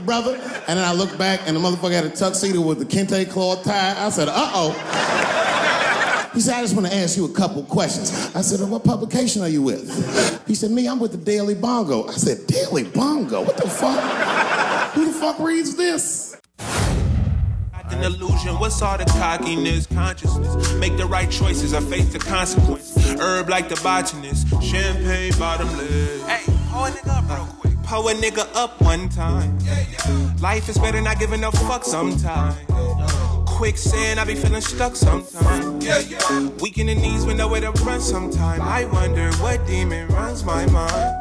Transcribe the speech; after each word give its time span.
look, 0.00 0.06
brother. 0.06 0.34
And 0.68 0.78
then 0.78 0.84
I 0.84 0.92
looked 0.92 1.18
back, 1.18 1.40
and 1.46 1.56
the 1.56 1.60
motherfucker 1.60 1.92
had 1.92 2.04
a 2.04 2.10
tuxedo 2.10 2.60
with 2.60 2.78
the 2.78 2.84
kente 2.84 3.30
cloth 3.30 3.64
tie. 3.64 3.94
I 4.04 4.10
said, 4.10 4.28
uh 4.28 4.34
oh. 4.36 6.30
He 6.34 6.40
said, 6.40 6.54
I 6.54 6.62
just 6.62 6.76
want 6.76 6.86
to 6.86 6.94
ask 6.94 7.16
you 7.16 7.24
a 7.24 7.32
couple 7.32 7.64
questions. 7.64 8.12
I 8.36 8.40
said, 8.42 8.60
what 8.68 8.84
publication 8.84 9.42
are 9.42 9.48
you 9.48 9.62
with? 9.62 10.46
He 10.46 10.54
said, 10.54 10.70
me, 10.70 10.86
I'm 10.88 11.00
with 11.00 11.10
the 11.12 11.18
Daily 11.18 11.54
Bongo. 11.54 12.06
I 12.06 12.12
said, 12.12 12.46
Daily 12.46 12.84
Bongo? 12.84 13.42
What 13.42 13.56
the 13.56 13.68
fuck? 13.68 14.00
Who 14.94 15.06
the 15.06 15.12
fuck 15.12 15.40
reads 15.40 15.74
this? 15.76 16.36
An 17.90 18.04
illusion, 18.04 18.54
what's 18.60 18.80
all 18.82 18.96
the 18.96 19.04
cockiness? 19.04 19.86
Consciousness, 19.88 20.72
make 20.74 20.96
the 20.96 21.06
right 21.06 21.28
choices 21.28 21.74
or 21.74 21.80
face 21.80 22.12
the 22.12 22.20
consequence. 22.20 22.96
Herb 23.18 23.48
like 23.48 23.68
the 23.68 23.74
botanist, 23.82 24.46
champagne 24.62 25.32
bottomless. 25.36 26.22
Hey, 26.22 26.44
pull 26.70 26.84
a 26.84 26.90
nigga 26.90 27.18
up 27.18 27.28
real 27.28 27.46
quick. 27.46 27.59
Pull 27.90 28.06
a 28.06 28.14
nigga 28.14 28.46
up 28.54 28.80
one 28.80 29.08
time. 29.08 29.58
Life 30.38 30.68
is 30.68 30.78
better 30.78 31.00
not 31.00 31.18
giving 31.18 31.42
a 31.42 31.50
fuck 31.50 31.84
sometimes. 31.84 32.54
Quicksand, 33.46 34.20
I 34.20 34.24
be 34.24 34.36
feeling 34.36 34.60
stuck 34.60 34.94
sometimes. 34.94 35.84
Weak 36.62 36.78
in 36.78 36.86
the 36.86 36.94
knees 36.94 37.26
with 37.26 37.38
nowhere 37.38 37.62
to 37.62 37.72
run 37.82 38.00
sometimes. 38.00 38.60
I 38.60 38.84
wonder 38.84 39.32
what 39.42 39.66
demon 39.66 40.06
runs 40.06 40.44
my 40.44 40.66
mind. 40.66 41.16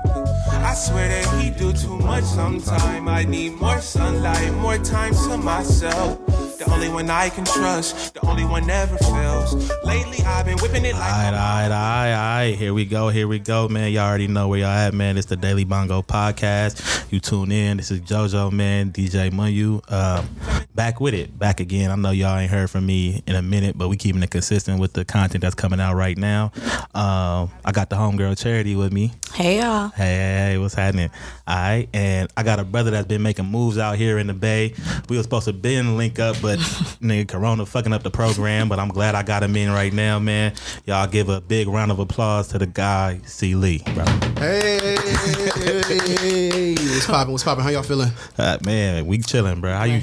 I 0.64 0.76
swear 0.76 1.10
that 1.10 1.42
he 1.42 1.50
do 1.50 1.74
too 1.74 1.98
much 1.98 2.24
sometimes. 2.24 3.10
I 3.10 3.24
need 3.24 3.60
more 3.60 3.82
sunlight, 3.82 4.54
more 4.54 4.78
time 4.78 5.16
to 5.16 5.38
myself. 5.38 6.20
The 6.60 6.70
only 6.74 6.90
one 6.90 7.10
I 7.10 7.30
can 7.30 7.46
trust, 7.46 8.16
the 8.16 8.26
only 8.28 8.44
one 8.44 8.68
never 8.68 8.98
fails. 8.98 9.72
Lately 9.86 10.22
I've 10.26 10.46
been 10.46 10.58
whipping 10.58 10.84
it 10.84 10.94
like. 10.94 11.04
All 11.04 11.10
right, 11.10 11.28
all 11.28 11.32
right, 11.32 11.64
all 11.64 11.70
right, 11.70 12.12
all 12.12 12.38
right. 12.50 12.56
Here 12.58 12.74
we 12.74 12.84
go, 12.84 13.08
here 13.08 13.30
we 13.30 13.40
go, 13.40 13.70
man. 13.70 13.94
Y'all 13.94 14.06
already 14.06 14.28
know 14.28 14.50
where 14.50 14.60
y'all 14.60 14.68
at, 14.68 14.94
man. 14.94 15.18
It's 15.18 15.28
the 15.28 15.38
Daily 15.38 15.64
Bongo 15.64 16.02
Podcast. 16.02 17.10
You 17.14 17.22
tune 17.22 17.54
in. 17.54 17.78
This 17.78 17.92
is 17.92 18.02
JoJo, 18.02 18.52
man. 18.52 18.92
DJ 18.92 19.32
Munyu. 19.32 19.90
Um, 19.90 20.28
back 20.76 21.00
with 21.00 21.14
it, 21.14 21.40
back 21.40 21.62
again. 21.62 21.92
I 21.92 21.96
know 21.96 22.12
y'all 22.12 22.38
ain't 22.38 22.52
heard 22.52 22.70
from 22.70 22.86
me 22.86 23.24
in 23.26 23.36
a 23.36 23.42
minute, 23.42 23.78
but 23.78 23.88
we 23.88 23.96
keeping 23.96 24.22
it 24.22 24.30
consistent 24.30 24.82
with 24.82 24.92
the 24.92 25.06
content 25.06 25.42
that's 25.42 25.56
coming 25.56 25.80
out 25.80 25.96
right 25.96 26.18
now. 26.18 26.52
Um, 26.94 27.52
I 27.64 27.72
got 27.72 27.90
the 27.90 27.96
homegirl 27.96 28.38
Charity 28.38 28.76
with 28.76 28.92
me. 28.92 29.14
Hey 29.34 29.60
y'all. 29.60 29.90
Hey, 29.90 30.16
hey, 30.16 30.52
hey, 30.52 30.58
what's 30.58 30.74
happening? 30.74 31.10
All 31.48 31.56
right, 31.56 31.88
and 31.94 32.30
I 32.36 32.44
got 32.44 32.60
a 32.60 32.64
brother 32.64 32.92
that's 32.92 33.08
been 33.08 33.22
making 33.22 33.46
moves 33.46 33.78
out 33.78 33.98
here 33.98 34.18
in 34.18 34.28
the 34.28 34.34
Bay. 34.34 34.74
We 35.08 35.18
were 35.18 35.24
supposed 35.24 35.46
to 35.46 35.54
been 35.54 35.98
link 35.98 36.20
up, 36.20 36.36
but 36.42 36.49
nigga, 37.02 37.28
Corona 37.28 37.66
fucking 37.66 37.94
up 37.94 38.04
the 38.04 38.12
program. 38.12 38.68
But 38.70 38.80
I'm 38.80 38.90
glad 38.90 39.16
I 39.16 39.24
got 39.24 39.44
him 39.44 39.56
in 39.56 39.72
right 39.72 39.94
now, 39.94 40.18
man. 40.20 40.54
Y'all 40.86 41.08
give 41.08 41.30
a 41.30 41.42
big 41.42 41.68
round 41.68 41.92
of 41.92 42.00
applause 42.00 42.48
to 42.50 42.58
the 42.58 42.66
guy, 42.66 43.20
C. 43.26 43.54
Lee, 43.56 43.84
bro. 43.94 44.06
Hey, 44.38 44.96
what's 46.76 47.06
popping? 47.06 47.32
What's 47.32 47.44
popping? 47.44 47.64
How 47.64 47.70
y'all 47.70 47.84
feeling? 47.84 48.12
Uh, 48.38 48.58
man, 48.66 49.06
we 49.06 49.20
chilling, 49.20 49.62
bro. 49.62 49.74
How 49.74 49.84
you? 49.84 50.02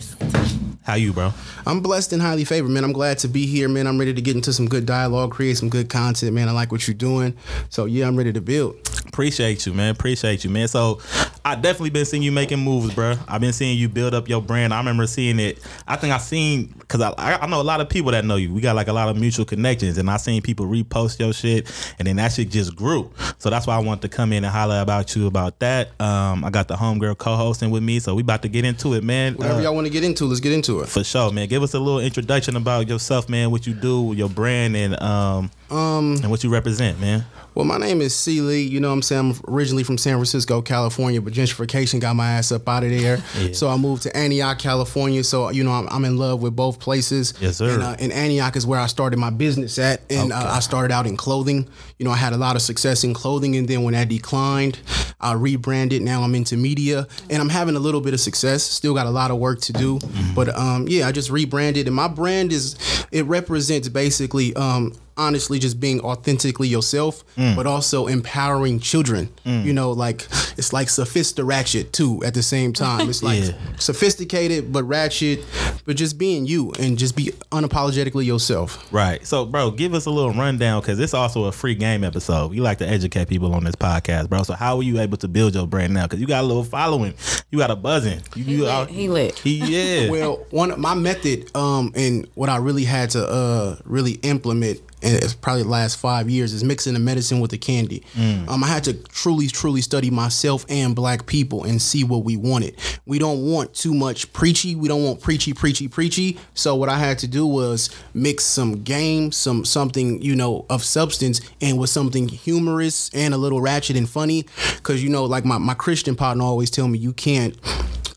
How 0.87 0.95
you, 0.95 1.13
bro? 1.13 1.33
I'm 1.67 1.81
blessed 1.81 2.13
and 2.13 2.23
highly 2.23 2.45
favored, 2.45 2.71
man. 2.71 2.85
I'm 2.85 2.93
glad 2.93 3.19
to 3.19 3.29
be 3.29 3.45
here, 3.45 3.69
man. 3.69 3.89
I'm 3.89 3.99
ready 3.99 4.15
to 4.15 4.23
get 4.23 4.37
into 4.37 4.53
some 4.53 4.69
good 4.69 4.87
dialogue, 4.87 5.33
create 5.33 5.57
some 5.57 5.69
good 5.69 5.89
content, 5.91 6.33
man. 6.33 6.49
I 6.49 6.53
like 6.53 6.71
what 6.71 6.87
you're 6.87 6.95
doing. 6.95 7.37
So 7.71 7.87
yeah, 7.87 8.07
I'm 8.07 8.15
ready 8.17 8.33
to 8.33 8.41
build. 8.41 8.77
Appreciate 9.09 9.67
you, 9.67 9.73
man. 9.75 9.91
Appreciate 9.91 10.45
you, 10.45 10.51
man. 10.51 10.69
So 10.69 11.01
I 11.45 11.57
definitely 11.57 11.91
been 11.91 12.05
seeing 12.05 12.23
you 12.23 12.31
making 12.31 12.61
moves, 12.61 12.95
bro. 12.95 13.17
I've 13.27 13.41
been 13.41 13.53
seeing 13.53 13.77
you 13.79 13.89
build 13.89 14.15
up 14.15 14.29
your 14.29 14.41
brand. 14.43 14.73
I 14.73 14.79
remember 14.79 15.07
seeing 15.09 15.41
it. 15.41 15.59
I 15.89 15.97
think 15.97 16.13
I 16.13 16.19
seen 16.19 16.67
because 16.79 17.01
I 17.01 17.15
I 17.41 17.47
know 17.49 17.61
a 17.61 17.63
lot 17.63 17.81
of 17.81 17.89
people 17.89 18.13
that 18.13 18.25
know 18.25 18.37
you. 18.37 18.53
We 18.53 18.61
got 18.61 18.77
like 18.77 18.87
a 18.89 18.93
lot 18.93 19.09
of 19.09 19.17
mutual 19.17 19.45
connections, 19.45 19.99
and 19.99 20.09
I 20.09 20.19
seen 20.19 20.41
people 20.43 20.67
repost 20.67 21.19
your 21.19 21.33
shit, 21.33 21.69
and 21.99 22.07
then 22.07 22.17
that 22.17 22.33
shit 22.33 22.51
just 22.51 22.77
grew. 22.77 23.11
So 23.39 23.51
that's 23.51 23.67
why 23.67 23.75
I 23.75 23.81
want 23.81 24.03
to 24.03 24.09
come 24.09 24.33
in 24.33 24.45
and 24.45 24.53
holler 24.53 24.81
about 24.81 25.17
you 25.17 25.27
about 25.27 25.59
that. 25.61 26.01
Um, 26.01 26.45
I 26.45 26.51
got 26.51 26.69
the 26.69 26.75
homegirl 26.77 27.19
co-hosting 27.19 27.71
with 27.71 27.83
me, 27.83 27.99
so 27.99 28.15
we 28.15 28.23
about 28.23 28.43
to 28.43 28.49
get 28.49 28.65
into 28.65 28.95
it, 28.95 29.03
man. 29.03 29.35
Whatever 29.35 29.59
Uh, 29.59 29.63
y'all 29.63 29.75
want 29.75 29.87
to 29.89 29.93
get 29.93 30.05
into, 30.05 30.27
let's 30.27 30.41
get 30.41 30.53
into 30.53 30.75
it. 30.75 30.76
For 30.85 31.03
sure, 31.05 31.33
man. 31.33 31.49
Give 31.49 31.63
us 31.63 31.75
a 31.75 31.79
little 31.79 32.01
introduction 32.01 32.57
about 32.57 32.89
yourself, 32.89 33.29
man. 33.29 33.51
What 33.51 33.67
you 33.67 33.75
do, 33.75 34.13
your 34.17 34.29
brand, 34.29 34.77
and 34.77 35.01
um, 35.01 35.51
um, 35.71 36.17
and 36.23 36.31
what 36.31 36.45
you 36.45 36.51
represent, 36.51 37.01
man. 37.01 37.25
Well, 37.57 37.65
my 37.65 37.79
name 37.79 38.03
is 38.03 38.15
C. 38.15 38.43
Lee. 38.43 38.65
You 38.65 38.81
know 38.81 38.89
what 38.89 38.95
I'm 38.95 39.03
saying? 39.03 39.31
I'm 39.31 39.55
originally 39.55 39.83
from 39.83 39.97
San 39.97 40.17
Francisco, 40.17 40.61
California, 40.61 41.23
but 41.23 41.33
gentrification 41.33 42.01
got 42.01 42.15
my 42.15 42.33
ass 42.33 42.53
up 42.53 42.69
out 42.69 42.85
of 42.85 42.91
there. 42.91 43.19
Yeah. 43.37 43.53
So 43.53 43.69
I 43.69 43.77
moved 43.77 44.05
to 44.05 44.17
Antioch, 44.17 44.59
California. 44.59 45.23
So, 45.23 45.51
you 45.51 45.63
know, 45.63 45.73
I'm, 45.73 45.89
I'm 45.91 46.05
in 46.07 46.17
love 46.17 46.41
with 46.43 46.57
both 46.57 46.79
places. 46.79 47.35
Yes, 47.39 47.57
sir. 47.59 47.75
And, 47.75 47.83
uh, 47.83 47.97
and 47.99 48.13
Antioch 48.13 48.57
is 48.57 48.67
where 48.67 48.81
I 48.81 48.87
started 48.87 49.19
my 49.19 49.29
business 49.29 49.79
at. 49.79 50.01
And 50.11 50.33
uh, 50.33 50.53
I 50.55 50.61
started 50.61 50.93
out 50.93 51.07
in 51.07 51.19
clothing. 51.19 51.69
You 51.99 52.07
know, 52.07 52.11
I 52.11 52.17
had 52.17 52.33
a 52.33 52.39
lot 52.39 52.57
of 52.57 52.63
success 52.63 53.05
in 53.05 53.13
clothing. 53.13 53.57
And 53.57 53.69
then 53.69 53.83
when 53.83 53.93
that 53.93 54.09
declined, 54.09 54.79
I 55.21 55.35
rebranded. 55.35 56.01
Now 56.01 56.23
I'm 56.23 56.35
into 56.35 56.57
media 56.57 57.07
and 57.29 57.43
I'm 57.43 57.51
having 57.51 57.77
a 57.77 57.81
little 57.81 58.01
bit 58.01 58.15
of 58.15 58.21
success. 58.21 58.63
Still 58.63 58.95
got 58.95 59.07
a 59.07 59.11
lot 59.11 59.31
of 59.31 59.39
work 59.39 59.61
to 59.63 59.73
do. 59.73 59.99
Mm-hmm. 59.99 60.35
But 60.35 60.57
um, 60.57 60.89
yeah, 60.89 61.07
I 61.07 61.13
just 61.13 61.31
rebranded. 61.31 61.87
And 61.87 61.97
my 61.97 62.09
brand 62.09 62.53
is, 62.53 62.77
it 63.13 63.27
represents 63.27 63.89
basically, 63.89 64.55
um, 64.57 64.95
honestly 65.17 65.59
just 65.59 65.81
being 65.81 66.01
authentically 66.01 66.69
yourself, 66.69 67.25
Mm. 67.37 67.57
but 67.57 67.67
also 67.67 68.07
empowering 68.07 68.81
children. 68.81 69.29
You 69.45 69.73
know, 69.73 69.93
like 69.93 70.27
it's 70.59 70.73
like 70.73 70.89
sophisticated 70.89 71.47
ratchet 71.47 71.93
too 71.93 72.23
at 72.25 72.35
the 72.35 72.43
same 72.43 72.73
time. 72.73 73.09
It's 73.09 73.23
like 73.23 73.43
Yeah. 73.45 73.53
sophisticated 73.79 74.73
but 74.73 74.85
ratchet, 74.85 75.45
but 75.85 75.97
just 75.97 76.19
being 76.19 76.47
you 76.47 76.73
and 76.79 76.99
just 76.99 77.17
be 77.17 77.33
unapologetically 77.53 78.25
yourself. 78.27 78.87
Right. 78.93 79.27
So, 79.27 79.45
bro, 79.47 79.71
give 79.71 79.95
us 79.95 80.07
a 80.07 80.11
little 80.11 80.33
rundown 80.33 80.81
because 80.81 80.99
it's 80.99 81.15
also 81.15 81.45
a 81.45 81.53
free 81.53 81.75
game 81.75 82.05
episode. 82.05 82.51
We 82.51 82.61
like 82.61 82.79
to 82.79 82.89
educate 82.89 83.29
people 83.29 83.55
on 83.55 83.65
this 83.65 83.75
podcast, 83.77 84.29
bro. 84.29 84.43
So, 84.43 84.55
how 84.55 84.77
were 84.77 84.83
you 84.83 84.99
able 85.01 85.17
to 85.19 85.29
build 85.29 85.55
your 85.55 85.67
brand 85.67 85.95
now? 85.95 86.03
Because 86.05 86.21
you 86.21 86.27
got 86.27 86.45
a 86.45 86.47
little 86.47 86.65
following, 86.65 87.15
you 87.51 87.59
got 87.59 87.71
a 87.71 87.77
buzzing. 87.77 88.21
You, 88.35 88.45
you 88.45 88.63
lit. 88.65 88.71
out- 88.71 88.91
He 88.91 89.09
lit. 89.09 89.39
He, 89.39 89.55
yeah. 89.57 90.11
Well, 90.17 90.45
one 90.51 90.71
of 90.71 90.79
my 90.79 90.95
method, 90.95 91.51
um, 91.57 91.93
and 91.95 92.27
what 92.35 92.49
I 92.49 92.57
really 92.57 92.85
had 92.85 93.11
to 93.11 93.27
uh 93.27 93.77
really 93.85 94.13
implement 94.23 94.81
and 94.96 94.96
it's 95.03 95.35
probably 95.35 95.63
the 95.63 95.69
last 95.69 95.99
five 95.99 96.31
years 96.31 96.53
is 96.53 96.65
mixing 96.65 96.95
the 96.95 96.99
medicine 96.99 97.41
with 97.41 97.51
the 97.51 97.59
candy. 97.59 98.03
Um, 98.49 98.65
I 98.65 98.67
had 98.67 98.85
to 98.85 98.95
truly, 98.95 99.47
truly 99.47 99.81
study 99.83 100.11
myself 100.11 100.65
and 100.69 100.97
black 100.97 101.27
people 101.27 101.65
and 101.65 101.81
see 101.81 102.03
what 102.03 102.25
we 102.25 102.37
wanted. 102.37 102.77
We 103.05 103.19
don't 103.19 103.43
want 103.51 103.75
too 103.75 103.93
much 103.95 104.33
preachy. 104.33 104.75
We 104.75 104.89
don't 104.89 105.05
want 105.05 105.21
preachy, 105.21 105.53
preachy, 105.53 105.87
preachy. 105.89 106.39
So 106.55 106.75
what 106.75 106.89
I 106.89 106.99
had 106.99 107.19
to 107.21 107.29
do 107.29 107.47
was 107.47 107.91
mix 108.15 108.45
some 108.45 108.83
game, 108.83 109.33
some 109.33 109.65
something 109.65 110.23
you 110.23 110.35
know 110.35 110.65
of 110.71 110.83
substance, 110.83 111.41
and 111.61 111.79
with 111.79 111.91
something 111.91 112.29
humorous 112.29 113.11
and 113.15 113.35
a 113.35 113.37
little 113.37 113.61
ratchet 113.61 113.97
and 113.97 114.09
funny. 114.09 114.45
Cause 114.83 115.03
you 115.03 115.11
know, 115.11 115.25
like 115.25 115.45
my 115.45 115.59
my 115.59 115.75
Christian 115.75 116.17
partner 116.17 116.43
always 116.45 116.71
tell 116.71 116.89
me, 116.89 116.99
you 116.99 117.13
can't 117.13 117.57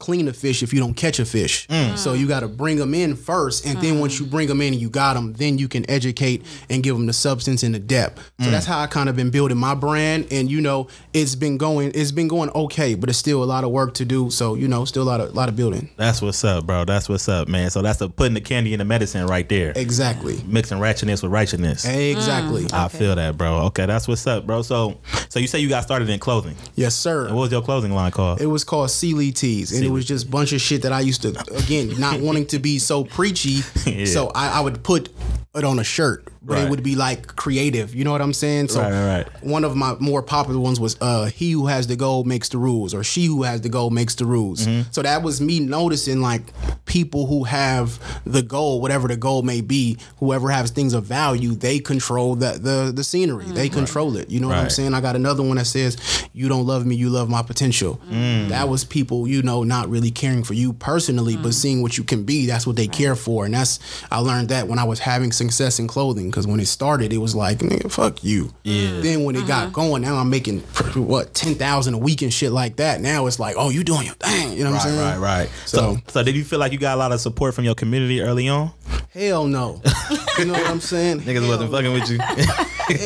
clean 0.09 0.27
a 0.27 0.33
fish 0.33 0.63
if 0.63 0.73
you 0.73 0.79
don't 0.79 0.95
catch 0.95 1.19
a 1.19 1.25
fish. 1.25 1.67
Mm. 1.67 1.97
So 1.97 2.13
you 2.13 2.27
got 2.27 2.39
to 2.39 2.47
bring 2.47 2.77
them 2.77 2.93
in 2.93 3.15
first, 3.15 3.65
and 3.65 3.79
then 3.79 3.99
once 3.99 4.19
you 4.19 4.25
mm. 4.25 4.31
bring 4.31 4.47
them 4.47 4.59
in 4.61 4.73
and 4.73 4.81
you 4.81 4.89
got 4.89 5.13
them, 5.13 5.33
then 5.33 5.57
you 5.57 5.67
can 5.67 5.89
educate 5.89 6.43
and 6.69 6.81
give 6.81 6.95
them 6.95 7.05
the 7.05 7.13
substance 7.13 7.61
and 7.63 7.75
the 7.75 7.79
depth. 7.79 8.19
So 8.39 8.47
mm. 8.47 8.51
that's 8.51 8.65
how 8.65 8.79
I 8.79 8.87
kind 8.87 9.07
of 9.07 9.15
been 9.15 9.29
building 9.29 9.57
my 9.57 9.75
brand, 9.75 10.27
and 10.31 10.49
you 10.49 10.61
know 10.61 10.87
it's 11.13 11.35
been 11.35 11.57
going, 11.57 11.91
it's 11.93 12.11
been 12.11 12.27
going 12.27 12.49
okay, 12.51 12.95
but 12.95 13.09
it's 13.09 13.19
still 13.19 13.43
a 13.43 13.45
lot 13.45 13.63
of 13.63 13.71
work 13.71 13.93
to 13.95 14.05
do. 14.05 14.29
So 14.29 14.55
you 14.55 14.67
know, 14.67 14.85
still 14.85 15.03
a 15.03 15.09
lot 15.09 15.21
of 15.21 15.35
lot 15.35 15.49
of 15.49 15.55
building. 15.55 15.89
That's 15.95 16.21
what's 16.21 16.43
up, 16.43 16.65
bro. 16.65 16.85
That's 16.85 17.07
what's 17.07 17.29
up, 17.29 17.47
man. 17.47 17.69
So, 17.69 17.81
that's 17.81 17.99
the 17.99 18.09
putting 18.09 18.33
the 18.33 18.41
candy 18.41 18.73
in 18.73 18.79
the 18.79 18.85
medicine 18.85 19.27
right 19.27 19.47
there. 19.47 19.73
Exactly. 19.75 20.41
Mixing 20.45 20.79
ratchetness 20.79 21.21
with 21.21 21.31
righteousness. 21.31 21.85
Exactly. 21.85 22.65
I 22.73 22.87
feel 22.87 23.15
that, 23.15 23.37
bro. 23.37 23.65
Okay, 23.67 23.85
that's 23.85 24.07
what's 24.07 24.25
up, 24.25 24.45
bro. 24.45 24.61
So, 24.61 24.99
so 25.29 25.39
you 25.39 25.47
say 25.47 25.59
you 25.59 25.69
got 25.69 25.83
started 25.83 26.09
in 26.09 26.19
clothing. 26.19 26.55
Yes, 26.75 26.95
sir. 26.95 27.27
What 27.27 27.41
was 27.41 27.51
your 27.51 27.61
clothing 27.61 27.91
line 27.91 28.11
called? 28.11 28.41
It 28.41 28.47
was 28.47 28.63
called 28.63 28.89
C. 28.91 29.13
Lee 29.13 29.31
Tees, 29.31 29.71
and 29.71 29.83
it 29.83 29.89
was 29.89 29.98
just 30.05 30.27
a 30.27 30.29
bunch 30.29 30.53
of 30.53 30.61
shit 30.61 30.81
that 30.83 30.91
I 30.91 31.01
used 31.01 31.21
to, 31.23 31.29
again, 31.55 31.99
not 31.99 32.19
wanting 32.19 32.45
to 32.47 32.59
be 32.59 32.79
so 32.79 33.03
preachy. 33.03 33.61
Yeah. 33.85 34.05
So 34.05 34.27
I, 34.35 34.59
I 34.59 34.61
would 34.61 34.83
put 34.83 35.09
it 35.55 35.63
on 35.63 35.79
a 35.79 35.83
shirt, 35.83 36.27
but 36.49 36.55
Right. 36.57 36.65
it 36.65 36.69
would 36.69 36.83
be 36.83 36.95
like 36.95 37.27
creative. 37.35 37.95
You 37.95 38.03
know 38.03 38.11
what 38.11 38.21
I'm 38.21 38.33
saying? 38.33 38.67
So 38.69 38.81
Right, 38.81 38.91
right, 38.91 39.17
right. 39.17 39.27
one 39.43 39.63
of 39.63 39.75
my 39.75 39.95
more 39.99 40.21
popular 40.21 40.59
ones 40.59 40.79
was 40.79 40.97
uh, 40.99 41.25
"He 41.27 41.51
who 41.51 41.67
has 41.67 41.87
the 41.87 41.95
gold 41.95 42.27
makes 42.27 42.49
the 42.49 42.57
rules," 42.57 42.93
or 42.93 43.03
"She 43.03 43.25
who 43.27 43.43
has 43.43 43.61
the 43.61 43.69
gold 43.69 43.93
makes 43.93 44.15
the 44.15 44.25
rules." 44.25 44.65
Mm-hmm. 44.65 44.89
So 44.91 45.01
that 45.03 45.21
was 45.23 45.39
me 45.39 45.59
noticing 45.61 46.21
like 46.21 46.41
people 46.85 47.27
who 47.27 47.43
have 47.43 47.99
the 48.25 48.41
goal, 48.41 48.81
whatever 48.81 49.07
the 49.07 49.15
goal 49.15 49.43
may 49.43 49.61
be, 49.61 49.97
whoever 50.17 50.49
has 50.49 50.71
things 50.71 50.93
of 50.93 51.03
value, 51.05 51.51
they 51.55 51.79
control 51.79 52.35
the 52.35 52.59
the, 52.59 52.91
the 52.93 53.03
scenery. 53.03 53.45
They 53.45 53.69
control 53.69 54.17
it. 54.17 54.29
You 54.29 54.39
know 54.39 54.47
what 54.47 54.57
I'm 54.57 54.69
saying? 54.69 54.93
I 54.95 55.01
got 55.01 55.15
another 55.15 55.43
one 55.43 55.57
that 55.57 55.65
says, 55.65 55.97
"You 56.33 56.47
don't 56.49 56.65
love 56.65 56.85
me, 56.85 56.95
you 56.95 57.09
love 57.09 57.29
my 57.29 57.43
potential." 57.43 57.99
Mm. 58.11 58.49
That 58.49 58.67
was 58.69 58.83
people, 58.83 59.27
you 59.27 59.41
know, 59.43 59.63
not 59.63 59.87
really 59.89 60.11
caring 60.11 60.43
for 60.43 60.55
you 60.55 60.73
personally, 60.73 61.37
but 61.37 61.53
seeing 61.53 61.81
what 61.83 61.97
you 61.97 62.03
can 62.03 62.23
be. 62.23 62.47
That's 62.47 62.65
what 62.65 62.75
they 62.75 62.87
care 62.87 63.15
for, 63.15 63.45
and 63.45 63.53
that's 63.53 63.79
I 64.11 64.19
learned 64.19 64.49
that 64.49 64.67
when 64.67 64.79
I 64.79 64.83
was 64.83 64.99
having 64.99 65.31
success 65.31 65.77
in 65.79 65.87
clothing. 65.87 66.29
Because 66.39 66.47
when 66.47 66.61
it 66.61 66.67
started, 66.67 67.11
it 67.11 67.17
was 67.17 67.35
like, 67.35 67.57
"Nigga, 67.57 67.91
fuck 67.91 68.23
you." 68.23 68.53
Yeah. 68.63 69.01
Then 69.01 69.25
when 69.25 69.35
it 69.35 69.45
got 69.45 69.63
uh-huh. 69.63 69.71
going, 69.71 70.01
now 70.03 70.15
I'm 70.15 70.29
making 70.29 70.59
what 70.95 71.33
ten 71.33 71.55
thousand 71.55 71.95
a 71.95 71.97
week 71.97 72.21
and 72.21 72.33
shit 72.33 72.53
like 72.53 72.77
that. 72.77 73.01
Now 73.01 73.25
it's 73.27 73.39
like, 73.39 73.55
"Oh, 73.57 73.69
you 73.69 73.83
doing 73.83 74.05
your 74.05 74.15
thing." 74.15 74.53
You 74.53 74.63
know 74.63 74.71
what 74.71 74.85
I'm 74.85 74.89
saying? 74.89 75.19
right, 75.21 75.39
right. 75.41 75.49
So, 75.65 75.77
So- 75.77 75.97
so 76.07 76.23
did 76.23 76.37
you 76.37 76.45
feel 76.45 76.59
like 76.59 76.71
you 76.71 76.77
got 76.77 76.95
a 76.95 76.99
lot 76.99 77.11
of 77.11 77.19
support 77.19 77.53
from 77.55 77.65
your 77.65 77.75
community 77.75 78.21
early 78.21 78.47
on? 78.47 78.71
Hell 79.11 79.47
no. 79.47 79.81
you 80.37 80.45
know 80.45 80.53
what 80.53 80.69
I'm 80.69 80.79
saying? 80.79 81.21
Niggas 81.21 81.47
wasn't 81.47 81.71
fucking 81.71 81.91
with 81.93 82.09
you. 82.09 82.19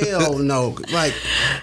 Hell 0.09 0.37
no. 0.37 0.77
Like 0.91 1.13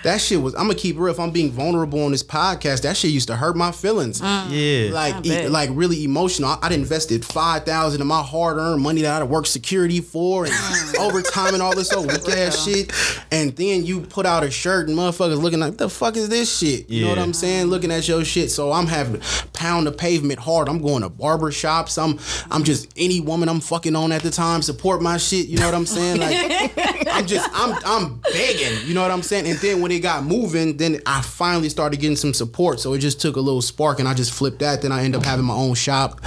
that 0.03 0.21
shit 0.21 0.41
was 0.41 0.55
I'm 0.55 0.63
gonna 0.63 0.75
keep 0.75 0.97
it 0.97 0.99
real. 1.01 1.13
If 1.13 1.21
I'm 1.21 1.31
being 1.31 1.51
vulnerable 1.53 2.03
on 2.05 2.11
this 2.11 2.25
podcast, 2.25 2.83
that 2.83 2.97
shit 2.97 3.11
used 3.11 3.29
to 3.29 3.37
hurt 3.37 3.55
my 3.57 3.71
feelings. 3.71 4.21
Mm. 4.21 4.47
Yeah. 4.49 4.95
Like 4.95 5.15
I 5.15 5.19
e- 5.21 5.29
bet. 5.29 5.51
like 5.51 5.71
really 5.73 6.05
emotional. 6.05 6.51
I, 6.51 6.59
I'd 6.63 6.73
invested 6.73 7.25
five 7.25 7.65
thousand 7.65 8.01
of 8.01 8.07
my 8.07 8.23
hard 8.23 8.57
earned 8.57 8.83
money 8.83 9.03
that 9.03 9.23
I'd 9.23 9.29
worked 9.29 9.49
security 9.49 10.01
for 10.01 10.47
and 10.47 10.55
overtime 10.99 11.50
and 11.55 11.63
all 11.63 11.75
this 11.75 11.93
old 11.95 12.07
weak 12.11 12.29
ass 12.29 12.65
shit. 12.65 12.93
And 13.31 13.55
then 13.57 13.85
you 13.85 14.01
put 14.03 14.27
out 14.27 14.43
a 14.45 14.51
shirt 14.51 14.89
and 14.89 14.97
motherfuckers 14.97 15.41
looking 15.41 15.61
like 15.61 15.77
the 15.77 15.89
fuck 15.89 16.17
is 16.17 16.29
this 16.29 16.59
shit? 16.59 16.89
You 16.91 17.03
know 17.05 17.11
what 17.11 17.19
I'm 17.19 17.33
saying? 17.33 17.67
Looking 17.67 17.91
at 17.91 18.07
your 18.09 18.25
shit. 18.25 18.51
So 18.51 18.73
I'm 18.73 18.87
having 18.87 19.21
pound 19.53 19.87
the 19.87 19.93
pavement 19.93 20.39
hard. 20.41 20.69
I'm 20.69 20.81
going 20.83 21.03
to 21.03 21.09
barber 21.09 21.51
shops. 21.53 21.99
I'm 21.99 22.19
I'm 22.51 22.65
just 22.65 22.93
any 22.97 23.21
woman 23.21 23.49
I'm 23.49 23.61
fucking 23.61 23.95
on 23.97 24.13
at 24.13 24.23
the 24.23 24.31
time 24.31 24.63
support 24.63 25.03
my 25.03 25.17
shit. 25.17 25.47
You 25.47 25.59
know 25.59 25.67
what 25.67 25.75
I'm 25.75 25.87
saying? 25.87 26.21
Like 26.21 26.73
I'm 27.09 27.27
just 27.27 27.49
I'm 27.53 27.77
I'm 27.85 28.21
begging, 28.33 28.87
you 28.89 28.95
know 28.95 29.03
what 29.03 29.11
I'm 29.11 29.23
saying? 29.23 29.47
And 29.47 29.59
then 29.59 29.81
when 29.81 29.91
it 29.93 30.01
got 30.01 30.25
moving, 30.25 30.77
then 30.77 31.01
I 31.07 31.21
finally 31.23 31.69
started 31.69 32.01
getting 32.01 32.17
some 32.17 32.33
support. 32.35 32.81
So 32.81 32.93
it 32.95 32.99
just 32.99 33.21
took 33.21 33.37
a 33.37 33.41
little 33.41 33.63
spark 33.63 33.99
and 33.99 34.09
I 34.09 34.15
just 34.15 34.33
flipped 34.33 34.61
that. 34.61 34.83
Then 34.83 34.93
I 34.93 35.05
end 35.05 35.15
up 35.17 35.23
having 35.25 35.45
my 35.45 35.55
own 35.55 35.75
shop. 35.75 36.21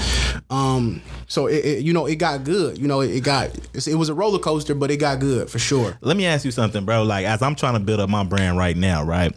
Um 0.49 1.01
so 1.27 1.47
it, 1.47 1.65
it- 1.65 1.83
you 1.83 1.93
know 1.93 2.05
it 2.05 2.15
got 2.15 2.43
good. 2.43 2.77
You 2.77 2.87
know 2.87 3.01
it, 3.01 3.11
it 3.11 3.23
got 3.23 3.49
it 3.73 3.95
was 3.95 4.09
a 4.09 4.13
roller 4.13 4.39
coaster, 4.39 4.75
but 4.75 4.91
it 4.91 4.97
got 4.97 5.12
good 5.15 5.50
for 5.50 5.60
sure. 5.60 5.98
Let 6.01 6.18
me 6.18 6.25
ask 6.25 6.45
you 6.45 6.51
something, 6.51 6.86
bro. 6.86 7.04
Like, 7.04 7.25
as 7.25 7.42
I'm 7.42 7.56
trying 7.56 7.74
to 7.74 7.80
build 7.80 8.00
up 8.00 8.10
my 8.10 8.24
brand 8.24 8.57
right 8.57 8.75
now, 8.75 9.04
right? 9.04 9.36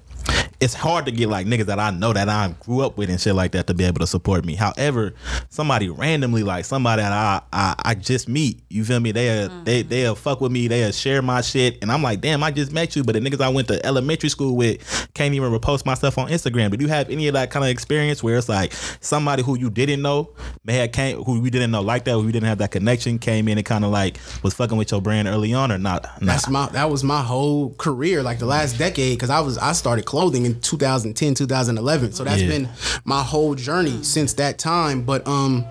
It's 0.58 0.74
hard 0.74 1.04
to 1.06 1.10
get 1.10 1.28
like 1.28 1.46
niggas 1.46 1.66
that 1.66 1.78
I 1.78 1.90
know 1.90 2.12
that 2.12 2.28
I 2.28 2.54
grew 2.60 2.80
up 2.80 2.96
with 2.96 3.10
and 3.10 3.20
shit 3.20 3.34
like 3.34 3.52
that 3.52 3.66
to 3.66 3.74
be 3.74 3.84
able 3.84 4.00
to 4.00 4.06
support 4.06 4.44
me. 4.44 4.54
However, 4.54 5.14
somebody 5.50 5.88
randomly, 5.88 6.42
like 6.42 6.64
somebody 6.64 7.02
that 7.02 7.12
I 7.12 7.42
I, 7.52 7.74
I 7.84 7.94
just 7.94 8.28
meet, 8.28 8.62
you 8.70 8.84
feel 8.84 9.00
me? 9.00 9.12
They 9.12 9.48
they 9.64 9.82
they'll 9.82 10.14
fuck 10.14 10.40
with 10.40 10.52
me, 10.52 10.68
they'll 10.68 10.92
share 10.92 11.20
my 11.22 11.40
shit, 11.40 11.78
and 11.82 11.92
I'm 11.92 12.02
like, 12.02 12.20
damn, 12.20 12.42
I 12.42 12.50
just 12.50 12.72
met 12.72 12.96
you, 12.96 13.04
but 13.04 13.12
the 13.12 13.20
niggas 13.20 13.40
I 13.40 13.48
went 13.48 13.68
to 13.68 13.84
elementary 13.84 14.28
school 14.28 14.56
with 14.56 15.10
can't 15.14 15.34
even 15.34 15.52
repost 15.52 15.84
myself 15.84 16.18
on 16.18 16.28
Instagram. 16.28 16.70
Did 16.70 16.80
you 16.80 16.88
have 16.88 17.10
any 17.10 17.28
of 17.28 17.34
that 17.34 17.50
kind 17.50 17.64
of 17.64 17.70
experience 17.70 18.22
where 18.22 18.38
it's 18.38 18.48
like 18.48 18.72
somebody 19.00 19.42
who 19.42 19.58
you 19.58 19.70
didn't 19.70 20.02
know 20.02 20.30
may 20.64 20.74
have 20.74 20.92
came 20.92 21.22
who 21.22 21.42
you 21.44 21.50
didn't 21.50 21.70
know 21.70 21.82
like 21.82 22.04
that, 22.04 22.12
who 22.12 22.24
you 22.24 22.32
didn't 22.32 22.48
have 22.48 22.58
that 22.58 22.70
connection, 22.70 23.18
came 23.18 23.48
in 23.48 23.58
and 23.58 23.66
kind 23.66 23.84
of 23.84 23.90
like 23.90 24.18
was 24.42 24.54
fucking 24.54 24.78
with 24.78 24.90
your 24.90 25.02
brand 25.02 25.28
early 25.28 25.52
on 25.52 25.70
or 25.70 25.78
not? 25.78 26.04
Nah. 26.20 26.32
That's 26.32 26.48
my 26.48 26.68
that 26.70 26.90
was 26.90 27.04
my 27.04 27.22
whole 27.22 27.74
career, 27.74 28.22
like 28.22 28.38
the 28.38 28.46
last 28.46 28.78
decade, 28.78 29.18
because 29.18 29.30
I 29.30 29.40
was 29.40 29.58
I 29.58 29.72
started 29.72 30.06
clothing 30.06 30.46
in 30.56 30.60
2010, 30.62 31.34
2011. 31.34 32.12
So 32.12 32.24
that's 32.24 32.42
Yeah. 32.42 32.48
been 32.48 32.68
my 33.04 33.22
whole 33.22 33.54
journey 33.54 34.02
since 34.02 34.32
that 34.34 34.58
time. 34.58 35.02
But 35.02 35.26
um, 35.26 35.64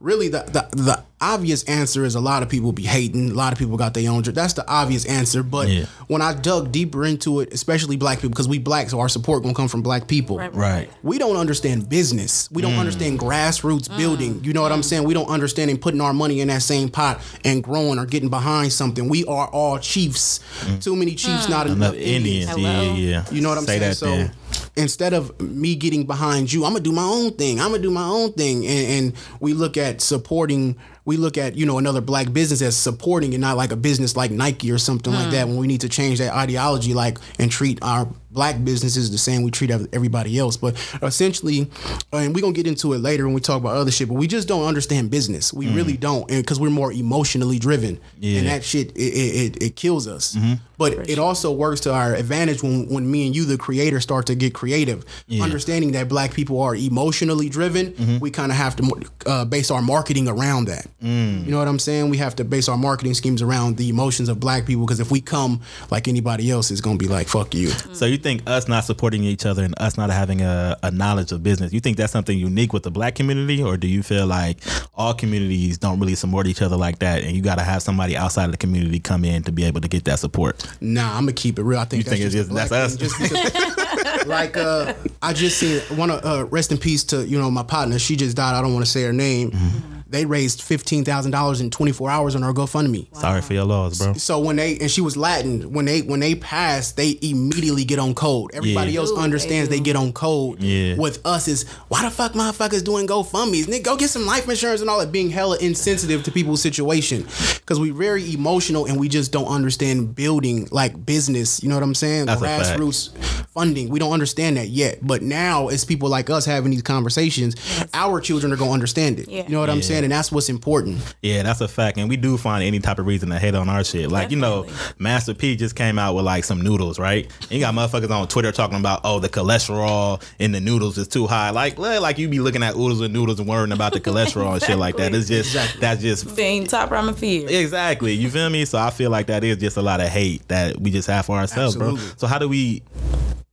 really 0.00 0.28
the 0.28 0.42
the 0.46 0.76
the 0.76 1.02
obvious 1.20 1.64
answer 1.64 2.04
is 2.04 2.14
a 2.14 2.20
lot 2.20 2.42
of 2.42 2.48
people 2.48 2.72
be 2.72 2.82
hating. 2.82 3.30
A 3.30 3.34
lot 3.34 3.52
of 3.52 3.58
people 3.58 3.76
got 3.76 3.94
their 3.94 4.10
own. 4.10 4.22
That's 4.22 4.52
the 4.52 4.68
obvious 4.68 5.06
answer. 5.06 5.42
But 5.42 5.68
Yeah. 5.68 5.86
when 6.08 6.20
I 6.20 6.34
dug 6.34 6.70
deeper 6.72 7.06
into 7.06 7.40
it, 7.40 7.52
especially 7.52 7.96
black 7.96 8.18
people, 8.18 8.30
because 8.30 8.48
we 8.48 8.58
black, 8.58 8.90
so 8.90 9.00
our 9.00 9.08
support 9.08 9.42
gonna 9.42 9.54
come 9.54 9.68
from 9.68 9.82
black 9.82 10.08
people. 10.08 10.38
Right. 10.38 10.54
Right. 10.54 10.90
We 11.02 11.18
don't 11.18 11.36
understand 11.36 11.88
business. 11.88 12.50
We 12.52 12.60
don't 12.60 12.74
mm. 12.74 12.80
understand 12.80 13.18
grassroots 13.18 13.88
mm. 13.88 13.96
building. 13.96 14.40
You 14.44 14.52
know 14.52 14.62
what 14.62 14.72
I'm 14.72 14.80
mm. 14.80 14.84
saying? 14.84 15.04
We 15.04 15.14
don't 15.14 15.28
understand 15.28 15.70
and 15.70 15.80
putting 15.80 16.00
our 16.00 16.12
money 16.12 16.40
in 16.40 16.48
that 16.48 16.62
same 16.62 16.88
pot 16.88 17.20
and 17.44 17.62
growing 17.64 17.98
or 17.98 18.06
getting 18.06 18.28
behind 18.28 18.72
something. 18.72 19.08
We 19.08 19.24
are 19.24 19.48
all 19.48 19.78
chiefs. 19.78 20.40
Too 20.80 20.96
many 20.96 21.14
chiefs, 21.14 21.48
not 21.48 21.66
enough 21.66 21.76
Enough 21.76 21.94
Indians. 21.94 22.50
Indians. 22.50 22.58
Yeah, 22.58 22.82
yeah, 22.82 22.92
yeah. 22.94 23.24
You 23.30 23.40
know 23.40 23.48
what 23.48 23.58
I'm 23.58 23.64
Say 23.64 23.78
saying? 23.78 23.90
That 23.90 23.96
so 23.96 24.06
then. 24.06 24.32
Instead 24.76 25.12
of 25.12 25.40
me 25.40 25.74
getting 25.74 26.06
behind 26.06 26.52
you, 26.52 26.64
I'm 26.64 26.72
gonna 26.72 26.84
do 26.84 26.92
my 26.92 27.02
own 27.02 27.32
thing. 27.32 27.60
I'm 27.60 27.70
gonna 27.70 27.82
do 27.82 27.90
my 27.90 28.06
own 28.06 28.32
thing. 28.32 28.66
And, 28.66 29.06
and 29.06 29.12
we 29.40 29.54
look 29.54 29.76
at 29.76 30.00
supporting. 30.00 30.76
We 31.06 31.16
look 31.16 31.38
at 31.38 31.56
you 31.56 31.64
know 31.64 31.78
another 31.78 32.00
black 32.02 32.32
business 32.32 32.60
as 32.60 32.76
supporting 32.76 33.32
and 33.32 33.40
not 33.40 33.56
like 33.56 33.72
a 33.72 33.76
business 33.76 34.14
like 34.16 34.30
Nike 34.30 34.70
or 34.70 34.78
something 34.78 35.12
like 35.12 35.30
that. 35.30 35.46
When 35.48 35.56
we 35.56 35.66
need 35.66 35.80
to 35.82 35.88
change 35.88 36.18
that 36.18 36.34
ideology, 36.34 36.92
like 36.92 37.18
and 37.38 37.50
treat 37.50 37.78
our 37.82 38.06
black 38.30 38.62
businesses 38.64 39.10
the 39.10 39.16
same 39.16 39.42
we 39.42 39.50
treat 39.50 39.70
everybody 39.70 40.38
else. 40.38 40.58
But 40.58 40.74
essentially, 41.02 41.70
and 42.12 42.34
we're 42.34 42.42
gonna 42.42 42.52
get 42.52 42.66
into 42.66 42.92
it 42.92 42.98
later 42.98 43.24
when 43.24 43.34
we 43.34 43.40
talk 43.40 43.58
about 43.60 43.76
other 43.76 43.90
shit. 43.90 44.08
But 44.08 44.14
we 44.14 44.26
just 44.26 44.46
don't 44.48 44.66
understand 44.66 45.10
business. 45.10 45.52
We 45.54 45.68
really 45.68 45.96
don't, 45.96 46.30
and 46.30 46.42
because 46.42 46.60
we're 46.60 46.70
more 46.70 46.92
emotionally 46.92 47.58
driven, 47.58 47.96
Mm. 47.96 48.00
Yeah. 48.18 48.28
Mm-hmm. 48.30 48.38
and 48.38 48.48
that 48.48 48.64
shit 48.64 48.90
it 48.96 49.00
it, 49.00 49.62
it, 49.62 49.76
kills 49.76 50.06
us. 50.08 50.36
But 50.78 51.08
it 51.08 51.18
also 51.18 51.52
works 51.52 51.80
to 51.82 51.92
our 51.94 52.14
advantage 52.14 52.62
when 52.62 52.88
when 52.88 53.10
me 53.10 53.26
and 53.26 53.34
you, 53.36 53.44
the 53.46 53.56
creator, 53.56 54.00
start 54.00 54.26
to 54.26 54.34
get 54.34 54.52
creative. 54.54 55.04
Understanding 55.40 55.92
that 55.92 56.08
black 56.08 56.34
people 56.34 56.60
are 56.60 56.74
emotionally 56.74 57.48
driven, 57.48 57.92
Mm-hmm. 57.92 58.18
we 58.18 58.30
kind 58.30 58.50
of 58.52 58.58
have 58.58 58.74
to 58.76 58.84
uh, 59.26 59.44
base 59.44 59.70
our 59.70 59.80
marketing 59.82 60.28
around 60.28 60.66
that. 60.68 60.86
Mm. 61.02 61.44
You 61.44 61.50
know 61.50 61.58
what 61.58 61.68
I'm 61.68 61.78
saying? 61.78 62.08
We 62.08 62.16
have 62.16 62.34
to 62.36 62.44
base 62.44 62.68
our 62.70 62.76
marketing 62.78 63.12
schemes 63.12 63.42
around 63.42 63.76
the 63.76 63.90
emotions 63.90 64.30
of 64.30 64.40
black 64.40 64.64
people 64.64 64.86
because 64.86 64.98
if 64.98 65.10
we 65.10 65.20
come 65.20 65.60
like 65.90 66.08
anybody 66.08 66.50
else, 66.50 66.70
it's 66.70 66.80
gonna 66.80 66.96
be 66.96 67.06
like 67.06 67.28
fuck 67.28 67.54
you. 67.54 67.70
So 67.92 68.04
you 68.06 68.16
think 68.18 68.42
us 68.46 68.66
not 68.68 68.84
supporting 68.84 69.22
each 69.24 69.44
other 69.46 69.62
and 69.62 69.74
us 69.78 69.96
not 69.98 70.10
having 70.10 70.40
a, 70.42 70.76
a 70.82 70.90
knowledge 70.90 71.32
of 71.32 71.42
business, 71.42 71.72
you 71.72 71.80
think 71.80 71.96
that's 71.96 72.12
something 72.12 72.38
unique 72.38 72.72
with 72.72 72.82
the 72.82 72.90
black 72.90 73.14
community, 73.14 73.62
or 73.62 73.76
do 73.76 73.86
you 73.86 74.02
feel 74.02 74.26
like 74.26 74.58
all 74.94 75.12
communities 75.14 75.78
don't 75.78 75.98
really 76.00 76.14
support 76.14 76.46
each 76.46 76.60
other 76.62 76.76
like 76.76 76.98
that, 77.00 77.22
and 77.24 77.34
you 77.36 77.42
got 77.42 77.56
to 77.58 77.64
have 77.64 77.82
somebody 77.82 78.16
outside 78.16 78.44
of 78.46 78.50
the 78.52 78.56
community 78.58 78.98
come 79.00 79.24
in 79.24 79.42
to 79.44 79.52
be 79.52 79.64
able 79.64 79.80
to 79.82 79.88
get 79.88 80.04
that 80.04 80.18
support? 80.18 80.66
Nah, 80.80 81.10
I'm 81.16 81.22
gonna 81.22 81.32
keep 81.32 81.58
it 81.58 81.62
real. 81.62 81.78
I 81.78 81.84
think 81.84 82.04
You 82.04 82.10
that's 82.10 82.16
think 82.20 82.26
it's 82.26 82.34
just 82.34 82.50
a 82.50 82.54
just- 82.54 82.70
that's 82.70 82.94
us? 82.94 82.96
Just 82.96 83.18
because, 83.20 84.26
like, 84.26 84.56
uh, 84.56 84.94
I 85.22 85.32
just 85.32 85.58
seen 85.58 85.80
one 85.96 86.10
of 86.10 86.24
uh, 86.24 86.44
rest 86.46 86.70
in 86.72 86.78
peace 86.78 87.04
to 87.04 87.26
you 87.26 87.38
know 87.38 87.50
my 87.50 87.62
partner. 87.62 87.98
She 87.98 88.16
just 88.16 88.36
died. 88.36 88.54
I 88.54 88.62
don't 88.62 88.72
want 88.74 88.84
to 88.84 88.90
say 88.90 89.02
her 89.02 89.12
name. 89.12 89.50
Mm-hmm. 89.52 89.95
They 90.08 90.24
raised 90.24 90.62
fifteen 90.62 91.04
thousand 91.04 91.32
dollars 91.32 91.60
in 91.60 91.70
24 91.70 92.08
hours 92.10 92.36
on 92.36 92.44
our 92.44 92.52
GoFundMe. 92.52 93.08
Sorry 93.16 93.42
for 93.42 93.54
your 93.54 93.64
loss, 93.64 93.98
bro. 93.98 94.12
So 94.14 94.38
when 94.38 94.54
they 94.56 94.78
and 94.78 94.88
she 94.90 95.00
was 95.00 95.16
Latin, 95.16 95.72
when 95.72 95.84
they 95.84 96.02
when 96.02 96.20
they 96.20 96.36
pass, 96.36 96.92
they 96.92 97.18
immediately 97.22 97.84
get 97.84 97.98
on 97.98 98.14
code. 98.14 98.50
Everybody 98.54 98.92
Yeah. 98.92 99.00
else 99.00 99.10
Ooh, 99.10 99.18
understands 99.18 99.68
they, 99.68 99.78
do. 99.78 99.84
get 99.84 99.96
on 99.96 100.12
code. 100.12 100.62
Yeah. 100.62 100.94
With 100.96 101.24
us 101.26 101.48
is 101.48 101.64
why 101.88 102.02
the 102.02 102.10
fuck 102.10 102.34
motherfuckers 102.34 102.84
doing 102.84 103.06
GoFundMe's? 103.08 103.66
Nigga, 103.66 103.82
go 103.82 103.96
get 103.96 104.10
some 104.10 104.26
life 104.26 104.48
insurance 104.48 104.80
and 104.80 104.88
all 104.88 105.00
that. 105.00 105.10
Being 105.10 105.30
hella 105.30 105.56
insensitive 105.58 106.22
to 106.22 106.30
people's 106.30 106.62
situation 106.62 107.22
because 107.56 107.80
we 107.80 107.90
very 107.90 108.32
emotional 108.32 108.86
and 108.86 109.00
we 109.00 109.08
just 109.08 109.32
don't 109.32 109.48
understand 109.48 110.14
building 110.14 110.68
like 110.70 111.04
business. 111.04 111.62
You 111.64 111.68
know 111.68 111.74
what 111.74 111.82
I'm 111.82 111.94
saying? 111.96 112.26
That's 112.26 112.40
a 112.40 112.44
fact. 112.44 112.78
Grassroots 112.78 113.35
funding. 113.56 113.88
We 113.88 113.98
don't 113.98 114.12
understand 114.12 114.58
that 114.58 114.68
yet. 114.68 114.98
But 115.02 115.22
now, 115.22 115.68
as 115.68 115.84
people 115.84 116.10
like 116.10 116.28
us 116.28 116.44
having 116.44 116.70
these 116.70 116.82
conversations, 116.82 117.56
our 117.94 118.20
children 118.20 118.52
are 118.52 118.56
gonna 118.56 118.70
understand 118.70 119.18
it. 119.18 119.28
Yeah. 119.28 119.44
You 119.44 119.48
know 119.48 119.60
what 119.60 119.70
I'm 119.70 119.82
saying? 119.82 120.04
And 120.04 120.12
that's 120.12 120.30
what's 120.30 120.50
important. 120.50 121.00
Yeah, 121.22 121.42
that's 121.42 121.62
a 121.62 121.68
fact, 121.68 121.96
and 121.96 122.08
we 122.08 122.16
do 122.18 122.36
find 122.36 122.62
any 122.62 122.78
type 122.80 122.98
of 122.98 123.06
reason 123.06 123.30
to 123.30 123.38
hate 123.38 123.54
on 123.54 123.68
our 123.70 123.82
shit. 123.82 124.10
Like 124.12 124.30
you 124.30 124.36
know, 124.36 124.66
Master 124.98 125.32
P 125.34 125.56
just 125.56 125.74
came 125.74 125.98
out 125.98 126.14
with 126.14 126.26
like 126.26 126.44
some 126.44 126.60
noodles, 126.60 126.98
right? 126.98 127.32
And 127.42 127.52
you 127.52 127.60
got 127.60 127.74
motherfuckers 127.74 128.10
on 128.10 128.28
Twitter 128.28 128.52
talking 128.52 128.78
about 128.78 129.00
oh 129.04 129.18
the 129.20 129.28
cholesterol 129.28 130.22
in 130.38 130.52
the 130.52 130.60
noodles 130.60 130.98
is 130.98 131.08
too 131.08 131.26
high. 131.26 131.50
Like 131.50 131.78
li- 131.78 131.98
like 131.98 132.18
you 132.18 132.28
be 132.28 132.40
looking 132.40 132.62
at 132.62 132.74
oodles 132.74 133.00
and 133.00 133.14
noodles 133.14 133.40
and 133.40 133.48
worrying 133.48 133.72
about 133.72 133.94
the 133.94 134.00
cholesterol 134.00 134.52
and 134.52 134.62
shit 134.62 134.76
like 134.78 134.96
that. 134.98 135.14
It's 135.14 135.28
just 135.28 135.80
that's 135.80 136.02
just 136.02 136.36
Being 136.36 136.66
top 136.66 136.90
ramen 136.90 137.16
fear. 137.16 137.48
Exactly. 137.48 138.12
You 138.12 138.28
feel 138.28 138.50
me? 138.50 138.66
So 138.66 138.78
I 138.78 138.90
feel 138.90 139.10
like 139.10 139.28
that 139.28 139.42
is 139.44 139.56
just 139.56 139.78
a 139.78 139.82
lot 139.82 140.00
of 140.00 140.08
hate 140.08 140.46
that 140.48 140.78
we 140.78 140.90
just 140.90 141.08
have 141.08 141.24
for 141.24 141.36
ourselves, 141.38 141.76
bro. 141.76 141.96
So 142.16 142.26
how 142.26 142.38
do 142.38 142.48
we? 142.48 142.82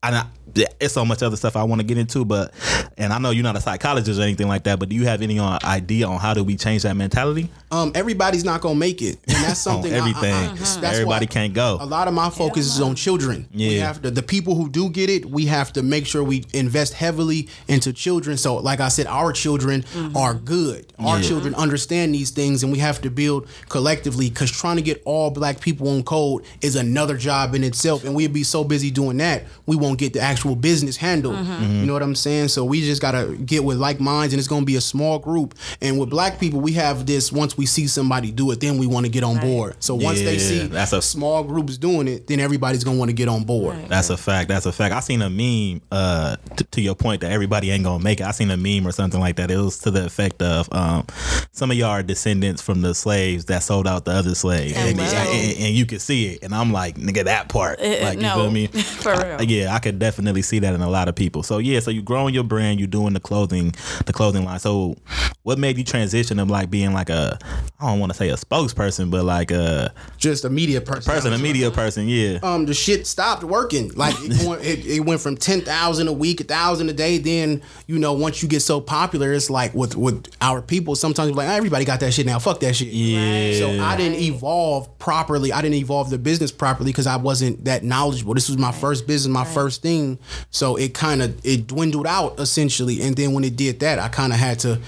And 0.03 0.15
I, 0.17 0.25
yeah, 0.53 0.67
it's 0.79 0.93
so 0.93 1.03
much 1.05 1.23
other 1.23 1.35
stuff 1.37 1.55
I 1.55 1.63
want 1.63 1.79
to 1.81 1.87
get 1.87 1.97
into, 1.97 2.25
but 2.25 2.53
and 2.97 3.11
I 3.13 3.17
know 3.17 3.31
you're 3.31 3.41
not 3.43 3.55
a 3.55 3.61
psychologist 3.61 4.19
or 4.19 4.23
anything 4.23 4.47
like 4.47 4.65
that, 4.65 4.77
but 4.77 4.89
do 4.89 4.95
you 4.95 5.05
have 5.05 5.21
any 5.23 5.39
uh, 5.39 5.57
idea 5.63 6.05
on 6.07 6.19
how 6.19 6.33
do 6.35 6.43
we 6.43 6.55
change 6.57 6.83
that 6.83 6.95
mentality? 6.95 7.49
um, 7.71 7.91
everybody's 7.95 8.43
not 8.43 8.61
gonna 8.61 8.75
make 8.75 9.01
it, 9.01 9.17
and 9.27 9.35
that's 9.37 9.65
On 9.67 9.81
something. 9.81 9.91
I- 9.93 9.95
I- 9.95 9.99
everything. 9.99 10.33
I- 10.33 10.53
that's 10.55 10.77
Everybody 10.83 11.25
can't 11.25 11.53
go. 11.55 11.77
A 11.81 11.85
lot 11.85 12.07
of 12.07 12.13
my 12.13 12.29
focus 12.29 12.67
is 12.67 12.79
on 12.81 12.93
children. 12.95 13.47
we 13.51 13.77
Yeah. 13.77 13.87
have 13.87 14.01
to. 14.03 14.11
The 14.11 14.21
people 14.21 14.53
who 14.53 14.69
do 14.69 14.89
get 14.89 15.09
it, 15.09 15.25
we 15.25 15.47
have 15.47 15.73
to 15.73 15.81
make 15.81 16.05
sure 16.05 16.23
we 16.23 16.45
invest 16.53 16.93
heavily 16.93 17.47
into 17.67 17.91
children. 17.93 18.37
So, 18.37 18.57
like 18.57 18.79
I 18.79 18.89
said, 18.89 19.07
our 19.07 19.31
children 19.33 19.85
are 20.13 20.35
good. 20.35 20.93
Our 20.99 21.17
Yeah. 21.19 21.27
children 21.29 21.55
understand 21.55 22.13
these 22.13 22.29
things, 22.29 22.61
and 22.61 22.71
we 22.71 22.77
have 22.79 23.01
to 23.01 23.09
build 23.09 23.47
collectively. 23.69 24.29
Because 24.29 24.51
trying 24.51 24.75
to 24.75 24.83
get 24.83 25.01
all 25.05 25.31
black 25.31 25.59
people 25.61 25.87
on 25.89 26.03
code 26.03 26.43
is 26.61 26.75
another 26.75 27.17
job 27.17 27.55
in 27.55 27.63
itself, 27.63 28.03
and 28.03 28.13
we'd 28.13 28.33
be 28.33 28.43
so 28.43 28.63
busy 28.63 28.91
doing 28.91 29.17
that, 29.17 29.45
we 29.65 29.75
won't 29.75 29.92
get 29.95 30.13
the 30.13 30.19
actual 30.21 30.55
business 30.55 30.97
handled. 30.97 31.37
You 31.45 31.85
know 31.85 31.93
what 31.93 32.03
I'm 32.03 32.15
saying? 32.15 32.49
So 32.49 32.63
we 32.65 32.81
just 32.81 33.01
gotta 33.01 33.35
get 33.45 33.63
with 33.63 33.77
like 33.77 33.99
minds, 33.99 34.33
and 34.33 34.39
it's 34.39 34.47
gonna 34.47 34.65
be 34.65 34.75
a 34.75 34.81
small 34.81 35.19
group. 35.19 35.55
And 35.81 35.99
with 35.99 36.09
black 36.09 36.39
people, 36.39 36.59
we 36.61 36.73
have 36.73 37.05
this. 37.05 37.31
Once 37.31 37.57
we 37.57 37.65
see 37.65 37.87
somebody 37.87 38.31
do 38.31 38.51
it, 38.51 38.59
then 38.59 38.77
we 38.77 38.87
want 38.87 39.05
to 39.05 39.11
get 39.11 39.23
on 39.23 39.37
board. 39.39 39.75
So 39.79 39.95
once 39.95 40.19
they 40.21 40.37
see 40.39 40.67
that's 40.67 40.93
a- 40.93 41.01
small 41.01 41.43
groups 41.43 41.77
doing 41.77 42.07
it, 42.07 42.27
then 42.27 42.39
everybody's 42.39 42.83
gonna 42.83 42.97
want 42.97 43.09
to 43.09 43.13
get 43.15 43.27
on 43.27 43.43
board. 43.43 43.75
Right. 43.77 43.89
That's 43.89 44.09
a 44.09 44.17
fact. 44.17 44.49
That's 44.49 44.65
a 44.65 44.71
fact. 44.71 44.93
I 44.93 44.99
seen 44.99 45.21
a 45.21 45.29
meme. 45.29 45.81
Uh, 45.91 46.35
t- 46.55 46.65
to 46.71 46.81
your 46.81 46.95
point 46.95 47.21
that 47.21 47.31
everybody 47.31 47.69
ain't 47.71 47.83
gonna 47.83 48.03
make 48.03 48.19
it. 48.19 48.25
I 48.25 48.31
seen 48.31 48.51
a 48.51 48.57
meme 48.57 48.87
or 48.87 48.91
something 48.91 49.19
like 49.19 49.35
that. 49.37 49.51
It 49.51 49.57
was 49.57 49.79
to 49.79 49.91
the 49.91 50.05
effect 50.05 50.41
of 50.41 50.67
um, 50.73 51.05
some 51.51 51.71
of 51.71 51.77
y'all 51.77 51.89
are 51.89 52.03
descendants 52.03 52.61
from 52.61 52.81
the 52.81 52.93
slaves 52.95 53.45
that 53.45 53.63
sold 53.63 53.87
out 53.87 54.05
the 54.05 54.11
other 54.11 54.35
slaves, 54.35 54.73
and, 54.75 54.97
Hello. 54.99 55.31
and, 55.31 55.57
and 55.59 55.75
you 55.75 55.85
can 55.85 55.99
see 55.99 56.27
it. 56.33 56.43
And 56.43 56.53
I'm 56.53 56.71
like, 56.71 56.95
nigga, 56.97 57.25
that 57.25 57.49
part. 57.49 57.79
Like, 57.79 58.15
you 58.17 58.21
no, 58.23 58.35
feel 58.35 58.51
me? 58.51 58.67
for 58.67 59.11
real. 59.13 59.37
I- 59.39 59.43
yeah, 59.43 59.73
I 59.73 59.79
could 59.83 59.99
definitely 59.99 60.41
see 60.41 60.59
that 60.59 60.73
in 60.73 60.81
a 60.81 60.89
lot 60.89 61.07
of 61.07 61.15
people. 61.15 61.43
So 61.43 61.59
yeah, 61.59 61.79
so 61.79 61.91
you're 61.91 62.03
growing 62.03 62.33
your 62.33 62.43
brand, 62.43 62.79
you're 62.79 62.87
doing 62.87 63.13
the 63.13 63.19
clothing, 63.19 63.73
the 64.05 64.13
clothing 64.13 64.45
line. 64.45 64.59
So 64.59 64.95
what 65.43 65.59
made 65.59 65.77
you 65.77 65.83
transition 65.83 66.39
of 66.39 66.49
like 66.49 66.69
being 66.69 66.93
like 66.93 67.09
a, 67.09 67.37
I 67.79 67.87
don't 67.87 67.99
want 67.99 68.11
to 68.11 68.17
say 68.17 68.29
a 68.29 68.35
spokesperson, 68.35 69.11
but 69.11 69.25
like 69.25 69.51
a 69.51 69.93
just 70.17 70.45
a 70.45 70.49
media 70.49 70.81
person. 70.81 71.11
person, 71.13 71.33
a 71.33 71.37
media 71.37 71.69
person. 71.69 72.07
Yeah. 72.07 72.39
um, 72.41 72.65
the 72.65 72.73
shit 72.73 73.05
stopped 73.05 73.43
working. 73.43 73.91
Like 73.93 74.15
it, 74.19 74.47
went- 74.47 74.63
it, 74.63 74.85
it 74.85 74.99
went 75.01 75.19
from 75.21 75.35
ten 75.37 75.61
thousand 75.61 76.07
a 76.07 76.13
week, 76.13 76.39
a 76.41 76.45
thousand 76.45 76.89
a 76.89 76.93
day. 76.93 77.17
Then 77.17 77.61
you 77.87 77.99
know, 77.99 78.13
once 78.13 78.41
you 78.41 78.47
get 78.49 78.61
so 78.61 78.79
popular, 78.79 79.33
it's 79.33 79.49
like 79.49 79.73
with 79.73 79.95
with 79.95 80.27
our 80.41 80.61
people. 80.61 80.95
Sometimes 80.95 81.29
you're 81.29 81.35
like 81.35 81.49
"Ah, 81.49 81.55
everybody 81.55 81.83
got 81.85 81.99
that 81.99 82.13
shit 82.13 82.25
now. 82.25 82.39
Fuck 82.39 82.61
that 82.61 82.75
shit. 82.75 82.87
Yeah. 82.87 83.59
So 83.59 83.83
I 83.83 83.97
didn't 83.97 84.19
evolve 84.19 84.97
properly. 84.97 85.51
I 85.51 85.61
didn't 85.61 85.75
evolve 85.75 86.09
the 86.09 86.17
business 86.17 86.51
properly 86.51 86.91
because 86.91 87.07
I 87.07 87.17
wasn't 87.17 87.65
that 87.65 87.83
knowledgeable. 87.83 88.33
This 88.33 88.47
was 88.47 88.57
my 88.57 88.71
first 88.71 89.07
business, 89.07 89.33
my 89.33 89.43
first 89.45 89.72
thing. 89.77 90.19
So 90.51 90.75
it 90.75 90.93
kind 90.93 91.21
of 91.21 91.45
it 91.45 91.67
dwindled 91.67 92.07
out 92.07 92.39
essentially. 92.39 93.01
And 93.01 93.15
then 93.15 93.33
when 93.33 93.43
it 93.43 93.55
did 93.55 93.79
that, 93.81 93.99
I 93.99 94.07
kind 94.07 94.33
of 94.33 94.39
had 94.39 94.59
to 94.59 94.79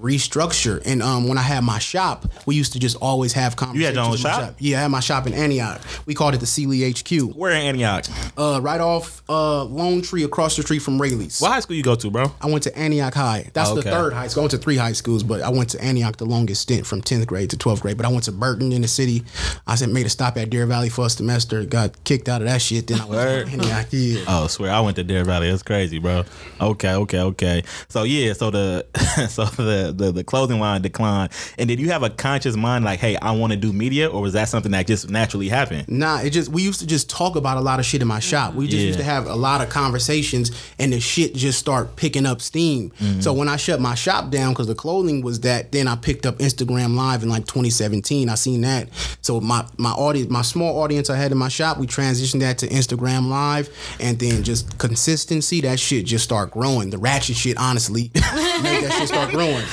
restructure. 0.00 0.82
And 0.84 1.02
um, 1.02 1.28
when 1.28 1.38
I 1.38 1.42
had 1.42 1.64
my 1.64 1.78
shop, 1.78 2.26
we 2.46 2.54
used 2.54 2.72
to 2.74 2.78
just 2.78 2.96
always 2.96 3.32
have 3.34 3.56
conversations. 3.56 3.80
You 3.80 3.86
had 3.86 3.94
your 3.94 4.04
own 4.04 4.10
my 4.10 4.16
shop? 4.16 4.54
Yeah, 4.58 4.78
I 4.78 4.82
had 4.82 4.90
my 4.90 5.00
shop 5.00 5.26
in 5.26 5.34
Antioch. 5.34 5.80
We 6.06 6.14
called 6.14 6.34
it 6.34 6.38
the 6.38 6.46
C. 6.46 6.66
Lee 6.66 6.90
HQ. 6.90 7.34
Where 7.36 7.52
in 7.52 7.58
Antioch? 7.62 8.06
Uh, 8.36 8.60
right 8.62 8.80
off 8.80 9.22
uh, 9.28 9.64
Lone 9.64 10.02
Tree 10.02 10.24
across 10.24 10.56
the 10.56 10.62
street 10.62 10.80
from 10.80 11.00
Raley's. 11.00 11.40
What 11.40 11.52
high 11.52 11.60
school 11.60 11.76
you 11.76 11.82
go 11.82 11.94
to, 11.94 12.10
bro? 12.10 12.32
I 12.40 12.46
went 12.46 12.62
to 12.64 12.78
Antioch 12.78 13.14
High. 13.14 13.50
That's 13.52 13.70
Okay. 13.70 13.82
the 13.82 13.90
third 13.90 14.12
high 14.12 14.28
school. 14.28 14.42
I 14.42 14.44
went 14.44 14.50
to 14.52 14.58
three 14.58 14.76
high 14.76 14.92
schools, 14.92 15.22
but 15.22 15.42
I 15.42 15.50
went 15.50 15.70
to 15.70 15.82
Antioch 15.84 16.16
the 16.16 16.24
longest 16.26 16.62
stint 16.62 16.86
from 16.86 17.02
10th 17.02 17.26
grade 17.26 17.50
to 17.50 17.56
12th 17.56 17.80
grade. 17.80 17.96
But 17.96 18.06
I 18.06 18.10
went 18.10 18.24
to 18.24 18.32
Burton 18.32 18.72
in 18.72 18.82
the 18.82 18.88
city. 18.88 19.24
I 19.66 19.74
said 19.74 19.88
made 19.90 20.06
a 20.06 20.10
stop 20.10 20.36
at 20.36 20.50
Deer 20.50 20.66
Valley 20.66 20.88
for 20.88 21.06
a 21.06 21.10
semester. 21.10 21.64
Got 21.64 22.02
kicked 22.04 22.28
out 22.28 22.42
of 22.42 22.48
that 22.48 22.62
shit. 22.62 22.86
Then 22.86 23.00
I 23.00 23.06
to 23.06 23.46
Antioch. 23.50 23.86
Yeah. 23.90 24.17
Oh, 24.26 24.46
swear 24.46 24.72
I 24.72 24.80
went 24.80 24.96
to 24.96 25.04
Deer 25.04 25.24
Valley. 25.24 25.50
That's 25.50 25.62
crazy, 25.62 25.98
bro. 25.98 26.24
Okay, 26.60 26.92
okay, 26.94 27.20
okay. 27.20 27.62
So 27.88 28.02
yeah, 28.02 28.32
so 28.32 28.50
the 28.50 28.86
so 29.30 29.44
the 29.44 29.92
the, 29.96 30.12
the 30.12 30.24
clothing 30.24 30.60
line 30.60 30.82
declined. 30.82 31.32
And 31.58 31.68
did 31.68 31.78
you 31.80 31.88
have 31.90 32.02
a 32.02 32.10
conscious 32.10 32.56
mind 32.56 32.84
like, 32.84 32.98
hey, 33.00 33.16
I 33.16 33.32
want 33.32 33.52
to 33.52 33.56
do 33.58 33.72
media, 33.72 34.08
or 34.08 34.22
was 34.22 34.32
that 34.32 34.48
something 34.48 34.72
that 34.72 34.86
just 34.86 35.10
naturally 35.10 35.48
happened? 35.48 35.88
Nah, 35.88 36.20
it 36.20 36.30
just 36.30 36.50
we 36.50 36.62
used 36.62 36.80
to 36.80 36.86
just 36.86 37.10
talk 37.10 37.36
about 37.36 37.56
a 37.56 37.60
lot 37.60 37.78
of 37.78 37.86
shit 37.86 38.00
in 38.02 38.08
my 38.08 38.20
shop. 38.20 38.54
We 38.54 38.66
just 38.66 38.78
Yeah. 38.80 38.86
used 38.86 38.98
to 39.00 39.04
have 39.04 39.26
a 39.26 39.34
lot 39.34 39.60
of 39.60 39.68
conversations, 39.68 40.50
and 40.78 40.92
the 40.92 41.00
shit 41.00 41.34
just 41.34 41.58
start 41.58 41.96
picking 41.96 42.24
up 42.26 42.40
steam. 42.40 42.90
Mm-hmm. 43.00 43.20
So 43.20 43.32
when 43.32 43.48
I 43.48 43.56
shut 43.56 43.80
my 43.80 43.94
shop 43.94 44.30
down 44.30 44.52
because 44.52 44.68
the 44.68 44.74
clothing 44.74 45.22
was 45.22 45.40
that, 45.40 45.72
then 45.72 45.88
I 45.88 45.96
picked 45.96 46.24
up 46.26 46.38
Instagram 46.38 46.94
Live 46.96 47.22
in 47.22 47.28
like 47.28 47.46
2017. 47.46 48.28
I 48.28 48.34
seen 48.36 48.60
that. 48.62 48.88
So 49.22 49.40
my 49.40 49.66
my 49.76 49.90
audience, 49.90 50.30
my 50.30 50.42
small 50.42 50.80
audience 50.82 51.10
I 51.10 51.16
had 51.16 51.32
in 51.32 51.38
my 51.38 51.48
shop, 51.48 51.78
we 51.78 51.86
transitioned 51.86 52.40
that 52.40 52.58
to 52.58 52.68
Instagram 52.68 53.28
Live, 53.28 53.68
and 53.98 54.07
then 54.16 54.44
just 54.44 54.78
consistency. 54.78 55.60
That 55.62 55.80
shit 55.80 56.06
just 56.06 56.22
start 56.22 56.52
growing. 56.52 56.90
The 56.90 56.98
ratchet 56.98 57.34
shit, 57.36 57.56
honestly, 57.58 58.10
made 58.14 58.84
that 58.84 58.94
shit 58.98 59.08
start 59.08 59.30
growing. 59.30 59.64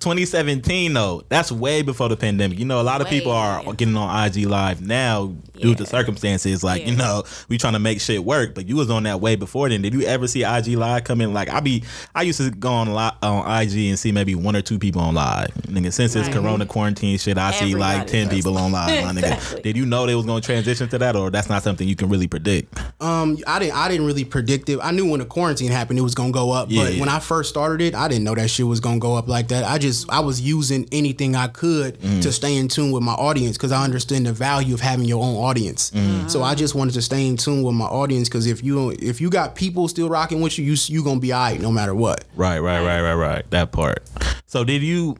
2017 0.00 0.92
though, 0.92 1.22
that's 1.28 1.50
way 1.52 1.82
before 1.82 2.08
the 2.08 2.16
pandemic. 2.16 2.58
You 2.58 2.64
know, 2.64 2.80
a 2.80 2.82
lot 2.82 3.00
of 3.00 3.08
people 3.08 3.32
are 3.32 3.62
Way. 3.64 3.74
getting 3.76 3.96
on 3.96 4.26
IG 4.26 4.46
live 4.46 4.80
now 4.80 5.34
due 5.58 5.74
to 5.74 5.86
circumstances. 5.86 6.62
Like, 6.64 6.86
you 6.86 6.94
know, 6.96 7.22
we 7.48 7.58
trying 7.58 7.72
to 7.74 7.78
make 7.78 8.00
shit 8.00 8.24
work, 8.24 8.54
but 8.54 8.66
you 8.66 8.76
was 8.76 8.90
on 8.90 9.04
that 9.04 9.20
way 9.20 9.36
before 9.36 9.68
then. 9.68 9.82
Did 9.82 9.94
you 9.94 10.02
ever 10.02 10.26
see 10.26 10.42
IG 10.44 10.68
live 10.76 11.04
come 11.04 11.20
in? 11.20 11.32
Like, 11.32 11.48
I 11.48 11.60
be, 11.60 11.84
I 12.14 12.22
used 12.22 12.40
to 12.40 12.50
go 12.50 12.70
on 12.72 12.92
li- 12.94 13.10
on 13.22 13.62
IG 13.62 13.88
and 13.88 13.98
see 13.98 14.12
maybe 14.12 14.34
one 14.34 14.56
or 14.56 14.62
two 14.62 14.78
people 14.78 15.00
on 15.00 15.14
live. 15.14 15.48
Nigga, 15.68 15.92
since 15.92 16.14
it's 16.16 16.24
Right. 16.28 16.34
Corona 16.36 16.66
quarantine 16.66 17.16
shit, 17.18 17.36
I 17.38 17.50
see 17.52 17.74
like 17.74 18.06
ten 18.06 18.26
does. 18.28 18.36
people 18.36 18.56
on 18.58 18.72
live. 18.72 19.04
My 19.04 19.12
nigga, 19.12 19.32
Exactly. 19.34 19.62
did 19.62 19.76
you 19.76 19.86
know 19.86 20.06
they 20.06 20.14
was 20.14 20.26
gonna 20.26 20.40
transition 20.40 20.88
to 20.88 20.98
that, 20.98 21.16
or 21.16 21.30
that's 21.30 21.48
not 21.48 21.62
something 21.62 21.86
you 21.88 21.96
can 21.96 22.08
really 22.08 22.26
predict? 22.26 22.76
Um, 23.00 23.38
I 23.46 23.58
didn't. 23.58 23.76
I 23.76 23.83
didn't 23.88 24.06
really 24.06 24.24
predict 24.24 24.68
it. 24.68 24.78
I 24.82 24.90
knew 24.90 25.08
when 25.10 25.20
the 25.20 25.26
quarantine 25.26 25.70
happened, 25.70 25.98
it 25.98 26.02
was 26.02 26.14
gonna 26.14 26.32
go 26.32 26.50
up. 26.50 26.68
Yeah, 26.70 26.84
but 26.84 26.94
yeah. 26.94 27.00
when 27.00 27.08
I 27.08 27.18
first 27.18 27.48
started 27.50 27.80
it, 27.80 27.94
I 27.94 28.08
didn't 28.08 28.24
know 28.24 28.34
that 28.34 28.48
shit 28.48 28.66
was 28.66 28.80
gonna 28.80 28.98
go 28.98 29.14
up 29.16 29.28
like 29.28 29.48
that. 29.48 29.64
I 29.64 29.78
just 29.78 30.10
I 30.10 30.20
was 30.20 30.40
using 30.40 30.88
anything 30.92 31.34
I 31.36 31.48
could 31.48 32.00
Mm. 32.00 32.22
to 32.22 32.32
stay 32.32 32.56
in 32.56 32.68
tune 32.68 32.90
with 32.92 33.02
my 33.02 33.12
audience 33.12 33.56
because 33.56 33.72
I 33.72 33.82
understand 33.84 34.26
the 34.26 34.32
value 34.32 34.74
of 34.74 34.80
having 34.80 35.04
your 35.06 35.22
own 35.22 35.36
audience. 35.36 35.90
Mm. 35.92 36.30
So 36.30 36.42
I 36.42 36.54
just 36.54 36.74
wanted 36.74 36.94
to 36.94 37.02
stay 37.02 37.26
in 37.26 37.36
tune 37.36 37.62
with 37.62 37.74
my 37.74 37.84
audience 37.86 38.28
because 38.28 38.46
if 38.46 38.62
you 38.64 38.90
if 39.00 39.20
you 39.20 39.30
got 39.30 39.54
people 39.54 39.88
still 39.88 40.08
rocking 40.08 40.40
with 40.40 40.58
you, 40.58 40.64
you 40.64 40.76
you 40.88 41.02
gonna 41.04 41.20
be 41.20 41.32
alright 41.32 41.60
no 41.60 41.70
matter 41.72 41.94
what. 41.94 42.24
Right, 42.36 42.58
right, 42.58 42.80
right, 42.84 43.00
right, 43.00 43.14
right. 43.14 43.50
That 43.50 43.72
part. 43.72 44.02
So 44.46 44.64
did 44.64 44.82
you 44.82 45.16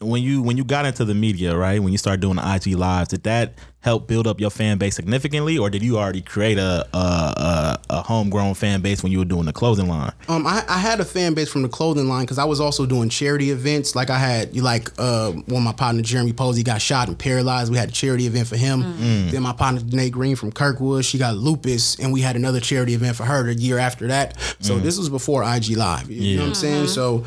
when 0.00 0.22
you 0.22 0.42
when 0.42 0.56
you 0.56 0.64
got 0.64 0.86
into 0.86 1.04
the 1.04 1.14
media, 1.14 1.56
right? 1.56 1.82
When 1.82 1.92
you 1.92 1.98
started 1.98 2.20
doing 2.20 2.36
the 2.36 2.54
IG 2.54 2.74
lives, 2.76 3.10
did 3.10 3.22
that 3.24 3.54
help 3.82 4.06
build 4.06 4.26
up 4.26 4.40
your 4.40 4.48
fan 4.50 4.78
base 4.78 4.94
significantly, 4.96 5.58
or 5.58 5.68
did 5.68 5.82
you 5.82 5.98
already 5.98 6.22
create 6.22 6.56
a 6.58 6.86
a, 6.94 6.98
a, 6.98 7.80
a 7.90 8.02
homegrown 8.02 8.54
fan 8.54 8.80
base 8.80 9.02
when 9.02 9.10
you 9.12 9.18
were 9.18 9.24
doing 9.24 9.44
the 9.44 9.52
clothing 9.52 9.88
line? 9.88 10.12
Um, 10.28 10.46
I, 10.46 10.64
I 10.68 10.78
had 10.78 11.00
a 11.00 11.04
fan 11.04 11.34
base 11.34 11.50
from 11.50 11.62
the 11.62 11.68
clothing 11.68 12.08
line 12.08 12.22
because 12.24 12.38
I 12.38 12.44
was 12.44 12.60
also 12.60 12.86
doing 12.86 13.08
charity 13.08 13.50
events. 13.50 13.94
Like 13.96 14.08
I 14.10 14.18
had, 14.18 14.56
like, 14.56 14.88
uh, 14.98 15.32
when 15.46 15.62
my 15.62 15.72
partner 15.72 16.00
Jeremy 16.02 16.32
Posey 16.32 16.62
got 16.62 16.80
shot 16.80 17.08
and 17.08 17.18
paralyzed, 17.18 17.70
we 17.72 17.76
had 17.78 17.88
a 17.88 17.92
charity 17.92 18.26
event 18.26 18.46
for 18.48 18.56
him. 18.56 18.82
Then 19.30 19.42
my 19.42 19.52
partner 19.52 19.80
Danae 19.80 20.10
Green 20.10 20.36
from 20.36 20.52
Kirkwood, 20.52 21.04
she 21.04 21.18
got 21.18 21.36
lupus, 21.36 21.98
and 21.98 22.12
we 22.12 22.20
had 22.20 22.36
another 22.36 22.60
charity 22.60 22.94
event 22.94 23.16
for 23.16 23.24
her 23.24 23.42
the 23.42 23.54
year 23.54 23.78
after 23.78 24.06
that. 24.08 24.38
So 24.60 24.78
this 24.78 24.96
was 24.98 25.08
before 25.08 25.42
IG 25.42 25.76
Live. 25.76 26.10
You 26.10 26.36
know 26.36 26.42
what 26.42 26.48
I'm 26.48 26.54
saying? 26.54 26.86
So 26.86 27.24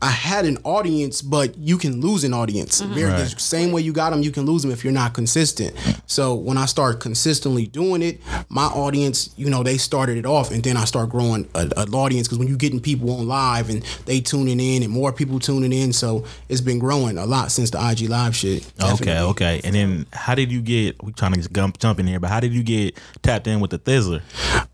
I 0.00 0.10
had 0.10 0.44
an 0.46 0.58
audience, 0.64 1.22
but 1.22 1.58
you 1.58 1.76
can 1.76 2.00
lose 2.00 2.22
an 2.24 2.32
audience. 2.32 2.80
Very 2.80 3.10
Right. 3.10 3.28
the 3.28 3.40
same 3.40 3.72
way 3.72 3.80
you 3.82 3.92
got 3.92 4.10
them, 4.10 4.22
you 4.22 4.30
can 4.30 4.44
lose 4.44 4.62
them 4.62 4.70
if 4.70 4.84
you're 4.84 4.92
not 4.92 5.12
consistent. 5.14 5.74
So 6.06 6.34
when 6.34 6.56
I 6.58 6.66
start 6.66 7.00
consistently 7.00 7.66
doing 7.66 8.02
it, 8.02 8.20
my 8.48 8.64
audience, 8.66 9.30
you 9.36 9.50
know, 9.50 9.62
they 9.62 9.76
started 9.78 10.16
it 10.18 10.26
off, 10.26 10.50
and 10.50 10.62
then 10.62 10.76
I 10.76 10.84
start 10.84 11.10
growing 11.10 11.48
a- 11.54 11.70
an 11.76 11.94
audience 11.94 12.26
because 12.28 12.38
when 12.38 12.48
you're 12.48 12.56
getting 12.56 12.80
people 12.80 13.10
on 13.18 13.26
live 13.28 13.68
and 13.70 13.82
they 14.06 14.20
tuning 14.20 14.60
in 14.60 14.82
and 14.82 14.92
more 14.92 15.12
people 15.12 15.38
tuning 15.38 15.72
in, 15.72 15.92
so 15.92 16.24
it's 16.48 16.60
been 16.60 16.78
growing 16.78 17.18
a 17.18 17.26
lot 17.26 17.50
since 17.52 17.70
the 17.70 17.78
IG 17.78 18.08
live 18.08 18.34
shit. 18.34 18.64
Okay, 18.80 18.88
Definitely. 18.88 19.12
okay. 19.30 19.60
And 19.64 19.74
then 19.74 20.06
how 20.12 20.34
did 20.34 20.50
you 20.50 20.60
get? 20.62 21.02
We 21.02 21.12
trying 21.12 21.34
to 21.34 21.48
jump 21.48 21.78
jump 21.78 22.00
in 22.00 22.06
here, 22.06 22.20
but 22.20 22.30
how 22.30 22.40
did 22.40 22.52
you 22.52 22.62
get 22.62 22.98
tapped 23.22 23.46
in 23.46 23.60
with 23.60 23.70
the 23.70 23.78
Thizzler? 23.78 24.22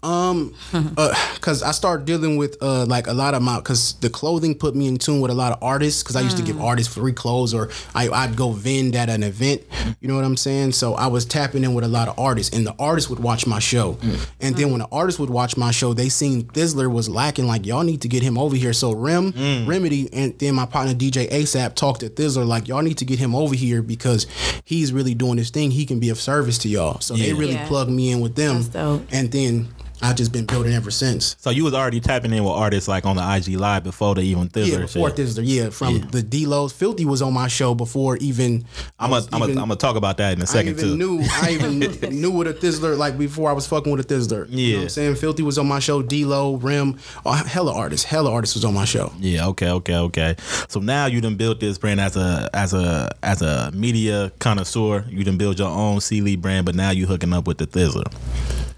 Um, 0.02 0.54
because 1.34 1.62
I 1.62 1.72
started 1.72 2.06
dealing 2.06 2.36
with 2.36 2.56
uh, 2.62 2.84
like 2.86 3.06
a 3.06 3.12
lot 3.12 3.34
of 3.34 3.42
my 3.42 3.56
because 3.56 3.94
the 4.00 4.10
clothing 4.10 4.54
put 4.54 4.74
me 4.74 4.86
in 4.86 4.96
tune 4.98 5.20
with 5.20 5.30
a 5.30 5.34
lot 5.34 5.52
of 5.52 5.62
artists 5.62 6.02
because 6.02 6.16
I 6.16 6.20
used 6.20 6.36
to 6.36 6.42
give 6.42 6.60
artists 6.60 6.94
free 6.94 7.12
clothes 7.12 7.54
or 7.54 7.70
I, 7.94 8.08
I'd 8.08 8.36
go 8.36 8.50
vend 8.50 8.94
at 8.96 9.08
an 9.08 9.22
event. 9.22 9.62
You 10.00 10.08
know 10.08 10.14
what 10.16 10.24
I'm 10.24 10.36
saying? 10.36 10.72
So 10.72 10.94
I 10.94 11.03
was 11.06 11.24
tapping 11.24 11.64
in 11.64 11.74
with 11.74 11.84
a 11.84 11.88
lot 11.88 12.08
of 12.08 12.18
artists, 12.18 12.54
and 12.56 12.66
the 12.66 12.74
artists 12.78 13.08
would 13.10 13.20
watch 13.20 13.46
my 13.46 13.58
show. 13.58 13.94
Mm. 13.94 14.26
And 14.40 14.56
then 14.56 14.70
when 14.70 14.80
the 14.80 14.88
artists 14.90 15.18
would 15.20 15.30
watch 15.30 15.56
my 15.56 15.70
show, 15.70 15.94
they 15.94 16.08
seen 16.08 16.44
Thizzler 16.44 16.90
was 16.92 17.08
lacking. 17.08 17.46
Like 17.46 17.66
y'all 17.66 17.82
need 17.82 18.00
to 18.02 18.08
get 18.08 18.22
him 18.22 18.38
over 18.38 18.56
here. 18.56 18.72
So 18.72 18.94
Rem, 18.94 19.32
mm. 19.32 19.66
Remedy, 19.66 20.08
and 20.12 20.38
then 20.38 20.54
my 20.54 20.66
partner 20.66 20.94
DJ 20.94 21.28
ASAP 21.30 21.74
talked 21.74 22.00
to 22.00 22.08
Thizzler 22.10 22.46
like 22.46 22.68
y'all 22.68 22.82
need 22.82 22.98
to 22.98 23.04
get 23.04 23.18
him 23.18 23.34
over 23.34 23.54
here 23.54 23.82
because 23.82 24.26
he's 24.64 24.92
really 24.92 25.14
doing 25.14 25.38
his 25.38 25.50
thing. 25.50 25.70
He 25.70 25.86
can 25.86 26.00
be 26.00 26.08
of 26.10 26.20
service 26.20 26.58
to 26.58 26.68
y'all. 26.68 27.00
So 27.00 27.16
they 27.16 27.32
really 27.32 27.54
Yeah. 27.54 27.68
plugged 27.68 27.90
me 27.90 28.10
in 28.10 28.20
with 28.20 28.34
them. 28.34 28.56
That's 28.56 28.68
dope. 28.68 29.02
And 29.12 29.30
then 29.30 29.68
I've 30.04 30.16
just 30.16 30.32
been 30.32 30.44
building 30.44 30.74
ever 30.74 30.90
since. 30.90 31.34
So 31.38 31.48
you 31.50 31.64
was 31.64 31.72
already 31.72 31.98
tapping 32.00 32.32
in 32.32 32.44
with 32.44 32.52
artists 32.52 32.88
like 32.88 33.06
on 33.06 33.16
the 33.16 33.22
IG 33.36 33.58
live 33.58 33.84
before 33.84 34.14
they 34.14 34.22
even 34.24 34.48
Thizzler. 34.48 34.70
Yeah, 34.72 34.78
before 34.78 35.08
shit. 35.08 35.18
Thizzler. 35.18 35.42
Yeah, 35.44 35.70
from 35.70 35.96
Yeah. 35.96 36.04
the 36.10 36.22
D-Los. 36.22 36.72
Filthy 36.72 37.04
was 37.06 37.22
on 37.22 37.32
my 37.32 37.48
show 37.48 37.74
before 37.74 38.16
even. 38.18 38.64
I'm 38.98 39.10
gonna 39.10 39.22
was 39.22 39.28
I'm 39.32 39.42
even- 39.44 39.58
I'm 39.58 39.68
gonna 39.68 39.76
talk 39.76 39.96
about 39.96 40.18
that 40.18 40.36
in 40.36 40.42
a 40.42 40.46
second 40.46 40.74
I 40.76 40.78
even 40.82 40.90
too. 40.90 40.96
knew 40.96 41.22
I 41.42 41.50
even 41.52 41.78
knew, 42.20 42.30
what 42.30 42.46
a 42.46 42.52
Thizzler 42.52 42.98
like 42.98 43.16
before 43.18 43.48
I 43.48 43.52
was 43.54 43.66
fucking 43.66 43.90
with 43.90 44.08
a 44.10 44.14
Thizzler. 44.14 44.46
You 44.50 44.56
know 44.56 44.62
Yeah. 44.62 44.76
what 44.76 44.82
I'm 44.82 44.88
saying? 44.90 45.14
Filthy 45.16 45.42
was 45.42 45.56
on 45.58 45.66
my 45.66 45.78
show, 45.78 46.02
D-Lo, 46.02 46.56
Rim, 46.56 46.98
oh, 47.24 47.32
hella 47.32 47.72
artists. 47.74 48.04
Hella 48.04 48.30
artists 48.30 48.54
was 48.54 48.64
on 48.64 48.74
my 48.74 48.84
show. 48.84 49.10
Yeah, 49.20 49.46
okay, 49.48 49.70
okay, 49.70 49.96
okay. 49.96 50.36
So 50.68 50.80
now 50.80 51.06
you 51.06 51.20
done 51.22 51.36
built 51.36 51.60
this 51.60 51.78
brand 51.78 52.00
as 52.00 52.16
a 52.16 52.50
as 52.52 52.74
a 52.74 53.10
as 53.22 53.40
a 53.40 53.70
media 53.72 54.32
connoisseur. 54.38 55.04
You 55.08 55.24
done 55.24 55.38
build 55.38 55.58
your 55.58 55.68
own 55.68 56.00
C 56.02 56.20
Lee 56.20 56.36
brand, 56.36 56.66
but 56.66 56.74
now 56.74 56.90
you 56.90 57.06
hooking 57.06 57.32
up 57.32 57.46
with 57.46 57.56
the 57.58 57.66
Thizzler. 57.66 58.04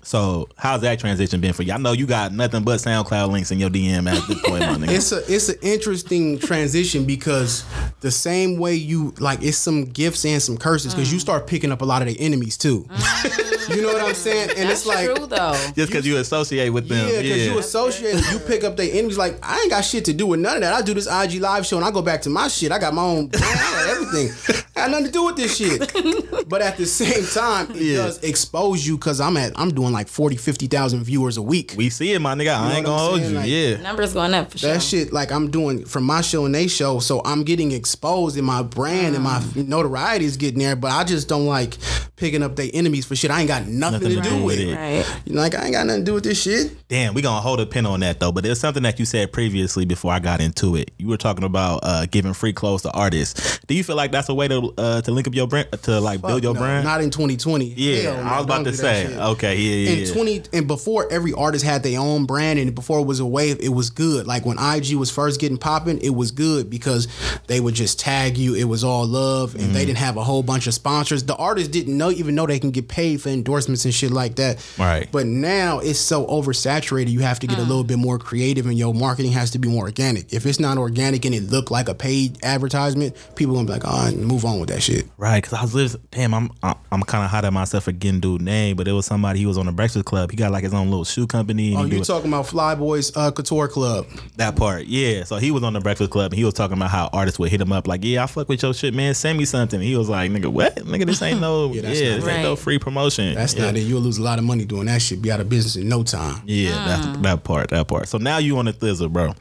So 0.07 0.49
how's 0.57 0.83
that 0.83 1.01
transition 1.01 1.41
been 1.41 1.53
for 1.53 1.65
you? 1.65 1.73
I 1.73 1.79
know 1.79 1.91
you 1.91 2.07
got 2.07 2.33
nothing 2.33 2.63
but 2.63 2.79
SoundCloud 2.79 3.29
links 3.33 3.51
in 3.51 3.59
your 3.59 3.71
DM 3.71 4.09
at 4.09 4.25
this 4.29 4.41
point, 4.43 4.61
my 4.61 4.77
nigga. 4.77 4.91
It's 4.91 5.11
a 5.11 5.17
it's 5.29 5.49
an 5.49 5.57
interesting 5.63 6.39
transition 6.39 7.05
because 7.05 7.65
the 8.03 8.13
same 8.13 8.57
way 8.57 8.77
you 8.77 9.13
like 9.19 9.43
it's 9.43 9.59
some 9.59 9.85
gifts 9.85 10.25
and 10.25 10.41
some 10.41 10.57
curses 10.59 10.95
because 10.95 11.09
Mm. 11.09 11.15
you 11.15 11.19
start 11.19 11.49
picking 11.49 11.73
up 11.73 11.83
a 11.83 11.85
lot 11.85 12.03
of 12.03 12.09
the 12.09 12.21
enemies 12.21 12.57
too. 12.57 12.87
you 13.69 13.83
know 13.83 13.89
what 13.89 14.01
I'm 14.01 14.15
saying? 14.15 14.51
And 14.51 14.69
That's 14.71 14.83
it's 14.83 14.87
like 14.87 15.07
true 15.13 15.27
though. 15.27 15.53
Just 15.75 15.89
because 15.91 16.07
you 16.07 16.19
associate 16.19 16.71
with 16.71 16.89
them. 16.89 17.09
Yeah, 17.09 17.15
Yeah, 17.15 17.23
because 17.23 17.47
you 17.47 17.59
associate, 17.59 18.31
you 18.31 18.39
pick 18.39 18.63
up 18.63 18.77
their 18.77 18.89
enemies. 18.93 19.19
Like 19.19 19.39
I 19.43 19.59
ain't 19.63 19.71
got 19.71 19.85
shit 19.85 20.05
to 20.05 20.13
do 20.13 20.29
with 20.29 20.39
none 20.39 20.55
of 20.55 20.61
that. 20.63 20.73
I 20.73 20.83
do 20.83 20.95
this 20.95 21.09
IG 21.09 21.41
live 21.41 21.67
show 21.67 21.79
and 21.79 21.85
I 21.85 21.91
go 21.91 22.01
back 22.01 22.23
to 22.23 22.31
my 22.31 22.47
shit. 22.47 22.71
I 22.71 22.79
got 22.79 22.95
my 22.95 23.03
own 23.03 23.27
brand, 23.27 23.45
I 23.49 23.57
got 23.59 23.89
everything. 23.89 24.65
I 24.87 24.89
got 24.89 25.03
nothing 25.03 25.07
to 25.07 25.13
do 25.13 25.25
with 25.25 25.37
this 25.37 25.57
shit. 25.57 25.93
But 26.49 26.63
at 26.63 26.77
the 26.77 26.87
same 26.87 27.25
time, 27.27 27.73
it 27.73 27.83
Yeah. 27.83 27.97
does 27.97 28.23
expose 28.23 28.87
you 28.87 28.97
because 28.97 29.21
I'm 29.21 29.37
at 29.37 29.53
I'm 29.59 29.75
doing 29.75 29.93
like 29.93 30.07
40, 30.07 30.37
50,000 30.37 31.03
viewers 31.03 31.37
a 31.37 31.43
week. 31.43 31.75
we 31.77 31.91
see 31.91 32.13
it, 32.13 32.21
my 32.21 32.35
nigga. 32.37 32.55
I 32.57 32.75
ain't 32.77 32.87
gonna 32.87 32.99
hold 33.03 33.21
you. 33.21 33.31
Like- 33.31 33.49
yeah. 33.49 33.79
Numbers 33.79 34.13
going 34.13 34.33
up 34.33 34.53
for 34.53 34.59
sure. 34.59 34.73
that 34.73 34.81
shit 34.81 35.13
like 35.13 35.33
I'm 35.33 35.51
doing 35.51 35.85
from 35.85 36.05
my 36.05 36.21
show 36.21 36.45
and 36.45 36.55
they 36.55 36.69
show, 36.69 37.01
so 37.01 37.21
I'm 37.25 37.43
getting 37.43 37.73
exposed 37.73 38.37
and 38.37 38.47
my 38.47 38.63
brand 38.63 39.17
and 39.17 39.25
my 39.25 39.41
Mm. 39.41 39.67
notoriety 39.67 40.25
is 40.25 40.37
getting 40.37 40.61
there. 40.61 40.77
But 40.77 40.93
I 40.93 41.03
just 41.03 41.27
don't 41.29 41.47
like 41.47 41.79
picking 42.15 42.43
up 42.45 42.55
their 42.55 42.71
enemies 42.73 43.05
for 43.07 43.17
shit 43.17 43.31
I 43.33 43.41
ain't 43.41 43.49
got 43.49 43.67
nothing, 43.67 44.03
Nothing 44.15 44.23
to 44.23 44.29
do 44.31 44.45
with. 44.45 44.59
it. 44.61 44.75
Right. 44.75 45.05
You 45.27 45.35
know, 45.35 45.41
like 45.41 45.55
I 45.57 45.65
ain't 45.65 45.73
got 45.73 45.87
nothing 45.87 46.03
to 46.05 46.11
do 46.11 46.15
with 46.15 46.25
this 46.25 46.41
shit. 46.41 46.73
Damn, 46.89 47.13
we 47.15 47.23
gonna 47.23 47.41
hold 47.41 47.59
a 47.59 47.67
pin 47.67 47.87
on 47.87 48.01
that 48.01 48.21
though. 48.21 48.31
But 48.31 48.45
there's 48.45 48.61
something 48.61 48.85
that 48.85 49.01
you 49.01 49.05
said 49.05 49.33
previously 49.33 49.85
before 49.85 50.13
I 50.13 50.21
got 50.21 50.41
into 50.41 50.77
it. 50.77 50.93
You 50.99 51.09
were 51.09 51.17
talking 51.17 51.45
about 51.45 51.81
uh, 51.83 52.07
giving 52.07 52.33
free 52.35 52.53
clothes 52.53 52.83
to 52.83 52.93
artists. 52.93 53.59
Do 53.67 53.75
you 53.75 53.83
feel 53.83 53.97
like 53.97 54.13
that's 54.13 54.29
a 54.29 54.35
way 54.35 54.47
to 54.47 54.73
uh, 54.79 55.01
to 55.03 55.11
link 55.11 55.27
up 55.27 55.35
your 55.35 55.47
brand 55.47 55.69
to 55.83 56.01
like 56.01 56.21
build 56.23 56.43
your 56.43 56.55
No, 56.55 56.61
brand? 56.61 56.85
Not 56.85 57.01
in 57.01 57.11
2020. 57.11 57.65
yeah, 57.77 58.03
Hell 58.03 58.17
no, 58.25 58.31
I 58.31 58.37
was 58.37 58.45
about 58.45 58.65
to 58.65 58.73
say. 58.73 59.17
Okay, 59.19 59.57
yeah, 59.57 59.91
yeah. 59.91 60.07
in 60.09 60.13
20 60.15 60.43
and 60.53 60.67
before 60.67 61.11
every 61.11 61.33
artist 61.33 61.65
had 61.65 61.83
their 61.83 61.99
own 62.01 62.27
brand 62.27 62.59
and 62.59 62.75
before 62.75 63.01
it 63.01 63.05
was 63.07 63.21
a 63.21 63.27
wave 63.27 63.59
it 63.61 63.69
was 63.71 63.91
good 63.91 64.27
like 64.27 64.45
when 64.47 64.59
ig 64.59 64.95
was 64.95 65.11
first 65.11 65.41
getting 65.41 65.57
popping 65.59 65.99
it 65.99 66.11
was 66.15 66.31
good 66.31 66.69
because 66.71 67.09
they 67.47 67.61
would 67.61 67.75
just 67.75 67.99
tag 67.99 68.37
you 68.37 68.55
it 68.55 68.65
was 68.65 68.83
all 68.85 69.07
love 69.07 69.55
and 69.55 69.65
Mm-hmm. 69.65 69.73
they 69.75 69.85
didn't 69.87 69.99
have 69.99 70.17
a 70.17 70.23
whole 70.25 70.43
bunch 70.43 70.67
of 70.67 70.75
sponsors 70.75 71.25
the 71.25 71.35
artists 71.37 71.69
didn't 71.71 71.97
know 71.97 72.11
even 72.11 72.35
know 72.35 72.47
they 72.47 72.59
can 72.59 72.71
get 72.71 72.89
paid 72.89 73.21
for 73.21 73.29
endorsements 73.31 73.85
and 73.85 73.93
shit 73.95 74.11
like 74.11 74.37
that 74.37 74.65
Right. 74.79 75.09
but 75.11 75.27
now 75.27 75.79
it's 75.81 75.99
so 75.99 76.27
oversaturated 76.27 77.09
you 77.11 77.21
have 77.21 77.39
to 77.41 77.47
get 77.47 77.59
a 77.59 77.63
little 77.63 77.85
bit 77.85 77.99
more 77.99 78.19
creative 78.19 78.67
and 78.67 78.79
your 78.79 78.95
marketing 78.95 79.33
has 79.33 79.51
to 79.53 79.59
be 79.59 79.69
more 79.69 79.85
organic 79.85 80.33
if 80.33 80.47
it's 80.47 80.61
not 80.61 80.79
organic 80.79 81.25
and 81.25 81.35
it 81.35 81.45
look 81.51 81.71
like 81.71 81.89
a 81.89 81.95
paid 81.95 82.39
advertisement 82.45 83.15
people 83.35 83.55
gonna 83.55 83.67
be 83.67 83.73
like 83.73 83.83
oh 83.85 84.11
move 84.17 84.45
on 84.45 84.59
with 84.67 84.75
that 84.75 84.83
shit 84.83 85.07
Right, 85.17 85.43
because 85.43 85.55
I 85.59 85.63
was 85.63 85.75
listening. 85.75 86.07
Damn, 86.11 86.35
I'm 86.35 86.51
I'm, 86.63 86.75
I'm 86.93 87.03
kind 87.03 87.25
of 87.25 87.31
hot 87.31 87.45
at 87.45 87.53
myself 87.53 87.85
for 87.85 87.93
getting 87.93 88.21
dude 88.21 88.43
name, 88.43 88.77
but 88.77 88.87
it 88.87 88.93
was 88.93 89.07
somebody. 89.07 89.39
He 89.39 89.47
was 89.47 89.57
on 89.57 89.67
the 89.67 89.73
Breakfast 89.73 90.05
Club. 90.05 90.31
He 90.31 90.37
got 90.37 90.53
like 90.53 90.63
his 90.63 90.75
own 90.75 90.91
little 90.91 91.05
shoe 91.05 91.27
company. 91.27 91.75
And 91.75 91.83
oh 91.83 91.85
he 91.85 91.97
you 91.97 92.05
talking 92.05 92.29
about 92.29 92.47
flyboys 92.47 93.13
uh 93.17 93.31
couture 93.31 93.69
club 93.69 94.07
that 94.37 94.57
part, 94.57 94.87
yeah. 94.87 95.25
So 95.25 95.37
he 95.37 95.51
was 95.51 95.63
on 95.63 95.73
the 95.73 95.81
Breakfast 95.81 96.11
Club. 96.11 96.33
and 96.33 96.39
He 96.39 96.45
was 96.45 96.55
talking 96.55 96.77
about 96.77 96.91
how 96.91 97.09
artists 97.13 97.39
would 97.39 97.51
hit 97.51 97.61
him 97.61 97.73
up 97.73 97.87
like, 97.87 98.05
"Yeah, 98.05 98.25
I 98.25 98.27
fuck 98.27 98.49
with 98.49 98.63
your 98.63 98.75
shit, 98.75 98.95
man. 98.95 99.15
Send 99.15 99.39
me 99.39 99.45
something." 99.45 99.81
He 99.81 99.97
was 99.97 100.09
like, 100.09 100.31
"Nigga, 100.31 100.47
what? 100.49 100.77
Nigga, 100.77 101.07
this 101.07 101.23
ain't 101.23 101.41
no, 101.41 101.67
yeah, 101.73 101.75
Yeah, 101.75 101.83
that's 101.83 102.01
this 102.01 102.25
not 102.25 102.33
ain't 102.33 102.43
no 102.43 102.57
free 102.57 102.79
promotion." 102.79 103.35
That's 103.35 103.55
yeah. 103.55 103.67
not 103.67 103.77
it. 103.77 103.81
You'll 103.81 104.03
lose 104.03 104.19
a 104.19 104.23
lot 104.23 104.39
of 104.39 104.45
money 104.45 104.65
doing 104.65 104.87
that 104.87 105.01
shit. 105.01 105.23
Be 105.23 105.33
out 105.33 105.41
of 105.41 105.49
business 105.49 105.77
in 105.77 105.89
no 105.89 106.03
time. 106.03 106.43
Yeah, 106.45 106.71
that's 106.71 107.19
that 107.19 107.45
part, 107.45 107.71
that 107.71 107.89
part. 107.89 108.09
So 108.09 108.19
now 108.19 108.39
you 108.39 108.59
on 108.59 108.67
the 108.67 108.73
thizzle, 108.73 109.11
bro. 109.11 109.35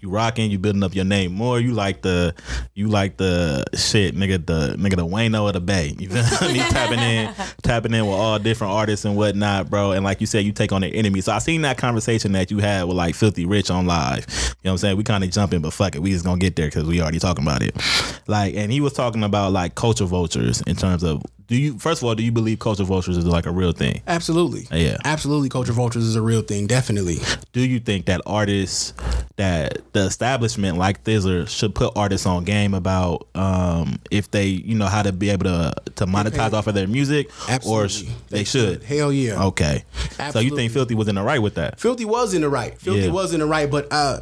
You 0.00 0.10
rocking, 0.10 0.50
you 0.50 0.58
building 0.58 0.82
up 0.82 0.94
your 0.94 1.04
name 1.04 1.32
more. 1.32 1.60
You 1.60 1.72
like 1.72 2.02
the, 2.02 2.34
you 2.74 2.88
like 2.88 3.16
the 3.16 3.64
shit, 3.74 4.16
nigga, 4.16 4.44
the 4.44 4.71
nigga, 4.76 4.96
the 4.96 5.06
Wayno 5.06 5.46
of 5.46 5.54
the 5.54 5.60
Bay. 5.60 5.94
You 5.98 6.08
feel 6.08 6.48
me? 6.52 6.58
tapping 6.58 6.98
in, 6.98 7.32
tapping 7.62 7.94
in 7.94 8.06
with 8.06 8.14
all 8.14 8.38
different 8.38 8.72
artists 8.72 9.04
and 9.04 9.16
whatnot, 9.16 9.70
bro. 9.70 9.92
And 9.92 10.04
like 10.04 10.20
you 10.20 10.26
said, 10.26 10.44
you 10.44 10.52
take 10.52 10.72
on 10.72 10.80
the 10.82 10.88
enemy. 10.88 11.20
So 11.20 11.32
I 11.32 11.38
seen 11.38 11.62
that 11.62 11.78
conversation 11.78 12.32
that 12.32 12.50
you 12.50 12.58
had 12.58 12.84
with 12.84 12.96
like 12.96 13.14
Filthy 13.14 13.46
Rich 13.46 13.70
on 13.70 13.86
live. 13.86 14.26
You 14.28 14.34
know 14.34 14.70
what 14.70 14.70
I'm 14.72 14.78
saying? 14.78 14.96
We 14.96 15.04
kind 15.04 15.24
of 15.24 15.30
jumping, 15.30 15.60
but 15.60 15.72
fuck 15.72 15.94
it, 15.94 16.00
we 16.02 16.10
just 16.10 16.24
gonna 16.24 16.38
get 16.38 16.56
there 16.56 16.66
because 16.66 16.84
we 16.84 17.00
already 17.00 17.18
talking 17.18 17.44
about 17.44 17.62
it. 17.62 17.76
Like, 18.26 18.54
and 18.54 18.70
he 18.72 18.80
was 18.80 18.92
talking 18.92 19.22
about 19.24 19.52
like 19.52 19.74
culture 19.74 20.04
vultures 20.06 20.62
in 20.62 20.76
terms 20.76 21.02
of. 21.02 21.22
Do 21.52 21.58
you 21.58 21.78
first 21.78 22.00
of 22.00 22.08
all 22.08 22.14
do 22.14 22.22
you 22.22 22.32
believe 22.32 22.60
culture 22.60 22.82
vultures 22.82 23.18
is 23.18 23.26
like 23.26 23.44
a 23.44 23.50
real 23.50 23.72
thing? 23.72 24.00
Absolutely. 24.06 24.66
Yeah. 24.72 24.96
Absolutely. 25.04 25.50
Culture 25.50 25.74
vultures 25.74 26.04
is 26.04 26.16
a 26.16 26.22
real 26.22 26.40
thing. 26.40 26.66
Definitely. 26.66 27.18
do 27.52 27.60
you 27.60 27.78
think 27.78 28.06
that 28.06 28.22
artists 28.24 28.94
that 29.36 29.80
the 29.92 30.00
establishment 30.06 30.78
like 30.78 31.04
Thizzler 31.04 31.46
should 31.46 31.74
put 31.74 31.92
artists 31.94 32.26
on 32.26 32.44
game 32.44 32.72
about 32.72 33.26
um, 33.34 33.98
if 34.10 34.30
they 34.30 34.46
you 34.46 34.74
know 34.74 34.86
how 34.86 35.02
to 35.02 35.12
be 35.12 35.28
able 35.28 35.44
to 35.44 35.74
to 35.96 36.06
monetize 36.06 36.54
off 36.54 36.68
of 36.68 36.74
their 36.74 36.86
music 36.88 37.28
or 37.48 37.52
Absolutely. 37.84 37.88
sh- 37.88 38.08
they 38.30 38.44
should 38.44 38.82
Hell 38.82 39.12
yeah. 39.12 39.44
okay 39.44 39.84
so 40.30 40.38
you 40.38 40.56
think 40.56 40.72
Filthy 40.72 40.94
was 40.94 41.08
in 41.08 41.16
the 41.16 41.22
right 41.22 41.40
with 41.42 41.56
that 41.56 41.78
Filthy 41.78 42.06
was 42.06 42.32
in 42.32 42.40
the 42.40 42.48
right. 42.48 42.78
Filthy 42.80 43.00
Yeah. 43.02 43.10
was 43.10 43.34
in 43.34 43.40
the 43.40 43.46
right, 43.46 43.70
but 43.70 43.88
uh 43.92 44.20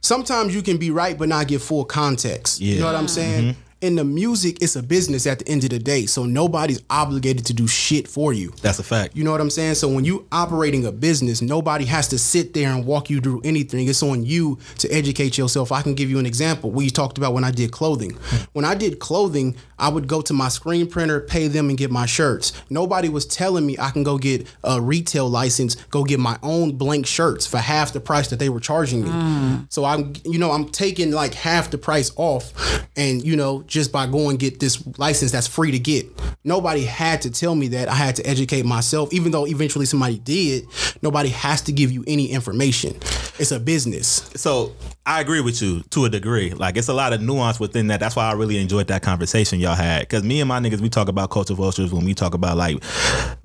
sometimes 0.00 0.54
you 0.56 0.62
can 0.62 0.76
be 0.76 0.90
right 0.90 1.16
but 1.16 1.28
not 1.28 1.46
give 1.46 1.62
full 1.62 1.84
context. 1.84 2.60
You 2.60 2.66
Yeah. 2.66 2.72
Mm-hmm. 2.74 2.80
know 2.80 2.86
what 2.92 2.96
I'm 2.98 3.08
saying? 3.08 3.56
In 3.84 3.96
the 3.96 4.04
music, 4.04 4.62
it's 4.62 4.76
a 4.76 4.82
business 4.82 5.26
at 5.26 5.40
the 5.40 5.46
end 5.46 5.62
of 5.64 5.68
the 5.68 5.78
day. 5.78 6.06
So 6.06 6.24
nobody's 6.24 6.82
obligated 6.88 7.44
to 7.44 7.52
do 7.52 7.66
shit 7.68 8.08
for 8.08 8.32
you. 8.32 8.50
that's 8.62 8.78
a 8.78 8.82
fact 8.82 9.14
You 9.14 9.24
know 9.24 9.30
what 9.30 9.42
I'm 9.42 9.50
saying? 9.50 9.74
So 9.74 9.88
when 9.88 10.06
you 10.06 10.26
operating 10.32 10.86
a 10.86 10.90
business, 10.90 11.42
nobody 11.42 11.84
has 11.84 12.08
to 12.08 12.18
sit 12.18 12.54
there 12.54 12.70
and 12.70 12.86
walk 12.86 13.10
you 13.10 13.20
through 13.20 13.42
anything. 13.44 13.86
It's 13.86 14.02
on 14.02 14.24
you 14.24 14.58
to 14.78 14.88
educate 14.90 15.36
yourself. 15.36 15.70
I 15.70 15.82
can 15.82 15.94
give 15.94 16.08
you 16.08 16.18
an 16.18 16.24
example. 16.24 16.70
We 16.70 16.88
talked 16.88 17.18
about 17.18 17.34
when 17.34 17.44
I 17.44 17.50
did 17.50 17.72
clothing. 17.72 18.12
Hmm. 18.12 18.44
When 18.54 18.64
I 18.64 18.74
did 18.74 19.00
clothing, 19.00 19.54
I 19.78 19.90
would 19.90 20.06
go 20.06 20.22
to 20.22 20.32
my 20.32 20.48
screen 20.48 20.86
printer, 20.86 21.20
pay 21.20 21.48
them, 21.48 21.68
and 21.68 21.76
get 21.76 21.90
my 21.90 22.06
shirts. 22.06 22.54
Nobody 22.70 23.10
was 23.10 23.26
telling 23.26 23.66
me 23.66 23.76
I 23.78 23.90
can 23.90 24.02
go 24.02 24.16
get 24.16 24.46
a 24.62 24.80
retail 24.80 25.28
license, 25.28 25.74
go 25.90 26.04
get 26.04 26.20
my 26.20 26.38
own 26.42 26.78
blank 26.78 27.04
shirts 27.06 27.46
for 27.46 27.58
half 27.58 27.92
the 27.92 28.00
price 28.00 28.30
that 28.30 28.38
they 28.38 28.48
were 28.48 28.60
charging 28.60 29.04
me. 29.04 29.10
Hmm. 29.10 29.56
So 29.68 29.84
I'm, 29.84 30.14
you 30.24 30.38
know, 30.38 30.52
I'm 30.52 30.70
taking 30.70 31.10
like 31.10 31.34
half 31.34 31.70
the 31.70 31.76
price 31.76 32.12
off, 32.16 32.54
and 32.96 33.22
you 33.22 33.36
know, 33.36 33.62
just 33.74 33.90
by 33.90 34.06
going 34.06 34.36
get 34.36 34.60
this 34.60 34.82
license 34.98 35.32
that's 35.32 35.48
free 35.48 35.72
to 35.72 35.78
get. 35.80 36.06
Nobody 36.44 36.84
had 36.84 37.20
to 37.22 37.30
tell 37.30 37.56
me 37.56 37.68
that. 37.68 37.88
I 37.88 37.94
had 37.94 38.14
to 38.16 38.22
educate 38.26 38.64
myself, 38.64 39.12
even 39.12 39.32
though 39.32 39.46
eventually 39.46 39.84
somebody 39.84 40.18
did. 40.18 40.66
Nobody 41.02 41.30
has 41.30 41.60
to 41.62 41.72
give 41.72 41.90
you 41.90 42.04
any 42.06 42.30
information. 42.30 42.94
It's 43.38 43.50
a 43.50 43.58
business. 43.58 44.30
So 44.36 44.72
I 45.06 45.20
agree 45.20 45.42
with 45.42 45.60
you 45.60 45.82
to 45.90 46.06
a 46.06 46.08
degree. 46.08 46.54
Like 46.54 46.78
it's 46.78 46.88
a 46.88 46.94
lot 46.94 47.12
of 47.12 47.20
nuance 47.20 47.60
within 47.60 47.88
that. 47.88 48.00
That's 48.00 48.16
why 48.16 48.30
I 48.30 48.32
really 48.32 48.56
enjoyed 48.56 48.86
that 48.86 49.02
conversation 49.02 49.60
y'all 49.60 49.74
had. 49.74 50.00
Because 50.00 50.24
me 50.24 50.40
and 50.40 50.48
my 50.48 50.58
niggas, 50.60 50.80
we 50.80 50.88
talk 50.88 51.08
about 51.08 51.28
culture 51.28 51.52
vultures 51.52 51.92
when 51.92 52.06
we 52.06 52.14
talk 52.14 52.32
about 52.32 52.56
like 52.56 52.76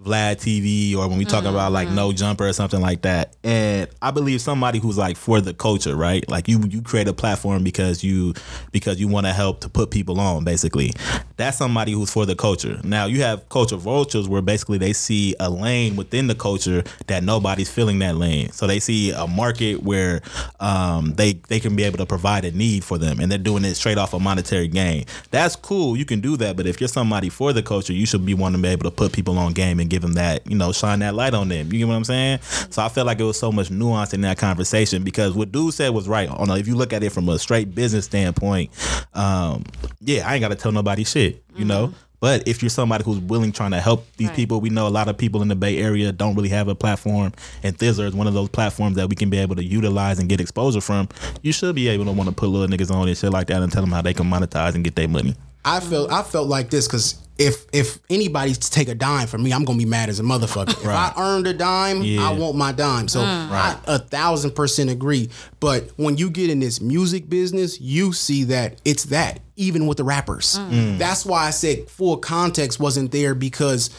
Vlad 0.02 0.38
TV 0.38 0.96
or 0.96 1.10
when 1.10 1.18
we 1.18 1.26
talk 1.26 1.44
about 1.44 1.74
like 1.74 1.90
No 1.90 2.14
Jumper 2.14 2.48
or 2.48 2.54
something 2.54 2.80
like 2.80 3.02
that. 3.02 3.36
And 3.44 3.90
I 4.02 4.12
believe 4.12 4.40
somebody 4.40 4.80
who's 4.80 4.98
like 4.98 5.18
for 5.18 5.42
the 5.42 5.54
culture, 5.54 5.98
right? 5.98 6.28
Like 6.30 6.48
you 6.48 6.62
you 6.70 6.82
create 6.82 7.10
a 7.10 7.14
platform 7.14 7.66
because 7.66 8.06
you 8.06 8.36
because 8.72 9.02
you 9.02 9.10
want 9.10 9.26
to 9.26 9.34
help 9.34 9.60
to 9.62 9.70
put 9.70 9.92
people 9.92 10.22
on, 10.22 10.46
basically. 10.46 10.94
That's 11.36 11.58
somebody 11.58 11.92
who's 11.92 12.10
for 12.10 12.26
the 12.26 12.38
culture. 12.38 12.80
Now 12.86 13.06
you 13.06 13.22
have 13.24 13.50
culture 13.50 13.76
vultures 13.76 14.30
where 14.30 14.42
basically 14.42 14.78
they 14.78 14.94
see 14.94 15.36
a 15.42 15.50
lane 15.50 15.98
within 15.98 16.28
the 16.28 16.36
culture 16.36 16.86
that 17.08 17.22
nobody's 17.22 17.70
filling 17.70 18.00
that 18.00 18.16
lane. 18.16 18.54
So 18.54 18.66
they 18.66 18.80
see 18.80 19.12
a 19.12 19.28
market 19.28 19.84
where 19.84 20.22
um, 20.62 21.16
they 21.16 21.42
they 21.50 21.60
can 21.60 21.76
be 21.76 21.84
able 21.84 21.98
to 21.98 22.06
provide 22.06 22.46
a 22.46 22.52
need 22.52 22.84
for 22.84 22.98
them, 22.98 23.20
and 23.20 23.32
they're 23.32 23.38
doing 23.38 23.66
it 23.66 23.76
straight 23.76 23.98
off 23.98 24.14
a 24.14 24.20
monetary 24.20 24.68
gain. 24.68 25.06
That's 25.32 25.56
cool. 25.56 25.98
You 25.98 26.06
can 26.06 26.22
do 26.22 26.38
that, 26.38 26.56
but 26.56 26.66
if 26.66 26.80
you're 26.80 26.88
somebody 26.88 27.30
for 27.30 27.52
the 27.52 27.62
culture, 27.62 27.94
you 27.94 28.06
should 28.06 28.26
be 28.26 28.34
wanting 28.34 28.62
to 28.62 28.68
be 28.68 28.70
able 28.70 28.84
to 28.84 28.92
put 28.92 29.12
people 29.12 29.38
on 29.38 29.54
game 29.54 29.80
and 29.80 29.90
give 29.90 30.02
them 30.02 30.14
that, 30.14 30.50
you 30.50 30.56
know, 30.56 30.72
shine 30.72 31.00
that 31.00 31.16
light 31.16 31.34
on 31.34 31.50
them. 31.50 31.72
You 31.74 31.80
get 31.80 31.88
what 31.88 31.96
I'm 31.96 32.04
saying? 32.06 32.40
So 32.70 32.82
I 32.82 32.90
felt 32.90 33.08
like 33.08 33.20
it 33.20 33.24
was 33.24 33.38
so 33.38 33.52
much 33.52 33.72
nuance 33.72 34.14
in 34.14 34.22
that 34.22 34.38
conversation 34.38 35.04
because 35.04 35.34
what 35.34 35.52
dude 35.52 35.74
said 35.74 35.90
was 35.90 36.08
right. 36.08 36.30
On 36.30 36.50
if 36.52 36.68
you 36.68 36.76
look 36.76 36.94
at 36.94 37.04
it 37.04 37.12
from 37.12 37.28
a 37.30 37.38
straight 37.40 37.76
business 37.76 38.06
standpoint, 38.06 38.72
um, 39.14 39.64
yeah, 40.00 40.28
I 40.28 40.36
ain't 40.36 40.42
got 40.42 40.50
to 40.50 40.56
tell 40.56 40.72
nobody 40.72 41.04
shit, 41.04 41.44
you 41.56 41.66
know. 41.66 41.94
But 42.20 42.48
if 42.48 42.62
you're 42.62 42.70
somebody 42.70 43.04
who's 43.04 43.20
willing 43.20 43.52
trying 43.52 43.72
to 43.72 43.80
help 43.80 44.06
these 44.18 44.28
Right. 44.28 44.36
people, 44.36 44.60
we 44.62 44.70
know 44.70 44.88
a 44.88 44.90
lot 44.90 45.08
of 45.08 45.18
people 45.18 45.42
in 45.42 45.48
the 45.48 45.56
Bay 45.56 45.78
Area 45.78 46.12
don't 46.12 46.36
really 46.36 46.50
have 46.50 46.68
a 46.68 46.76
platform, 46.76 47.32
and 47.64 47.78
Thizzler 47.78 48.06
is 48.08 48.14
one 48.14 48.28
of 48.28 48.34
those 48.34 48.50
platforms 48.50 48.96
that 48.98 49.10
we 49.10 49.16
can 49.16 49.30
be 49.30 49.38
able 49.38 49.56
to 49.56 49.64
utilize 49.64 50.20
and 50.20 50.28
get 50.28 50.42
exposure 50.42 50.82
from. 50.82 51.08
You 51.42 51.54
should 51.54 51.76
be 51.76 51.88
able 51.88 52.06
to 52.06 52.12
want 52.12 52.30
to 52.30 52.36
put 52.36 52.50
little 52.50 52.68
niggas 52.68 52.94
on 52.94 53.08
and 53.08 53.18
shit 53.18 53.32
like 53.32 53.48
that 53.48 53.62
and 53.62 53.72
tell 53.72 53.82
them 53.82 53.92
how 53.92 54.02
they 54.02 54.14
can 54.14 54.30
monetize 54.30 54.76
and 54.76 54.84
get 54.84 54.96
their 54.96 55.08
money. 55.08 55.36
I 55.64 55.80
felt 55.80 56.12
I 56.12 56.24
felt 56.24 56.48
like 56.48 56.70
this 56.70 56.88
because 56.88 57.16
if 57.40 57.66
if 57.72 58.00
anybody's 58.10 58.58
to 58.58 58.70
take 58.70 58.90
a 58.90 58.96
dime 58.96 59.28
from 59.28 59.42
me, 59.42 59.54
I'm 59.54 59.64
gonna 59.64 59.78
be 59.78 59.86
mad 59.86 60.10
as 60.10 60.20
a 60.20 60.24
motherfucker. 60.24 60.72
If 60.72 60.86
I 60.86 61.14
earned 61.18 61.48
a 61.48 61.54
dime, 61.54 62.04
Yeah. 62.04 62.30
I 62.30 62.34
want 62.34 62.56
my 62.58 62.74
dime. 62.74 63.08
So 63.08 63.22
mm. 63.22 63.50
I 63.50 63.78
a 63.88 63.98
thousand 63.98 64.52
percent 64.52 64.90
agree. 64.90 65.30
But 65.62 65.90
when 65.96 66.18
you 66.18 66.30
get 66.30 66.50
in 66.50 66.60
this 66.60 66.82
music 66.82 67.30
business, 67.30 67.80
you 67.80 68.12
see 68.14 68.44
that 68.46 68.80
it's 68.86 69.06
that. 69.06 69.40
Even 69.56 69.88
with 69.88 69.98
the 69.98 70.06
rappers, 70.06 70.58
mm. 70.58 70.70
Mm. 70.70 70.98
that's 71.00 71.26
why 71.26 71.46
I 71.46 71.50
said 71.50 71.90
full 71.90 72.16
context 72.16 72.80
wasn't 72.80 73.12
there 73.12 73.36
because 73.36 73.90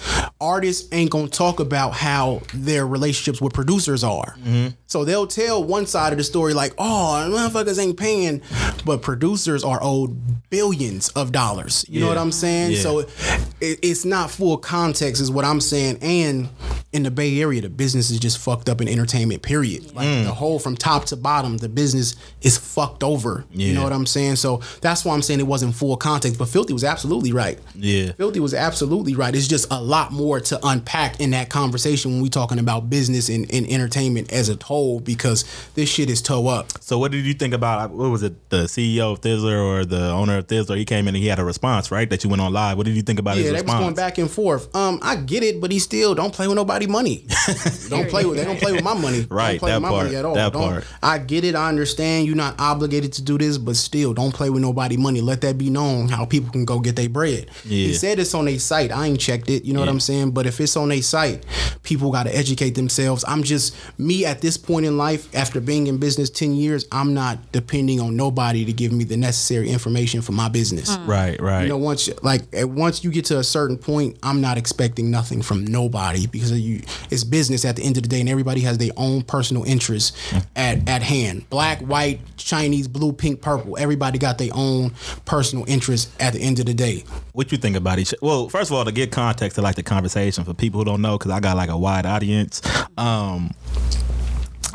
artists 0.40 0.88
ain't 0.90 1.11
gonna 1.11 1.29
talk 1.29 1.61
about 1.61 1.92
how 1.92 2.40
their 2.55 2.87
relationships 2.87 3.42
with 3.42 3.53
producers 3.53 4.03
are. 4.03 4.37
Mm-hmm. 4.38 4.68
So 4.87 5.05
they'll 5.05 5.26
tell 5.26 5.62
one 5.62 5.85
side 5.85 6.12
of 6.12 6.18
the 6.18 6.24
story 6.24 6.55
like, 6.55 6.72
"Oh, 6.79 7.29
motherfuckers 7.31 7.79
ain't 7.79 7.98
paying," 7.98 8.40
but 8.87 9.03
producers 9.03 9.62
are 9.62 9.79
owed 9.83 10.48
billions 10.48 11.11
of 11.11 11.31
dollars. 11.31 11.85
You 11.90 12.00
know 12.00 12.09
what 12.09 12.16
I'm 12.16 12.33
saying? 12.33 12.72
Yeah. 12.72 12.81
So 12.81 12.98
it, 13.00 13.11
it's 13.60 14.04
not 14.04 14.30
full 14.30 14.56
context, 14.56 15.20
is 15.20 15.30
what 15.30 15.44
I'm 15.44 15.60
saying. 15.60 15.98
And 16.02 16.48
in 16.92 17.02
the 17.04 17.10
Bay 17.10 17.40
Area, 17.40 17.60
the 17.60 17.68
business 17.68 18.10
is 18.10 18.18
just 18.18 18.38
fucked 18.38 18.68
up 18.68 18.80
in 18.80 18.88
entertainment. 18.88 19.42
Period. 19.42 19.94
Like 19.94 20.08
Mm. 20.08 20.24
the 20.24 20.32
whole 20.34 20.58
from 20.58 20.76
top 20.76 21.04
to 21.06 21.16
bottom, 21.16 21.58
the 21.58 21.68
business 21.68 22.16
is 22.42 22.56
fucked 22.56 23.04
over. 23.04 23.44
You 23.52 23.74
know 23.74 23.84
what 23.84 23.92
I'm 23.92 24.06
saying? 24.06 24.36
So 24.36 24.60
that's 24.80 25.04
why 25.04 25.14
I'm 25.14 25.22
saying 25.22 25.38
it 25.38 25.46
wasn't 25.46 25.74
full 25.76 25.96
context. 25.96 26.36
But 26.38 26.48
Filthy 26.48 26.72
was 26.72 26.82
absolutely 26.82 27.32
right. 27.32 27.58
Yeah. 27.76 28.12
Filthy 28.12 28.40
was 28.40 28.54
absolutely 28.54 29.14
right. 29.14 29.34
It's 29.36 29.46
just 29.46 29.66
a 29.70 29.80
lot 29.80 30.10
more 30.10 30.40
to 30.40 30.58
unpack 30.66 31.20
in 31.20 31.30
that 31.30 31.48
conversation 31.48 32.10
when 32.12 32.22
we 32.22 32.28
talking 32.28 32.58
about 32.58 32.90
business 32.90 33.28
and, 33.28 33.48
and 33.54 33.68
entertainment 33.68 34.32
as 34.32 34.48
a 34.48 34.56
whole 34.64 34.98
because 34.98 35.44
this 35.76 35.88
shit 35.88 36.10
is 36.10 36.20
toe 36.20 36.48
up. 36.48 36.72
So 36.80 36.98
what 36.98 37.12
did 37.12 37.24
you 37.24 37.34
think 37.34 37.54
about 37.54 37.90
what 37.92 38.10
was 38.10 38.24
it, 38.24 38.50
the 38.50 38.64
CEO 38.64 39.12
of 39.12 39.20
Thizzler 39.20 39.62
or 39.64 39.84
the 39.84 40.10
owner 40.10 40.38
of 40.38 40.48
Thizzler? 40.48 40.76
He 40.76 40.84
came 40.84 41.06
in 41.06 41.14
and 41.14 41.22
he 41.22 41.28
had 41.28 41.38
a 41.38 41.44
response, 41.44 41.92
right? 41.92 42.10
That 42.10 42.24
you 42.24 42.30
went 42.30 42.42
on 42.42 42.52
live. 42.52 42.76
What 42.78 42.86
did 42.86 42.96
you 42.96 43.02
think 43.02 43.19
about 43.20 43.37
Yeah, 43.37 43.42
his 43.44 43.50
they 43.50 43.52
was 43.56 43.62
response? 43.62 43.83
going 43.85 43.94
back 43.94 44.18
and 44.18 44.30
forth. 44.30 44.74
Um, 44.74 44.98
I 45.02 45.16
get 45.16 45.42
it, 45.42 45.61
but 45.61 45.70
he 45.70 45.78
still 45.78 46.14
don't 46.14 46.33
play 46.35 46.46
with 46.48 46.56
nobody 46.56 46.87
money. 46.87 47.26
don't 47.88 48.09
play 48.09 48.24
with 48.24 48.37
they 48.38 48.44
don't 48.44 48.59
play 48.59 48.72
with 48.72 48.83
my 48.83 48.94
money. 48.94 49.26
Right, 49.30 49.52
don't 49.52 49.59
play 49.61 49.70
that 49.70 49.76
with 49.76 49.83
my 49.83 49.88
part, 49.90 50.04
money 50.06 50.16
at 50.16 50.24
all. 50.24 50.35
that 50.35 50.52
Don't- 50.52 50.62
part. 50.62 50.85
I 51.02 51.18
get 51.18 51.44
it. 51.44 51.54
I 51.54 51.68
understand 51.68 52.26
you're 52.26 52.37
not 52.37 52.59
obligated 52.61 53.12
to 53.14 53.22
do 53.22 53.38
this, 53.38 53.59
but 53.59 53.76
still, 53.76 54.12
don't 54.14 54.35
play 54.35 54.50
with 54.50 54.62
nobody 54.62 54.96
money. 54.96 55.20
Let 55.20 55.40
that 55.42 55.56
be 55.59 55.70
known 55.70 56.09
how 56.09 56.24
people 56.24 56.50
can 56.50 56.64
go 56.64 56.80
get 56.80 56.96
their 56.96 57.09
bread. 57.09 57.50
Yeah. 57.64 57.87
He 57.88 57.94
said 57.94 58.18
it's 58.18 58.35
on 58.35 58.48
a 58.48 58.59
site. 58.59 58.90
I 58.92 59.06
ain't 59.06 59.20
checked 59.20 59.48
it. 59.50 59.64
You 59.64 59.72
know 59.74 59.80
what 59.80 59.88
I'm 59.88 60.00
saying? 60.00 60.33
But 60.33 60.46
if 60.46 60.61
it's 60.61 60.76
on 60.76 60.90
a 60.92 61.00
site, 61.00 61.44
people 61.83 62.11
got 62.11 62.24
to 62.24 62.37
educate 62.37 62.70
themselves. 62.74 63.24
I'm 63.28 63.42
just 63.42 63.74
me 63.98 64.24
at 64.24 64.40
this 64.40 64.56
point 64.56 64.87
in 64.87 64.96
life. 64.98 65.35
After 65.35 65.61
being 65.61 65.87
in 65.87 65.98
business 65.98 66.30
ten 66.30 66.54
years, 66.54 66.87
I'm 66.92 67.14
not 67.14 67.52
depending 67.52 68.00
on 68.00 68.16
nobody 68.16 68.64
to 68.64 68.72
give 68.72 68.92
me 68.92 69.04
the 69.04 69.16
necessary 69.16 69.68
information 69.70 70.22
for 70.22 70.33
my 70.33 70.48
business. 70.48 70.96
Right, 70.98 71.40
right. 71.40 71.62
You 71.62 71.68
know, 71.68 71.76
once 71.76 72.09
like 72.22 72.42
eh, 72.52 72.64
once 73.00 73.04
you 73.04 73.10
get 73.10 73.24
to 73.24 73.38
a 73.38 73.44
certain 73.44 73.78
point, 73.78 74.18
I'm 74.22 74.42
not 74.42 74.58
expecting 74.58 75.10
nothing 75.10 75.40
from 75.40 75.64
nobody 75.64 76.26
because 76.26 76.52
you 76.52 76.82
it's 77.10 77.24
business 77.24 77.64
at 77.64 77.76
the 77.76 77.82
end 77.82 77.96
of 77.96 78.02
the 78.02 78.10
day, 78.10 78.20
and 78.20 78.28
everybody 78.28 78.60
has 78.60 78.76
their 78.76 78.90
own 78.98 79.22
personal 79.22 79.64
interests 79.64 80.12
at 80.54 80.86
at 80.86 81.02
hand. 81.02 81.48
Black, 81.48 81.80
white, 81.80 82.20
Chinese, 82.36 82.88
blue, 82.88 83.12
pink, 83.12 83.40
purple. 83.40 83.78
Everybody 83.78 84.18
got 84.18 84.36
their 84.36 84.50
own 84.52 84.92
personal 85.24 85.64
interests 85.66 86.14
at 86.20 86.34
the 86.34 86.40
end 86.40 86.58
of 86.58 86.66
the 86.66 86.74
day. 86.74 87.04
What 87.32 87.50
you 87.52 87.56
think 87.56 87.74
about 87.74 87.98
each? 87.98 88.12
Well, 88.20 88.50
first 88.50 88.70
of 88.70 88.76
all, 88.76 88.84
to 88.84 88.92
get 88.92 89.10
context 89.12 89.54
to 89.54 89.62
like 89.62 89.76
the 89.76 89.82
conversation 89.82 90.44
for 90.44 90.52
people 90.52 90.80
who 90.80 90.84
don't 90.84 91.00
know, 91.00 91.16
because 91.16 91.30
I 91.30 91.40
got 91.40 91.56
like 91.56 91.70
a 91.70 91.78
wide 91.78 92.04
audience. 92.04 92.60
Um, 92.98 93.52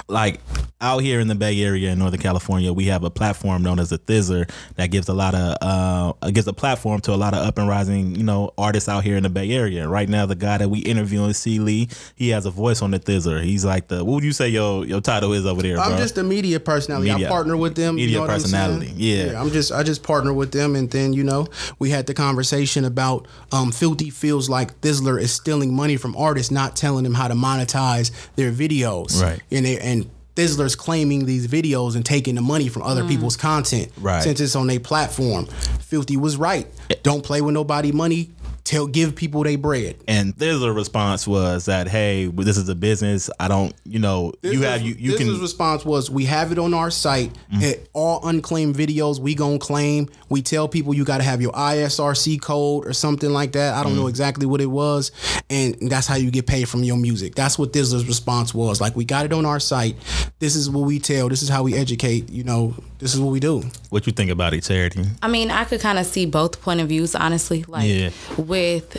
like 0.07 0.39
out 0.81 0.99
here 0.99 1.19
in 1.19 1.27
the 1.27 1.35
Bay 1.35 1.61
Area 1.61 1.91
in 1.91 1.99
Northern 1.99 2.19
California, 2.19 2.71
we 2.71 2.85
have 2.85 3.03
a 3.03 3.09
platform 3.09 3.63
known 3.63 3.79
as 3.79 3.89
the 3.89 3.97
Thizzler 3.97 4.49
that 4.75 4.87
gives 4.87 5.07
a 5.07 5.13
lot 5.13 5.33
of 5.33 5.57
uh 5.61 6.29
gives 6.31 6.47
a 6.47 6.53
platform 6.53 6.99
to 7.01 7.13
a 7.13 7.15
lot 7.15 7.33
of 7.33 7.45
up 7.45 7.57
and 7.57 7.67
rising, 7.67 8.15
you 8.15 8.23
know, 8.23 8.51
artists 8.57 8.89
out 8.89 9.03
here 9.03 9.17
in 9.17 9.23
the 9.23 9.29
Bay 9.29 9.51
Area. 9.51 9.87
Right 9.87 10.07
now, 10.09 10.25
the 10.25 10.35
guy 10.35 10.57
that 10.57 10.69
we 10.69 10.79
interviewing, 10.79 11.33
C. 11.33 11.59
Lee, 11.59 11.87
he 12.15 12.29
has 12.29 12.45
a 12.45 12.51
voice 12.51 12.81
on 12.81 12.91
the 12.91 12.99
Thizzler. 12.99 13.41
He's 13.41 13.65
like 13.65 13.87
the 13.87 14.03
what 14.03 14.15
would 14.15 14.23
you 14.23 14.33
say 14.33 14.49
your 14.49 14.85
your 14.85 15.01
title 15.01 15.33
is 15.33 15.45
over 15.45 15.61
there, 15.61 15.79
I'm 15.79 15.91
bro? 15.91 15.97
just 15.97 16.17
a 16.17 16.23
media 16.23 16.59
personality. 16.59 17.11
Media- 17.11 17.27
I 17.27 17.29
partner 17.29 17.57
with 17.57 17.75
them. 17.75 17.95
media 17.95 18.09
you 18.09 18.15
know 18.15 18.21
what 18.21 18.29
I'm 18.31 18.41
personality, 18.41 18.93
yeah. 18.95 19.41
I'm 19.41 19.49
just 19.51 19.71
I 19.71 19.81
just 19.83 20.03
partner 20.03 20.33
with 20.33 20.51
them, 20.51 20.75
and 20.75 20.89
then 20.91 21.13
you 21.13 21.23
know 21.23 21.47
we 21.79 21.89
had 21.89 22.05
the 22.05 22.13
conversation 22.13 22.85
about 22.85 23.27
um, 23.51 23.71
Filthy 23.71 24.09
feels 24.09 24.49
like 24.49 24.81
Thizzler 24.81 25.19
is 25.19 25.31
stealing 25.31 25.73
money 25.73 25.97
from 25.97 26.15
artists, 26.15 26.51
not 26.51 26.75
telling 26.75 27.03
them 27.05 27.13
how 27.13 27.27
to 27.27 27.33
monetize 27.33 28.11
their 28.35 28.51
videos. 28.51 29.21
Right. 29.21 29.39
And 29.51 29.65
they, 29.65 29.79
and 29.79 29.94
Thizzler's 30.36 30.76
claiming 30.76 31.26
these 31.26 31.48
videos 31.48 31.95
and 31.95 32.06
taking 32.06 32.36
the 32.36 32.41
money 32.41 32.67
from 32.67 32.84
other 32.84 33.04
mm. 33.04 33.08
people's 33.08 33.38
content. 33.38 33.91
Right. 34.00 34.21
Since 34.21 34.41
it's 34.41 34.56
on 34.56 34.67
their 34.67 34.80
platform, 34.80 35.45
Filthy 35.45 36.17
was 36.17 36.38
right. 36.38 36.67
Don't 37.04 37.24
play 37.24 37.41
with 37.41 37.54
nobody 37.54 37.91
money. 37.91 38.32
Tell 38.65 38.88
give 38.88 39.15
people 39.15 39.43
their 39.43 39.58
bread. 39.58 39.95
and 40.08 40.36
Thizzler 40.36 40.75
response 40.75 41.25
was 41.28 41.65
that, 41.65 41.88
hey, 41.88 42.25
this 42.25 42.58
is 42.58 42.67
a 42.67 42.75
business. 42.75 43.30
I 43.39 43.47
don't, 43.47 43.73
you 43.86 43.99
know, 43.99 44.34
you 44.41 44.62
have 44.63 44.82
you 44.82 44.95
you 44.95 45.12
this 45.12 45.21
can. 45.21 45.39
response 45.39 45.86
was 45.86 46.10
we 46.10 46.25
have 46.25 46.51
it 46.51 46.60
on 46.60 46.73
our 46.73 46.91
site 46.91 47.32
mm-hmm. 47.51 47.62
It- 47.62 47.89
all 47.93 48.28
unclaimed 48.28 48.75
videos 48.75 49.19
we 49.19 49.36
gonna 49.36 49.60
claim 49.60 50.10
we 50.30 50.41
tell 50.41 50.67
people 50.67 50.93
you 50.93 51.06
got 51.06 51.17
to 51.17 51.23
have 51.23 51.41
your 51.41 51.56
isrc 51.56 52.41
code 52.41 52.86
or 52.86 52.93
something 52.93 53.32
like 53.32 53.54
that 53.54 53.73
i 53.73 53.84
don't 53.84 53.93
mm-hmm. 53.93 54.01
know 54.01 54.08
exactly 54.08 54.45
what 54.45 54.60
it 54.62 54.65
was 54.65 55.12
and 55.49 55.75
that's 55.89 56.08
how 56.08 56.15
you 56.15 56.32
get 56.32 56.45
paid 56.47 56.67
from 56.67 56.84
your 56.84 56.97
music 56.97 57.36
that's 57.36 57.58
what 57.58 57.71
Thizzler's 57.71 58.08
response 58.08 58.54
was 58.54 58.82
like 58.82 58.95
we 58.95 59.06
got 59.06 59.25
it 59.25 59.34
on 59.34 59.45
our 59.45 59.60
site 59.60 59.95
this 60.39 60.56
is 60.56 60.69
what 60.69 60.86
we 60.86 60.99
tell 60.99 61.30
this 61.30 61.41
is 61.41 61.49
how 61.49 61.63
we 61.63 61.73
educate 61.75 62.30
you 62.30 62.43
know 62.43 62.73
this 62.99 63.13
is 63.13 63.19
what 63.19 63.32
we 63.32 63.39
do 63.39 63.63
what 63.95 64.06
you 64.08 64.12
think 64.12 64.30
about 64.30 64.54
it, 64.54 64.62
Charity? 64.63 65.06
I 65.21 65.30
mean, 65.30 65.49
I 65.49 65.63
could 65.63 65.80
kind 65.80 65.97
of 65.97 66.06
see 66.06 66.25
both 66.25 66.62
point 66.62 66.82
of 66.82 66.89
views, 66.89 67.15
honestly. 67.15 67.63
Like 67.65 67.88
Yeah. 67.88 68.10
with 68.38 68.45
With 68.55 68.95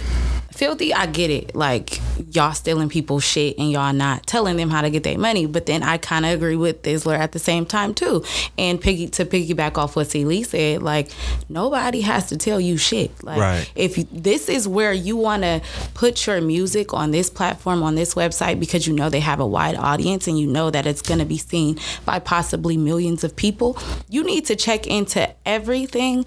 filthy, 0.52 0.92
I 0.92 1.06
get 1.06 1.30
it. 1.30 1.56
Like 1.56 1.98
y'all 2.30 2.52
stealing 2.52 2.90
people's 2.90 3.24
shit 3.24 3.56
and 3.58 3.70
y'all 3.70 3.94
not 3.94 4.26
telling 4.26 4.58
them 4.58 4.68
how 4.68 4.82
to 4.82 4.90
get 4.90 5.02
their 5.02 5.16
money. 5.16 5.46
But 5.46 5.64
then 5.64 5.82
I 5.82 5.96
kind 5.96 6.26
of 6.26 6.32
agree 6.32 6.56
with 6.56 6.82
Thizzler 6.82 7.16
at 7.16 7.32
the 7.32 7.38
same 7.38 7.64
time 7.64 7.94
too. 7.94 8.22
And 8.58 8.78
piggy 8.78 9.08
to 9.08 9.24
piggyback 9.24 9.78
off 9.78 9.96
what 9.96 10.08
C. 10.08 10.26
Lee 10.26 10.42
said, 10.42 10.82
like 10.82 11.10
nobody 11.48 12.02
has 12.02 12.28
to 12.28 12.36
tell 12.36 12.60
you 12.60 12.76
shit. 12.76 13.24
Like 13.24 13.40
Right. 13.40 13.72
if 13.74 13.96
you, 13.96 14.06
this 14.12 14.50
is 14.50 14.68
where 14.68 14.92
you 14.92 15.16
want 15.16 15.42
to 15.42 15.62
put 15.94 16.26
your 16.26 16.42
music 16.42 16.92
on 16.92 17.10
this 17.10 17.30
platform 17.30 17.82
on 17.82 17.94
this 17.94 18.12
website 18.12 18.60
because 18.60 18.86
you 18.86 18.92
know 18.92 19.08
they 19.08 19.20
have 19.20 19.40
a 19.40 19.46
wide 19.46 19.76
audience 19.76 20.28
and 20.28 20.38
you 20.38 20.46
know 20.46 20.68
that 20.68 20.84
it's 20.84 21.00
going 21.00 21.20
to 21.20 21.24
be 21.24 21.38
seen 21.38 21.78
by 22.04 22.18
possibly 22.18 22.76
millions 22.76 23.24
of 23.24 23.34
people 23.34 23.78
you 24.10 24.22
need 24.22 24.44
to 24.44 24.54
check 24.54 24.86
into 24.86 25.26
everything 25.46 26.26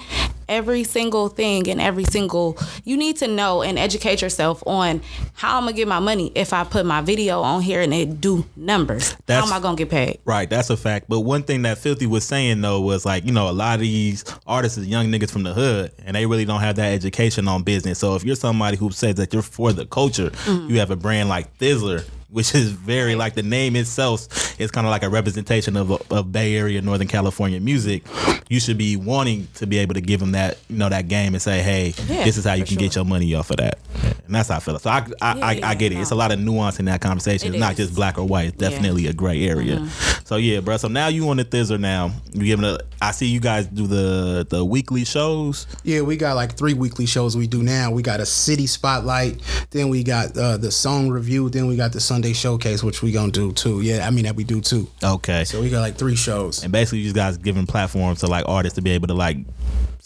every 0.50 0.84
single 0.84 1.30
thing 1.30 1.70
and 1.70 1.80
every 1.80 2.04
single 2.04 2.58
you 2.84 2.98
need 2.98 3.16
to 3.18 3.28
know 3.28 3.62
and 3.62 3.78
educate 3.80 4.22
yourself 4.22 4.62
on 4.68 5.02
how 5.34 5.58
i'm 5.58 5.64
gonna 5.64 5.74
get 5.74 5.88
my 5.88 6.00
money 6.00 6.32
if 6.36 6.52
i 6.54 6.64
put 6.64 6.86
my 6.86 7.02
video 7.02 7.42
on 7.42 7.62
here 7.62 7.82
and 7.82 7.94
it 7.94 8.20
do 8.20 8.44
numbers 8.56 9.16
That's- 9.26 9.48
how 9.50 9.56
am 9.56 9.60
i 9.60 9.62
gonna 9.64 9.78
get 9.78 9.90
paid 9.90 10.20
Right, 10.26 10.50
that's 10.50 10.70
a 10.70 10.78
fact. 10.78 11.06
But 11.10 11.22
one 11.22 11.44
thing 11.44 11.62
that 11.64 11.78
Filthy 11.78 12.06
was 12.06 12.24
saying 12.26 12.62
though 12.62 12.82
was 12.82 13.06
like, 13.06 13.26
you 13.26 13.32
know, 13.32 13.50
a 13.50 13.52
lot 13.52 13.76
of 13.76 13.82
these 13.82 14.24
artists 14.46 14.78
is 14.78 14.88
young 14.88 15.08
niggas 15.08 15.32
from 15.32 15.44
the 15.44 15.54
hood 15.54 15.92
and 16.06 16.16
they 16.16 16.26
really 16.26 16.46
don't 16.46 16.60
have 16.60 16.76
that 16.76 16.92
education 16.94 17.48
on 17.48 17.64
business. 17.64 18.00
So 18.00 18.16
if 18.16 18.24
you're 18.24 18.36
somebody 18.36 18.78
who 18.78 18.92
says 18.92 19.16
that 19.16 19.34
you're 19.34 19.42
for 19.42 19.72
the 19.74 19.86
culture, 19.86 20.30
Mm-hmm. 20.30 20.70
you 20.70 20.80
have 20.80 20.92
a 20.92 20.96
brand 20.96 21.30
like 21.30 21.58
Thizzler, 21.58 22.04
which 22.32 22.54
is 22.56 22.72
very 22.72 23.16
like 23.16 23.34
the 23.36 23.44
name 23.44 23.76
itself 23.76 24.60
is 24.60 24.72
kind 24.72 24.86
of 24.86 24.92
like 24.92 25.04
a 25.04 25.10
representation 25.10 25.76
of, 25.76 25.92
of 26.12 26.32
Bay 26.32 26.56
Area, 26.56 26.82
Northern 26.82 27.08
California 27.08 27.60
music. 27.60 28.04
You 28.50 28.60
should 28.60 28.78
be 28.78 28.96
wanting 28.96 29.48
to 29.56 29.68
be 29.68 29.78
able 29.80 29.94
to 29.96 30.02
give 30.02 30.20
them 30.20 30.32
that, 30.34 30.58
you 30.70 30.78
know, 30.78 30.90
that 30.90 31.08
game 31.08 31.34
and 31.34 31.42
say, 31.42 31.62
hey, 31.62 31.94
Yeah, 32.08 32.24
this 32.26 32.38
is 32.38 32.46
how 32.46 32.54
you 32.54 32.64
for 32.66 32.70
can 32.70 32.78
get 32.78 32.96
your 32.96 33.06
money 33.06 33.34
off 33.36 33.50
of 33.52 33.58
that. 33.58 33.80
And 34.26 34.36
that's 34.36 34.50
how 34.50 34.58
I 34.58 34.60
feel. 34.60 34.78
So 34.80 34.90
I, 34.90 35.06
I, 35.22 35.36
Yeah, 35.38 35.46
I, 35.46 35.52
yeah, 35.54 35.70
I 35.70 35.76
get 35.76 35.92
it. 35.92 35.96
no. 35.96 36.02
It's 36.02 36.12
a 36.12 36.16
lot 36.16 36.32
of 36.32 36.40
nuance 36.40 36.80
in 36.80 36.86
that 36.86 37.02
conversation. 37.02 37.50
It 37.50 37.56
it's 37.58 37.60
not 37.60 37.72
is. 37.74 37.78
just 37.78 37.96
black 37.96 38.18
or 38.18 38.26
white. 38.28 38.50
It's 38.50 38.62
Yeah. 38.62 38.70
definitely 38.70 39.08
a 39.08 39.14
gray 39.14 39.48
area. 39.48 39.88
So 40.26 40.36
yeah, 40.36 40.60
bro. 40.60 40.78
So 40.78 40.88
now 40.88 41.08
you 41.08 41.28
on 41.30 41.38
the 41.38 41.46
Thizzler 41.46 41.80
now. 41.80 42.12
You 42.34 42.44
giving 42.46 42.66
a 42.66 42.78
I 43.02 43.12
see 43.12 43.28
you 43.28 43.40
guys 43.40 43.66
do 43.68 43.88
the 43.88 44.46
the 44.50 44.64
weekly 44.66 45.06
shows. 45.06 45.66
Yeah, 45.84 46.02
we 46.02 46.18
got 46.18 46.36
like 46.36 46.58
three 46.58 46.74
weekly 46.74 47.06
shows 47.06 47.38
we 47.38 47.48
do 47.48 47.64
now. 47.64 47.92
We 47.92 48.02
got 48.04 48.20
a 48.20 48.26
city 48.26 48.68
spotlight, 48.68 49.42
then 49.72 49.88
we 49.90 50.04
got 50.04 50.38
uh, 50.38 50.58
the 50.58 50.70
song 50.72 51.10
review, 51.10 51.50
then 51.50 51.66
we 51.68 51.78
got 51.78 51.94
the 51.94 52.00
Sunday 52.02 52.19
showcase, 52.34 52.84
which 52.84 53.02
we 53.02 53.12
gonna 53.12 53.32
do 53.32 53.52
too. 53.52 53.82
Yeah, 53.82 54.08
I 54.08 54.12
mean 54.12 54.26
that 54.26 54.36
we 54.36 54.44
do 54.44 54.62
too. 54.62 54.88
Okay. 55.04 55.44
So 55.46 55.62
we 55.62 55.70
got 55.70 55.82
like 55.82 55.96
three 55.96 56.16
shows. 56.16 56.64
and 56.64 56.72
basically 56.72 57.00
you 57.00 57.14
guys 57.14 57.38
giving 57.38 57.66
platforms 57.66 58.20
to 58.20 58.28
like 58.28 58.46
artists 58.48 58.76
to 58.76 58.82
be 58.82 58.92
able 58.92 59.08
to 59.08 59.14
like 59.14 59.38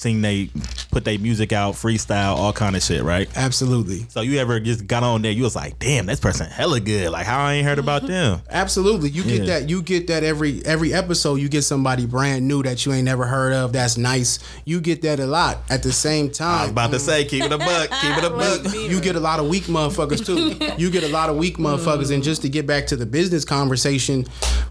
sing 0.04 0.22
they 0.22 0.50
put 0.92 1.06
their 1.06 1.18
music 1.18 1.52
out, 1.54 1.74
freestyle, 1.74 2.36
all 2.36 2.54
kind 2.54 2.76
of 2.76 2.84
shit, 2.84 3.04
right? 3.04 3.30
Absolutely, 3.36 4.06
So 4.10 4.22
you 4.22 4.38
ever 4.38 4.60
just 4.60 4.86
got 4.86 5.02
on 5.02 5.22
there, 5.22 5.32
you 5.32 5.44
was 5.44 5.56
like, 5.56 5.80
damn, 5.80 6.06
this 6.06 6.20
person 6.20 6.48
hella 6.48 6.80
good. 6.80 7.10
Like 7.10 7.26
how 7.26 7.44
I 7.46 7.54
ain't 7.54 7.66
heard 7.66 7.80
about 7.80 8.04
mm-hmm. 8.04 8.12
them. 8.12 8.42
absolutely. 8.50 9.10
You 9.10 9.24
get 9.24 9.39
Yeah. 9.39 9.60
that. 9.60 9.70
You 9.70 9.82
get 9.82 10.08
that 10.08 10.24
every 10.24 10.63
every 10.66 10.94
episode. 10.94 11.36
You 11.36 11.50
get 11.50 11.63
somebody 11.63 12.06
brand 12.06 12.48
new 12.48 12.62
that 12.63 12.86
you 12.86 12.94
ain't 12.94 13.06
never 13.06 13.26
heard 13.26 13.54
of. 13.54 13.74
That's 13.74 13.98
nice. 13.98 14.39
You 14.66 14.82
get 14.82 15.02
that 15.04 15.20
a 15.20 15.26
lot. 15.26 15.60
At 15.70 15.84
the 15.84 15.92
same 15.94 16.26
I 16.26 16.28
was 16.28 16.38
time, 16.38 16.70
about 16.70 16.92
to 16.92 17.00
say, 17.00 17.26
keep 17.26 17.44
it 17.44 17.52
a 17.52 17.58
buck, 17.58 17.89
keep 18.02 18.18
it 18.18 18.24
a 18.24 18.30
buck. 18.42 18.74
you 18.74 19.00
get 19.00 19.16
a 19.16 19.20
lot 19.20 19.39
of 19.39 19.48
weak 19.48 19.63
motherfuckers 19.63 20.26
too. 20.26 20.58
you 20.78 20.92
get 20.92 21.04
a 21.04 21.10
lot 21.10 21.30
of 21.30 21.38
weak 21.38 21.58
mm. 21.58 21.66
motherfuckers. 21.66 22.13
And 22.13 22.22
just 22.24 22.42
to 22.42 22.50
get 22.50 22.68
back 22.68 22.88
to 22.88 22.96
the 22.96 23.06
business 23.06 23.46
conversation, 23.46 24.26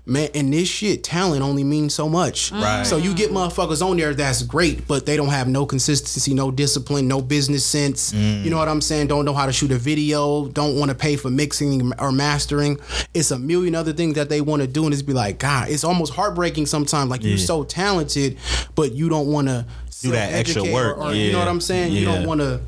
man, 0.05 0.29
and 0.35 0.53
this 0.53 0.68
shit, 0.68 1.03
talent 1.03 1.42
only 1.42 1.64
means 1.64 1.95
so 1.95 2.09
much. 2.09 2.53
Right. 2.53 2.85
So 2.85 2.97
you 2.99 3.14
get 3.14 3.31
motherfuckers 3.31 3.85
on 3.85 3.97
there 3.97 4.14
that's 4.14 4.42
great, 4.42 4.87
but 4.87 5.07
they 5.07 5.16
don't 5.16 5.21
have 5.28 5.48
no 5.48 5.66
consistency, 5.66 6.35
no 6.35 6.50
discipline, 6.50 7.08
no 7.08 7.20
business 7.20 7.64
sense. 7.64 8.12
You 8.12 8.50
know 8.50 8.58
what 8.58 8.68
I'm 8.68 8.80
saying? 8.80 9.08
Don't 9.08 9.24
know 9.24 9.35
how 9.35 9.46
to 9.46 9.52
shoot 9.52 9.70
a 9.72 9.78
video, 9.78 10.46
don't 10.48 10.78
want 10.78 10.90
to 10.90 10.94
pay 10.94 11.16
for 11.16 11.30
mixing 11.30 11.92
or 11.98 12.12
mastering. 12.12 12.78
It's 13.14 13.30
a 13.30 13.38
million 13.38 13.74
other 13.74 13.92
things 13.92 14.14
that 14.14 14.28
they 14.28 14.40
want 14.40 14.62
to 14.62 14.68
do, 14.68 14.85
and 14.85 14.92
it's 14.92 15.02
be 15.02 15.12
like, 15.12 15.38
God, 15.38 15.68
it's 15.68 15.85
almost 15.85 16.12
heartbreaking 16.14 16.66
sometimes. 16.66 17.11
Like 17.11 17.22
you're 17.22 17.38
so 17.38 17.64
talented, 17.64 18.38
but 18.74 18.92
you 18.92 19.08
don't 19.08 19.28
want 19.32 19.48
to 19.48 19.66
Do 20.02 20.11
that 20.12 20.32
extra 20.32 20.64
work. 20.64 21.14
You 21.14 21.32
know 21.32 21.38
what 21.38 21.48
I'm 21.48 21.61
saying? 21.61 21.92
You 21.92 22.04
don't 22.04 22.26
want 22.26 22.40
to 22.40 22.61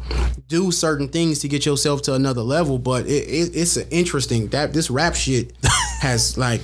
do 0.46 0.70
certain 0.70 1.08
things 1.08 1.38
to 1.40 1.48
get 1.48 1.64
yourself 1.66 2.02
to 2.02 2.14
another 2.14 2.42
level. 2.42 2.78
But 2.78 3.06
it, 3.06 3.24
it, 3.28 3.56
it's 3.56 3.76
an 3.76 3.88
interesting 3.90 4.48
that 4.48 4.72
this 4.72 4.90
rap 4.90 5.14
shit 5.14 5.52
has 6.00 6.36
like 6.38 6.62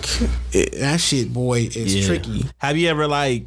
it, 0.53 0.79
that 0.79 1.01
shit, 1.01 1.33
boy, 1.33 1.63
is 1.75 1.95
Yeah. 1.97 2.07
tricky. 2.07 2.45
Have 2.59 2.77
you 2.77 2.89
ever 2.89 3.09
like, 3.09 3.47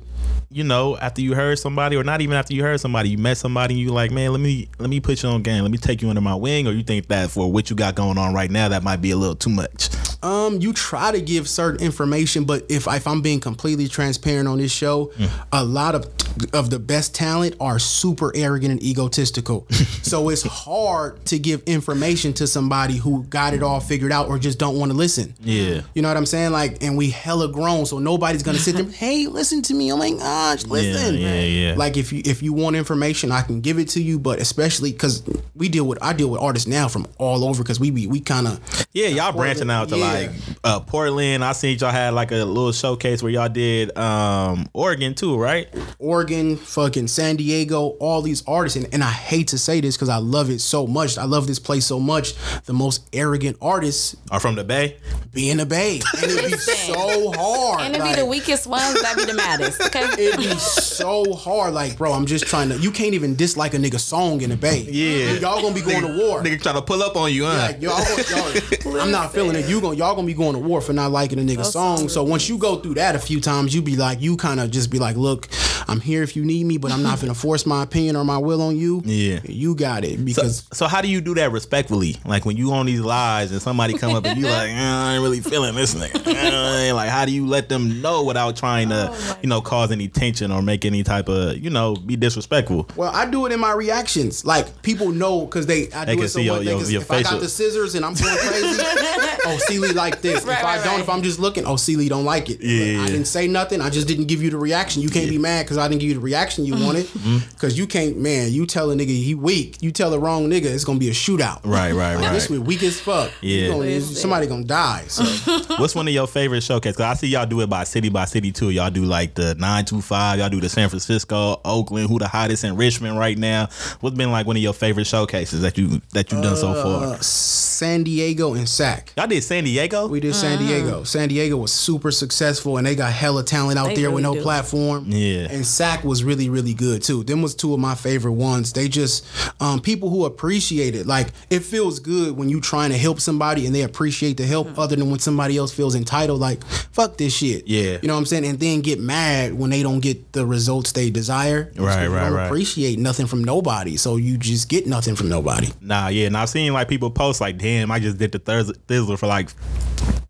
you 0.49 0.63
know, 0.63 0.97
after 0.97 1.21
you 1.21 1.33
heard 1.33 1.57
somebody, 1.57 1.95
or 1.95 2.03
not 2.03 2.21
even 2.21 2.35
after 2.35 2.53
you 2.53 2.63
heard 2.63 2.79
somebody, 2.79 3.09
you 3.09 3.17
met 3.17 3.37
somebody, 3.37 3.73
and 3.73 3.81
you 3.81 3.91
like, 3.91 4.11
man, 4.11 4.31
let 4.31 4.39
me 4.39 4.69
let 4.79 4.89
me 4.89 4.99
put 4.99 5.23
you 5.23 5.29
on 5.29 5.41
game, 5.41 5.63
let 5.63 5.71
me 5.71 5.77
take 5.77 6.01
you 6.01 6.09
under 6.09 6.21
my 6.21 6.35
wing, 6.35 6.67
or 6.67 6.71
you 6.71 6.83
think 6.83 7.07
that 7.07 7.31
for 7.31 7.51
what 7.51 7.69
you 7.69 7.75
got 7.75 7.95
going 7.95 8.17
on 8.17 8.33
right 8.33 8.51
now, 8.51 8.69
that 8.69 8.83
might 8.83 9.01
be 9.01 9.11
a 9.11 9.17
little 9.17 9.35
too 9.35 9.49
much. 9.49 9.89
Um, 10.23 10.59
you 10.61 10.71
try 10.71 11.11
to 11.11 11.19
give 11.19 11.49
certain 11.49 11.85
information, 11.85 12.45
but 12.45 12.65
if 12.69 12.87
if 12.87 13.07
I'm 13.07 13.21
being 13.21 13.39
completely 13.39 13.87
transparent 13.87 14.47
on 14.47 14.59
this 14.59 14.71
show, 14.71 15.11
a 15.51 15.63
lot 15.63 15.95
of 15.95 16.05
of 16.53 16.69
the 16.69 16.79
best 16.79 17.15
talent 17.15 17.55
are 17.59 17.79
super 17.79 18.31
arrogant 18.35 18.71
and 18.71 18.83
egotistical. 18.83 19.67
so 20.01 20.29
it's 20.29 20.43
hard 20.43 21.23
to 21.25 21.39
give 21.39 21.61
information 21.63 22.33
to 22.33 22.47
somebody 22.47 22.95
who 22.97 23.23
got 23.25 23.53
it 23.53 23.63
all 23.63 23.79
figured 23.79 24.11
out 24.11 24.27
or 24.27 24.37
just 24.39 24.59
don't 24.59 24.77
want 24.77 24.91
to 24.91 24.97
listen. 24.97 25.33
Yeah. 25.41 25.81
You 25.93 26.01
know 26.01 26.07
what 26.07 26.17
I'm 26.17 26.25
saying? 26.25 26.51
Like, 26.51 26.83
and 26.83 26.97
we 26.97 27.09
hella 27.09 27.51
grown, 27.51 27.85
so 27.85 27.99
nobody's 27.99 28.43
gonna 28.43 28.57
sit 28.57 28.75
there. 28.75 28.83
Hey, 29.03 29.27
listen 29.27 29.61
to 29.63 29.73
me. 29.73 29.91
Oh 29.91 29.97
my 29.97 30.11
gosh, 30.11 30.65
listen. 30.65 31.15
yeah, 31.15 31.33
yeah. 31.33 31.69
yeah. 31.69 31.75
Like 31.75 31.97
if 31.97 32.13
you 32.13 32.21
if 32.25 32.41
you 32.41 32.53
want 32.53 32.75
information, 32.75 33.31
I 33.31 33.41
can 33.41 33.59
give 33.59 33.79
it 33.79 33.89
to 33.89 34.01
you. 34.01 34.19
But 34.19 34.39
especially 34.39 34.91
because 34.91 35.23
we 35.55 35.67
deal 35.67 35.85
with 35.85 36.01
I 36.01 36.13
deal 36.13 36.29
with 36.29 36.41
artists 36.41 36.67
now 36.67 36.87
from 36.87 37.07
all 37.17 37.43
over 37.43 37.63
because 37.63 37.79
we 37.79 37.91
be 37.91 38.07
we 38.07 38.19
kind 38.19 38.47
of 38.47 38.87
Yeah, 38.93 39.07
y'all 39.07 39.31
branching 39.33 39.69
out 39.69 39.89
to 39.89 39.97
yeah. 39.97 40.11
like 40.13 40.31
uh, 40.63 40.79
Portland. 40.79 41.43
I 41.43 41.53
seen 41.53 41.77
y'all 41.79 41.91
had 41.91 42.13
like 42.13 42.31
a 42.31 42.43
little 42.45 42.71
showcase 42.71 43.21
where 43.23 43.31
y'all 43.31 43.49
did 43.49 43.97
um, 43.97 44.67
Oregon 44.73 45.15
too, 45.15 45.37
right? 45.37 45.67
Oregon, 45.99 46.22
fucking 46.27 47.07
San 47.07 47.35
Diego, 47.35 47.89
all 47.99 48.21
these 48.21 48.43
artists, 48.47 48.75
and, 48.77 48.87
and 48.93 49.03
I 49.03 49.11
hate 49.11 49.49
to 49.49 49.57
say 49.57 49.81
this 49.81 49.95
because 49.95 50.09
I 50.09 50.17
love 50.17 50.49
it 50.49 50.59
so 50.59 50.87
much. 50.87 51.17
I 51.17 51.25
love 51.25 51.47
this 51.47 51.59
place 51.59 51.85
so 51.85 51.99
much. 51.99 52.33
The 52.65 52.73
most 52.73 53.07
arrogant 53.13 53.57
artists 53.61 54.15
are 54.31 54.39
from 54.39 54.55
the 54.55 54.63
Bay? 54.63 54.97
be 55.33 55.49
in 55.49 55.57
the 55.57 55.65
Bay, 55.65 55.99
and 56.21 56.31
it'd 56.31 56.51
be 56.51 56.57
so 56.57 57.31
hard. 57.31 57.81
And 57.81 57.95
it 57.95 57.99
be 57.99 58.03
like- 58.03 58.15
the 58.17 58.25
weakest 58.25 58.67
ones 58.67 59.01
that'd 59.01 59.17
be 59.17 59.25
the 59.31 59.35
maddest. 59.35 59.81
Okay. 59.81 60.03
It'd 60.23 60.37
be 60.37 60.49
so 60.59 61.33
hard, 61.33 61.73
like, 61.73 61.97
bro. 61.97 62.13
I'm 62.13 62.25
just 62.25 62.45
trying 62.45 62.69
to. 62.69 62.77
You 62.77 62.91
can't 62.91 63.13
even 63.13 63.35
dislike 63.35 63.73
a 63.73 63.77
nigga 63.77 63.99
song 63.99 64.41
in 64.41 64.49
the 64.51 64.55
Bay. 64.55 64.81
Yeah. 64.89 65.33
y'all 65.33 65.61
gonna 65.61 65.73
be 65.73 65.81
going 65.81 66.01
to 66.01 66.19
war. 66.19 66.41
Nigga 66.43 66.61
trying 66.61 66.75
to 66.75 66.81
pull 66.81 67.01
up 67.01 67.15
on 67.15 67.33
you, 67.33 67.45
huh? 67.45 67.55
Like 67.57 67.81
y'all, 67.81 67.99
y'all 68.29 69.01
I'm 69.01 69.11
not 69.11 69.33
feeling 69.33 69.55
it. 69.55 69.67
You 69.67 69.81
gonna 69.81 69.95
y'all 69.95 70.13
gonna 70.15 70.27
be 70.27 70.33
going 70.33 70.53
to 70.53 70.59
war 70.59 70.81
for 70.81 70.93
not 70.93 71.11
liking 71.11 71.39
a 71.39 71.41
nigga 71.41 71.65
song. 71.65 72.09
So 72.09 72.23
once 72.23 72.47
you 72.47 72.57
go 72.57 72.77
through 72.77 72.95
that 72.95 73.15
a 73.15 73.19
few 73.19 73.41
times, 73.41 73.73
you 73.73 73.81
be 73.81 73.95
like, 73.95 74.21
you 74.21 74.37
kind 74.37 74.59
of 74.59 74.69
just 74.71 74.91
be 74.91 74.99
like, 74.99 75.15
look, 75.15 75.47
I'm 75.87 75.99
here 75.99 76.23
if 76.23 76.35
you 76.35 76.43
need 76.45 76.65
me, 76.65 76.77
but 76.77 76.91
I'm 76.91 77.03
not 77.03 77.19
gonna 77.19 77.33
force 77.33 77.65
my 77.65 77.83
opinion 77.83 78.15
or 78.15 78.23
my 78.23 78.37
will 78.37 78.61
on 78.61 78.75
you. 78.77 79.01
Yeah. 79.05 79.39
you 79.45 79.75
got 79.75 80.03
it 80.03 80.23
because 80.23 80.67
so 80.71 80.87
how 80.87 81.01
do 81.01 81.07
you 81.07 81.21
do 81.21 81.33
that 81.35 81.51
respectfully? 81.51 82.17
Like 82.25 82.45
when 82.45 82.57
you 82.57 82.71
on 82.73 82.85
these 82.85 82.99
lives 83.01 83.51
and 83.51 83.61
somebody 83.61 83.93
come 83.97 84.15
up 84.15 84.25
and 84.25 84.39
you 84.39 84.45
like, 84.45 84.69
eh, 84.69 84.75
I 84.77 85.13
ain't 85.15 85.23
really 85.23 85.39
feeling 85.41 85.75
this 85.75 85.93
nigga. 85.95 86.25
Eh, 86.35 86.91
like 86.93 87.09
how 87.09 87.25
do 87.25 87.31
you 87.31 87.45
let 87.47 87.69
them 87.69 88.01
know 88.01 88.23
without 88.23 88.55
trying 88.55 88.89
to, 88.89 89.09
Oh 89.11 89.37
you 89.41 89.49
know, 89.49 89.61
cause 89.61 89.91
any 89.91 90.07
tension 90.07 90.51
or 90.51 90.61
make 90.61 90.85
any 90.85 91.03
type 91.03 91.27
of, 91.29 91.57
you 91.57 91.69
know, 91.69 91.95
be 91.95 92.15
disrespectful? 92.15 92.87
Well, 92.95 93.11
I 93.13 93.29
do 93.29 93.45
it 93.45 93.51
in 93.51 93.59
my 93.59 93.73
reactions. 93.73 94.45
Like 94.45 94.81
people 94.81 95.11
know 95.11 95.45
because 95.45 95.65
they 95.65 95.91
I 95.91 96.05
They 96.05 96.13
do 96.13 96.17
can 96.19 96.25
it 96.25 96.29
so 96.29 96.39
see 96.39 96.45
your- 96.45 96.55
much. 96.55 96.65
They 96.65 96.71
your- 96.71 96.81
can- 96.81 96.91
your 96.91 97.01
if 97.01 97.11
I 97.11 97.23
got 97.23 97.39
the 97.41 97.49
scissors 97.49 97.95
and 97.95 98.05
I'm 98.05 98.13
going 98.13 98.37
crazy, 98.37 98.81
oh 99.45 99.57
C. 99.67 99.79
Lee 99.79 99.91
like 99.93 100.21
this. 100.21 100.43
Right, 100.45 100.57
if 100.59 100.63
I 100.63 100.75
right, 100.77 100.83
don't, 100.83 100.93
right. 100.95 101.01
if 101.01 101.09
I'm 101.09 101.21
just 101.23 101.39
looking, 101.39 101.65
oh 101.65 101.75
C. 101.75 101.95
Lee 101.95 102.09
don't 102.09 102.25
like 102.25 102.49
it. 102.49 102.61
Yeah, 102.61 103.01
I 103.03 103.07
didn't 103.07 103.25
say 103.25 103.47
nothing. 103.47 103.81
I 103.81 103.89
just 103.89 104.07
didn't 104.07 104.25
give 104.25 104.41
you 104.41 104.49
the 104.49 104.57
reaction. 104.57 105.01
You 105.01 105.09
can't 105.09 105.29
be 105.29 105.37
mad 105.37 105.65
because 105.73 105.85
I 105.85 105.87
didn't 105.87 106.01
give 106.01 106.09
you 106.09 106.15
the 106.15 106.21
reaction 106.21 106.65
you 106.65 106.73
wanted. 106.73 107.05
Mm-hmm. 107.23 107.37
Because 107.51 107.77
you 107.77 107.85
can't, 107.87 108.17
man. 108.17 108.51
You 108.51 108.65
tell 108.65 108.91
a 108.91 108.95
nigga 108.95 109.07
he 109.07 109.33
weak. 109.35 109.77
You 109.81 109.91
tell 109.91 110.09
the 110.09 110.19
wrong 110.19 110.49
nigga 110.49 110.65
it's 110.65 110.83
gonna 110.83 110.99
be 110.99 111.09
a 111.09 111.13
shootout. 111.13 111.61
Right, 111.63 111.93
right, 111.93 112.15
Like, 112.15 112.31
This 112.33 112.49
right. 112.49 112.59
we 112.59 112.65
weak 112.65 112.83
as 112.83 112.99
fuck. 112.99 113.31
Yeah. 113.41 113.67
gonna- 113.69 114.01
somebody 114.01 114.47
gonna 114.47 114.63
die. 114.65 115.03
So 115.07 115.23
What's 115.77 115.95
one 115.95 116.07
of 116.07 116.13
your 116.13 116.27
favorite 116.27 116.61
showcases? 116.63 116.97
'Cause 116.97 117.05
I 117.05 117.13
see 117.13 117.27
y'all 117.27 117.45
do 117.45 117.61
it 117.61 117.67
by 117.69 117.83
city 117.85 118.09
by 118.09 118.25
city 118.25 118.51
too. 118.51 118.71
Y'all 118.71 118.89
do 118.89 119.03
like 119.05 119.35
the 119.35 119.55
nine 119.55 119.85
two 119.85 120.01
five. 120.01 120.39
Y'all 120.39 120.49
do 120.49 120.59
the 120.59 120.69
San 120.69 120.89
Francisco, 120.89 121.61
Oakland. 121.63 122.09
Who 122.09 122.19
the 122.19 122.27
hottest 122.27 122.63
in 122.63 122.75
Richmond 122.75 123.17
right 123.17 123.37
now? 123.37 123.69
What's 124.01 124.17
been 124.17 124.31
like 124.31 124.45
one 124.45 124.57
of 124.57 124.61
your 124.63 124.73
favorite 124.73 125.07
showcases 125.07 125.61
that 125.61 125.77
you 125.77 126.01
that 126.13 126.31
you've 126.31 126.43
done 126.43 126.57
so 126.57 126.73
far? 126.73 127.13
uh, 127.15 127.17
San 127.21 128.03
Diego 128.03 128.53
and 128.53 128.67
Sac. 128.67 129.13
Y'all 129.17 129.27
did 129.27 129.43
San 129.43 129.63
Diego. 129.63 130.07
We 130.07 130.19
did 130.19 130.35
San 130.35 130.59
Diego. 130.59 131.03
San 131.03 131.29
Diego 131.29 131.57
was 131.57 131.71
super 131.71 132.11
successful, 132.11 132.77
and 132.77 132.85
they 132.87 132.95
got 132.95 133.11
hella 133.11 133.43
talent 133.43 133.77
out 133.79 133.87
They 133.87 133.95
there 133.95 134.11
with 134.11 134.23
no 134.23 134.33
do. 134.35 134.41
platform. 134.41 135.05
Yeah. 135.09 135.47
And 135.49 135.62
Sac 135.65 136.03
was 136.03 136.23
really, 136.23 136.49
really 136.49 136.73
good 136.73 137.01
too. 137.03 137.23
Them 137.23 137.41
was 137.41 137.55
two 137.55 137.73
of 137.73 137.79
my 137.79 137.95
favorite 137.95 138.33
ones. 138.33 138.73
They 138.73 138.87
just 138.87 139.25
um, 139.61 139.79
people 139.81 140.09
who 140.09 140.25
appreciate 140.25 140.95
it. 140.95 141.07
Like 141.07 141.27
it 141.49 141.59
feels 141.59 141.99
good 141.99 142.37
when 142.37 142.49
you 142.49 142.61
trying 142.61 142.91
to 142.91 142.97
help 142.97 143.19
somebody 143.19 143.65
and 143.65 143.73
they 143.75 143.81
appreciate 143.81 144.37
the 144.37 144.45
help, 144.45 144.77
other 144.77 144.95
than 144.95 145.09
when 145.09 145.19
somebody 145.19 145.57
else 145.57 145.71
feels 145.71 145.95
entitled. 145.95 146.39
Like 146.39 146.63
fuck 146.65 147.17
this 147.17 147.35
shit. 147.35 147.67
Yeah. 147.67 147.97
You 148.01 148.07
know 148.07 148.13
what 148.13 148.19
I'm 148.19 148.25
saying? 148.25 148.45
And 148.45 148.59
then 148.59 148.81
get 148.81 148.99
mad 148.99 149.53
when 149.53 149.69
they 149.69 149.81
don't 149.83 149.99
get 149.99 150.31
the 150.33 150.45
results 150.45 150.91
they 150.91 151.09
desire. 151.09 151.69
It's 151.69 151.77
'cause 151.77 151.85
Right, 151.85 152.07
right, 152.07 152.23
don't 152.25 152.33
right. 152.33 152.45
Appreciate 152.45 152.99
nothing 152.99 153.25
from 153.25 153.43
nobody, 153.43 153.97
so 153.97 154.15
you 154.17 154.37
just 154.37 154.69
get 154.69 154.85
nothing 154.87 155.15
from 155.15 155.29
nobody. 155.29 155.69
Nah, 155.81 156.07
yeah, 156.09 156.27
and 156.27 156.37
I've 156.37 156.49
seen 156.49 156.73
like 156.73 156.87
people 156.87 157.09
post 157.11 157.41
like, 157.41 157.57
"Damn, 157.57 157.91
I 157.91 157.99
just 157.99 158.17
did 158.17 158.31
the 158.31 158.39
Thurs- 158.39 158.71
Thizzler 158.87 159.17
for 159.17 159.27
like 159.27 159.49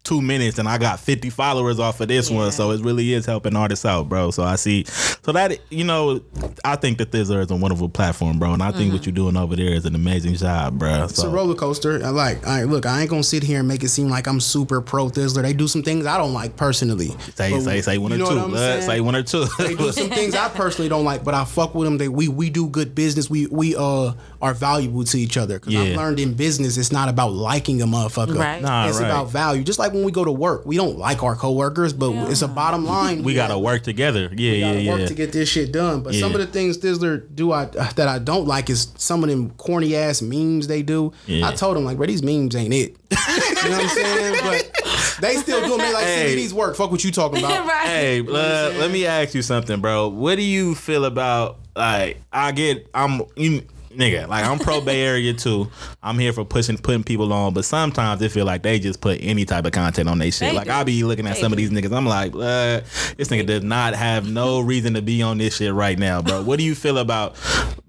two 0.04 0.22
minutes 0.22 0.60
and 0.60 0.68
I 0.68 0.78
got 0.78 1.00
50 1.00 1.30
followers 1.30 1.80
off 1.80 2.02
of 2.02 2.08
this 2.10 2.30
one." 2.30 2.52
So 2.52 2.72
it 2.72 2.82
really 2.82 3.14
is 3.14 3.26
helping 3.26 3.56
artists 3.56 3.86
out, 3.86 4.10
bro. 4.10 4.32
So 4.32 4.44
I 4.44 4.56
see, 4.56 4.86
so 5.26 5.32
that 5.32 5.60
you 5.70 5.84
know, 5.84 6.22
I 6.66 6.76
think 6.76 6.98
that 6.98 7.12
Thizzler 7.12 7.42
is 7.44 7.52
a 7.52 7.56
wonderful 7.56 7.90
platform, 7.90 8.40
bro, 8.40 8.54
and 8.54 8.62
I 8.62 8.72
think 8.72 8.92
what 8.94 9.06
you're 9.06 9.14
doing 9.14 9.38
over 9.38 9.56
there 9.56 9.74
is 9.74 9.86
an 9.86 9.96
amazing 9.96 10.36
job, 10.36 10.78
bro. 10.80 11.06
It's 11.06 11.22
a 11.24 11.30
roller 11.30 11.56
coaster. 11.56 12.04
I 12.04 12.10
like. 12.10 12.46
I 12.46 12.64
look. 12.64 12.86
I 12.86 13.02
ain't 13.02 13.10
gonna 13.10 13.24
sit 13.24 13.44
here 13.44 13.60
and 13.60 13.68
make 13.68 13.84
it 13.84 13.90
seem 13.90 14.10
like 14.10 14.28
I'm 14.28 14.40
super 14.40 14.82
pro 14.82 15.10
Thizzler. 15.10 15.42
They 15.42 15.54
do 15.54 15.68
some 15.68 15.82
things 15.84 16.06
I 16.06 16.18
don't 16.18 16.34
like 16.34 16.56
personally. 16.58 17.10
say 17.36 17.52
But 17.52 17.62
say 17.62 17.82
say 17.82 17.98
one 17.98 18.14
or 18.14 18.18
two, 18.18 18.24
what 18.24 18.38
I'm 18.38 18.50
blood. 18.50 18.58
saying? 18.60 18.82
say 18.84 19.02
one 19.02 19.16
or 19.16 19.24
two. 19.24 19.46
They 19.58 19.76
do 19.76 19.92
some 19.92 20.10
things 20.10 20.36
I 20.36 20.50
personally 20.50 20.90
don't 20.90 21.06
like, 21.06 21.24
but 21.24 21.34
I 21.34 21.46
fuck 21.46 21.74
with 21.74 21.86
them. 21.86 21.98
They 21.98 22.10
we 22.10 22.28
we 22.28 22.50
do 22.50 22.68
good 22.68 22.94
business. 22.94 23.30
We 23.30 23.48
we 23.48 23.76
uh 23.76 24.14
are 24.42 24.54
valuable 24.54 25.06
to 25.06 25.18
each 25.18 25.38
other. 25.38 25.58
Because 25.60 25.74
Yeah. 25.74 25.82
I've 25.84 25.96
learned 25.96 26.20
in 26.20 26.34
business, 26.34 26.76
it's 26.78 26.92
not 26.92 27.08
about 27.08 27.32
liking 27.32 27.82
a 27.82 27.86
motherfucker. 27.86 28.38
Right. 28.38 28.62
Nah, 28.62 28.90
it's 28.90 29.00
right. 29.00 29.06
about 29.06 29.30
value. 29.30 29.64
Just 29.64 29.80
like 29.80 29.94
when 29.94 30.04
we 30.04 30.12
go 30.12 30.26
to 30.26 30.32
work, 30.34 30.66
we 30.66 30.76
don't 30.76 30.98
like 30.98 31.24
our 31.24 31.36
coworkers, 31.36 31.94
but 31.94 32.12
it's 32.30 32.42
a 32.42 32.48
bottom 32.50 32.84
line. 32.86 33.24
we 33.24 33.34
gotta 33.34 33.58
work 33.58 33.84
together. 33.84 34.24
Yeah, 34.24 34.52
We 34.52 34.58
yeah, 34.60 34.72
gotta 34.74 34.82
yeah. 34.84 34.96
Work 35.14 35.18
to 35.18 35.24
get 35.26 35.34
this 35.34 35.50
shit 35.50 35.72
done. 35.72 36.02
But 36.02 36.16
some 36.16 36.34
of 36.34 36.40
the 36.40 36.48
things 36.48 36.78
Thizzler 36.78 37.24
do 37.34 37.52
I 37.52 37.66
that 37.66 38.08
I 38.08 38.20
don't 38.20 38.48
like 38.48 38.70
is 38.70 38.92
some 38.98 39.24
of 39.24 39.30
them 39.30 39.52
corny 39.52 39.96
ass 39.96 40.22
memes 40.22 40.68
they 40.68 40.82
do. 40.82 41.14
Yeah. 41.28 41.48
I 41.48 41.54
told 41.54 41.78
him 41.78 41.86
like, 41.86 41.98
bro, 41.98 42.08
these 42.08 42.24
memes 42.24 42.56
ain't 42.56 42.74
it. 42.74 42.96
you 43.10 43.18
know 43.18 43.78
what 43.78 43.84
I'm 43.84 43.90
saying? 43.90 44.40
But 44.44 45.22
they 45.22 45.36
still 45.36 45.62
do 45.62 45.70
them. 45.70 45.80
They 45.80 45.94
like, 45.94 46.06
Hey. 46.06 46.30
see, 46.30 46.36
these 46.36 46.54
work. 46.54 46.76
Fuck 46.76 46.92
what 46.92 47.04
you 47.04 47.12
talking 47.12 47.40
about. 47.40 47.68
right. 47.68 47.88
Hey, 47.88 48.22
blood, 48.22 48.76
let 48.78 48.92
me 48.92 49.06
ask 49.06 49.34
you 49.34 49.42
something, 49.42 49.80
bro. 49.82 50.10
What 50.10 50.36
do 50.36 50.44
you 50.44 50.76
feel 50.76 51.06
about 51.06 51.60
like 51.76 52.22
I 52.32 52.52
get 52.52 52.88
I'm 52.94 53.22
you 53.36 53.64
nigga, 53.96 54.28
like 54.28 54.46
I'm 54.46 54.60
pro 54.60 54.82
Bay 54.82 55.02
Area 55.02 55.34
too. 55.34 55.70
I'm 56.02 56.20
here 56.20 56.34
for 56.34 56.46
pushing 56.46 56.78
putting 56.78 57.04
people 57.04 57.32
on, 57.34 57.54
but 57.54 57.66
sometimes 57.66 58.22
it 58.22 58.32
feel 58.32 58.46
like 58.46 58.64
they 58.64 58.80
just 58.80 59.02
put 59.02 59.20
any 59.22 59.46
type 59.46 59.66
of 59.66 59.72
content 59.72 60.10
on 60.10 60.20
their 60.20 60.32
shit. 60.32 60.52
They 60.52 60.56
like 60.56 60.66
do. 60.66 60.72
I 60.72 60.84
be 60.84 61.04
looking 61.04 61.28
at 61.28 61.36
They 61.36 61.42
some 61.42 61.52
of 61.52 61.58
these 61.58 61.70
niggas, 61.70 61.96
I'm 61.96 62.06
like, 62.06 62.34
this 62.34 63.30
nigga 63.30 63.46
does 63.46 63.64
not 63.64 63.94
have 63.94 64.30
no 64.30 64.60
reason 64.60 64.94
to 64.96 65.02
be 65.02 65.22
on 65.22 65.38
this 65.38 65.58
shit 65.58 65.74
right 65.74 65.98
now, 65.98 66.22
bro. 66.22 66.44
What 66.44 66.60
do 66.60 66.66
you 66.66 66.76
feel 66.76 66.98
about 66.98 67.36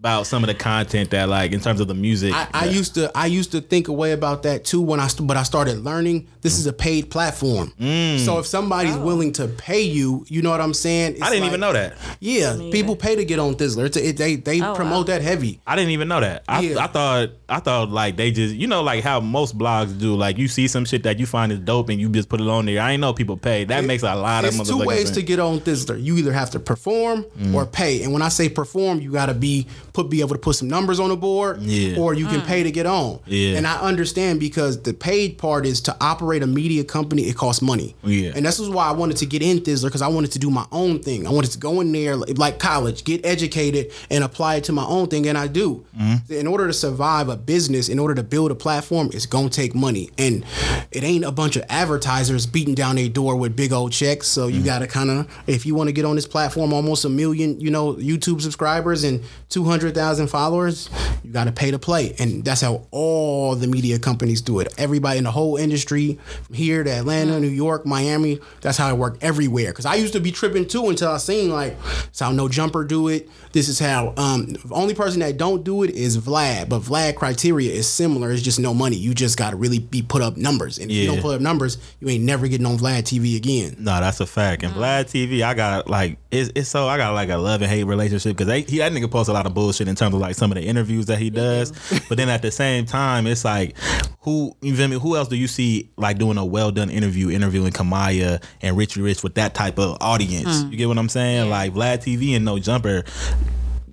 about 0.05 0.27
some 0.27 0.45
of 0.45 0.49
the 0.49 0.55
content 0.55 1.11
that 1.13 1.31
like 1.31 1.53
in 1.53 1.61
terms 1.61 1.81
of 1.81 1.89
the 1.89 1.95
music? 1.95 2.35
I, 2.35 2.47
I 2.53 2.65
used 2.67 2.95
to 2.97 3.11
I 3.17 3.25
used 3.25 3.53
to 3.53 3.63
think 3.63 3.89
away 3.89 4.13
about 4.13 4.43
that 4.43 4.63
too 4.67 4.83
when 4.83 5.01
I 5.01 5.07
st- 5.07 5.27
but 5.27 5.39
I 5.39 5.43
started 5.45 5.79
learning 5.79 6.29
this 6.43 6.59
is 6.59 6.67
a 6.67 6.75
paid 6.75 7.11
platform. 7.11 7.73
So 8.19 8.39
if 8.39 8.45
somebody's 8.47 8.97
willing 8.99 9.33
to 9.35 9.49
pay 9.49 9.81
you, 9.81 10.27
you 10.29 10.43
know 10.43 10.51
what 10.51 10.61
I'm 10.61 10.75
saying? 10.75 11.13
It's 11.15 11.23
I 11.23 11.31
didn't 11.31 11.43
like- 11.45 11.49
even 11.49 11.61
know 11.61 11.73
that. 11.73 11.97
Yeah, 12.21 12.55
people 12.71 12.97
pay 12.97 13.17
to 13.17 13.25
get 13.25 13.39
on 13.39 13.55
Thizzler. 13.55 13.87
It's 13.87 13.97
a, 13.97 14.09
it, 14.11 14.17
they 14.19 14.37
they 14.37 14.61
Oh, 14.61 14.75
promote 14.75 15.09
wow. 15.09 15.15
that 15.15 15.23
heavy. 15.23 15.61
I 15.67 15.75
didn't 15.75 15.93
even 15.93 16.09
know 16.09 16.21
that. 16.21 16.45
I, 16.49 16.61
Yeah. 16.61 16.85
I 16.85 16.87
thought 16.87 17.31
I 17.49 17.61
thought 17.61 17.89
like 17.91 18.17
they 18.17 18.31
just 18.31 18.55
you 18.55 18.67
know 18.67 18.83
like 18.83 19.03
how 19.03 19.21
most 19.21 19.57
blogs 19.57 19.99
do. 19.99 20.15
Like 20.17 20.37
you 20.37 20.49
see 20.49 20.69
some 20.69 20.85
shit 20.85 21.03
that 21.05 21.19
you 21.19 21.25
find 21.25 21.51
is 21.51 21.61
dope 21.61 21.89
and 21.89 21.99
you 21.99 22.11
just 22.11 22.29
put 22.29 22.43
it 22.43 22.47
on 22.47 22.67
there. 22.67 22.83
I 22.83 22.93
ain't 22.93 23.01
know 23.01 23.15
people 23.15 23.39
pay. 23.39 23.65
That 23.65 23.85
makes 23.87 24.03
a 24.03 24.15
lot 24.15 24.45
of 24.45 24.55
There's 24.55 24.69
two 24.69 24.85
ways 24.85 25.05
think. 25.05 25.15
to 25.15 25.23
get 25.23 25.39
on 25.41 25.61
Thizzler. 25.61 26.03
You 26.03 26.19
either 26.19 26.33
have 26.35 26.51
to 26.51 26.61
perform 26.61 27.25
Mm. 27.39 27.55
or 27.55 27.65
pay. 27.67 28.03
And 28.03 28.13
when 28.13 28.21
I 28.23 28.29
say 28.29 28.49
perform, 28.51 29.01
you 29.01 29.11
got 29.11 29.27
to 29.27 29.35
be 29.35 29.67
put 29.95 30.11
be 30.11 30.21
able 30.21 30.31
to 30.35 30.39
put 30.39 30.57
some 30.57 30.69
numbers 30.69 30.99
on 31.01 31.09
the 31.09 31.17
board, 31.17 31.63
Yeah. 31.63 31.99
or 31.99 32.13
you 32.15 32.27
can 32.27 32.41
pay 32.43 32.65
to 32.65 32.71
get 32.73 32.85
on. 32.85 33.21
Yeah. 33.27 33.57
And 33.57 33.65
I 33.67 33.79
understand 33.81 34.41
because 34.41 34.83
the 34.83 34.93
paid 34.93 35.39
part 35.39 35.65
is 35.65 35.81
to 35.83 35.97
operate 36.01 36.43
a 36.43 36.47
media 36.49 36.83
company. 36.83 37.23
It 37.23 37.37
costs 37.37 37.63
money. 37.63 37.95
Yeah. 38.03 38.33
And 38.35 38.45
this 38.45 38.59
is 38.59 38.69
why 38.69 38.87
I 38.89 38.93
wanted 38.93 39.17
to 39.19 39.27
get 39.27 39.41
in 39.41 39.61
Thizzler 39.61 39.85
because 39.87 40.03
I 40.03 40.09
wanted 40.09 40.33
to 40.33 40.41
do 40.41 40.51
my 40.51 40.67
own 40.73 40.99
thing. 40.99 41.27
I 41.27 41.31
wanted 41.31 41.53
to 41.53 41.59
go 41.59 41.81
in 41.81 41.93
there 41.93 42.17
like 42.17 42.37
like 42.39 42.59
college, 42.59 43.05
get 43.05 43.25
educated, 43.25 43.93
and 44.11 44.25
apply 44.25 44.57
it 44.57 44.65
to 44.65 44.73
my 44.73 44.85
own 44.85 45.07
thing. 45.07 45.29
And 45.29 45.39
I 45.39 45.47
do. 45.47 45.85
Mm-hmm. 45.97 46.33
In 46.33 46.47
order 46.49 46.67
to 46.67 46.73
survive 46.73 47.29
a 47.29 47.37
business, 47.37 47.89
in 47.89 48.01
order 48.01 48.17
to 48.17 48.25
build 48.25 48.51
a 48.51 48.55
platform, 48.57 49.11
it's 49.15 49.27
gonna 49.27 49.49
take 49.49 49.77
money, 49.77 50.11
and 50.19 50.45
it 50.91 51.05
ain't 51.05 51.25
a 51.25 51.31
bunch 51.31 51.55
of 51.55 51.63
advertisers 51.69 52.47
beating 52.47 52.75
down 52.75 52.97
their 52.97 53.09
door 53.09 53.37
with 53.37 53.55
big 53.55 53.73
old 53.73 53.93
checks. 53.93 54.27
So 54.27 54.49
Mm-hmm. 54.49 54.59
you 54.59 54.65
gotta 54.65 54.87
kind 54.89 55.11
of, 55.11 55.29
if 55.47 55.65
you 55.65 55.77
want 55.77 55.87
to 55.89 55.93
get 55.93 56.05
on 56.05 56.17
this 56.17 56.27
platform, 56.27 56.73
almost 56.73 57.05
a 57.05 57.09
million, 57.09 57.61
you 57.61 57.71
know, 57.71 57.95
YouTube 57.95 58.41
subscribers 58.43 59.05
and 59.05 59.23
200 59.51 59.75
hundred 59.75 59.84
thousand 59.91 60.29
followers, 60.29 60.89
you 61.23 61.33
got 61.33 61.45
to 61.45 61.53
pay 61.53 61.71
to 61.71 61.79
play, 61.79 62.15
and 62.19 62.45
that's 62.45 62.61
how 62.61 62.87
all 62.91 63.55
the 63.57 63.67
media 63.67 63.99
companies 63.99 64.41
do 64.41 64.61
it. 64.61 64.73
Everybody 64.79 65.19
in 65.19 65.25
the 65.25 65.31
whole 65.31 65.57
industry, 65.57 66.19
from 66.43 66.55
here 66.55 66.85
to 66.85 66.91
Atlanta, 66.91 67.41
New 67.41 67.49
York, 67.49 67.87
Miami, 67.87 68.41
that's 68.61 68.79
how 68.79 68.91
it 68.91 68.99
worked 68.99 69.23
everywhere. 69.23 69.73
Because 69.73 69.87
I 69.87 69.95
used 69.95 70.13
to 70.15 70.21
be 70.21 70.33
tripping 70.33 70.67
too 70.67 70.89
until 70.89 71.11
I 71.11 71.17
seen 71.19 71.51
like, 71.51 71.77
it's 72.05 72.21
how 72.21 72.33
No 72.33 72.49
Jumper 72.49 72.85
do 72.85 73.09
it. 73.09 73.29
This 73.53 73.69
is 73.69 73.79
how. 73.79 74.15
Um, 74.17 74.47
the 74.47 74.75
only 74.75 74.95
person 74.95 75.21
that 75.21 75.37
don't 75.37 75.65
do 75.65 75.83
it 75.83 75.91
is 75.91 76.19
Vlad, 76.19 76.69
but 76.69 76.81
Vlad 76.83 77.15
criteria 77.15 77.73
is 77.73 77.89
similar. 77.89 78.31
It's 78.31 78.43
just 78.43 78.59
no 78.59 78.75
money. 78.75 78.97
You 78.97 79.15
just 79.15 79.39
got 79.39 79.51
to 79.51 79.57
really 79.57 79.79
be 79.79 80.03
put 80.03 80.23
up 80.23 80.37
numbers, 80.37 80.79
and 80.79 80.91
if 80.91 80.97
you 80.97 81.07
don't 81.07 81.21
put 81.21 81.35
up 81.35 81.41
numbers, 81.41 81.79
you 82.01 82.09
ain't 82.09 82.25
never 82.25 82.49
getting 82.49 82.67
on 82.67 82.79
Vlad 82.79 83.03
TV 83.03 83.37
again. 83.37 83.77
No, 83.79 84.01
that's 84.01 84.21
a 84.21 84.27
fact. 84.27 84.63
And 84.63 84.73
Vlad 84.75 85.05
TV, 85.05 85.43
I 85.43 85.55
got 85.55 85.89
like 85.89 86.19
it's, 86.31 86.51
it's 86.55 86.69
so 86.69 86.89
I 86.89 86.97
got 86.97 87.15
like 87.15 87.29
a 87.29 87.37
love 87.37 87.63
and 87.63 87.71
hate 87.71 87.85
relationship 87.85 88.37
because 88.37 88.65
he 88.69 88.79
that 88.79 88.93
nigga 88.93 89.11
posts 89.11 89.29
a 89.29 89.33
lot 89.33 89.47
of 89.47 89.55
bullshit 89.55 89.74
in 89.81 89.95
terms 89.95 90.15
of 90.15 90.21
like 90.21 90.35
some 90.35 90.51
of 90.51 90.57
the 90.57 90.63
interviews 90.65 91.07
that 91.07 91.19
he 91.19 91.31
does. 91.31 91.73
but 92.09 92.17
then 92.19 92.29
at 92.29 92.43
the 92.43 92.51
same 92.51 92.87
time, 92.87 93.27
it's 93.27 93.45
like 93.45 93.77
who 94.21 94.57
you 94.63 94.75
feel 94.77 94.89
me? 94.89 94.99
Who 94.99 95.17
else 95.17 95.29
do 95.29 95.37
you 95.37 95.47
see 95.49 95.91
like 95.97 96.19
doing 96.19 96.39
a 96.39 96.45
well 96.45 96.71
done 96.71 96.91
interview, 96.91 97.31
interviewing 97.31 97.73
Kamaiyah 97.73 98.43
and 98.63 98.77
Richie 98.77 99.01
Rich 99.03 99.23
with 99.23 99.35
that 99.35 99.55
type 99.55 99.79
of 99.79 99.99
audience? 100.01 100.63
You 100.71 100.77
get 100.77 100.89
what 100.89 100.99
I'm 100.99 101.09
saying? 101.09 101.51
Like 101.51 101.73
Vlad 101.75 101.99
TV 101.99 102.35
and 102.37 102.45
No 102.45 102.59
Jumper. 102.59 103.05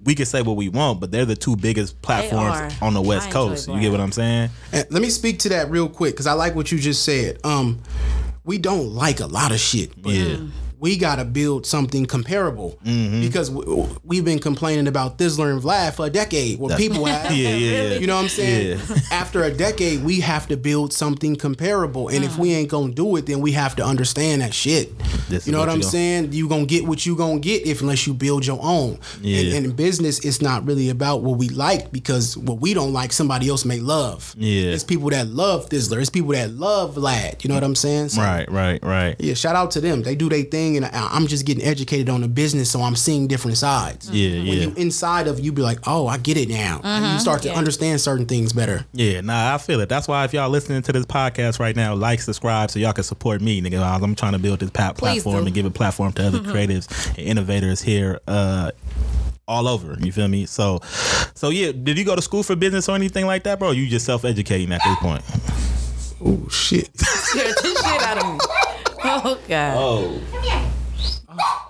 We 0.04 0.16
can 0.16 0.26
say 0.26 0.42
what 0.42 0.56
we 0.56 0.68
want, 0.68 1.00
but 1.00 1.12
they're 1.12 1.26
the 1.26 1.36
two 1.36 1.56
biggest 1.56 2.02
platforms 2.02 2.74
on 2.82 2.96
the 2.96 3.02
West 3.02 3.30
Coast. 3.30 3.68
You 3.68 3.80
get 3.80 3.92
what 3.92 4.00
I'm 4.02 4.12
saying? 4.12 4.50
And 4.74 4.88
let 4.90 5.00
me 5.02 5.12
speak 5.12 5.38
to 5.40 5.50
that 5.50 5.70
real 5.70 5.88
quick 5.88 6.14
because 6.16 6.26
I 6.26 6.34
like 6.34 6.56
what 6.56 6.72
you 6.72 6.80
just 6.80 7.04
said. 7.06 7.38
Um, 7.44 7.80
we 8.44 8.58
don't 8.58 8.88
like 8.96 9.20
a 9.20 9.28
lot 9.28 9.52
of 9.52 9.60
shit. 9.60 10.02
But 10.02 10.14
Yeah. 10.14 10.38
We 10.82 10.98
gotta 10.98 11.24
build 11.24 11.66
something 11.66 12.06
comparable 12.08 12.78
mm-hmm. 12.84 13.22
because 13.22 13.50
w- 13.50 13.88
we've 14.04 14.26
been 14.26 14.40
complaining 14.40 14.88
about 14.88 15.18
Thizzler 15.18 15.54
and 15.54 15.62
Vlad 15.62 15.94
for 15.94 16.08
a 16.08 16.10
decade. 16.10 16.60
Well, 16.60 16.76
people 16.78 17.06
have. 17.06 17.22
Yeah, 17.32 17.50
yeah, 17.56 17.82
yeah. 17.84 17.94
You 18.00 18.08
know 18.08 18.16
what 18.16 18.24
I'm 18.24 18.30
saying? 18.30 18.80
After 19.12 19.44
a 19.44 19.52
decade, 19.52 20.04
we 20.04 20.20
have 20.20 20.48
to 20.48 20.58
build 20.58 20.92
something 20.92 21.36
comparable, 21.36 22.10
and 22.10 22.26
if 22.26 22.38
we 22.38 22.50
mm-hmm. 22.50 22.58
ain't 22.58 22.70
gonna 22.70 22.94
do 22.94 23.16
it, 23.16 23.26
then 23.28 23.42
we 23.42 23.54
have 23.54 23.76
to 23.78 23.86
understand 23.86 24.42
that 24.42 24.54
shit. 24.54 24.98
This 25.30 25.46
you 25.46 25.54
know 25.54 25.60
what, 25.60 25.68
what 25.68 25.74
I'm 25.74 25.78
you 25.78 25.84
gon- 25.84 25.92
saying? 25.92 26.34
You 26.34 26.50
gonna 26.50 26.66
get 26.66 26.86
what 26.86 27.06
you 27.06 27.16
gonna 27.16 27.40
get 27.40 27.66
if 27.66 27.82
unless 27.82 28.06
you 28.06 28.14
build 28.14 28.46
your 28.46 28.60
own. 28.62 29.00
Yeah. 29.22 29.40
And, 29.40 29.54
and 29.54 29.66
in 29.68 29.72
business, 29.74 30.24
it's 30.26 30.42
not 30.42 30.66
really 30.66 30.90
about 30.90 31.22
what 31.22 31.38
we 31.38 31.50
like 31.50 31.92
because 31.92 32.38
what 32.38 32.60
we 32.60 32.74
don't 32.74 32.94
like, 32.94 33.14
somebody 33.14 33.50
else 33.50 33.66
may 33.66 33.80
love. 33.80 34.36
Yeah. 34.38 34.72
It's 34.72 34.84
people 34.84 35.10
that 35.12 35.28
love 35.28 35.70
Thizzler. 35.70 36.00
It's 36.00 36.10
people 36.10 36.32
that 36.32 36.52
love 36.52 36.96
Vlad. 36.96 37.44
You 37.44 37.50
know 37.50 37.56
what 37.56 37.64
I'm 37.64 37.76
saying? 37.76 38.10
So, 38.10 38.22
Right, 38.22 38.50
right, 38.52 38.84
right. 38.84 39.16
Yeah, 39.20 39.34
shout 39.34 39.56
out 39.56 39.72
to 39.72 39.82
them. 39.82 40.04
They 40.04 40.16
do 40.16 40.30
their 40.30 40.44
thing, 40.44 40.71
and 40.78 40.86
I, 40.86 40.90
I'm 41.12 41.28
just 41.28 41.46
getting 41.46 41.64
educated 41.64 42.10
on 42.10 42.22
the 42.22 42.28
business, 42.28 42.70
so 42.72 42.82
I'm 42.82 42.96
seeing 42.96 43.28
different 43.28 43.58
sides. 43.58 44.10
Yeah, 44.10 44.38
When 44.40 44.46
yeah. 44.48 44.54
you 44.54 44.74
inside 44.78 45.28
of 45.28 45.40
you, 45.40 45.52
be 45.52 45.62
like, 45.62 45.80
oh, 45.88 46.08
I 46.08 46.18
get 46.18 46.38
it 46.38 46.50
now. 46.50 46.82
And 46.84 47.14
you 47.14 47.20
start 47.20 47.42
to 47.44 47.50
Yeah. 47.50 47.56
understand 47.56 48.02
certain 48.02 48.26
things 48.26 48.54
better. 48.54 48.86
Yeah, 48.94 49.22
nah, 49.22 49.54
I 49.56 49.58
feel 49.58 49.80
it. 49.82 49.90
That's 49.90 50.08
why 50.08 50.24
if 50.26 50.34
y'all 50.34 50.50
listening 50.50 50.82
to 50.84 50.92
this 50.92 51.06
podcast 51.06 51.60
right 51.60 51.76
now, 51.76 51.94
like, 51.96 52.20
subscribe, 52.22 52.72
so 52.72 52.80
y'all 52.80 52.94
can 52.94 53.04
support 53.04 53.42
me, 53.42 53.62
nigga. 53.62 53.82
I'm 53.82 54.16
trying 54.16 54.34
to 54.34 54.40
build 54.40 54.60
this 54.60 54.70
pat- 54.72 54.98
platform 54.98 55.42
do. 55.42 55.46
and 55.48 55.54
give 55.56 55.66
a 55.66 55.72
platform 55.72 56.12
to 56.14 56.28
other 56.28 56.40
creatives 56.40 57.08
and 57.10 57.20
innovators 57.20 57.82
here, 57.82 58.20
uh, 58.28 58.72
all 59.48 59.68
over. 59.68 59.98
You 60.00 60.12
feel 60.14 60.28
me? 60.30 60.46
So, 60.46 60.80
so 61.34 61.50
yeah. 61.50 61.72
Did 61.74 61.98
you 61.98 62.06
go 62.06 62.16
to 62.16 62.22
school 62.22 62.42
for 62.44 62.56
business 62.56 62.88
or 62.88 62.96
anything 62.96 63.26
like 63.26 63.44
that, 63.44 63.60
bro? 63.60 63.70
Or 63.70 63.74
you 63.74 63.88
just 63.88 64.06
self 64.06 64.24
educating 64.24 64.72
at 64.72 64.82
this 64.84 64.98
point? 65.00 65.24
Oh 66.24 66.48
shit. 66.50 66.90
Scared 66.98 67.56
the 67.58 67.84
shit 67.84 68.02
out 68.04 68.18
of 68.24 68.34
me. 68.34 68.40
Oh 69.04 69.40
God. 69.48 69.74
Oh. 69.78 70.22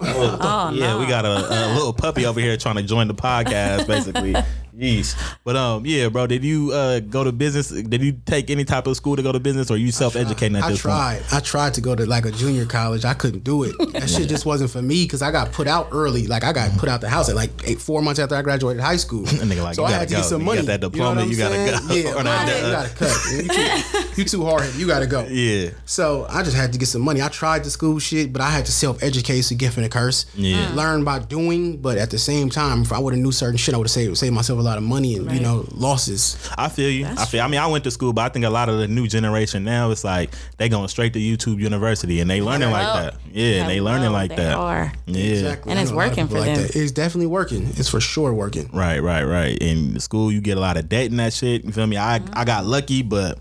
Oh, 0.03 0.37
oh 0.41 0.71
yeah, 0.73 0.97
we 0.97 1.05
got 1.05 1.25
a, 1.25 1.29
a 1.29 1.73
little 1.75 1.93
puppy 1.93 2.25
over 2.25 2.39
here 2.39 2.57
trying 2.57 2.75
to 2.75 2.81
join 2.83 3.07
the 3.07 3.13
podcast, 3.13 3.87
basically. 3.87 4.35
Yeesh. 4.77 5.15
But 5.43 5.55
um, 5.55 5.85
yeah, 5.85 6.09
bro. 6.09 6.27
Did 6.27 6.43
you 6.43 6.71
uh 6.71 6.99
go 6.99 7.23
to 7.23 7.31
business? 7.31 7.69
Did 7.69 8.01
you 8.01 8.13
take 8.25 8.49
any 8.49 8.63
type 8.65 8.87
of 8.87 8.95
school 8.95 9.15
to 9.15 9.23
go 9.23 9.31
to 9.31 9.39
business, 9.39 9.69
or 9.71 9.77
you 9.77 9.91
self 9.91 10.15
educating 10.15 10.55
at 10.57 10.63
I 10.63 10.69
this 10.71 10.81
point? 10.81 10.93
tried. 10.93 11.21
I 11.31 11.39
tried 11.39 11.73
to 11.75 11.81
go 11.81 11.95
to 11.95 12.05
like 12.05 12.25
a 12.25 12.31
junior 12.31 12.65
college. 12.65 13.05
I 13.05 13.13
couldn't 13.13 13.43
do 13.43 13.63
it. 13.63 13.75
That 13.93 14.09
shit 14.09 14.29
just 14.29 14.45
wasn't 14.45 14.71
for 14.71 14.81
me 14.81 15.03
because 15.03 15.21
I 15.21 15.31
got 15.31 15.51
put 15.51 15.67
out 15.67 15.89
early. 15.91 16.27
Like 16.27 16.43
I 16.43 16.53
got 16.53 16.71
put 16.77 16.89
out 16.89 17.01
the 17.01 17.09
house 17.09 17.29
at 17.29 17.35
like 17.35 17.51
eight, 17.65 17.79
four 17.81 18.01
months 18.01 18.19
after 18.19 18.35
I 18.35 18.41
graduated 18.41 18.81
high 18.81 18.95
school. 18.97 19.23
A 19.27 19.31
nigga 19.31 19.63
like, 19.63 19.75
so 19.75 19.81
you 19.81 19.87
I 19.87 19.91
had 19.91 20.07
to 20.09 20.13
go. 20.15 20.21
get 20.21 20.25
some 20.27 20.41
You 20.41 20.45
money. 20.45 20.57
got 20.61 20.67
that 20.67 20.81
know 20.81 20.89
diploma, 20.89 21.15
what 21.15 21.23
I'm 21.23 21.31
you 21.31 21.37
gotta 21.37 21.55
go. 21.87 21.93
Yeah, 21.93 22.13
Or 22.15 22.23
not 22.23 22.47
right, 22.47 22.55
you 22.63 22.71
gotta 22.71 22.89
cut. 22.95 23.17
You 23.31 23.47
too, 23.47 24.21
you 24.21 24.25
too 24.25 24.45
hard. 24.45 24.73
You 24.75 24.87
gotta 24.87 25.07
go. 25.07 25.23
Yeah. 25.25 25.71
So 25.85 26.25
I 26.29 26.43
just 26.43 26.55
had 26.55 26.71
to 26.73 26.79
get 26.79 26.87
some 26.87 27.01
money. 27.01 27.21
I 27.21 27.27
tried 27.29 27.63
the 27.63 27.69
school 27.69 27.99
shit, 27.99 28.31
but 28.31 28.41
I 28.41 28.49
had 28.49 28.65
to 28.67 28.71
self 28.71 29.01
educate. 29.03 29.31
A 29.51 29.55
gift 29.55 29.77
and 29.77 29.85
a 29.85 29.89
curse. 29.89 30.25
Yeah. 30.35 30.71
Learn 30.75 31.03
by 31.03 31.17
doing, 31.19 31.77
but 31.77 31.97
at 31.97 32.11
the 32.11 32.17
same 32.19 32.49
time, 32.49 32.83
if 32.83 32.91
I 32.93 32.99
would 32.99 33.13
have 33.13 33.21
knew 33.23 33.31
certain 33.31 33.57
shit, 33.57 33.73
I 33.73 33.77
would 33.77 33.87
have 33.87 33.91
saved, 33.91 34.17
saved 34.17 34.33
myself 34.35 34.59
a 34.61 34.63
lot 34.63 34.77
of 34.77 34.83
money 34.83 35.15
and 35.15 35.29
you 35.31 35.39
know 35.39 35.65
losses. 35.71 36.37
I 36.57 36.69
feel 36.69 36.89
you. 36.89 37.05
I 37.05 37.25
feel. 37.25 37.41
I 37.41 37.47
mean, 37.47 37.59
I 37.59 37.67
went 37.67 37.83
to 37.83 37.91
school, 37.91 38.13
but 38.13 38.21
I 38.21 38.29
think 38.29 38.45
a 38.45 38.49
lot 38.49 38.69
of 38.69 38.77
the 38.77 38.87
new 38.87 39.07
generation 39.07 39.63
now 39.63 39.91
it's 39.91 40.03
like 40.03 40.31
they 40.57 40.69
going 40.69 40.87
straight 40.87 41.13
to 41.13 41.19
YouTube 41.19 41.59
University 41.59 42.21
and 42.21 42.29
they 42.29 42.41
learning 42.41 42.71
like 42.71 42.93
that. 42.93 43.15
Yeah, 43.31 43.61
and 43.61 43.69
they 43.69 43.81
learning 43.81 44.03
well, 44.03 44.11
like 44.13 44.29
they 44.29 44.37
that. 44.37 44.55
are. 44.55 44.93
Yeah. 45.05 45.23
Exactly. 45.23 45.71
And 45.71 45.79
it's 45.79 45.91
know 45.91 45.95
a 45.95 45.97
lot 45.97 46.11
of 46.11 46.11
working 46.11 46.27
people 46.27 46.43
for 46.43 46.45
them. 46.45 46.61
that. 46.61 46.75
It's 46.75 46.91
definitely 46.91 47.27
working. 47.27 47.67
It's 47.75 47.89
for 47.89 47.99
sure 47.99 48.33
working. 48.33 48.69
Right, 48.71 48.99
right, 48.99 49.23
right. 49.23 49.57
In 49.57 49.99
school, 49.99 50.31
you 50.31 50.41
get 50.41 50.57
a 50.57 50.61
lot 50.61 50.77
of 50.77 50.87
debt 50.87 51.09
and 51.09 51.19
that 51.19 51.33
shit. 51.33 51.65
You 51.65 51.71
feel 51.71 51.87
me? 51.87 51.97
I 51.97 52.19
mm-hmm. 52.19 52.33
I 52.37 52.45
got 52.45 52.65
lucky, 52.65 53.01
but 53.01 53.39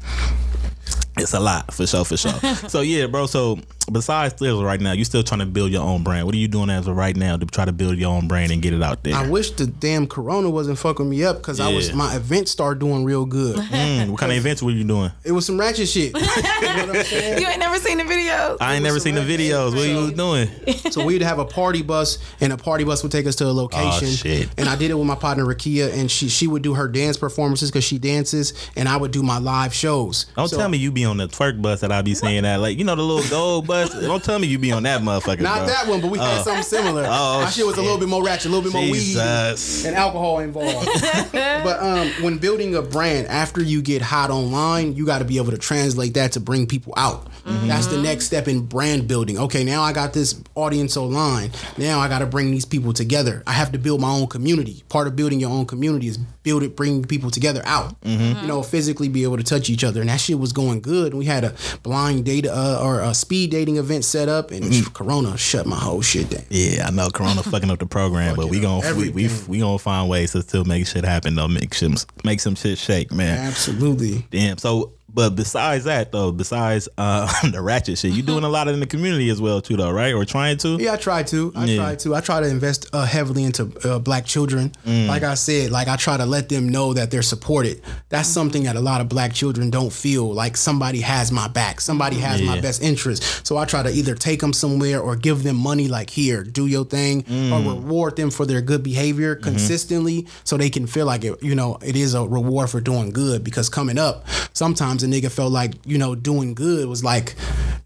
it's 1.21 1.35
a 1.35 1.41
lot 1.41 1.73
for 1.73 1.87
sure, 1.87 2.05
for 2.05 2.17
sure. 2.17 2.33
so 2.69 2.81
yeah, 2.81 3.07
bro. 3.07 3.27
So 3.27 3.59
besides 3.91 4.35
Thizzler 4.35 4.65
right 4.65 4.81
now, 4.81 4.93
you 4.93 5.05
still 5.05 5.23
trying 5.23 5.41
to 5.41 5.47
build 5.47 5.71
your 5.73 5.83
own 5.83 6.03
brand. 6.03 6.27
What 6.27 6.35
are 6.35 6.39
you 6.39 6.49
doing 6.49 6.71
as 6.71 6.87
of 6.87 6.97
right 6.97 7.17
now 7.17 7.37
to 7.37 7.47
try 7.47 7.65
to 7.65 7.73
build 7.73 7.97
your 7.99 8.11
own 8.11 8.29
brand 8.29 8.53
and 8.53 8.61
get 8.63 8.73
it 8.73 8.83
out 8.83 9.03
there? 9.03 9.15
I 9.15 9.29
wish 9.29 9.51
the 9.53 9.67
damn 9.67 10.07
Corona 10.07 10.49
wasn't 10.51 10.79
fucking 10.79 11.09
me 11.09 11.25
up 11.25 11.39
because 11.39 11.61
I 11.61 11.73
was 11.73 11.93
my 11.93 12.15
event 12.17 12.49
started 12.49 12.81
doing 12.81 13.05
real 13.05 13.25
good. 13.27 13.57
Mm, 13.81 14.11
what 14.11 14.21
kind 14.21 14.31
of 14.33 14.37
events 14.39 14.63
were 14.63 14.71
you 14.71 14.85
doing? 14.85 15.11
it 15.25 15.33
was 15.33 15.47
some 15.47 15.59
ratchet 15.59 15.89
shit. 15.89 16.13
You 16.17 16.21
know 16.23 16.87
what 16.87 16.97
I'm 16.99 17.05
saying? 17.05 17.41
You 17.41 17.49
ain't 17.49 17.59
never 17.59 17.77
seen 17.79 17.99
the 17.99 18.05
videos. 18.05 18.59
I 18.61 18.75
ain't 18.75 18.85
never 18.85 19.01
seen 19.01 19.15
the 19.15 19.21
videos. 19.23 19.75
What 19.75 19.89
you 19.89 19.97
was 19.97 20.13
doing? 20.13 20.49
So 20.93 21.05
we'd 21.05 21.23
have 21.23 21.39
a 21.39 21.45
party 21.45 21.83
bus, 21.83 22.19
and 22.41 22.53
a 22.53 22.57
party 22.57 22.85
bus 22.85 23.03
would 23.03 23.11
take 23.13 23.27
us 23.27 23.37
to 23.37 23.47
a 23.47 23.53
location. 23.53 24.09
Oh, 24.09 24.13
shit. 24.13 24.49
And 24.59 24.69
I 24.69 24.77
did 24.77 24.91
it 24.91 24.95
with 24.95 25.07
my 25.07 25.15
partner 25.15 25.45
Rakia, 25.45 25.93
and 25.99 26.11
she 26.11 26.29
she 26.29 26.47
would 26.47 26.63
do 26.63 26.75
her 26.75 26.87
dance 26.89 27.17
performances 27.17 27.71
because 27.71 27.85
she 27.85 27.99
dances, 27.99 28.53
and 28.77 28.89
I 28.89 28.97
would 28.97 29.11
do 29.11 29.23
my 29.23 29.39
live 29.39 29.73
shows. 29.75 30.27
Don't 30.37 30.49
So- 30.49 30.59
tell 30.59 30.69
me 30.69 30.79
you 30.79 30.91
be 30.93 31.05
on 31.11 31.19
the 31.19 31.29
twerk 31.29 31.61
bus 31.61 31.81
that 31.81 31.93
I 31.93 32.03
be 32.03 32.15
seeing 32.15 32.45
that, 32.45 32.61
like 32.61 32.79
you 32.79 32.85
know 32.85 32.95
the 32.95 33.03
little 33.03 33.29
gold 33.29 33.67
bus. 33.67 33.93
Don't 33.93 34.23
tell 34.23 34.39
me 34.39 34.47
you 34.47 34.59
be 34.59 34.73
on 34.73 34.85
that 34.85 35.03
motherfucker. 35.03 35.41
Not 35.41 35.59
bro. 35.59 35.67
that 35.67 35.87
one, 35.87 36.01
but 36.01 36.11
we 36.11 36.19
had 36.19 36.39
uh, 36.39 36.43
something 36.43 36.63
similar. 36.63 37.05
Oh, 37.07 37.43
my 37.43 37.51
shit 37.51 37.67
was 37.67 37.77
a 37.77 37.83
little 37.83 37.99
bit 37.99 38.09
more 38.09 38.25
ratchet, 38.25 38.47
a 38.47 38.49
little 38.49 38.63
bit 38.63 38.73
more 38.73 38.83
weed 38.83 38.95
Jesus. 38.95 39.85
and 39.85 39.95
alcohol 39.95 40.39
involved. 40.39 40.87
but 41.33 41.83
um, 41.83 42.09
when 42.23 42.39
building 42.39 42.75
a 42.75 42.83
brand, 42.83 43.27
after 43.27 43.63
you 43.63 43.83
get 43.83 44.03
hot 44.03 44.31
online, 44.31 44.95
you 44.95 45.05
got 45.05 45.19
to 45.19 45.25
be 45.25 45.37
able 45.37 45.51
to 45.51 45.59
translate 45.59 46.15
that 46.15 46.33
to 46.33 46.41
bring 46.41 46.67
people 46.67 46.95
out. 46.97 47.27
Mm-hmm. 47.45 47.69
That's 47.69 47.87
the 47.87 48.01
next 48.01 48.27
step 48.27 48.49
in 48.49 48.67
brand 48.67 49.09
building. 49.09 49.39
Okay, 49.39 49.65
now 49.65 49.83
I 49.83 49.93
got 49.93 50.13
this 50.13 50.41
audience 50.55 50.97
online. 50.97 51.51
Now 51.77 52.01
I 52.01 52.09
got 52.09 52.21
to 52.21 52.27
bring 52.27 52.51
these 52.51 52.65
people 52.65 52.93
together. 52.93 53.43
I 53.47 53.53
have 53.53 53.73
to 53.73 53.79
build 53.79 54.01
my 54.01 54.11
own 54.11 54.27
community. 54.27 54.85
Part 54.89 55.07
of 55.07 55.17
building 55.17 55.41
your 55.41 55.51
own 55.51 55.67
community 55.67 56.07
is 56.07 56.19
build 56.19 56.63
it, 56.63 56.77
bring 56.77 57.05
people 57.05 57.31
together 57.31 57.63
out. 57.65 58.01
Mm-hmm. 58.03 58.43
You 58.43 58.47
know, 58.47 58.63
physically 58.63 59.09
be 59.09 59.25
able 59.25 59.37
to 59.37 59.43
touch 59.43 59.71
each 59.71 59.85
other, 59.85 60.01
and 60.01 60.09
that 60.11 60.21
shit 60.21 60.39
was 60.39 60.53
going 60.53 60.81
good. 60.81 61.00
We 61.09 61.25
had 61.25 61.45
a 61.45 61.55
blind 61.83 62.25
data 62.25 62.53
uh, 62.55 62.81
or 62.83 63.01
a 63.01 63.15
speed 63.15 63.51
dating 63.51 63.77
event 63.77 64.05
set 64.05 64.29
up, 64.29 64.51
and 64.51 64.65
Corona 64.95 65.37
shut 65.37 65.67
my 65.67 65.77
whole 65.77 66.03
shit 66.03 66.31
down. 66.31 66.45
Yeah, 66.49 66.87
I 66.87 66.91
know 66.91 67.09
Corona 67.11 67.43
fucking 67.43 67.71
up 67.71 67.79
the 67.79 67.87
program, 67.87 68.37
but 68.37 68.49
we 68.49 68.61
gonna 68.61 68.95
we, 68.95 69.11
we 69.11 69.31
we 69.49 69.59
gonna 69.61 69.79
find 69.79 70.09
ways 70.09 70.33
to 70.33 70.43
still 70.43 70.65
make 70.65 70.87
shit 70.87 71.05
happen 71.05 71.35
though. 71.35 71.49
Make 71.49 71.75
some 71.75 71.97
make 72.25 72.41
some 72.41 72.55
shit 72.55 72.79
shake, 72.79 73.13
man. 73.13 73.39
Absolutely. 73.39 74.27
Damn. 74.31 74.59
So, 74.59 74.93
but 75.13 75.31
besides 75.37 75.85
that 75.85 76.13
though, 76.13 76.33
besides 76.33 76.89
uh, 76.99 77.27
the 77.51 77.61
ratchet 77.61 77.99
shit, 77.99 78.13
you 78.13 78.23
doing 78.23 78.45
a 78.45 78.49
lot 78.49 78.69
in 78.69 78.81
the 78.81 78.87
community 78.87 79.29
as 79.31 79.41
well 79.41 79.61
too, 79.61 79.77
though, 79.77 79.91
right? 79.91 80.13
Or 80.15 80.25
trying 80.25 80.57
to? 80.59 80.77
Yeah, 80.81 80.93
I 80.93 80.97
try 80.97 81.23
to. 81.25 81.53
I 81.57 81.65
Yeah. 81.65 81.77
try 81.77 81.95
to. 81.97 82.15
I 82.15 82.21
try 82.21 82.41
to 82.41 82.49
invest 82.49 82.87
uh, 82.93 83.05
heavily 83.05 83.45
into 83.45 83.73
uh, 83.89 83.99
black 83.99 84.25
children. 84.25 84.73
Mm. 84.87 85.09
Like 85.09 85.23
I 85.23 85.35
said, 85.35 85.71
like 85.71 85.89
I 85.89 85.97
try 85.97 86.17
to 86.17 86.27
let 86.27 86.49
them 86.49 86.69
know 86.69 86.95
that 86.95 87.11
they're 87.11 87.23
supported. 87.23 87.83
That's 88.09 88.29
something 88.29 88.65
that 88.65 88.77
a 88.77 88.81
lot 88.81 89.01
of 89.01 89.09
black 89.09 89.33
children 89.33 89.71
don't 89.71 89.93
feel 89.93 90.33
like 90.33 90.57
somebody 90.57 91.01
has 91.01 91.33
my 91.33 91.49
back. 91.49 91.81
Somebody 91.81 92.17
has 92.17 92.43
my 92.43 92.61
best 92.61 92.83
interest. 92.83 93.47
So 93.47 93.57
I 93.57 93.65
try 93.65 93.83
to 93.83 93.91
either 93.91 94.15
take 94.15 94.41
them 94.41 94.53
somewhere 94.53 95.01
or 95.01 95.17
give 95.17 95.43
them 95.43 95.57
money 95.57 95.89
like 95.89 96.11
here, 96.11 96.43
do 96.45 96.67
your 96.67 96.85
thing 96.85 97.23
Mm. 97.25 97.53
or 97.53 97.75
reward 97.75 98.17
them 98.17 98.31
for 98.31 98.47
their 98.47 98.61
good 98.61 98.83
behavior 98.83 99.35
Mm-hmm. 99.35 99.45
consistently 99.45 100.27
so 100.45 100.57
they 100.57 100.71
can 100.71 100.87
feel 100.87 101.07
like 101.07 101.25
it, 101.25 101.43
you 101.43 101.55
know, 101.55 101.79
it 101.85 101.97
is 101.97 102.15
a 102.15 102.23
reward 102.25 102.71
for 102.71 102.81
doing 102.81 103.11
good 103.11 103.43
because 103.45 103.69
coming 103.69 103.99
up, 103.99 104.27
sometimes 104.53 105.00
a 105.03 105.07
nigga 105.07 105.31
felt 105.31 105.53
like, 105.53 105.75
you 105.85 105.99
know, 105.99 106.15
doing 106.15 106.55
good 106.55 106.89
was 106.89 107.05
like 107.05 107.35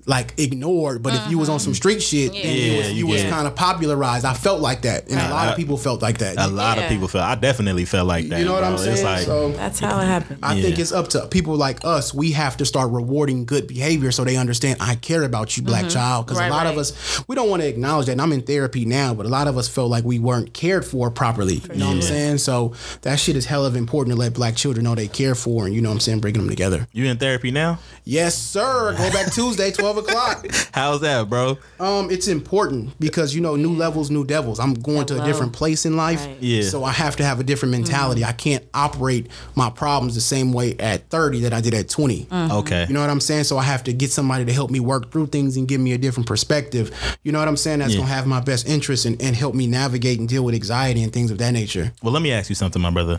like 0.06 0.34
ignored. 0.38 1.02
But 1.02 1.14
if 1.14 1.30
you 1.30 1.38
was 1.38 1.48
on 1.48 1.58
some 1.58 1.70
uh-huh. 1.70 1.76
street 1.76 2.02
shit, 2.02 2.32
then 2.32 2.42
you 2.42 2.72
Yeah, 2.72 2.78
was, 2.78 2.92
you 2.92 2.96
you 2.98 3.06
was 3.06 3.22
kind 3.24 3.46
of 3.46 3.54
popularized. 3.54 4.24
I 4.24 4.34
felt 4.34 4.60
like 4.60 4.82
that, 4.82 5.08
and 5.08 5.18
a 5.18 5.30
lot 5.30 5.48
of 5.48 5.54
uh, 5.54 5.56
people 5.56 5.76
felt 5.76 6.02
like 6.02 6.18
that. 6.18 6.36
A 6.38 6.46
lot 6.46 6.76
Yeah. 6.76 6.84
of 6.84 6.90
people 6.90 7.08
felt. 7.08 7.24
I 7.24 7.34
definitely 7.34 7.84
felt 7.84 8.06
like 8.06 8.28
that. 8.28 8.38
you 8.38 8.44
know 8.44 8.52
what 8.52 8.64
I'm 8.64 8.78
saying? 8.78 8.94
It's 8.94 9.02
like, 9.02 9.24
so 9.24 9.52
That's 9.52 9.80
how 9.80 9.98
it 10.00 10.06
happened. 10.06 10.40
I 10.42 10.60
think 10.60 10.78
it's 10.78 10.92
up 10.92 11.08
to 11.10 11.26
people 11.28 11.56
like 11.56 11.84
us. 11.84 12.12
We 12.12 12.32
have 12.32 12.56
to 12.58 12.64
start 12.64 12.90
rewarding 12.90 13.44
good 13.44 13.66
behavior 13.66 14.10
so 14.10 14.24
they 14.24 14.36
understand 14.36 14.78
I 14.80 14.96
care 14.96 15.22
about 15.22 15.56
you, 15.56 15.62
black 15.62 15.82
mm-hmm. 15.82 15.90
child. 15.90 16.26
Because 16.26 16.38
Right, 16.38 16.50
a 16.50 16.54
lot 16.54 16.66
of 16.66 16.76
us, 16.76 17.22
we 17.28 17.34
don't 17.34 17.48
want 17.48 17.62
to 17.62 17.68
acknowledge 17.68 18.06
that. 18.06 18.12
And 18.12 18.20
I'm 18.22 18.32
in 18.32 18.42
therapy 18.42 18.84
now, 18.84 19.14
but 19.14 19.26
a 19.26 19.28
lot 19.28 19.46
of 19.46 19.56
us 19.56 19.68
felt 19.68 19.90
like 19.90 20.04
we 20.04 20.18
weren't 20.18 20.52
cared 20.52 20.84
for 20.84 21.10
properly. 21.10 21.62
You 21.72 21.78
know 21.78 21.86
what 21.86 21.96
I'm 21.96 22.02
saying? 22.02 22.38
So 22.38 22.74
that 23.02 23.18
shit 23.18 23.36
is 23.36 23.46
hell 23.46 23.64
of 23.64 23.76
important 23.76 24.14
to 24.14 24.18
let 24.18 24.34
black 24.34 24.56
children 24.56 24.84
know 24.84 24.94
they 24.94 25.08
care 25.08 25.34
for, 25.34 25.66
and 25.66 25.74
you 25.74 25.80
know 25.80 25.88
what 25.88 25.94
I'm 25.94 26.00
saying, 26.00 26.20
bringing 26.20 26.42
them 26.42 26.50
together. 26.50 26.86
you 26.92 27.03
in 27.08 27.18
therapy 27.18 27.50
now? 27.50 27.78
Yes, 28.04 28.36
sir. 28.36 28.94
Go 28.96 29.10
back 29.10 29.32
Tuesday, 29.32 29.70
12 29.72 29.98
o'clock. 29.98 30.46
How's 30.72 31.00
that, 31.00 31.28
bro? 31.30 31.58
Um, 31.80 32.10
it's 32.10 32.28
important 32.28 32.98
because 33.00 33.34
you 33.34 33.40
know, 33.40 33.56
new 33.56 33.72
levels, 33.72 34.10
new 34.10 34.24
devils. 34.24 34.60
I'm 34.60 34.74
going 34.74 35.06
to 35.06 35.22
a 35.22 35.24
different 35.26 35.52
place 35.52 35.86
in 35.86 35.96
life, 35.96 36.26
Right. 36.26 36.36
Yeah. 36.40 36.62
So 36.62 36.84
I 36.84 36.92
have 36.92 37.16
to 37.16 37.24
have 37.24 37.40
a 37.40 37.44
different 37.44 37.72
mentality. 37.72 38.24
I 38.24 38.32
can't 38.32 38.64
operate 38.74 39.28
my 39.54 39.70
problems 39.70 40.14
the 40.14 40.20
same 40.20 40.52
way 40.52 40.76
at 40.78 41.08
30 41.10 41.40
that 41.40 41.52
I 41.54 41.60
did 41.60 41.74
at 41.74 41.88
20. 41.88 42.28
Okay. 42.32 42.84
You 42.88 42.94
know 42.94 43.00
what 43.00 43.10
I'm 43.10 43.20
saying? 43.20 43.44
So 43.44 43.56
I 43.58 43.62
have 43.62 43.84
to 43.84 43.92
get 43.92 44.10
somebody 44.10 44.44
to 44.44 44.52
help 44.52 44.70
me 44.70 44.80
work 44.80 45.10
through 45.10 45.26
things 45.28 45.56
and 45.56 45.66
give 45.66 45.80
me 45.80 45.92
a 45.92 45.98
different 45.98 46.26
perspective. 46.26 46.90
You 47.22 47.32
know 47.32 47.38
what 47.38 47.48
I'm 47.48 47.56
saying? 47.56 47.78
That's 47.78 47.92
Yeah. 47.94 48.00
gonna 48.00 48.12
have 48.12 48.26
my 48.26 48.40
best 48.40 48.68
interest 48.68 49.04
and, 49.06 49.20
and 49.22 49.34
help 49.34 49.54
me 49.54 49.66
navigate 49.66 50.18
and 50.18 50.28
deal 50.28 50.44
with 50.44 50.54
anxiety 50.54 51.02
and 51.02 51.12
things 51.12 51.30
of 51.30 51.38
that 51.38 51.52
nature. 51.52 51.92
Well, 52.02 52.12
let 52.12 52.22
me 52.22 52.32
ask 52.32 52.48
you 52.48 52.54
something, 52.54 52.80
my 52.82 52.90
brother. 52.90 53.18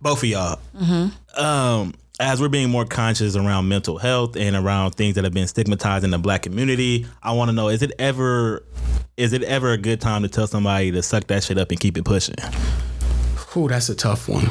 Both 0.00 0.22
of 0.22 0.28
y'all. 0.28 0.58
Um, 1.36 1.94
as 2.20 2.40
we're 2.40 2.48
being 2.48 2.70
more 2.70 2.84
conscious 2.84 3.36
around 3.36 3.68
mental 3.68 3.98
health 3.98 4.36
and 4.36 4.54
around 4.54 4.92
things 4.92 5.16
that 5.16 5.24
have 5.24 5.34
been 5.34 5.48
stigmatized 5.48 6.04
in 6.04 6.10
the 6.10 6.18
black 6.18 6.42
community, 6.42 7.06
I 7.22 7.32
want 7.32 7.48
to 7.48 7.52
know: 7.52 7.68
is 7.68 7.82
it 7.82 7.92
ever, 7.98 8.62
is 9.16 9.32
it 9.32 9.42
ever 9.42 9.72
a 9.72 9.78
good 9.78 10.00
time 10.00 10.22
to 10.22 10.28
tell 10.28 10.46
somebody 10.46 10.92
to 10.92 11.02
suck 11.02 11.26
that 11.28 11.42
shit 11.42 11.58
up 11.58 11.70
and 11.70 11.80
keep 11.80 11.98
it 11.98 12.04
pushing? 12.04 12.36
Whew, 13.52 13.68
that's 13.68 13.88
a 13.88 13.94
tough 13.94 14.28
one. 14.28 14.48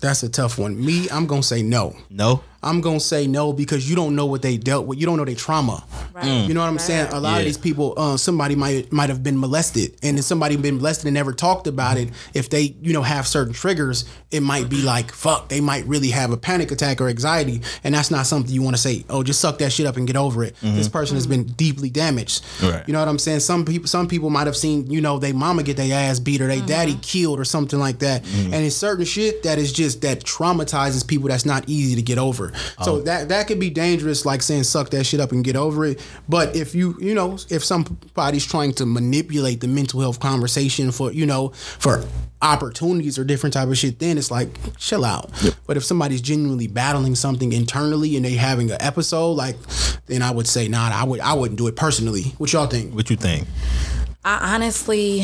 That's 0.00 0.22
a 0.22 0.28
tough 0.28 0.58
one. 0.58 0.84
Me, 0.84 1.08
I'm 1.10 1.26
gonna 1.26 1.42
say 1.42 1.62
no. 1.62 1.96
No. 2.10 2.42
I'm 2.62 2.80
gonna 2.80 3.00
say 3.00 3.26
no 3.26 3.52
because 3.52 3.88
you 3.88 3.96
don't 3.96 4.14
know 4.14 4.26
what 4.26 4.42
they 4.42 4.56
dealt 4.56 4.86
with. 4.86 5.00
You 5.00 5.06
don't 5.06 5.16
know 5.16 5.24
their 5.24 5.34
trauma. 5.34 5.84
Right. 6.14 6.24
Mm. 6.24 6.48
You 6.48 6.54
know 6.54 6.60
what 6.60 6.68
I'm 6.68 6.78
saying? 6.78 7.08
A 7.12 7.18
lot 7.18 7.32
Yeah. 7.32 7.38
of 7.40 7.44
these 7.46 7.58
people, 7.58 7.94
uh, 7.96 8.16
somebody 8.16 8.54
might 8.54 8.92
might 8.92 9.08
have 9.08 9.22
been 9.22 9.38
molested, 9.38 9.96
and 10.02 10.18
if 10.18 10.24
somebody 10.24 10.56
been 10.56 10.76
molested 10.76 11.06
and 11.06 11.14
never 11.14 11.32
talked 11.32 11.66
about 11.66 11.96
it, 11.96 12.10
if 12.34 12.50
they 12.50 12.74
you 12.80 12.92
know 12.92 13.02
have 13.02 13.26
certain 13.26 13.52
triggers, 13.52 14.04
it 14.30 14.42
might 14.42 14.68
be 14.68 14.82
like 14.82 15.12
fuck. 15.12 15.48
They 15.48 15.60
might 15.60 15.86
really 15.86 16.10
have 16.10 16.30
a 16.30 16.36
panic 16.36 16.70
attack 16.70 17.00
or 17.00 17.08
anxiety, 17.08 17.62
and 17.82 17.94
that's 17.94 18.10
not 18.10 18.26
something 18.26 18.54
you 18.54 18.62
want 18.62 18.76
to 18.76 18.82
say. 18.82 19.04
Oh, 19.10 19.22
just 19.22 19.40
suck 19.40 19.58
that 19.58 19.72
shit 19.72 19.86
up 19.86 19.96
and 19.96 20.06
get 20.06 20.16
over 20.16 20.44
it. 20.44 20.54
Mm-hmm. 20.62 20.76
This 20.76 20.88
person 20.88 21.16
has 21.16 21.26
been 21.26 21.44
deeply 21.44 21.90
damaged. 21.90 22.44
Right. 22.62 22.84
You 22.86 22.92
know 22.92 23.00
what 23.00 23.08
I'm 23.08 23.18
saying? 23.18 23.40
Some 23.40 23.64
people, 23.64 23.88
some 23.88 24.06
people 24.06 24.30
might 24.30 24.46
have 24.46 24.56
seen 24.56 24.88
you 24.88 25.00
know 25.00 25.18
they 25.18 25.32
mama 25.32 25.64
get 25.64 25.76
their 25.76 25.92
ass 25.92 26.20
beat 26.20 26.40
or 26.40 26.46
they 26.46 26.58
mm-hmm. 26.58 26.66
daddy 26.66 26.98
killed 27.02 27.40
or 27.40 27.44
something 27.44 27.80
like 27.80 27.98
that, 28.00 28.22
mm-hmm. 28.22 28.54
and 28.54 28.64
it's 28.64 28.76
certain 28.76 29.04
shit 29.04 29.42
that 29.42 29.58
is 29.58 29.72
just 29.72 30.02
that 30.02 30.20
traumatizes 30.20 31.06
people. 31.06 31.28
That's 31.28 31.46
not 31.46 31.64
easy 31.68 31.96
to 31.96 32.02
get 32.02 32.18
over. 32.18 32.51
So 32.82 32.96
oh. 32.96 33.00
that 33.02 33.28
that 33.28 33.46
could 33.46 33.60
be 33.60 33.70
dangerous, 33.70 34.24
like 34.24 34.42
saying 34.42 34.64
suck 34.64 34.90
that 34.90 35.04
shit 35.04 35.20
up 35.20 35.32
and 35.32 35.44
get 35.44 35.56
over 35.56 35.84
it. 35.84 36.00
But 36.28 36.56
if 36.56 36.74
you 36.74 36.96
you 37.00 37.14
know 37.14 37.38
if 37.50 37.64
somebody's 37.64 38.46
trying 38.46 38.72
to 38.74 38.86
manipulate 38.86 39.60
the 39.60 39.68
mental 39.68 40.00
health 40.00 40.20
conversation 40.20 40.92
for 40.92 41.12
you 41.12 41.26
know 41.26 41.48
for 41.78 42.04
opportunities 42.40 43.18
or 43.18 43.24
different 43.24 43.54
type 43.54 43.68
of 43.68 43.78
shit, 43.78 43.98
then 43.98 44.18
it's 44.18 44.30
like 44.30 44.48
chill 44.76 45.04
out. 45.04 45.30
But 45.66 45.76
if 45.76 45.84
somebody's 45.84 46.20
genuinely 46.20 46.66
battling 46.66 47.14
something 47.14 47.52
internally 47.52 48.16
and 48.16 48.24
they 48.24 48.34
having 48.34 48.70
an 48.70 48.78
episode, 48.80 49.32
like 49.32 49.56
then 50.06 50.22
I 50.22 50.30
would 50.30 50.46
say 50.46 50.68
nah, 50.68 50.90
I 50.92 51.04
would 51.04 51.20
I 51.20 51.34
wouldn't 51.34 51.58
do 51.58 51.68
it 51.68 51.76
personally. 51.76 52.34
What 52.38 52.52
y'all 52.52 52.66
think? 52.66 52.94
What 52.94 53.10
you 53.10 53.16
think? 53.16 53.46
I 54.24 54.54
honestly, 54.54 55.22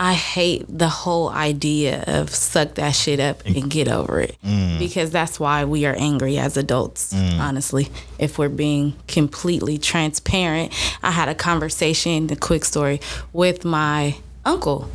I 0.00 0.14
hate 0.14 0.64
the 0.68 0.88
whole 0.88 1.28
idea 1.28 2.04
of 2.06 2.30
suck 2.30 2.74
that 2.74 2.92
shit 2.92 3.18
up 3.18 3.44
and 3.44 3.68
get 3.68 3.88
over 3.88 4.20
it 4.20 4.36
mm. 4.44 4.78
because 4.78 5.10
that's 5.10 5.40
why 5.40 5.64
we 5.64 5.86
are 5.86 5.94
angry 5.98 6.38
as 6.38 6.56
adults. 6.56 7.12
Mm. 7.12 7.40
Honestly, 7.40 7.88
if 8.18 8.38
we're 8.38 8.48
being 8.48 8.94
completely 9.08 9.76
transparent, 9.76 10.72
I 11.02 11.10
had 11.10 11.28
a 11.28 11.34
conversation, 11.34 12.28
the 12.28 12.36
quick 12.36 12.64
story, 12.64 13.00
with 13.32 13.64
my 13.64 14.16
uncle. 14.44 14.88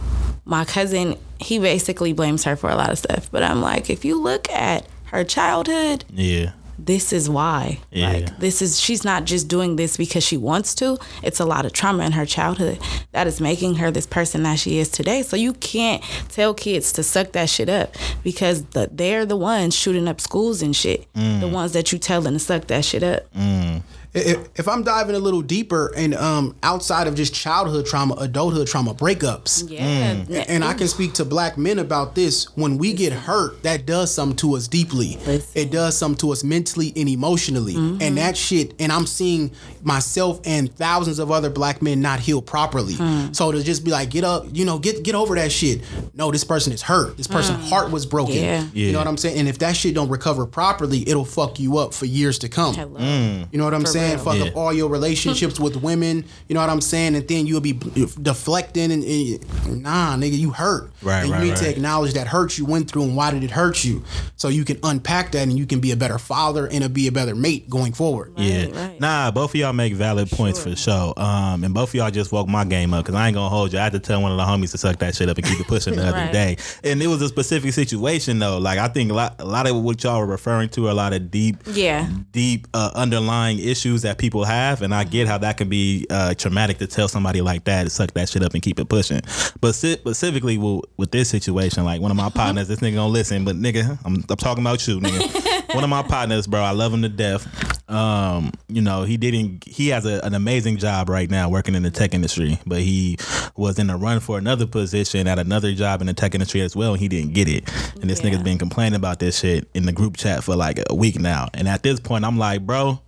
My 0.45 0.63
cousin, 0.63 1.17
he 1.37 1.59
basically 1.59 2.13
blames 2.13 2.45
her 2.45 2.55
for 2.55 2.69
a 2.69 2.75
lot 2.75 2.89
of 2.89 2.97
stuff, 2.97 3.29
but 3.29 3.43
I'm 3.43 3.61
like, 3.61 3.89
if 3.89 4.05
you 4.05 4.21
look 4.21 4.49
at 4.49 4.85
her 5.05 5.23
childhood, 5.23 6.05
Yeah. 6.09 6.51
This 6.77 7.13
is 7.13 7.29
why. 7.29 7.79
Yeah. 7.91 8.11
Like 8.11 8.39
this 8.39 8.61
is 8.61 8.79
she's 8.79 9.03
not 9.03 9.25
just 9.25 9.47
doing 9.47 9.75
this 9.75 9.97
because 9.97 10.23
she 10.23 10.37
wants 10.37 10.75
to. 10.75 10.97
It's 11.21 11.39
a 11.39 11.45
lot 11.45 11.65
of 11.65 11.73
trauma 11.73 12.05
in 12.05 12.13
her 12.13 12.25
childhood 12.25 12.79
that 13.11 13.27
is 13.27 13.39
making 13.39 13.75
her 13.75 13.91
this 13.91 14.05
person 14.05 14.43
that 14.43 14.59
she 14.59 14.79
is 14.79 14.89
today. 14.89 15.21
So 15.21 15.35
you 15.35 15.53
can't 15.53 16.03
tell 16.29 16.53
kids 16.53 16.91
to 16.93 17.03
suck 17.03 17.31
that 17.33 17.49
shit 17.49 17.69
up 17.69 17.95
because 18.23 18.63
the, 18.65 18.89
they're 18.91 19.25
the 19.25 19.37
ones 19.37 19.75
shooting 19.75 20.07
up 20.07 20.19
schools 20.19 20.61
and 20.61 20.75
shit. 20.75 21.11
Mm. 21.13 21.41
The 21.41 21.47
ones 21.47 21.73
that 21.73 21.91
you 21.91 21.99
telling 21.99 22.33
to 22.33 22.39
suck 22.39 22.67
that 22.67 22.85
shit 22.85 23.03
up. 23.03 23.23
If, 23.33 23.83
if 24.13 24.67
I'm 24.67 24.83
diving 24.83 25.15
a 25.15 25.19
little 25.19 25.41
deeper 25.41 25.91
and 25.95 26.13
um 26.13 26.55
outside 26.63 27.07
of 27.07 27.15
just 27.15 27.33
childhood 27.33 27.85
trauma, 27.85 28.15
adulthood 28.15 28.67
trauma, 28.67 28.93
breakups. 28.93 29.69
Yeah. 29.69 30.15
Mm. 30.15 30.45
And 30.47 30.63
I 30.63 30.73
can 30.73 30.87
speak 30.87 31.13
to 31.13 31.25
black 31.25 31.57
men 31.57 31.79
about 31.79 32.15
this. 32.15 32.45
When 32.55 32.77
we 32.77 32.93
get 32.93 33.13
hurt, 33.13 33.63
that 33.63 33.85
does 33.85 34.13
something 34.13 34.37
to 34.37 34.55
us 34.55 34.67
deeply. 34.67 35.17
It 35.55 35.71
does 35.71 35.97
something 35.97 36.19
to 36.19 36.31
us 36.31 36.43
mentally 36.43 36.93
and 36.95 37.09
emotionally. 37.09 37.75
And 37.75 38.17
that 38.17 38.37
shit, 38.37 38.73
and 38.79 38.91
I'm 38.91 39.05
seeing 39.05 39.51
myself 39.85 40.39
and 40.45 40.73
thousands 40.75 41.19
of 41.19 41.31
other 41.31 41.49
black 41.49 41.81
men 41.81 42.01
not 42.01 42.19
heal 42.19 42.41
properly. 42.41 42.95
Hmm. 42.95 43.31
So 43.33 43.51
to 43.51 43.63
just 43.63 43.83
be 43.83 43.91
like, 43.91 44.09
get 44.09 44.23
up, 44.23 44.45
you 44.51 44.65
know, 44.65 44.79
get 44.79 45.03
get 45.03 45.15
over 45.15 45.35
that 45.35 45.51
shit. 45.51 45.81
No, 46.13 46.31
this 46.31 46.43
person 46.43 46.73
is 46.73 46.81
hurt. 46.81 47.17
This 47.17 47.27
person's 47.27 47.59
hmm. 47.59 47.65
heart 47.65 47.91
was 47.91 48.05
broken. 48.05 48.35
Yeah. 48.35 48.65
You 48.73 48.91
know 48.91 48.99
what 48.99 49.07
I'm 49.07 49.17
saying? 49.17 49.37
And 49.39 49.47
if 49.47 49.59
that 49.59 49.75
shit 49.75 49.95
don't 49.95 50.09
recover 50.09 50.45
properly, 50.45 51.07
it'll 51.07 51.25
fuck 51.25 51.59
you 51.59 51.77
up 51.77 51.93
for 51.93 52.05
years 52.05 52.39
to 52.39 52.49
come. 52.49 52.75
Hello. 52.75 52.99
Hmm. 52.99 53.43
You 53.51 53.57
know 53.57 53.65
what 53.65 53.73
I'm 53.73 53.81
For 53.81 53.87
saying? 53.87 54.15
real. 54.15 54.23
Fuck 54.23 54.35
Yeah. 54.37 54.43
up 54.45 54.55
all 54.55 54.73
your 54.73 54.89
relationships 54.89 55.59
with 55.59 55.77
women. 55.77 56.25
You 56.47 56.55
know 56.55 56.61
what 56.61 56.69
I'm 56.69 56.81
saying? 56.81 57.15
And 57.15 57.27
then 57.27 57.47
you'll 57.47 57.61
be 57.61 57.73
deflecting 57.73 58.91
and, 58.91 59.03
and- 59.03 59.83
nah, 59.83 60.15
nigga, 60.15 60.37
you 60.37 60.51
hurt. 60.51 60.91
Right, 61.01 61.19
And 61.19 61.27
you 61.29 61.33
right, 61.33 61.43
need 61.43 61.55
to 61.57 61.69
acknowledge 61.69 62.13
that 62.13 62.27
hurt 62.27 62.57
you 62.57 62.65
went 62.65 62.89
through 62.89 63.03
and 63.03 63.15
why 63.15 63.31
did 63.31 63.43
it 63.43 63.51
hurt 63.51 63.83
you, 63.83 64.03
so 64.35 64.47
you 64.47 64.63
can 64.63 64.79
unpack 64.83 65.31
that 65.33 65.43
and 65.43 65.57
you 65.57 65.65
can 65.65 65.79
be 65.79 65.91
a 65.91 65.97
better 65.97 66.17
father 66.17 66.67
and 66.67 66.83
a, 66.83 66.89
be 66.89 67.07
a 67.07 67.11
better 67.11 67.35
mate 67.35 67.69
going 67.69 67.93
forward. 67.93 68.33
Yeah. 68.37 68.67
right. 68.71 68.99
Nah, 68.99 69.31
both 69.31 69.51
of 69.51 69.55
y'all 69.55 69.72
make 69.73 69.93
valid 69.93 70.29
points 70.29 70.61
for 70.63 70.75
sure. 70.75 71.13
Um, 71.17 71.63
and 71.63 71.73
both 71.73 71.89
of 71.89 71.95
y'all 71.95 72.11
just 72.11 72.31
woke 72.31 72.47
my 72.47 72.63
game 72.65 72.93
up 72.93 73.05
because 73.05 73.15
I 73.19 73.27
ain't 73.27 73.35
gonna 73.35 73.49
hold 73.49 73.73
you. 73.73 73.79
I 73.79 73.83
had 73.83 73.93
to 73.93 73.99
tell 73.99 74.21
one 74.21 74.31
of 74.31 74.37
the 74.37 74.43
homies 74.43 74.71
to 74.71 74.77
suck 74.77 74.97
that 74.99 75.15
shit 75.15 75.29
up 75.29 75.37
and 75.37 75.45
keep 75.45 75.59
it 75.59 75.67
pushing 75.67 75.95
the 75.95 76.03
other 76.07 76.17
Right. 76.17 76.31
day. 76.31 76.57
And 76.83 77.01
it 77.01 77.07
was 77.07 77.21
a 77.21 77.27
specific 77.27 77.73
situation 77.73 78.39
though. 78.39 78.57
Like 78.57 78.79
I 78.79 78.87
think 78.87 79.11
a 79.11 79.13
lot, 79.13 79.35
a 79.39 79.45
lot 79.45 79.67
of 79.69 79.75
what 79.81 80.03
y'all 80.03 80.19
were 80.19 80.25
referring 80.25 80.69
to 80.69 80.87
are 80.87 80.91
a 80.91 80.93
lot 80.93 81.13
of 81.13 81.31
deep, 81.31 81.57
Yeah. 81.73 82.09
deep 82.31 82.67
uh, 82.73 82.91
underlying 82.95 83.59
issues 83.59 84.03
that 84.03 84.17
people 84.17 84.43
have, 84.43 84.81
and 84.81 84.93
I 84.93 85.03
get 85.03 85.27
how 85.27 85.37
that 85.39 85.57
can 85.57 85.69
be 85.69 86.05
uh, 86.09 86.33
traumatic 86.35 86.77
to 86.79 86.87
tell 86.87 87.07
somebody 87.07 87.41
like 87.41 87.63
that 87.65 87.83
to 87.83 87.89
suck 87.89 88.13
that 88.13 88.29
shit 88.29 88.43
up 88.43 88.53
and 88.53 88.61
keep 88.61 88.79
it 88.79 88.89
pushing. 88.89 89.21
But 89.61 89.73
specifically 89.75 90.57
with, 90.57 90.85
with 90.97 91.11
this 91.11 91.29
situation, 91.29 91.83
like 91.85 92.01
one 92.01 92.11
of 92.11 92.17
my 92.17 92.29
partners, 92.33 92.67
this 92.67 92.79
nigga 92.79 92.95
gonna 92.95 93.07
listen, 93.07 93.45
but 93.45 93.55
nigga, 93.55 93.97
I'm, 94.05 94.23
I'm 94.29 94.37
talking 94.37 94.63
about 94.63 94.87
you, 94.87 94.99
nigga. 94.99 95.49
one 95.71 95.83
of 95.83 95.89
my 95.89 96.03
partners, 96.03 96.47
bro, 96.47 96.61
I 96.61 96.71
love 96.71 96.93
him 96.93 97.01
to 97.03 97.09
death. 97.09 97.47
Um, 97.89 98.51
you 98.69 98.81
know, 98.81 99.03
he 99.03 99.17
didn't. 99.17 99.63
He 99.67 99.89
has 99.89 100.05
a, 100.05 100.19
an 100.23 100.33
amazing 100.33 100.77
job 100.77 101.09
right 101.09 101.29
now 101.29 101.49
working 101.49 101.75
in 101.75 101.83
the 101.83 101.91
tech 101.91 102.13
industry, 102.13 102.59
but 102.65 102.79
he 102.81 103.17
was 103.55 103.77
in 103.77 103.89
a 103.89 103.97
run 103.97 104.19
for 104.19 104.37
another 104.37 104.65
position 104.65 105.27
at 105.27 105.37
another 105.37 105.73
job 105.73 106.01
in 106.01 106.07
the 106.07 106.13
tech 106.13 106.33
industry 106.33 106.61
as 106.61 106.75
well, 106.75 106.93
and 106.93 107.01
he 107.01 107.07
didn't 107.07 107.33
get 107.33 107.47
it. 107.47 107.69
And 108.01 108.09
this 108.09 108.23
Yeah. 108.23 108.31
nigga's 108.31 108.43
been 108.43 108.57
complaining 108.57 108.95
about 108.95 109.19
this 109.19 109.39
shit 109.39 109.69
in 109.73 109.85
the 109.85 109.91
group 109.91 110.17
chat 110.17 110.43
for 110.43 110.55
like 110.55 110.79
a 110.89 110.95
week 110.95 111.19
now. 111.19 111.49
And 111.53 111.67
at 111.67 111.83
this 111.83 111.99
point, 111.99 112.25
I'm 112.25 112.37
like, 112.37 112.65
bro, 112.65 112.99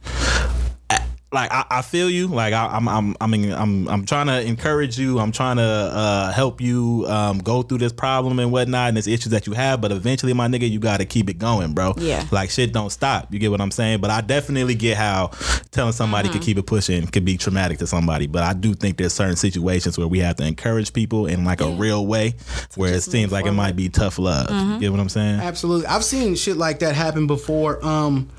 like 1.35 1.51
I, 1.51 1.65
I 1.69 1.81
feel 1.83 2.09
you. 2.09 2.27
Like 2.27 2.53
I, 2.53 2.65
I'm, 2.65 2.87
I'm, 2.87 3.15
I 3.21 3.27
mean, 3.27 3.51
I'm, 3.53 3.87
I'm 3.87 4.05
trying 4.05 4.27
to 4.27 4.41
encourage 4.41 4.97
you. 4.97 5.19
I'm 5.19 5.31
trying 5.31 5.57
to 5.57 5.61
uh, 5.63 6.31
help 6.31 6.59
you 6.59 7.05
um, 7.07 7.37
go 7.37 7.61
through 7.61 7.77
this 7.77 7.93
problem 7.93 8.39
and 8.39 8.51
whatnot, 8.51 8.87
and 8.89 8.97
this 8.97 9.05
issues 9.07 9.31
that 9.31 9.45
you 9.45 9.53
have. 9.53 9.79
But 9.81 9.91
eventually, 9.91 10.33
my 10.33 10.47
nigga, 10.47 10.69
you 10.69 10.79
got 10.79 10.97
to 10.97 11.05
keep 11.05 11.29
it 11.29 11.37
going, 11.37 11.73
bro. 11.73 11.93
Yeah. 11.97 12.25
Like 12.31 12.49
shit 12.49 12.73
don't 12.73 12.89
stop. 12.89 13.31
You 13.31 13.37
get 13.37 13.51
what 13.51 13.61
I'm 13.61 13.71
saying? 13.71 14.01
But 14.01 14.09
I 14.09 14.21
definitely 14.21 14.73
get 14.75 14.97
how 14.97 15.27
telling 15.71 15.93
somebody 15.93 16.15
Mm-hmm. 16.25 16.39
to 16.39 16.45
keep 16.45 16.57
it 16.57 16.65
pushing 16.65 17.05
could 17.07 17.25
be 17.25 17.37
traumatic 17.37 17.77
to 17.79 17.85
somebody. 17.87 18.25
But 18.25 18.43
I 18.43 18.53
do 18.53 18.73
think 18.73 18.97
there's 18.97 19.13
certain 19.13 19.35
situations 19.35 19.97
where 19.97 20.07
we 20.07 20.19
have 20.19 20.37
to 20.37 20.47
encourage 20.47 20.93
people 20.93 21.27
in 21.27 21.43
like 21.45 21.61
a 21.61 21.69
real 21.69 22.07
way, 22.07 22.33
where 22.75 22.93
it 22.95 23.01
seems 23.03 23.25
move 23.25 23.31
like 23.33 23.45
it 23.45 23.51
might 23.51 23.75
be 23.75 23.89
tough 23.89 24.17
love. 24.17 24.47
Mm-hmm. 24.47 24.71
You 24.73 24.79
get 24.79 24.91
what 24.91 25.01
I'm 25.01 25.09
saying? 25.09 25.41
Absolutely. 25.41 25.85
I've 25.87 26.03
seen 26.03 26.35
shit 26.35 26.57
like 26.57 26.79
that 26.79 26.95
happen 26.95 27.27
before. 27.27 27.85
Um, 27.85 28.29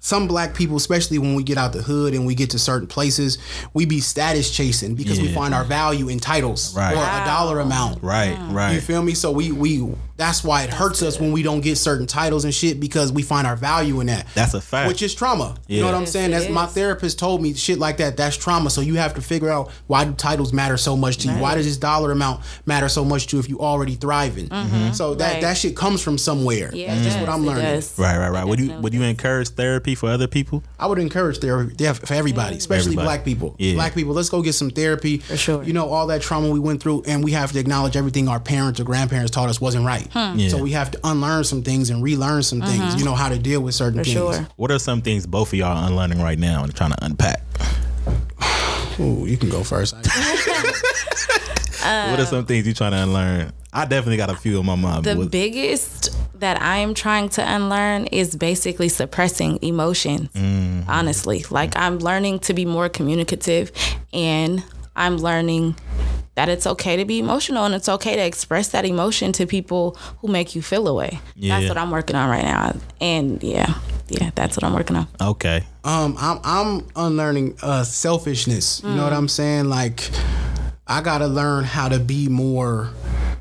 some 0.00 0.26
black 0.26 0.54
people, 0.54 0.76
especially 0.76 1.18
when 1.18 1.34
we 1.34 1.42
get 1.42 1.58
out 1.58 1.72
the 1.72 1.82
hood 1.82 2.14
and 2.14 2.26
we 2.26 2.34
get 2.34 2.45
to 2.46 2.58
certain 2.58 2.86
places, 2.88 3.38
we 3.74 3.84
be 3.86 4.00
status 4.00 4.50
chasing 4.50 4.94
because 4.94 5.20
we 5.20 5.32
find 5.32 5.54
our 5.54 5.64
value 5.64 6.08
in 6.08 6.18
titles 6.20 6.74
Right. 6.74 6.92
or 6.92 6.96
Wow. 6.96 7.22
a 7.22 7.26
dollar 7.26 7.60
amount. 7.60 8.02
Right. 8.02 8.36
Right. 8.50 8.74
You 8.74 8.80
feel 8.80 9.02
me? 9.02 9.14
So 9.14 9.30
we 9.30 9.52
we 9.52 9.80
that's 10.16 10.42
why 10.42 10.62
it 10.62 10.70
hurts 10.70 11.02
us 11.02 11.20
when 11.20 11.32
we 11.32 11.42
don't 11.42 11.60
get 11.60 11.76
certain 11.76 12.06
titles 12.06 12.44
and 12.44 12.54
shit 12.54 12.80
because 12.80 13.12
we 13.12 13.22
find 13.22 13.46
our 13.46 13.56
value 13.56 14.00
in 14.00 14.06
that. 14.06 14.26
That's 14.34 14.54
a 14.54 14.60
fact. 14.60 14.88
Which 14.88 15.02
is 15.02 15.14
trauma. 15.14 15.56
You 15.66 15.80
know 15.80 15.86
what 15.86 15.94
I'm 15.94 16.06
saying? 16.06 16.30
it 16.30 16.34
That's 16.38 16.48
my 16.50 16.66
therapist 16.66 17.18
told 17.18 17.42
me 17.42 17.52
shit 17.54 17.78
like 17.78 17.98
that. 17.98 18.16
That's 18.16 18.36
trauma. 18.36 18.70
So 18.70 18.80
you 18.80 18.94
have 18.94 19.14
to 19.14 19.20
figure 19.20 19.50
out 19.50 19.70
why 19.86 20.04
do 20.04 20.12
titles 20.14 20.52
matter 20.52 20.76
so 20.76 20.96
much 20.96 21.18
to 21.18 21.28
you? 21.28 21.34
Why 21.38 21.54
does 21.54 21.66
this 21.66 21.76
dollar 21.76 22.12
amount 22.12 22.42
matter 22.64 22.88
so 22.88 23.04
much 23.04 23.26
to 23.28 23.36
you 23.36 23.40
if 23.40 23.48
you 23.48 23.60
already 23.60 23.94
thriving? 23.94 24.48
Mm-hmm. 24.48 24.74
Mm-hmm. 24.76 24.92
So 24.92 25.14
that 25.16 25.34
Right. 25.34 25.42
that 25.42 25.56
shit 25.56 25.76
comes 25.76 26.00
from 26.02 26.16
somewhere. 26.18 26.70
Yeah, 26.74 26.94
That's 26.94 27.00
it 27.00 27.04
just 27.10 27.20
what 27.20 27.28
I'm 27.28 27.44
learning. 27.44 27.64
does. 27.64 27.98
Right, 27.98 28.16
right, 28.16 28.30
right. 28.30 28.46
Would 28.46 28.60
you 28.60 28.72
would 28.80 28.94
you 28.94 29.02
encourage 29.02 29.48
therapy 29.50 29.94
for 29.94 30.08
other 30.08 30.26
people? 30.26 30.62
I 30.78 30.86
would 30.86 30.98
encourage 30.98 31.38
therapy 31.38 31.74
yeah, 31.78 31.92
for 31.92 32.14
everybody, 32.14 32.56
especially 32.56 32.92
Everybody. 32.92 33.06
black 33.06 33.24
people. 33.24 33.54
Yeah. 33.58 33.74
Black 33.74 33.94
people, 33.94 34.14
let's 34.14 34.28
go 34.30 34.40
get 34.42 34.54
some 34.54 34.70
therapy. 34.70 35.18
For 35.18 35.36
sure. 35.36 35.62
You 35.62 35.72
know, 35.72 35.88
all 35.88 36.06
that 36.08 36.22
trauma 36.22 36.48
we 36.50 36.60
went 36.60 36.80
through, 36.82 37.02
and 37.06 37.22
we 37.24 37.32
have 37.32 37.52
to 37.52 37.58
acknowledge 37.58 37.96
everything 37.96 38.28
our 38.28 38.40
parents 38.40 38.80
or 38.80 38.84
grandparents 38.84 39.30
taught 39.30 39.48
us 39.48 39.60
wasn't 39.60 39.84
right. 39.84 40.05
Yeah. 40.14 40.48
So 40.48 40.58
we 40.58 40.72
have 40.72 40.90
to 40.92 41.00
unlearn 41.04 41.44
some 41.44 41.62
things 41.62 41.90
and 41.90 42.02
relearn 42.02 42.42
some 42.42 42.60
things, 42.60 42.96
you 42.96 43.04
know, 43.04 43.14
how 43.14 43.28
to 43.28 43.38
deal 43.38 43.60
with 43.60 43.74
certain 43.74 44.00
For 44.00 44.04
things. 44.04 44.14
sure. 44.16 44.48
What 44.56 44.70
are 44.70 44.78
some 44.78 45.02
things 45.02 45.26
both 45.26 45.48
of 45.52 45.58
y'all 45.58 45.76
are 45.76 45.88
unlearning 45.88 46.20
right 46.22 46.38
now 46.38 46.62
and 46.64 46.74
trying 46.74 46.90
to 46.92 47.04
unpack? 47.04 47.42
Ooh, 49.00 49.26
you 49.26 49.36
can 49.36 49.50
go 49.50 49.62
first. 49.62 49.94
what 51.82 52.20
are 52.20 52.26
some 52.26 52.46
things 52.46 52.66
you're 52.66 52.74
trying 52.74 52.92
to 52.92 52.98
unlearn? 52.98 53.52
I 53.72 53.84
definitely 53.84 54.16
got 54.16 54.30
a 54.30 54.36
few 54.36 54.58
in 54.58 54.66
my 54.66 54.74
mind. 54.74 55.04
The 55.04 55.16
what- 55.16 55.30
biggest 55.30 56.16
that 56.40 56.60
I 56.60 56.78
am 56.78 56.94
trying 56.94 57.28
to 57.30 57.42
unlearn 57.42 58.06
is 58.06 58.36
basically 58.36 58.88
suppressing 58.88 59.58
emotions. 59.62 60.28
Mm-hmm. 60.34 60.88
Honestly, 60.88 61.44
like 61.50 61.76
I'm 61.76 61.98
learning 61.98 62.40
to 62.40 62.54
be 62.54 62.64
more 62.64 62.88
communicative 62.88 63.70
and 64.12 64.62
I'm 64.94 65.18
learning 65.18 65.76
that 66.36 66.48
it's 66.48 66.66
okay 66.66 66.96
to 66.96 67.04
be 67.04 67.18
emotional 67.18 67.64
and 67.64 67.74
it's 67.74 67.88
okay 67.88 68.14
to 68.14 68.22
express 68.24 68.68
that 68.68 68.84
emotion 68.84 69.32
to 69.32 69.46
people 69.46 69.96
who 70.20 70.28
make 70.28 70.54
you 70.54 70.62
feel 70.62 70.86
away. 70.86 71.18
Yeah. 71.34 71.58
That's 71.58 71.68
what 71.68 71.78
I'm 71.78 71.90
working 71.90 72.14
on 72.14 72.28
right 72.30 72.44
now. 72.44 72.76
And 73.00 73.42
yeah, 73.42 73.74
yeah, 74.08 74.30
that's 74.34 74.56
what 74.56 74.62
I'm 74.64 74.72
working 74.74 74.96
on. 74.96 75.08
okay. 75.20 75.64
Um, 75.82 76.16
I'm 76.18 76.40
I'm 76.44 76.86
unlearning 76.96 77.56
uh 77.62 77.84
selfishness. 77.84 78.82
You 78.82 78.90
know 78.90 79.04
what 79.04 79.12
I'm 79.12 79.28
saying? 79.28 79.66
Like 79.66 80.10
I 80.86 81.00
gotta 81.00 81.26
learn 81.26 81.64
how 81.64 81.88
to 81.88 81.98
be 81.98 82.28
more 82.28 82.90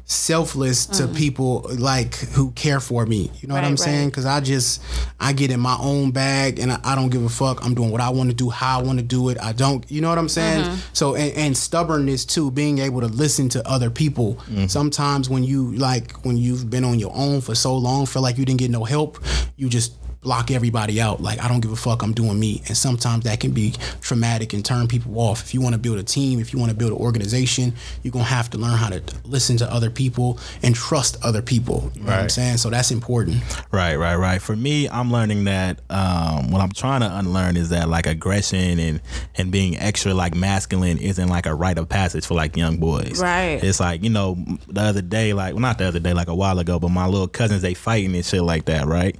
selfless 0.05 0.85
to 0.85 1.03
mm-hmm. 1.03 1.15
people 1.15 1.65
like 1.77 2.15
who 2.15 2.51
care 2.51 2.79
for 2.79 3.05
me. 3.05 3.31
You 3.41 3.47
know 3.47 3.55
what 3.55 3.63
I'm 3.63 3.75
saying? 3.75 4.09
Because 4.09 4.25
I 4.25 4.39
just 4.39 4.81
I 5.19 5.33
get 5.33 5.49
in 5.49 5.59
my 5.59 5.75
own 5.79 6.11
bag 6.11 6.59
and 6.59 6.71
I, 6.71 6.79
I 6.83 6.95
don't 6.95 7.09
give 7.09 7.23
a 7.23 7.29
fuck. 7.29 7.65
I'm 7.65 7.73
doing 7.73 7.89
what 7.89 8.01
I 8.01 8.09
want 8.09 8.29
to 8.29 8.35
do, 8.35 8.49
how 8.49 8.79
I 8.79 8.83
want 8.83 8.99
to 8.99 9.05
do 9.05 9.29
it. 9.29 9.37
I 9.41 9.51
don't. 9.51 9.89
You 9.89 10.01
know 10.01 10.09
what 10.09 10.19
I'm 10.19 10.29
saying? 10.29 10.63
Mm-hmm. 10.63 10.79
So 10.93 11.15
and, 11.15 11.35
and 11.35 11.57
stubbornness 11.57 12.23
too, 12.23 12.51
being 12.51 12.77
able 12.79 13.01
to 13.01 13.07
listen 13.07 13.49
to 13.49 13.67
other 13.67 13.89
people. 13.89 14.35
Mm-hmm. 14.35 14.67
Sometimes 14.67 15.29
when 15.29 15.43
you 15.43 15.71
like 15.73 16.11
when 16.23 16.37
you've 16.37 16.69
been 16.69 16.85
on 16.85 16.99
your 16.99 17.11
own 17.15 17.41
for 17.41 17.55
so 17.55 17.75
long, 17.75 18.05
feel 18.05 18.21
like 18.21 18.37
you 18.37 18.45
didn't 18.45 18.59
get 18.59 18.69
no 18.69 18.83
help, 18.83 19.23
you 19.57 19.69
just 19.69 19.93
block 20.25 20.49
everybody 20.49 20.99
out. 20.99 21.21
Like 21.21 21.41
I 21.41 21.47
don't 21.47 21.61
give 21.61 21.71
a 21.71 21.75
fuck. 21.77 22.01
I'm 22.01 22.11
doing 22.11 22.37
me, 22.37 22.61
and 22.67 22.75
sometimes 22.75 23.23
that 23.23 23.39
can 23.39 23.51
be 23.51 23.73
traumatic 24.01 24.51
and 24.53 24.65
turn 24.65 24.87
people 24.87 25.17
off. 25.19 25.43
If 25.43 25.53
you 25.53 25.61
want 25.61 25.73
to 25.73 25.79
build 25.79 25.99
a 25.99 26.03
team, 26.03 26.39
if 26.39 26.51
you 26.51 26.59
want 26.59 26.71
to 26.71 26.75
build 26.75 26.91
an 26.91 26.97
organization, 26.97 27.73
you're 28.03 28.11
gonna 28.11 28.25
have 28.25 28.49
to 28.49 28.57
learn 28.57 28.77
how 28.77 28.89
to 28.89 29.01
listen 29.23 29.55
to 29.57 29.71
other 29.71 29.89
people 29.89 30.39
and 30.63 30.75
trust 30.75 31.23
other 31.23 31.41
people. 31.41 31.91
You 31.93 32.01
know 32.01 32.07
what 32.07 32.19
I'm 32.19 32.29
saying? 32.29 32.57
So 32.57 32.69
that's 32.69 32.91
important. 32.91 33.37
Right, 33.71 33.95
right, 33.95 34.15
right. 34.15 34.41
For 34.41 34.55
me, 34.55 34.89
I'm 34.89 35.11
learning 35.11 35.43
that 35.45 35.79
um, 35.91 36.49
what 36.51 36.61
I'm 36.61 36.71
trying 36.71 37.01
to 37.01 37.17
unlearn 37.17 37.55
is 37.55 37.69
that 37.69 37.87
like 37.87 38.07
aggression 38.07 38.79
and 38.79 39.01
and 39.35 39.51
being 39.51 39.77
extra 39.77 40.13
like 40.13 40.33
masculine 40.33 40.97
isn't 40.97 41.29
like 41.29 41.45
a 41.45 41.53
rite 41.53 41.77
of 41.77 41.87
passage 41.87 42.25
for 42.25 42.33
like 42.33 42.57
young 42.57 42.77
boys. 42.77 43.21
Right. 43.21 43.63
It's 43.63 43.79
like 43.79 44.03
you 44.03 44.09
know 44.09 44.43
the 44.67 44.81
other 44.81 45.03
day, 45.03 45.33
like 45.33 45.53
well 45.53 45.61
not 45.61 45.77
the 45.77 45.85
other 45.85 45.99
day, 45.99 46.13
like 46.13 46.29
a 46.29 46.35
while 46.35 46.57
ago, 46.57 46.79
but 46.79 46.89
my 46.89 47.05
little 47.05 47.27
cousins 47.27 47.61
they 47.61 47.75
fighting 47.75 48.15
and 48.15 48.25
shit 48.25 48.41
like 48.41 48.65
that, 48.65 48.87
right? 48.87 49.15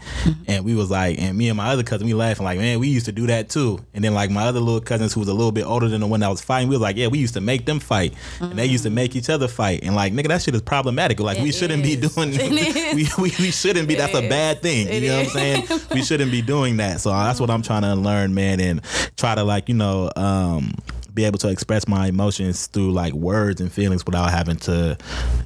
And 0.48 0.66
we 0.66 0.74
was 0.74 0.90
like, 0.90 0.95
and 0.96 1.38
me 1.38 1.50
and 1.50 1.58
my 1.58 1.68
other 1.68 1.84
cousin 1.84 2.08
we 2.08 2.14
laughing 2.14 2.44
like, 2.46 2.58
man, 2.58 2.80
we 2.80 2.88
used 2.88 3.06
to 3.06 3.12
do 3.12 3.28
that 3.28 3.50
too. 3.50 3.80
And 3.94 4.04
then 4.04 4.14
like 4.14 4.30
my 4.30 4.44
other 4.44 4.60
little 4.60 4.82
cousins 4.82 5.14
who 5.14 5.20
was 5.20 5.30
a 5.30 5.34
little 5.34 5.52
bit 5.52 5.66
older 5.66 5.88
than 5.88 6.02
the 6.02 6.08
one 6.08 6.20
that 6.22 6.30
was 6.30 6.42
fighting, 6.42 6.70
we 6.70 6.76
was 6.76 6.82
like, 6.82 6.98
yeah, 6.98 7.08
we 7.08 7.20
used 7.20 7.34
to 7.36 7.42
make 7.42 7.66
them 7.66 7.80
fight, 7.80 8.14
and 8.40 8.58
they 8.58 8.66
used 8.66 8.84
to 8.84 8.90
make 8.90 9.16
each 9.16 9.30
other 9.30 9.48
fight, 9.48 9.84
and 9.84 9.96
like 9.96 10.14
nigga, 10.14 10.28
that 10.28 10.42
shit 10.42 10.56
is 10.56 10.62
problematic. 10.62 11.20
Like 11.20 11.40
we 11.40 11.52
shouldn't 11.52 11.84
be 11.84 11.96
doing. 11.96 12.34
It 12.46 12.96
we, 12.96 13.08
we, 13.18 13.32
we 13.40 13.52
shouldn't 13.52 13.88
be. 13.88 13.96
That's 13.96 14.14
a 14.14 14.28
bad 14.28 14.62
thing. 14.62 14.88
It 14.88 15.04
you 15.04 15.10
know 15.10 15.18
what 15.18 15.26
I'm 15.28 15.32
saying? 15.32 15.82
We 15.92 16.04
shouldn't 16.04 16.32
be 16.32 16.42
doing 16.42 16.78
that. 16.78 17.02
So 17.02 17.10
that's 17.10 17.40
what 17.40 17.50
I'm 17.50 17.62
trying 17.62 17.82
to 17.84 17.92
unlearn, 17.92 18.34
man, 18.34 18.60
and 18.60 18.82
try 19.18 19.36
to 19.36 19.44
like 19.44 19.68
you 19.70 19.76
know 19.76 20.12
um, 20.16 20.74
be 21.14 21.26
able 21.26 21.40
to 21.40 21.50
express 21.50 21.88
my 21.88 22.08
emotions 22.08 22.68
through 22.68 22.92
like 22.92 23.14
words 23.14 23.62
and 23.62 23.72
feelings 23.72 24.06
without 24.06 24.30
having 24.32 24.58
to 24.58 24.98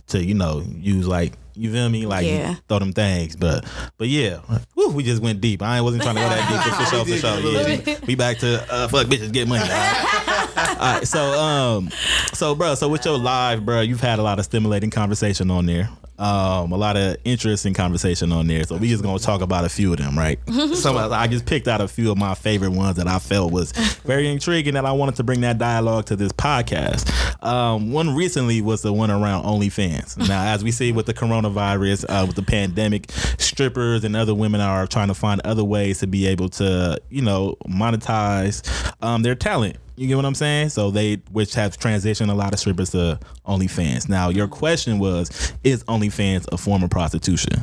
to 0.07 0.23
you 0.23 0.33
know 0.33 0.63
use 0.77 1.07
like. 1.07 1.33
You 1.59 1.71
feel 1.71 1.89
me? 1.89 2.05
Like 2.05 2.25
Yeah. 2.25 2.55
throw 2.67 2.79
them 2.79 2.93
things, 2.93 3.35
but 3.35 3.65
but 3.97 4.07
yeah, 4.07 4.39
Woo, 4.75 4.89
we 4.89 5.03
just 5.03 5.21
went 5.21 5.41
deep. 5.41 5.61
I 5.61 5.81
wasn't 5.81 6.03
trying 6.03 6.15
to 6.15 6.21
go 6.21 6.29
that 6.29 6.49
deep, 6.49 6.57
but 6.63 6.77
for 6.77 6.95
sure, 6.95 7.05
for 7.05 7.17
sure. 7.17 7.85
Yeah, 7.93 7.99
we 8.07 8.15
back 8.15 8.37
to 8.39 8.65
uh, 8.73 8.87
fuck 8.87 9.07
bitches, 9.07 9.31
get 9.33 9.47
money. 9.47 9.61
All 9.63 9.67
right? 9.69 10.45
All 10.79 10.93
right, 10.95 11.07
so 11.07 11.21
um, 11.39 11.89
so 12.33 12.55
bro, 12.55 12.75
so 12.75 12.87
with 12.87 13.03
your 13.05 13.17
live, 13.17 13.65
bro, 13.65 13.81
you've 13.81 13.99
had 14.01 14.19
a 14.19 14.23
lot 14.23 14.39
of 14.39 14.45
stimulating 14.45 14.89
conversation 14.89 15.51
on 15.51 15.65
there. 15.65 15.89
Um, 16.19 16.71
a 16.73 16.77
lot 16.77 16.97
of 16.97 17.15
interesting 17.23 17.73
conversation 17.73 18.31
on 18.33 18.47
there. 18.47 18.63
So 18.65 18.75
we 18.75 18.89
just 18.89 19.01
gonna 19.03 19.19
talk 19.19 19.41
about 19.41 19.63
a 19.65 19.69
few 19.69 19.91
of 19.93 19.99
them, 19.99 20.17
right? 20.17 20.37
Some 20.75 20.97
of- 20.97 21.11
I 21.13 21.27
just 21.27 21.45
picked 21.45 21.67
out 21.67 21.79
a 21.81 21.87
few 21.87 22.11
of 22.11 22.17
my 22.17 22.35
favorite 22.35 22.71
ones 22.71 22.97
that 22.97 23.07
I 23.07 23.19
felt 23.19 23.51
was 23.53 23.71
very 24.03 24.27
intriguing 24.27 24.73
that 24.73 24.85
I 24.85 24.91
wanted 24.91 25.15
to 25.15 25.23
bring 25.23 25.41
that 25.41 25.57
dialogue 25.57 26.05
to 26.07 26.15
this 26.17 26.33
podcast. 26.33 27.09
Um, 27.43 27.91
one 27.93 28.13
recently 28.15 28.61
was 28.61 28.81
the 28.81 28.91
one 28.91 29.09
around 29.09 29.45
OnlyFans. 29.45 30.17
Now, 30.27 30.43
as 30.53 30.61
we 30.63 30.71
see 30.71 30.91
with 30.91 31.05
the 31.05 31.13
coronavirus, 31.13 32.05
uh, 32.09 32.25
with 32.25 32.35
the 32.35 32.43
pandemic, 32.43 33.09
strippers 33.37 34.03
and 34.03 34.15
other 34.15 34.35
women 34.35 34.59
are 34.59 34.85
trying 34.87 35.07
to 35.07 35.13
find 35.13 35.39
other 35.45 35.63
ways 35.63 35.99
to 35.99 36.07
be 36.07 36.27
able 36.27 36.49
to, 36.49 36.99
you 37.09 37.21
know, 37.21 37.55
monetize 37.67 38.61
um, 39.01 39.21
their 39.21 39.35
talent. 39.35 39.77
You 39.99 40.07
get 40.07 40.15
what 40.15 40.23
I'm 40.23 40.33
saying? 40.33 40.69
So 40.69 40.91
they, 40.91 41.15
which 41.29 41.53
have 41.55 41.77
transitioned 41.77 42.31
a 42.31 42.33
lot 42.33 42.53
of 42.53 42.59
strippers 42.59 42.91
to 42.91 43.19
OnlyFans. 43.45 44.07
Now, 44.07 44.29
your 44.29 44.47
question 44.47 44.97
was, 44.97 45.51
is 45.65 45.83
OnlyFans 45.83 46.47
a 46.53 46.57
form 46.57 46.83
of 46.83 46.89
prostitution? 46.89 47.61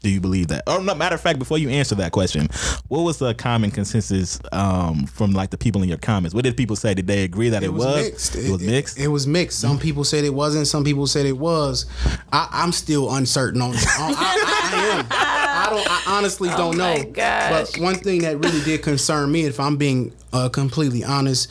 Do 0.00 0.08
you 0.08 0.18
believe 0.18 0.48
that? 0.48 0.62
Or 0.66 0.80
no, 0.80 0.94
matter 0.94 1.14
of 1.14 1.20
fact, 1.20 1.38
before 1.38 1.58
you 1.58 1.68
answer 1.68 1.94
that 1.96 2.12
question, 2.12 2.48
what 2.88 3.00
was 3.00 3.18
the 3.18 3.34
common 3.34 3.70
consensus 3.70 4.40
um, 4.52 5.04
from 5.04 5.32
like 5.32 5.50
the 5.50 5.58
people 5.58 5.82
in 5.82 5.90
your 5.90 5.98
comments? 5.98 6.34
What 6.34 6.44
did 6.44 6.56
people 6.56 6.74
say? 6.74 6.94
Did 6.94 7.06
they 7.06 7.24
agree 7.24 7.50
that 7.50 7.62
it, 7.62 7.66
It 7.66 7.72
was, 7.74 7.96
mixed. 7.96 8.36
It 8.36 8.50
was 8.50 8.62
mixed. 8.62 8.98
It, 8.98 9.08
was 9.08 9.26
mixed. 9.26 9.58
Some 9.60 9.78
people 9.78 10.04
said 10.04 10.24
it 10.24 10.32
wasn't. 10.32 10.68
Some 10.68 10.84
people 10.84 11.06
said 11.06 11.26
it 11.26 11.36
was. 11.36 11.84
I, 12.32 12.48
I'm 12.50 12.72
still 12.72 13.14
uncertain 13.14 13.60
on. 13.60 13.70
on 13.74 13.76
I, 13.76 14.14
I, 14.16 14.70
I 14.72 14.98
am. 15.00 15.06
I 15.10 15.70
don't. 15.70 15.90
I 15.90 16.16
honestly 16.16 16.48
don't 16.50 16.78
know. 16.78 16.96
my 16.96 17.04
gosh. 17.04 17.72
But 17.72 17.82
one 17.82 17.96
thing 17.96 18.22
that 18.22 18.38
really 18.38 18.62
did 18.62 18.82
concern 18.82 19.32
me, 19.32 19.44
if 19.44 19.58
I'm 19.58 19.76
being 19.76 20.12
uh, 20.36 20.48
completely 20.48 21.02
honest, 21.04 21.50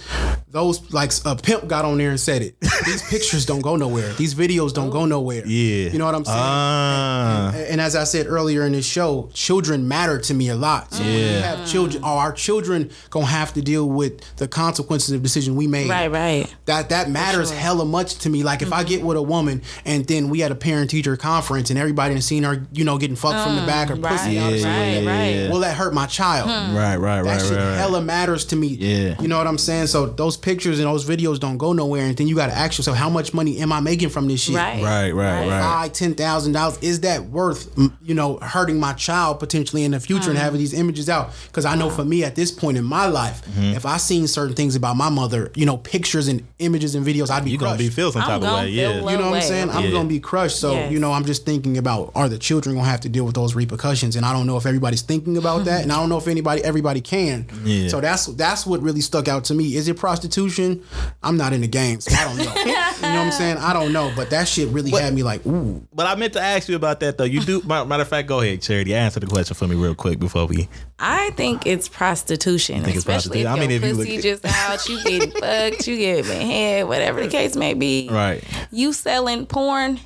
those 0.50 0.94
like 0.94 1.12
a 1.26 1.36
pimp 1.36 1.68
got 1.68 1.86
on 1.86 1.98
there 1.98 2.10
and 2.12 2.20
said 2.20 2.42
it. 2.42 2.60
These 2.86 3.02
pictures 3.10 3.46
don't 3.46 3.62
go 3.62 3.76
nowhere. 3.76 4.14
These 4.14 4.36
videos 4.36 4.74
don't 4.74 4.90
go 4.90 5.06
nowhere. 5.06 5.46
yeah. 5.46 5.90
You 5.90 5.98
know 6.00 6.06
what 6.06 6.16
I'm 6.16 6.26
saying? 6.26 6.38
Ah. 6.40 7.54
and 7.70 7.82
as 7.82 7.96
I 7.96 8.04
said 8.04 8.28
earlier 8.28 8.66
in 8.66 8.72
this 8.74 8.86
show, 8.86 9.30
children 9.34 9.88
matter 9.88 10.20
to 10.20 10.34
me 10.34 10.50
a 10.50 10.56
lot. 10.56 10.94
So 10.94 11.04
when 11.04 11.14
we 11.14 11.22
have 11.42 11.68
children, 11.68 12.04
are 12.04 12.18
our 12.28 12.32
children 12.32 12.92
gonna 13.10 13.26
have 13.26 13.54
to 13.54 13.62
deal 13.62 13.90
with 13.90 14.22
the 14.38 14.48
consequences 14.48 15.12
of 15.14 15.22
decision 15.24 15.56
we 15.56 15.68
made? 15.68 15.90
Right, 15.90 16.08
right. 16.12 16.56
That 16.66 16.90
that 16.90 17.10
matters 17.10 17.52
hella 17.52 17.86
much 17.86 18.16
to 18.20 18.30
me. 18.30 18.44
Like 18.44 18.62
if 18.62 18.72
I 18.72 18.84
get 18.84 19.04
with 19.04 19.18
a 19.18 19.22
woman 19.22 19.62
and 19.86 20.06
then 20.08 20.30
we 20.30 20.40
had 20.40 20.52
a 20.52 20.56
parent 20.56 20.90
teacher 20.90 21.18
conference 21.18 21.70
and 21.70 21.80
everybody 21.80 22.14
done 22.14 22.22
seen 22.22 22.44
her, 22.44 22.66
you 22.72 22.84
know, 22.86 22.98
getting 22.98 23.16
fucked 23.16 23.44
from 23.46 23.56
the 23.56 23.66
back 23.66 23.90
or 23.90 23.96
pussy 23.98 24.38
right, 24.38 24.38
out 24.38 24.54
or 24.54 24.56
Yeah, 24.56 24.62
something 24.62 24.66
right, 24.72 24.96
like 24.96 25.06
that, 25.06 25.42
right. 25.46 25.52
will 25.52 25.60
that 25.60 25.76
hurt 25.76 25.94
my 25.94 26.06
child? 26.06 26.48
right, 26.76 26.98
right, 26.98 27.22
That 27.24 27.30
right, 27.30 27.42
shit 27.42 27.52
right, 27.58 27.64
right. 27.70 27.78
hella 27.78 28.02
matters 28.02 28.46
to 28.46 28.56
me. 28.56 28.75
Yeah. 28.80 29.22
You 29.22 29.28
know 29.28 29.38
what 29.38 29.48
I'm 29.48 29.58
saying? 29.58 29.88
So 29.88 30.06
those 30.06 30.38
pictures 30.38 30.80
and 30.80 30.88
those 30.88 31.06
videos 31.06 31.40
don't 31.40 31.58
go 31.58 31.74
nowhere. 31.74 32.06
And 32.06 32.16
then 32.18 32.28
you 32.28 32.36
got 32.36 32.48
to 32.48 32.54
ask 32.54 32.78
yourself, 32.78 32.98
how 32.98 33.10
much 33.10 33.34
money 33.34 33.60
am 33.60 33.72
I 33.72 33.80
making 33.80 34.10
from 34.10 34.28
this 34.28 34.42
shit? 34.44 34.56
Right. 34.56 34.82
Right, 34.84 35.12
right, 35.12 35.48
right. 35.48 35.62
Five, 35.62 35.94
ten 35.94 36.16
thousand 36.16 36.54
dollars. 36.54 36.78
Is 36.82 37.02
that 37.02 37.24
worth, 37.26 37.70
you 38.04 38.14
know, 38.14 38.38
hurting 38.38 38.80
my 38.80 38.94
child 38.94 39.40
potentially 39.40 39.84
in 39.84 39.92
the 39.92 40.00
future 40.00 40.30
and 40.30 40.38
having 40.40 40.60
these 40.60 40.74
images 40.74 41.10
out? 41.10 41.32
Because 41.48 41.66
I 41.66 41.76
know 41.76 41.90
for 41.90 42.06
me 42.06 42.24
at 42.24 42.36
this 42.36 42.52
point 42.52 42.78
in 42.78 42.84
my 42.84 43.08
life, 43.08 43.42
Mm-hmm. 43.46 43.76
if 43.76 43.86
I 43.86 43.98
seen 43.98 44.28
certain 44.28 44.56
things 44.56 44.76
about 44.76 44.98
my 44.98 45.10
mother, 45.10 45.52
you 45.56 45.66
know, 45.66 45.78
pictures 45.78 46.28
and 46.28 46.44
images 46.60 46.96
and 46.96 47.06
videos, 47.06 47.30
I'd 47.30 47.46
be 47.46 47.52
You 47.52 47.58
gonna 47.58 47.78
be 47.78 47.90
feel 47.90 48.12
some 48.12 48.22
I'm 48.24 48.28
type 48.42 48.42
of 48.50 48.54
way, 48.56 48.70
yeah. 48.70 48.90
You 48.96 49.00
know 49.02 49.04
what 49.06 49.20
I'm 49.22 49.32
way. 49.32 49.42
saying? 49.42 49.70
I'm 49.70 49.86
Yeah. 49.86 49.92
gonna 49.92 50.10
be 50.10 50.20
crushed. 50.20 50.60
So 50.60 50.74
Yes. 50.74 50.92
you 50.92 51.00
know, 51.00 51.12
I'm 51.14 51.26
just 51.26 51.46
thinking 51.46 51.78
about 51.78 52.12
are 52.16 52.28
the 52.28 52.38
children 52.38 52.76
gonna 52.76 52.88
have 52.88 53.02
to 53.02 53.10
deal 53.10 53.24
with 53.26 53.36
those 53.36 53.56
repercussions? 53.56 54.16
And 54.16 54.26
I 54.26 54.34
don't 54.34 54.48
know 54.48 54.58
if 54.58 54.66
everybody's 54.66 55.02
thinking 55.04 55.38
about 55.38 55.66
that, 55.66 55.84
and 55.84 55.92
I 55.92 55.96
don't 55.98 56.10
know 56.10 56.18
if 56.18 56.28
anybody 56.28 56.64
everybody 56.64 57.02
can. 57.02 57.46
Yeah. 57.64 57.88
So 57.90 58.02
that's 58.02 58.26
that's 58.28 58.55
what 58.64 58.82
really 58.82 59.02
stuck 59.02 59.28
out 59.28 59.46
to 59.46 59.56
me. 59.56 59.76
Is 59.76 59.88
it 59.88 59.98
prostitution? 59.98 60.84
I'm 61.24 61.36
not 61.38 61.52
in 61.54 61.62
the 61.62 61.68
game, 61.68 62.00
so 62.00 62.16
I 62.16 62.24
don't 62.26 62.38
know. 62.38 62.44
you 62.66 62.66
know 63.14 63.20
what 63.20 63.26
I'm 63.26 63.32
saying? 63.32 63.58
I 63.58 63.74
don't 63.74 63.92
know, 63.92 64.14
but 64.16 64.30
that 64.30 64.48
shit 64.48 64.70
really 64.70 64.92
had 64.92 65.14
me 65.14 65.24
like, 65.24 65.44
ooh. 65.48 65.86
But 65.94 66.06
I 66.06 66.16
meant 66.16 66.34
to 66.34 66.42
ask 66.42 66.70
you 66.70 66.76
about 66.76 67.00
that 67.00 67.18
though. 67.18 67.24
You 67.24 67.42
do 67.42 67.62
matter 67.66 68.02
of 68.02 68.08
fact, 68.08 68.28
go 68.28 68.42
ahead, 68.42 68.62
Charity. 68.62 68.94
Answer 68.94 69.20
the 69.20 69.28
question 69.28 69.56
for 69.56 69.68
me 69.68 69.76
real 69.76 69.96
quick 69.96 70.20
before 70.20 70.46
we 70.46 70.70
I 71.00 71.32
think 71.32 71.66
it's 71.66 71.90
prostitution, 71.90 72.84
think 72.84 72.96
it's 72.96 72.98
especially 72.98 73.44
prostitution? 73.44 73.48
I 73.48 73.60
mean, 73.60 73.70
your 73.70 73.78
if 73.78 73.84
you 73.84 73.96
pussy 73.96 74.16
look- 74.16 74.42
just 74.42 74.46
out, 74.46 74.88
you 74.88 75.04
getting 75.04 75.32
fucked, 75.42 75.88
you 75.88 75.98
getting 75.98 76.42
head, 76.42 76.88
whatever 76.88 77.22
the 77.22 77.30
case 77.30 77.56
may 77.56 77.74
be. 77.74 78.08
Right. 78.12 78.44
You 78.72 78.94
selling 78.94 79.46
porn, 79.46 80.00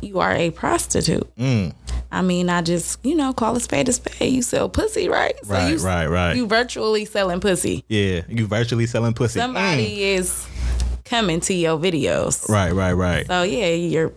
you 0.00 0.20
are 0.20 0.32
a 0.32 0.50
prostitute. 0.50 1.34
Mm. 1.36 1.74
I 2.12 2.22
mean, 2.22 2.48
I 2.50 2.62
just 2.62 2.98
you 3.04 3.14
know 3.14 3.32
call 3.32 3.54
a 3.56 3.60
spade 3.60 3.88
a 3.88 3.92
spade. 3.92 4.32
You 4.32 4.42
sell 4.42 4.68
pussy, 4.68 5.08
right? 5.08 5.34
So 5.44 5.52
Right, 5.54 5.68
you, 5.70 5.78
right, 5.78 6.06
right. 6.06 6.34
You 6.36 6.46
virtually 6.46 7.04
selling 7.04 7.40
pussy. 7.40 7.84
Yeah, 7.88 8.22
you 8.28 8.46
virtually 8.46 8.86
selling 8.86 9.14
pussy. 9.14 9.38
Somebody 9.40 9.96
Mm. 9.98 10.18
is 10.18 10.46
coming 11.04 11.40
to 11.40 11.54
your 11.54 11.78
videos. 11.78 12.48
Right, 12.48 12.72
right, 12.72 12.92
right. 12.92 13.26
So 13.26 13.42
yeah, 13.42 13.68
you're 13.74 14.12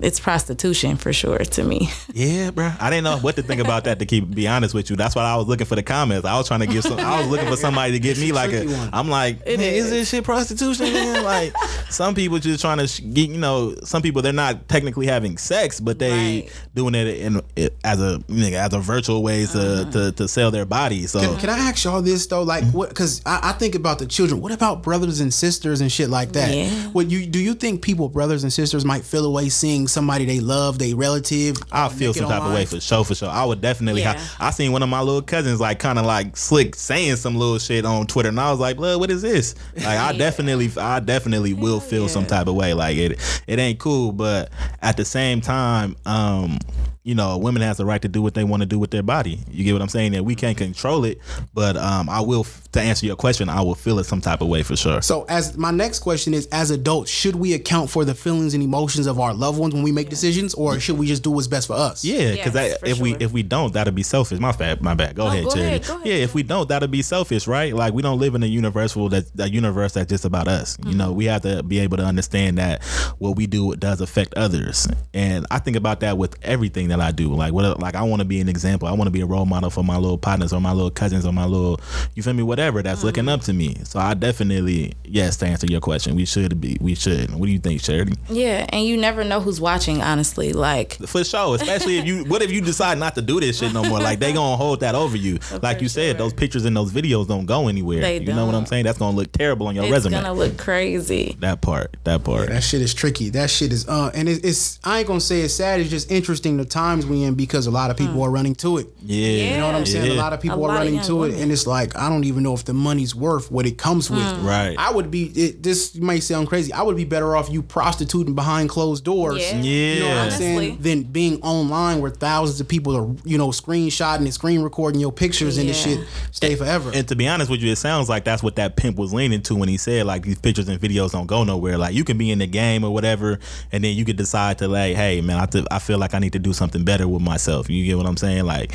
it's 0.00 0.20
prostitution 0.20 0.96
for 0.96 1.12
sure 1.12 1.38
to 1.38 1.62
me. 1.64 1.90
Yeah, 2.16 2.50
bro. 2.50 2.72
I 2.80 2.88
didn't 2.88 3.04
know 3.04 3.18
what 3.18 3.36
to 3.36 3.42
think 3.42 3.60
about 3.60 3.84
that. 3.84 3.98
To 3.98 4.06
keep 4.06 4.34
be 4.34 4.48
honest 4.48 4.72
with 4.72 4.88
you, 4.88 4.96
that's 4.96 5.14
why 5.14 5.22
I 5.22 5.36
was 5.36 5.46
looking 5.48 5.66
for 5.66 5.74
the 5.74 5.82
comments. 5.82 6.24
I 6.24 6.34
was 6.38 6.48
trying 6.48 6.60
to 6.60 6.66
give 6.66 6.82
some. 6.82 6.98
I 6.98 7.18
was 7.20 7.28
looking 7.28 7.46
for 7.46 7.56
somebody 7.56 7.92
to 7.92 7.98
give 7.98 8.18
me 8.18 8.32
like 8.32 8.48
tricky 8.50 8.72
a. 8.72 8.76
one. 8.76 8.88
I'm 8.94 9.10
like, 9.10 9.40
It 9.44 9.58
man, 9.58 9.74
is 9.74 9.86
is. 9.86 9.90
this 9.90 10.08
shit 10.10 10.24
prostitution? 10.24 10.94
Man? 10.94 11.22
like 11.24 11.54
some 11.90 12.14
people 12.14 12.38
just 12.38 12.62
trying 12.62 12.78
to 12.78 13.02
get. 13.02 13.28
You 13.28 13.36
know, 13.36 13.74
some 13.84 14.00
people 14.00 14.22
they're 14.22 14.32
not 14.32 14.66
technically 14.66 15.06
having 15.06 15.36
sex, 15.36 15.78
but 15.78 15.98
they 15.98 16.06
Right. 16.40 16.52
doing 16.74 16.94
it 16.94 17.06
in 17.08 17.42
it, 17.54 17.76
as 17.84 18.00
a 18.00 18.18
nigga, 18.28 18.54
as 18.54 18.72
a 18.72 18.78
virtual 18.78 19.22
ways 19.22 19.52
to, 19.52 19.82
uh-huh. 19.82 19.90
to 19.90 20.12
to 20.12 20.28
sell 20.28 20.50
their 20.50 20.64
body. 20.64 21.06
So 21.06 21.20
Can, 21.20 21.36
can 21.38 21.50
I 21.50 21.58
ask 21.58 21.84
y'all 21.84 22.00
this 22.00 22.26
though? 22.26 22.44
Like, 22.44 22.64
what? 22.72 22.88
Because 22.88 23.20
I, 23.26 23.40
I 23.42 23.52
think 23.52 23.74
about 23.74 23.98
the 23.98 24.06
children. 24.06 24.40
What 24.40 24.52
about 24.52 24.82
brothers 24.82 25.20
and 25.20 25.34
sisters 25.34 25.82
and 25.82 25.92
shit 25.92 26.08
like 26.08 26.32
that? 26.32 26.54
Yeah. 26.54 26.70
What 26.88 27.10
you 27.10 27.26
do? 27.26 27.38
You 27.38 27.52
think 27.54 27.82
people, 27.82 28.08
brothers 28.08 28.42
and 28.42 28.52
sisters, 28.52 28.84
might 28.86 29.04
feel 29.04 29.26
away 29.26 29.50
seeing 29.50 29.85
somebody 29.88 30.24
they 30.24 30.40
love, 30.40 30.78
they 30.78 30.94
relative? 30.94 31.56
I 31.72 31.88
feel 31.88 32.14
some 32.14 32.28
type 32.28 32.42
of 32.42 32.52
way 32.52 32.66
for 32.66 32.80
sure, 32.80 33.04
for 33.04 33.14
sure. 33.14 33.28
I 33.28 33.44
would 33.44 33.60
definitely. 33.60 34.02
Yeah. 34.02 34.14
have 34.14 34.36
I 34.40 34.50
seen 34.50 34.72
one 34.72 34.82
of 34.82 34.88
my 34.88 35.00
little 35.00 35.22
cousins 35.22 35.60
like 35.60 35.78
kind 35.78 35.98
of 35.98 36.06
like 36.06 36.36
slick 36.36 36.74
saying 36.74 37.16
some 37.16 37.36
little 37.36 37.58
shit 37.58 37.84
on 37.84 38.06
Twitter, 38.06 38.28
and 38.28 38.40
I 38.40 38.50
was 38.50 38.60
like, 38.60 38.76
"Blood, 38.76 39.00
what 39.00 39.10
is 39.10 39.22
this?" 39.22 39.54
Like, 39.76 39.86
I 39.86 40.12
definitely, 40.18 40.70
I 40.78 41.00
definitely 41.00 41.54
will 41.54 41.80
feel 41.80 42.08
some 42.08 42.26
type 42.26 42.46
of 42.46 42.54
way. 42.54 42.74
Like 42.74 42.96
it, 42.96 43.42
it 43.46 43.58
ain't 43.58 43.78
cool, 43.78 44.12
but 44.12 44.50
at 44.82 44.96
the 44.96 45.04
same 45.04 45.40
time, 45.40 45.96
um. 46.06 46.58
You 47.06 47.14
know, 47.14 47.38
women 47.38 47.62
has 47.62 47.76
the 47.76 47.86
right 47.86 48.02
to 48.02 48.08
do 48.08 48.20
what 48.20 48.34
they 48.34 48.42
want 48.42 48.62
to 48.62 48.66
do 48.66 48.80
with 48.80 48.90
their 48.90 49.02
body. 49.04 49.38
You 49.48 49.62
get 49.62 49.72
what 49.74 49.80
I'm 49.80 49.88
saying? 49.88 50.12
That 50.12 50.24
we 50.24 50.34
can't 50.34 50.58
control 50.58 51.04
it, 51.04 51.18
but 51.54 51.76
um, 51.76 52.08
I 52.10 52.20
will. 52.20 52.44
To 52.72 52.82
answer 52.82 53.06
your 53.06 53.16
question, 53.16 53.48
I 53.48 53.62
will 53.62 53.74
feel 53.74 53.98
it 54.00 54.04
some 54.04 54.20
type 54.20 54.42
of 54.42 54.48
way 54.48 54.62
for 54.62 54.76
sure. 54.76 55.00
So, 55.00 55.24
as 55.30 55.56
my 55.56 55.70
next 55.70 56.00
question 56.00 56.34
is, 56.34 56.46
as 56.48 56.70
adults, 56.70 57.10
should 57.10 57.34
we 57.34 57.54
account 57.54 57.88
for 57.88 58.04
the 58.04 58.14
feelings 58.14 58.52
and 58.52 58.62
emotions 58.62 59.06
of 59.06 59.18
our 59.18 59.32
loved 59.32 59.58
ones 59.58 59.72
when 59.72 59.82
we 59.82 59.92
make 59.92 60.10
decisions, 60.10 60.52
or 60.52 60.78
should 60.78 60.98
we 60.98 61.06
just 61.06 61.22
do 61.22 61.30
what's 61.30 61.46
best 61.46 61.68
for 61.68 61.72
us? 61.72 62.04
Yeah, 62.04 62.32
because 62.32 62.54
Yes, 62.54 62.78
for 62.80 62.86
if 62.86 62.98
we 62.98 63.14
if 63.14 63.32
we 63.32 63.42
don't, 63.42 63.72
that'll 63.72 63.94
be 63.94 64.02
selfish. 64.02 64.40
My 64.40 64.52
bad, 64.52 64.82
my 64.82 64.92
bad. 64.92 65.14
Go 65.16 65.24
No, 65.24 65.30
ahead, 65.30 65.44
go 65.44 65.50
ahead, 65.52 65.86
go 65.86 65.94
ahead. 65.94 66.06
Yeah, 66.06 66.14
if 66.16 66.34
we 66.34 66.42
don't, 66.42 66.68
that'll 66.68 66.88
be 66.88 67.00
selfish, 67.00 67.46
right? 67.46 67.72
Like 67.74 67.94
we 67.94 68.02
don't 68.02 68.18
live 68.18 68.34
in 68.34 68.42
a 68.42 68.46
universal 68.46 69.08
that 69.10 69.24
a 69.38 69.48
universe 69.48 69.94
that's 69.94 70.10
just 70.10 70.24
about 70.26 70.46
us. 70.48 70.76
You 70.80 70.86
Mm-hmm. 70.90 70.98
know, 70.98 71.12
we 71.12 71.26
have 71.26 71.42
to 71.42 71.62
be 71.62 71.78
able 71.78 71.96
to 71.98 72.04
understand 72.04 72.58
that 72.58 72.82
what 73.18 73.36
we 73.36 73.46
do 73.46 73.74
does 73.76 74.02
affect 74.02 74.34
others. 74.34 74.86
And 75.14 75.46
I 75.50 75.60
think 75.60 75.76
about 75.78 76.00
that 76.00 76.18
with 76.18 76.34
everything 76.42 76.88
that 76.88 76.95
I 77.00 77.10
do. 77.12 77.32
Like 77.34 77.52
what 77.52 77.80
like 77.80 77.94
I 77.94 78.02
want 78.02 78.20
to 78.20 78.24
be 78.26 78.40
an 78.40 78.48
example. 78.48 78.88
I 78.88 78.92
want 78.92 79.04
to 79.06 79.10
be 79.10 79.20
a 79.20 79.26
role 79.26 79.46
model 79.46 79.70
for 79.70 79.84
my 79.84 79.96
little 79.96 80.18
partners 80.18 80.52
or 80.52 80.60
my 80.60 80.72
little 80.72 80.90
cousins 80.90 81.24
or 81.26 81.32
my 81.32 81.44
little 81.44 81.80
you 82.14 82.22
feel 82.22 82.32
me, 82.34 82.42
whatever 82.42 82.82
that's 82.82 82.96
Mm-hmm. 82.98 83.06
looking 83.06 83.28
up 83.28 83.40
to 83.42 83.52
me. 83.52 83.76
So 83.84 83.98
I 83.98 84.14
definitely 84.14 84.94
yes, 85.04 85.36
to 85.38 85.46
answer 85.46 85.66
your 85.66 85.80
question, 85.80 86.16
we 86.16 86.24
should 86.24 86.60
be 86.60 86.76
we 86.80 86.94
should. 86.94 87.30
What 87.34 87.46
do 87.46 87.52
you 87.52 87.58
think, 87.58 87.82
Charity? 87.82 88.14
Yeah, 88.28 88.66
and 88.70 88.84
you 88.84 88.96
never 88.96 89.22
know 89.24 89.40
who's 89.40 89.60
watching. 89.60 90.00
Honestly, 90.02 90.52
like 90.52 90.94
For 91.06 91.24
sure, 91.24 91.56
especially 91.56 91.98
if 91.98 92.06
you. 92.06 92.24
What 92.36 92.42
if 92.42 92.50
you 92.50 92.60
decide 92.60 92.98
not 92.98 93.14
to 93.14 93.22
do 93.22 93.38
this 93.40 93.58
shit 93.58 93.72
no 93.72 93.84
more? 93.84 94.00
Like 94.00 94.18
they 94.18 94.32
gonna 94.32 94.56
hold 94.56 94.80
that 94.80 94.94
over 94.94 95.16
you. 95.16 95.38
Like 95.62 95.80
you 95.80 95.88
said, 95.88 96.10
sure. 96.12 96.18
those 96.18 96.32
pictures 96.32 96.64
and 96.64 96.76
those 96.76 96.92
videos 96.92 97.28
don't 97.28 97.46
go 97.46 97.68
anywhere. 97.68 98.00
They 98.00 98.18
you 98.20 98.32
know 98.32 98.46
what 98.46 98.54
I'm 98.54 98.66
saying? 98.66 98.84
That's 98.84 98.98
gonna 98.98 99.16
look 99.16 99.30
terrible 99.32 99.68
on 99.68 99.74
your 99.74 99.84
it's 99.84 99.92
resume. 99.92 100.14
It's 100.16 100.22
gonna 100.24 100.38
look 100.38 100.56
crazy. 100.58 101.36
that 101.40 101.60
part. 101.60 101.96
That 102.04 102.24
part. 102.24 102.48
That 102.48 102.62
shit 102.62 102.80
is 102.82 102.94
tricky. 102.94 103.30
That 103.30 103.48
shit 103.50 103.72
is 103.72 103.86
uh, 103.88 104.10
and 104.14 104.28
it, 104.28 104.44
it's 104.44 104.80
I 104.84 104.98
ain't 104.98 105.06
gonna 105.08 105.20
say 105.20 105.40
it's 105.42 105.54
sad. 105.54 105.80
It's 105.80 105.90
just 105.90 106.10
interesting 106.10 106.56
the 106.56 106.64
times 106.86 107.06
we 107.06 107.24
in 107.24 107.34
because 107.34 107.66
a 107.66 107.70
lot 107.70 107.90
of 107.90 107.96
people 107.96 108.14
hmm. 108.14 108.22
are 108.22 108.30
running 108.30 108.54
to 108.54 108.78
it. 108.78 108.86
yeah. 109.02 109.52
You 109.52 109.56
know 109.58 109.66
what 109.66 109.74
I'm 109.74 109.86
saying? 109.86 110.12
A 110.12 110.14
lot 110.14 110.32
of 110.32 110.40
people 110.40 110.64
A 110.64 110.68
are 110.68 110.74
running 110.74 110.94
young 110.94 111.04
to 111.04 111.24
it, 111.24 111.34
and 111.40 111.50
it's 111.50 111.66
like 111.66 111.96
I 111.96 112.08
don't 112.08 112.24
even 112.24 112.42
know 112.42 112.54
if 112.54 112.64
the 112.64 112.72
money's 112.72 113.14
worth 113.14 113.50
what 113.50 113.66
it 113.66 113.78
comes 113.78 114.10
with. 114.10 114.20
Hmm. 114.20 114.46
Right. 114.46 114.76
I 114.78 114.92
would 114.92 115.10
be. 115.10 115.24
It, 115.26 115.62
this 115.62 115.96
might 115.96 116.22
sound 116.22 116.48
crazy. 116.48 116.72
I 116.72 116.82
would 116.82 116.96
be 116.96 117.04
better 117.04 117.36
off 117.36 117.50
you 117.50 117.62
prostituting 117.62 118.34
behind 118.34 118.68
closed 118.68 119.04
doors. 119.04 119.40
Yeah. 119.40 119.60
You 119.60 120.00
know 120.00 120.08
what 120.08 120.16
I'm 120.18 120.24
Yeah. 120.26 120.36
saying? 120.36 120.56
Honestly. 120.56 120.76
Than 120.80 121.02
being 121.04 121.42
online 121.42 122.00
where 122.00 122.10
thousands 122.10 122.60
of 122.60 122.68
people 122.68 122.96
are, 122.96 123.08
you 123.24 123.38
know, 123.38 123.48
screenshotting 123.48 124.20
and 124.20 124.34
screen 124.34 124.62
recording 124.62 125.00
your 125.00 125.12
pictures 125.12 125.58
and 125.58 125.68
this 125.68 125.82
shit 125.82 126.06
stay 126.30 126.54
forever. 126.54 126.90
And 126.94 127.06
to 127.08 127.16
be 127.16 127.26
honest 127.28 127.50
with 127.50 127.60
you, 127.60 127.72
it 127.72 127.76
sounds 127.76 128.08
like 128.08 128.24
that's 128.24 128.42
what 128.42 128.56
that 128.56 128.76
pimp 128.76 128.96
was 128.96 129.12
leaning 129.12 129.42
to 129.42 129.54
when 129.54 129.68
he 129.68 129.76
said 129.76 130.06
like 130.06 130.22
these 130.22 130.38
pictures 130.38 130.68
and 130.68 130.80
videos 130.80 131.12
don't 131.12 131.26
go 131.26 131.44
nowhere. 131.44 131.78
Like 131.78 131.94
you 131.94 132.04
can 132.04 132.18
be 132.18 132.30
in 132.30 132.38
the 132.38 132.46
game 132.46 132.84
or 132.84 132.92
whatever, 132.92 133.38
and 133.72 133.82
then 133.82 133.96
you 133.96 134.04
could 134.04 134.16
decide 134.16 134.58
to 134.58 134.68
like, 134.68 134.96
hey 134.96 135.20
man, 135.20 135.38
I, 135.38 135.46
th- 135.46 135.66
I 135.70 135.78
feel 135.78 135.98
like 135.98 136.14
I 136.14 136.18
need 136.18 136.32
to 136.32 136.38
do 136.38 136.52
something 136.52 136.75
better 136.84 137.08
with 137.08 137.22
myself. 137.22 137.70
You 137.70 137.84
get 137.84 137.96
what 137.96 138.06
I'm 138.06 138.16
saying? 138.16 138.44
Like, 138.44 138.72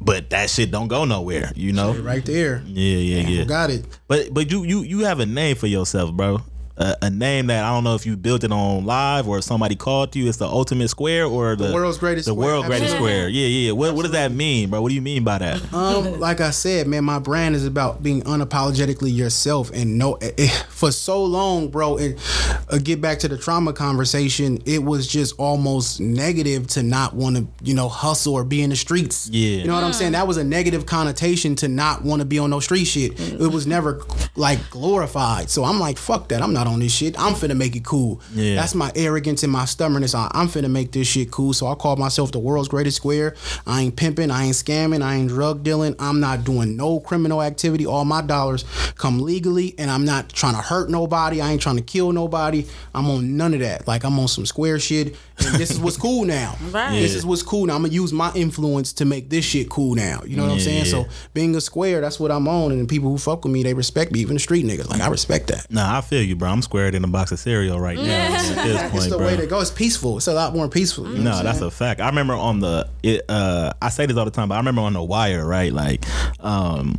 but 0.00 0.30
that 0.30 0.50
shit 0.50 0.70
don't 0.70 0.88
go 0.88 1.04
nowhere. 1.04 1.52
You 1.54 1.72
know? 1.72 1.94
right 1.94 2.24
there. 2.24 2.62
Yeah, 2.66 2.98
yeah, 2.98 3.28
yeah. 3.28 3.44
Got 3.44 3.70
it. 3.70 3.84
But 4.08 4.32
but 4.32 4.50
you 4.50 4.64
you 4.64 4.82
you 4.82 5.00
have 5.00 5.20
a 5.20 5.26
name 5.26 5.56
for 5.56 5.66
yourself, 5.66 6.12
bro. 6.12 6.40
A, 6.78 6.96
a 7.02 7.10
name 7.10 7.46
that 7.46 7.64
I 7.64 7.70
don't 7.70 7.84
know 7.84 7.94
if 7.94 8.04
you 8.04 8.16
built 8.16 8.44
it 8.44 8.52
on 8.52 8.84
live 8.84 9.28
or 9.28 9.40
somebody 9.40 9.76
called 9.76 10.14
you. 10.14 10.28
It's 10.28 10.38
the 10.38 10.46
ultimate 10.46 10.88
square 10.88 11.26
or 11.26 11.56
the, 11.56 11.72
world's 11.72 11.98
greatest 11.98 12.26
the 12.26 12.32
square, 12.32 12.46
world 12.48 12.66
greatest 12.66 12.94
absolutely. 12.94 13.12
square. 13.12 13.28
Yeah, 13.28 13.46
yeah. 13.46 13.72
What 13.72 13.94
what 13.94 14.02
does 14.02 14.12
that 14.12 14.32
mean, 14.32 14.70
bro? 14.70 14.82
What 14.82 14.90
do 14.90 14.94
you 14.94 15.02
mean 15.02 15.24
by 15.24 15.38
that? 15.38 15.72
Um, 15.72 16.20
like 16.20 16.40
I 16.40 16.50
said, 16.50 16.86
man, 16.86 17.04
my 17.04 17.18
brand 17.18 17.54
is 17.54 17.66
about 17.66 18.02
being 18.02 18.22
unapologetically 18.22 19.14
yourself, 19.14 19.70
and 19.72 19.98
no, 19.98 20.14
eh, 20.14 20.32
eh, 20.38 20.48
for 20.68 20.92
so 20.92 21.24
long, 21.24 21.68
bro. 21.68 21.96
And 21.98 22.18
uh, 22.70 22.78
get 22.78 23.00
back 23.00 23.18
to 23.20 23.28
the 23.28 23.38
trauma 23.38 23.72
conversation, 23.72 24.58
it 24.66 24.82
was 24.82 25.06
just 25.06 25.34
almost 25.38 26.00
negative 26.00 26.66
to 26.68 26.82
not 26.82 27.14
want 27.14 27.36
to, 27.36 27.46
you 27.62 27.74
know, 27.74 27.88
hustle 27.88 28.34
or 28.34 28.44
be 28.44 28.62
in 28.62 28.70
the 28.70 28.76
streets. 28.76 29.28
Yeah. 29.30 29.58
you 29.58 29.66
know 29.66 29.74
what 29.74 29.84
I'm 29.84 29.92
saying. 29.92 30.12
That 30.12 30.26
was 30.26 30.36
a 30.36 30.44
negative 30.44 30.86
connotation 30.86 31.56
to 31.56 31.68
not 31.68 32.02
want 32.02 32.20
to 32.20 32.26
be 32.26 32.38
on 32.38 32.50
no 32.50 32.60
street 32.60 32.84
shit. 32.84 33.18
It 33.18 33.52
was 33.52 33.66
never 33.66 34.02
like 34.34 34.70
glorified. 34.70 35.50
So 35.50 35.64
I'm 35.64 35.78
like, 35.78 35.98
fuck 35.98 36.28
that. 36.28 36.42
I'm 36.42 36.52
not 36.52 36.65
on 36.66 36.80
this 36.80 36.92
shit. 36.92 37.18
I'm 37.18 37.34
finna 37.34 37.56
make 37.56 37.76
it 37.76 37.84
cool. 37.84 38.20
Yeah. 38.34 38.56
That's 38.56 38.74
my 38.74 38.90
arrogance 38.94 39.42
and 39.42 39.52
my 39.52 39.64
stubbornness. 39.64 40.14
I, 40.14 40.30
I'm 40.32 40.48
finna 40.48 40.70
make 40.70 40.92
this 40.92 41.08
shit 41.08 41.30
cool. 41.30 41.52
So 41.52 41.66
I 41.66 41.74
call 41.74 41.96
myself 41.96 42.32
the 42.32 42.38
world's 42.38 42.68
greatest 42.68 42.96
square. 42.96 43.34
I 43.66 43.82
ain't 43.82 43.96
pimping. 43.96 44.30
I 44.30 44.44
ain't 44.44 44.54
scamming. 44.54 45.02
I 45.02 45.16
ain't 45.16 45.28
drug 45.28 45.62
dealing. 45.62 45.94
I'm 45.98 46.20
not 46.20 46.44
doing 46.44 46.76
no 46.76 47.00
criminal 47.00 47.42
activity. 47.42 47.86
All 47.86 48.04
my 48.04 48.22
dollars 48.22 48.64
come 48.96 49.20
legally, 49.20 49.74
and 49.78 49.90
I'm 49.90 50.04
not 50.04 50.28
trying 50.30 50.54
to 50.54 50.60
hurt 50.60 50.90
nobody. 50.90 51.40
I 51.40 51.52
ain't 51.52 51.62
trying 51.62 51.76
to 51.76 51.82
kill 51.82 52.12
nobody. 52.12 52.66
I'm 52.94 53.08
on 53.08 53.36
none 53.36 53.54
of 53.54 53.60
that. 53.60 53.86
Like 53.86 54.04
I'm 54.04 54.18
on 54.18 54.28
some 54.28 54.46
square 54.46 54.78
shit. 54.78 55.16
And 55.38 55.54
this 55.60 55.70
is 55.70 55.78
what's 55.78 55.96
cool 55.96 56.24
now. 56.24 56.56
Right. 56.76 56.98
This 57.00 57.14
is 57.14 57.24
what's 57.24 57.42
cool 57.42 57.66
now. 57.66 57.76
I'm 57.76 57.82
gonna 57.82 57.94
use 57.94 58.12
my 58.12 58.32
influence 58.34 58.92
to 58.94 59.04
make 59.04 59.30
this 59.30 59.44
shit 59.44 59.68
cool 59.70 59.94
now. 59.94 60.22
You 60.26 60.36
know 60.36 60.44
what 60.44 60.52
I'm 60.52 60.60
saying? 60.60 60.84
Yeah. 60.86 60.90
So 60.90 61.06
being 61.34 61.54
a 61.54 61.60
square, 61.60 62.00
that's 62.00 62.18
what 62.20 62.30
I'm 62.30 62.48
on, 62.48 62.72
and 62.72 62.80
the 62.80 62.86
people 62.86 63.08
who 63.10 63.18
fuck 63.18 63.44
with 63.44 63.52
me, 63.52 63.62
they 63.62 63.72
respect 63.74 64.12
me. 64.12 64.20
Even 64.20 64.34
the 64.34 64.40
street 64.40 64.64
niggas, 64.64 64.88
like 64.90 65.00
I 65.00 65.08
respect 65.08 65.48
that. 65.48 65.70
Nah, 65.70 65.98
I 65.98 66.00
feel 66.00 66.22
you, 66.22 66.36
bro. 66.36 66.48
I'm 66.50 66.62
squared 66.62 66.94
in 66.94 67.04
a 67.04 67.08
box 67.08 67.32
of 67.32 67.38
cereal 67.38 67.78
right 67.80 67.96
now 67.96 68.02
at 68.04 68.64
this 68.64 68.92
It's 68.94 69.06
the 69.08 69.16
bro. 69.18 69.26
way 69.26 69.36
to 69.36 69.46
go. 69.46 69.60
It's 69.60 69.70
peaceful. 69.70 70.16
It's 70.16 70.26
a 70.26 70.34
lot 70.34 70.54
more 70.54 70.68
peaceful. 70.68 71.06
You 71.08 71.18
know 71.18 71.30
No, 71.30 71.36
I'm 71.38 71.44
that's 71.44 71.58
saying? 71.58 71.68
a 71.68 71.70
fact. 71.70 72.00
I 72.00 72.08
remember 72.08 72.34
on 72.34 72.60
the 72.60 72.88
it, 73.02 73.22
uh 73.28 73.72
I 73.80 73.88
say 73.90 74.06
this 74.06 74.16
all 74.16 74.24
the 74.24 74.30
time, 74.30 74.48
but 74.48 74.54
I 74.56 74.58
remember 74.58 74.82
on 74.82 74.92
the 74.94 75.02
wire, 75.02 75.46
right? 75.46 75.72
Like 75.72 76.04
um 76.40 76.96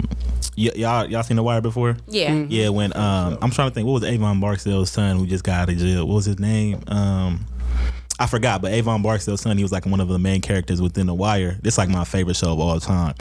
y- 0.58 0.72
y'all 0.76 1.06
y'all 1.10 1.24
seen 1.24 1.38
the 1.38 1.44
wire 1.44 1.62
before? 1.62 1.98
Yeah. 2.08 2.34
Yeah, 2.48 2.70
when 2.70 2.96
um 2.96 3.38
I'm 3.42 3.52
trying 3.52 3.70
to 3.70 3.74
think 3.76 3.86
what 3.88 3.94
was 3.94 4.04
Avon 4.04 4.40
Barksdale's 4.40 4.90
son 4.90 5.18
who 5.18 5.26
just 5.28 5.44
got 5.44 5.62
out 5.62 5.70
of 5.70 5.78
jail. 5.78 6.08
What 6.08 6.16
was 6.16 6.26
his 6.26 6.40
name? 6.40 6.82
Um 6.88 7.46
I 8.20 8.26
forgot, 8.26 8.62
but 8.62 8.72
Avon 8.72 9.02
Barksdale's 9.02 9.42
son, 9.42 9.58
he 9.58 9.64
was 9.64 9.72
like 9.72 9.86
one 9.86 10.00
of 10.00 10.08
the 10.08 10.18
main 10.18 10.42
characters 10.42 10.82
within 10.82 11.08
The 11.08 11.14
Wire. 11.14 11.58
This 11.62 11.78
like 11.78 11.90
my 11.90 12.04
favorite 12.04 12.36
show 12.36 12.52
of 12.52 12.60
all 12.60 12.80
time. 12.80 13.14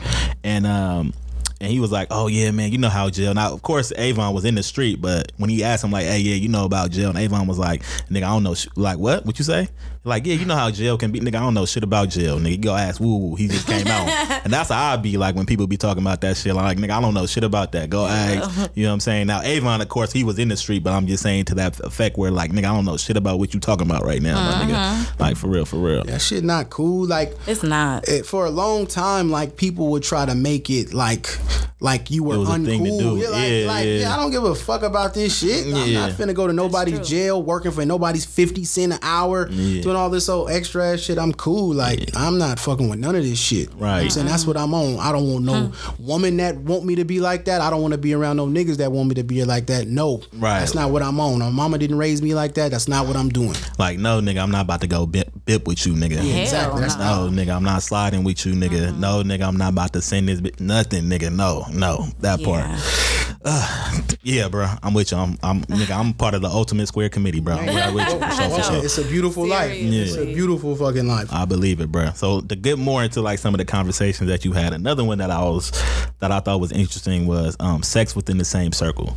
And 0.43 0.67
um 0.67 1.13
and 1.61 1.71
he 1.71 1.81
was 1.81 1.91
like, 1.91 2.09
"Oh 2.11 2.27
yeah, 2.27 2.51
man, 2.51 2.71
you 2.71 2.79
know 2.79 2.89
how 2.89 3.09
jail." 3.09 3.33
Now, 3.33 3.53
of 3.53 3.63
course, 3.63 3.93
Avon 3.97 4.35
was 4.35 4.45
in 4.45 4.55
the 4.55 4.63
street, 4.63 5.01
but 5.01 5.33
when 5.39 5.49
he 5.49 5.65
asked 5.65 5.85
him, 5.85 5.91
like, 5.91 6.05
"Hey, 6.05 6.19
yeah, 6.19 6.35
you 6.35 6.49
know 6.49 6.65
about 6.65 6.91
jail," 6.91 7.09
and 7.09 7.19
Avon 7.19 7.47
was 7.47 7.59
like, 7.59 7.83
"Nigga, 8.11 8.25
I 8.25 8.29
don't 8.29 8.43
know." 8.43 8.55
Like, 8.75 8.99
what? 8.99 9.25
What 9.25 9.39
you 9.39 9.45
say? 9.45 9.69
Like, 10.07 10.25
yeah, 10.25 10.35
you 10.35 10.45
know 10.47 10.55
how 10.55 10.71
jail 10.71 10.97
can 10.97 11.11
be. 11.11 11.21
Nigga, 11.21 11.37
I 11.37 11.41
don't 11.41 11.55
know 11.55 11.67
shit 11.67 11.83
about 11.83 12.09
jail. 12.11 12.39
Nigga, 12.39 12.51
you 12.53 12.59
go 12.59 12.75
ask 12.77 13.01
woo 13.01 13.17
woo. 13.17 13.35
He 13.35 13.49
just 13.49 13.67
came 13.73 13.87
out, 13.89 14.09
and 14.45 14.53
that's 14.53 14.71
how 14.71 14.93
I 14.93 14.97
be 14.97 15.17
like 15.17 15.35
when 15.35 15.47
people 15.47 15.67
be 15.67 15.77
talking 15.77 16.03
about 16.03 16.21
that 16.21 16.37
shit. 16.37 16.55
Like, 16.55 16.79
nigga, 16.79 16.91
I 16.91 17.01
don't 17.01 17.13
know 17.15 17.27
shit 17.27 17.45
about 17.45 17.73
that. 17.73 17.91
Go 17.91 18.07
ask. 18.07 18.71
You 18.75 18.85
know 18.85 18.91
what 18.91 18.95
I'm 18.95 19.01
saying? 19.01 19.27
Now, 19.27 19.43
Avon, 19.43 19.81
of 19.81 19.89
course, 19.89 20.13
he 20.13 20.23
was 20.25 20.39
in 20.39 20.49
the 20.49 20.57
street, 20.57 20.83
but 20.85 20.93
I'm 20.93 21.07
just 21.07 21.23
saying 21.23 21.47
to 21.47 21.55
that 21.57 21.81
effect 21.81 22.17
where, 22.17 22.31
like, 22.31 22.53
nigga, 22.53 22.67
I 22.67 22.75
don't 22.75 22.85
know 22.85 22.97
shit 22.97 23.17
about 23.17 23.39
what 23.39 23.53
you 23.53 23.61
talking 23.61 23.87
about 23.87 24.05
right 24.05 24.23
now, 24.23 24.35
my 24.37 24.65
nigga. 24.65 24.75
Uh-huh. 24.75 25.15
Like, 25.19 25.37
for 25.37 25.49
real, 25.49 25.65
for 25.65 25.77
real. 25.77 26.05
that 26.05 26.21
shit 26.23 26.45
not 26.45 26.71
cool. 26.71 27.07
Like 27.07 27.35
It's 27.47 27.63
not. 27.63 28.09
it, 28.09 28.27
for 28.27 28.47
a 28.47 28.51
long 28.51 28.87
time, 28.87 29.31
like 29.31 29.57
people 29.57 29.89
would 29.89 30.03
try 30.03 30.25
to 30.25 30.35
make 30.35 30.71
it 30.71 30.95
like 30.95 31.37
like 31.81 32.11
you 32.11 32.25
were 32.25 32.37
It 32.37 32.39
was 32.39 32.49
a 32.49 32.53
uncool. 32.53 32.67
thing 32.67 32.85
to 32.85 32.91
do. 32.91 33.17
You're 33.19 33.31
like, 33.31 33.51
Yeah, 33.51 33.67
like, 33.67 33.87
yeah. 33.87 34.15
I 34.15 34.17
don't 34.17 34.31
give 34.31 34.45
a 34.45 34.55
fuck 34.55 34.83
about 34.83 35.13
this 35.15 35.39
shit. 35.39 35.67
I'm 35.67 35.93
not 35.93 36.13
finna 36.13 36.35
go 36.35 36.47
to 36.47 36.53
nobody's 36.53 37.07
jail 37.07 37.43
working 37.43 37.71
for 37.71 37.85
nobody's 37.85 38.25
50 38.25 38.65
cent 38.65 38.93
an 38.95 38.99
hour, 39.03 39.49
Yeah. 39.51 39.83
Doing 39.97 40.05
all 40.05 40.11
this 40.11 40.29
old 40.29 40.51
extra 40.51 40.93
ass 40.93 41.01
shit. 41.01 41.19
I'm 41.19 41.33
cool. 41.33 41.75
Like, 41.75 42.11
I'm 42.15 42.39
not 42.39 42.59
fucking 42.59 42.89
with 42.89 42.99
none 42.99 43.17
of 43.17 43.23
this 43.23 43.39
shit. 43.39 43.59
You 43.59 43.67
know 43.67 43.77
what 43.77 43.87
I'm 43.89 44.03
Right. 44.03 44.13
saying? 44.13 44.27
That's 44.27 44.47
what 44.47 44.57
I'm 44.57 44.75
on. 44.75 44.99
I 44.99 45.13
don't 45.13 45.31
want 45.33 45.45
no 45.45 45.67
hmm. 45.67 46.07
woman 46.07 46.37
that 46.39 46.57
want 46.59 46.85
me 46.85 46.97
to 46.97 47.05
be 47.05 47.21
like 47.21 47.47
that. 47.47 47.61
I 47.61 47.71
don't 47.71 47.83
want 47.83 47.93
to 47.93 47.99
be 47.99 48.15
around 48.15 48.37
no 48.37 48.47
niggas 48.47 48.77
that 48.77 48.93
want 48.93 49.09
me 49.09 49.15
to 49.17 49.25
be 49.25 49.45
like 49.45 49.67
that. 49.67 49.89
No. 49.89 50.21
Right. 50.35 50.61
That's 50.61 50.75
not 50.75 50.91
what 50.91 51.03
I'm 51.03 51.19
on. 51.21 51.39
My 51.39 51.51
mama 51.51 51.79
didn't 51.79 51.99
raise 51.99 52.23
me 52.23 52.35
like 52.35 52.55
that. 52.55 52.71
That's 52.71 52.89
not 52.89 53.07
what 53.07 53.17
I'm 53.17 53.29
doing. 53.29 53.55
Like, 53.79 53.99
no, 53.99 54.21
nigga, 54.21 54.43
I'm 54.43 54.51
not 54.51 54.63
about 54.63 54.81
to 54.83 54.87
go 54.87 55.07
bip, 55.07 55.31
bip 55.45 55.67
with 55.67 55.87
you, 55.87 55.95
nigga. 55.95 56.17
Hell 56.17 56.41
exactly. 56.43 56.81
That's 56.83 56.97
no. 56.97 57.29
No, 57.29 57.43
nigga, 57.43 57.55
I'm 57.57 57.65
not 57.65 57.83
sliding 57.83 58.25
with 58.25 58.45
you, 58.45 58.53
nigga. 58.55 58.89
Mm-hmm. 58.91 59.01
No, 59.01 59.23
nigga, 59.23 59.47
I'm 59.47 59.57
not 59.57 59.73
about 59.73 59.93
to 59.95 60.03
send 60.03 60.29
this 60.29 60.41
bit. 60.41 60.61
Nothing, 60.61 61.05
nigga. 61.05 61.33
No, 61.33 61.65
no, 61.73 62.07
that 62.21 62.41
Yeah. 62.41 62.47
part. 62.47 63.36
Yeah, 64.23 64.49
bro, 64.49 64.67
I'm 64.83 64.93
with 64.93 65.13
you. 65.13 65.19
I'm, 65.19 65.39
I'm, 65.41 65.63
nigga, 65.67 65.97
I'm 65.97 66.13
part 66.13 66.35
of 66.35 66.43
the 66.43 66.49
ultimate 66.49 66.89
square 66.89 67.09
committee, 67.09 67.39
bro. 67.39 67.55
I'm 67.55 67.67
right 67.69 67.95
with 67.95 68.09
you. 68.09 68.19
For 68.19 68.31
sure, 68.35 68.51
for 68.51 68.63
sure. 68.63 68.85
It's 68.85 68.99
a 68.99 69.05
beautiful 69.05 69.47
life. 69.47 69.71
It's 69.73 70.17
a 70.17 70.25
beautiful 70.25 70.75
fucking 70.75 71.07
life. 71.07 71.33
I 71.33 71.45
believe 71.45 71.81
it, 71.81 71.93
bro. 71.93 72.11
So 72.17 72.41
to 72.41 72.57
get 72.57 72.77
more 72.77 73.05
into 73.05 73.21
like 73.23 73.39
some 73.39 73.55
of 73.55 73.59
the 73.59 73.65
conversations 73.65 74.29
that 74.29 74.45
you 74.45 74.51
had, 74.51 74.73
another 74.73 75.05
one 75.05 75.19
that 75.19 75.31
I 75.31 75.41
was 75.43 75.71
that 76.19 76.33
I 76.33 76.41
thought 76.41 76.59
was 76.61 76.73
interesting 76.73 77.29
was 77.29 77.57
um, 77.61 77.85
sex 77.85 78.17
within 78.17 78.39
the 78.39 78.45
same 78.45 78.73
circle. 78.73 79.17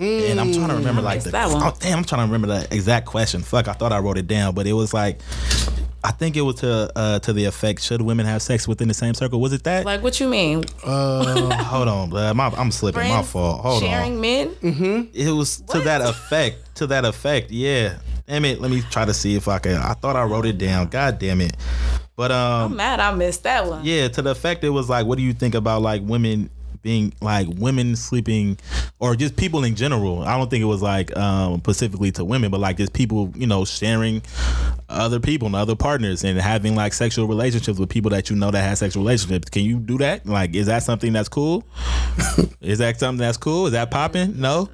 And 0.00 0.40
I'm 0.40 0.52
trying 0.52 0.68
to 0.70 0.74
remember 0.74 1.02
like 1.02 1.22
the 1.22 1.30
that 1.30 1.52
one. 1.52 1.62
oh, 1.62 1.76
damn, 1.78 1.98
I'm 1.98 2.04
trying 2.04 2.26
to 2.26 2.32
remember 2.32 2.48
the 2.48 2.74
exact 2.74 3.06
question. 3.06 3.40
Fuck, 3.42 3.68
I 3.68 3.74
thought 3.74 3.92
I 3.92 4.00
wrote 4.00 4.18
it 4.18 4.26
down, 4.26 4.54
but 4.54 4.66
it 4.66 4.72
was 4.72 4.92
like 4.92 5.20
I 6.02 6.12
think 6.12 6.36
it 6.36 6.40
was 6.40 6.56
to 6.56 6.90
uh, 6.96 7.18
to 7.20 7.32
the 7.32 7.44
effect: 7.44 7.82
Should 7.82 8.02
women 8.02 8.26
have 8.26 8.42
sex 8.42 8.66
within 8.66 8.88
the 8.88 8.94
same 8.94 9.14
circle? 9.14 9.40
Was 9.40 9.52
it 9.52 9.64
that? 9.64 9.84
Like 9.84 10.02
what 10.02 10.18
you 10.18 10.28
mean? 10.28 10.64
Hold 10.82 11.88
on, 11.88 12.10
blood. 12.10 12.36
My, 12.36 12.46
I'm 12.56 12.70
slipping. 12.70 13.08
My 13.08 13.22
fault. 13.22 13.60
Hold 13.60 13.82
sharing 13.82 14.14
on. 14.14 14.20
men? 14.20 15.08
It 15.12 15.30
was 15.30 15.60
to 15.60 15.80
that 15.80 16.00
effect. 16.00 16.76
To 16.76 16.86
that 16.86 17.04
effect. 17.04 17.50
Yeah. 17.50 17.98
Damn 18.26 18.44
it. 18.44 18.60
Let 18.60 18.70
me 18.70 18.80
try 18.90 19.04
to 19.04 19.12
see 19.12 19.34
if 19.34 19.48
I 19.48 19.58
can. 19.58 19.76
I 19.76 19.92
thought 19.94 20.16
I 20.16 20.22
wrote 20.22 20.46
it 20.46 20.56
down. 20.56 20.86
God 20.86 21.18
damn 21.18 21.40
it. 21.40 21.56
But 22.16 22.30
um. 22.30 22.72
I'm 22.72 22.76
mad 22.76 23.00
I 23.00 23.12
missed 23.14 23.42
that 23.42 23.66
one. 23.66 23.84
Yeah, 23.84 24.08
to 24.08 24.22
the 24.22 24.30
effect 24.30 24.62
it 24.64 24.70
was 24.70 24.88
like, 24.88 25.06
what 25.06 25.18
do 25.18 25.24
you 25.24 25.32
think 25.32 25.54
about 25.54 25.82
like 25.82 26.02
women 26.04 26.50
being 26.82 27.12
like 27.20 27.46
women 27.56 27.94
sleeping 27.96 28.58
or 28.98 29.16
just 29.16 29.36
people 29.36 29.64
in 29.64 29.74
general? 29.74 30.22
I 30.22 30.36
don't 30.38 30.48
think 30.48 30.62
it 30.62 30.66
was 30.66 30.82
like 30.82 31.16
um 31.16 31.58
specifically 31.58 32.12
to 32.12 32.24
women, 32.24 32.50
but 32.50 32.60
like 32.60 32.76
just 32.76 32.92
people, 32.92 33.32
you 33.34 33.46
know, 33.46 33.64
sharing 33.64 34.22
other 34.90 35.20
people 35.20 35.46
and 35.46 35.54
other 35.56 35.76
partners 35.76 36.24
and 36.24 36.38
having 36.38 36.74
like 36.74 36.92
sexual 36.92 37.26
relationships 37.26 37.78
with 37.78 37.88
people 37.88 38.10
that 38.10 38.28
you 38.30 38.36
know 38.36 38.50
that 38.50 38.60
have 38.62 38.78
sexual 38.78 39.02
relationships. 39.02 39.48
Can 39.48 39.62
you 39.64 39.78
do 39.78 39.98
that? 39.98 40.26
Like, 40.26 40.54
is 40.54 40.66
that 40.66 40.82
something 40.82 41.12
that's 41.12 41.28
cool? 41.28 41.64
is 42.60 42.78
that 42.78 42.98
something 42.98 43.18
that's 43.20 43.36
cool? 43.38 43.66
Is 43.66 43.72
that 43.72 43.90
popping? 43.90 44.40
No, 44.40 44.68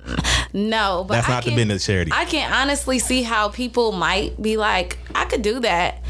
No, 0.52 1.04
but 1.06 1.14
that's 1.14 1.28
I 1.28 1.32
not 1.32 1.44
the 1.44 1.50
can- 1.50 1.56
business 1.58 1.84
charity. 1.86 2.12
I 2.14 2.24
can 2.24 2.50
honestly 2.52 2.98
see 2.98 3.22
how 3.22 3.48
people 3.50 3.92
might 3.92 4.40
be 4.40 4.56
like, 4.56 4.98
I 5.14 5.26
could 5.26 5.42
do 5.42 5.60
that. 5.60 6.02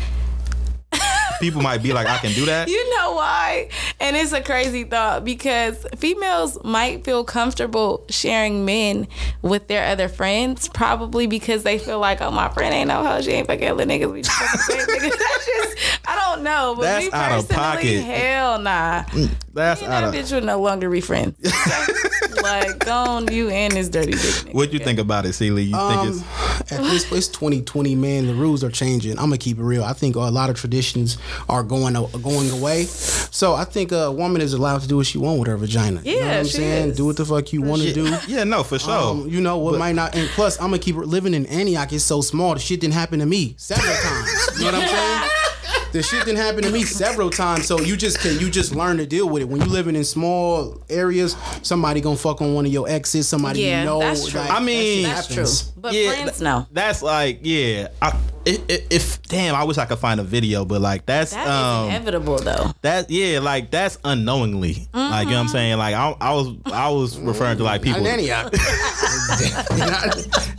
People 1.41 1.62
might 1.62 1.82
be 1.82 1.93
like, 1.93 2.07
I 2.07 2.18
can 2.18 2.32
do 2.32 2.47
that. 2.47 2.68
You 2.68 2.97
know 2.97 3.12
why? 3.14 3.68
And 4.01 4.16
it's 4.16 4.32
a 4.32 4.41
crazy 4.41 4.84
thought 4.84 5.24
because 5.24 5.84
females 5.97 6.59
might 6.64 7.05
feel 7.05 7.24
comfortable 7.24 8.05
sharing 8.09 8.64
men 8.64 9.07
with 9.43 9.68
their 9.68 9.87
other 9.91 10.09
friends, 10.09 10.68
probably 10.68 11.26
because 11.26 11.62
they 11.62 11.78
feel 11.78 11.99
like, 11.99 12.20
oh, 12.20 12.30
my 12.30 12.49
friend 12.49 12.74
ain't 12.74 12.89
no 12.89 13.05
hoe. 13.05 13.20
She 13.20 13.32
ain't 13.32 13.47
fucking 13.47 13.68
other 13.68 13.84
niggas. 13.84 14.12
We 14.12 14.22
just 14.22 14.37
fucking 14.37 14.76
niggas. 14.87 15.11
That's 15.18 15.47
just, 15.47 16.01
I 16.09 16.16
don't 16.34 16.43
know. 16.45 16.74
But 16.76 16.82
That's 16.82 17.05
me 17.07 17.12
out 17.12 17.39
of 17.39 17.49
pocket. 17.49 18.01
hell 18.03 18.59
nah. 18.59 19.05
That's 19.53 19.80
Me 19.80 19.87
and 19.87 19.95
out 19.95 20.01
that 20.01 20.05
of. 20.05 20.14
bitch 20.14 20.32
would 20.32 20.45
no 20.45 20.61
longer 20.61 20.89
be 20.91 21.01
friends. 21.01 21.37
like, 22.43 22.78
go 22.80 22.93
on 22.93 23.32
you 23.32 23.49
and 23.49 23.72
this 23.74 23.89
dirty 23.89 24.12
bitch. 24.12 24.53
What 24.55 24.72
you 24.72 24.78
think 24.78 24.99
about 24.99 25.24
it, 25.26 25.32
C. 25.32 25.51
Lee? 25.51 25.62
You 25.62 25.70
think 25.76 25.82
Um, 26.01 26.09
it's 26.09 26.72
at 26.72 26.82
this 26.82 27.11
it's 27.12 27.28
2020, 27.28 27.95
man. 27.95 28.26
The 28.26 28.34
rules 28.34 28.62
are 28.62 28.70
changing. 28.70 29.12
I'm 29.12 29.26
gonna 29.26 29.39
keep 29.39 29.59
it 29.59 29.62
real. 29.62 29.82
I 29.84 29.93
think 29.93 30.16
a 30.16 30.20
lot 30.20 30.51
of 30.51 30.57
traditions 30.57 31.16
are 31.49 31.62
going 31.62 31.95
going 32.22 32.51
away. 32.51 32.85
So 32.85 33.55
I 33.55 33.64
think 33.64 33.93
a 33.93 34.11
woman 34.11 34.41
is 34.41 34.53
allowed 34.53 34.81
to 34.83 34.89
do 34.89 34.97
what 34.99 35.07
she 35.07 35.18
want 35.18 35.39
with 35.39 35.49
her 35.49 35.57
vagina. 35.57 36.01
you 36.03 36.14
know 36.14 36.20
Yeah, 36.20 36.27
what 36.29 36.37
I'm 36.39 36.45
she 36.47 36.51
saying? 36.53 36.91
is. 36.91 36.97
Do 36.97 37.07
what 37.07 37.16
the 37.16 37.24
fuck 37.24 37.53
you 37.53 37.62
want 37.62 37.83
to 37.83 37.93
do. 37.93 38.07
Yeah, 38.29 38.45
no, 38.45 38.62
for 38.62 38.79
sure. 38.79 38.93
Um, 38.93 39.29
you 39.29 39.41
know 39.41 39.59
what 39.59 39.79
might 39.79 39.95
not, 39.95 40.14
and 40.16 40.29
plus 40.31 40.59
I'm 40.61 40.66
gonna 40.70 40.79
keep 40.79 40.97
it 40.97 41.07
living 41.07 41.35
in 41.35 41.47
Antioch. 41.47 41.93
It's 41.93 42.05
so 42.05 42.20
small. 42.22 42.55
The 42.55 42.61
shit 42.61 42.81
didn't 42.81 42.95
happen 42.95 43.18
to 43.20 43.27
me 43.27 43.55
several 43.59 43.95
times. 43.95 44.49
You 44.59 44.64
know 44.66 44.72
what 44.72 44.83
I'm 44.83 44.89
saying? 44.89 45.31
The 45.93 46.03
shit 46.03 46.24
didn't 46.24 46.41
happen 46.41 46.62
to 46.62 46.70
me 46.70 46.82
several 46.82 47.30
times. 47.30 47.66
So 47.66 47.80
you 47.80 47.97
just 47.97 48.20
can 48.20 48.39
you 48.39 48.51
just 48.51 48.74
learn 48.74 48.97
to 48.99 49.07
deal 49.07 49.28
with 49.28 49.43
it. 49.43 49.49
When 49.49 49.61
you 49.61 49.66
living 49.68 49.97
in 49.97 50.05
small 50.05 50.82
areas, 50.91 51.37
somebody 51.62 52.01
gonna 52.01 52.16
fuck 52.16 52.43
on 52.43 52.55
one 52.55 52.66
of 52.66 52.72
your 52.72 52.89
exes. 52.89 53.28
Somebody 53.28 53.61
Yeah, 53.62 53.80
you 53.80 53.87
know. 53.87 54.01
that's 54.01 54.28
true. 54.28 54.41
like, 54.41 54.51
I 54.51 54.61
mean- 54.61 55.05
that 55.05 55.28
That's 55.28 55.62
true. 55.62 55.72
But 55.76 55.93
Yeah, 55.95 56.12
friends, 56.12 56.41
no. 56.43 56.66
That's 56.72 57.03
like, 57.03 57.41
yeah. 57.43 57.89
I, 58.03 58.18
if, 58.45 58.61
if, 58.68 58.87
if 58.91 59.22
damn, 59.22 59.55
I 59.55 59.64
wish 59.64 59.76
I 59.78 59.87
could 59.87 59.99
find 59.99 60.20
a 60.20 60.22
video, 60.24 60.64
but 60.64 60.80
like 60.80 61.05
that's 61.07 61.32
That 61.32 61.47
is 61.47 61.53
um 61.53 61.89
inevitable, 61.89 62.39
though. 62.39 62.70
that 62.82 63.11
yeah, 63.11 63.41
like 63.41 63.70
that's 63.72 63.99
unknowingly. 64.05 64.89
Like 64.95 65.24
you 65.26 65.30
know 65.32 65.37
what 65.39 65.43
I'm 65.43 65.49
saying? 65.49 65.78
Like 65.78 65.95
I, 65.97 66.14
I 66.20 66.32
was 66.34 66.55
I 66.66 66.89
was 66.91 67.18
referring 67.30 67.59
to 67.59 67.64
like 67.64 67.82
people. 67.82 68.03
Not 68.03 68.18
in 68.18 68.20
Antioch. 68.20 68.53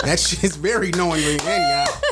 that 0.04 0.20
shit's 0.20 0.56
very 0.56 0.92
knowingly 0.92 1.36
in 1.36 1.40
Antioch. 1.42 2.04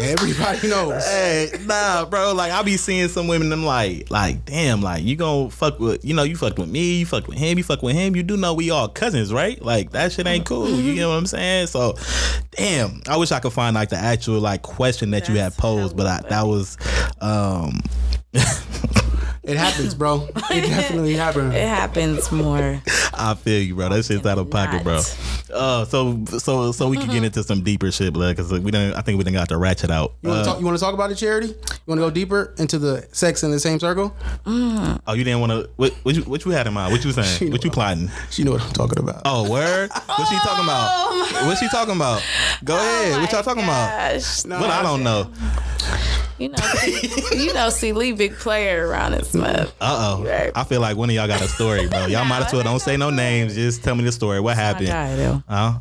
Everybody 0.00 0.68
knows. 0.68 1.04
Hey, 1.04 1.50
nah, 1.64 2.04
bro. 2.04 2.32
Like 2.34 2.52
I 2.52 2.62
be 2.62 2.76
seeing 2.76 3.08
some 3.08 3.28
women. 3.28 3.52
I'm 3.52 3.64
like, 3.64 4.10
like, 4.10 4.44
damn, 4.44 4.82
like 4.82 5.04
you 5.04 5.16
gonna 5.16 5.50
fuck 5.50 5.78
with, 5.78 6.04
you 6.04 6.14
know, 6.14 6.22
you 6.22 6.36
fucked 6.36 6.58
with 6.58 6.68
me, 6.68 6.98
you 6.98 7.06
fucked 7.06 7.28
with 7.28 7.38
him, 7.38 7.58
you 7.58 7.64
fucked 7.64 7.82
with 7.82 7.94
him. 7.94 8.14
You 8.14 8.22
do 8.22 8.36
know 8.36 8.54
we 8.54 8.70
all 8.70 8.88
cousins, 8.88 9.32
right? 9.32 9.60
Like 9.62 9.92
that 9.92 10.12
shit 10.12 10.26
ain't 10.26 10.44
cool. 10.46 10.68
You 10.68 10.96
know 10.96 11.10
what 11.10 11.16
I'm 11.16 11.26
saying? 11.26 11.68
So, 11.68 11.96
damn, 12.52 13.00
I 13.08 13.16
wish 13.16 13.32
I 13.32 13.40
could 13.40 13.52
find 13.52 13.74
like 13.74 13.88
the 13.88 13.96
actual 13.96 14.40
like 14.40 14.62
question 14.62 15.10
that 15.12 15.28
you 15.28 15.36
had 15.36 15.56
posed, 15.56 15.96
but 15.96 16.06
I, 16.06 16.28
that 16.28 16.42
was, 16.42 16.76
um, 17.20 17.80
It 19.46 19.56
happens, 19.56 19.94
bro. 19.94 20.28
It 20.50 20.62
definitely 20.68 21.14
happens. 21.14 21.54
It 21.54 21.66
happens 21.68 22.30
more. 22.32 22.80
I 23.14 23.34
feel 23.34 23.62
you, 23.62 23.74
bro. 23.76 23.88
That 23.90 24.04
shit's 24.04 24.26
out 24.26 24.38
of 24.38 24.50
pocket, 24.50 24.82
bro. 24.82 24.94
Not. 24.96 25.16
Uh, 25.52 25.84
so 25.84 26.24
so 26.38 26.72
so 26.72 26.88
we 26.88 26.96
can 26.96 27.08
get 27.08 27.22
into 27.24 27.42
some 27.44 27.62
deeper 27.62 27.90
shit, 27.92 28.12
blood, 28.12 28.36
because 28.36 28.50
we 28.52 28.70
didn't. 28.70 28.94
I 28.94 29.02
think 29.02 29.18
we 29.18 29.24
didn't 29.24 29.36
got 29.36 29.48
to 29.50 29.56
ratchet 29.56 29.90
out. 29.90 30.14
You 30.22 30.28
want 30.30 30.40
Uh, 30.40 30.42
to 30.44 30.50
talk? 30.50 30.58
You 30.60 30.64
want 30.66 30.78
to 30.78 30.84
talk 30.84 30.94
about 30.94 31.10
it, 31.12 31.14
charity? 31.16 31.48
You 31.48 31.54
want 31.86 31.98
to 31.98 32.06
go 32.06 32.10
deeper 32.10 32.54
into 32.58 32.78
the 32.78 33.06
sex 33.12 33.42
in 33.44 33.50
the 33.52 33.60
same 33.60 33.78
circle? 33.78 34.14
oh, 34.46 35.14
you 35.14 35.24
didn't 35.24 35.40
want 35.40 35.52
to. 35.52 35.70
What, 35.76 35.92
what 36.02 36.14
you 36.16 36.22
what 36.22 36.44
you 36.44 36.50
had 36.50 36.66
in 36.66 36.72
mind? 36.74 36.92
What 36.92 37.04
you 37.04 37.12
saying? 37.22 37.52
What 37.52 37.62
you 37.64 37.70
plotting? 37.70 38.10
She 38.30 38.42
know 38.44 38.52
what 38.52 38.62
I'm 38.62 38.72
talking 38.72 38.98
about. 38.98 39.22
Oh, 39.24 39.48
word? 39.50 39.90
What 39.92 40.28
she 40.28 40.36
talking 40.38 40.64
about? 40.64 41.46
What 41.46 41.58
she 41.58 41.68
talking 41.68 41.94
about? 41.96 42.22
Go 42.64 42.74
ahead. 42.76 43.20
what 43.20 43.30
y'all 43.32 43.42
talking 43.42 43.62
about? 43.64 44.12
Gosh. 44.14 44.42
But 44.42 44.70
I 44.70 44.82
don't 44.82 45.02
know. 45.04 45.30
You 46.38 46.50
know, 46.50 46.56
see, 46.58 47.44
you 47.46 47.54
know, 47.54 47.70
C. 47.70 47.92
Lee 47.92 48.12
big 48.12 48.34
player 48.34 48.86
around 48.86 49.12
this 49.12 49.32
month. 49.34 49.72
Uh 49.80 50.16
oh. 50.18 50.24
Right. 50.24 50.52
I 50.54 50.64
feel 50.64 50.80
like 50.82 50.96
one 50.96 51.08
of 51.08 51.14
y'all 51.16 51.26
got 51.26 51.40
a 51.40 51.48
story, 51.48 51.88
bro. 51.88 52.06
Y'all 52.06 52.24
might 52.26 52.44
as 52.46 52.52
well 52.52 52.62
don't 52.62 52.80
say 52.80 52.96
no 52.96 53.08
names. 53.10 53.54
Just 53.54 53.82
tell 53.82 53.94
me 53.94 54.04
the 54.04 54.12
story. 54.12 54.40
What 54.40 54.56
happened? 54.56 54.88
guy, 54.88 55.14
though. 55.16 55.42
Huh? 55.48 55.78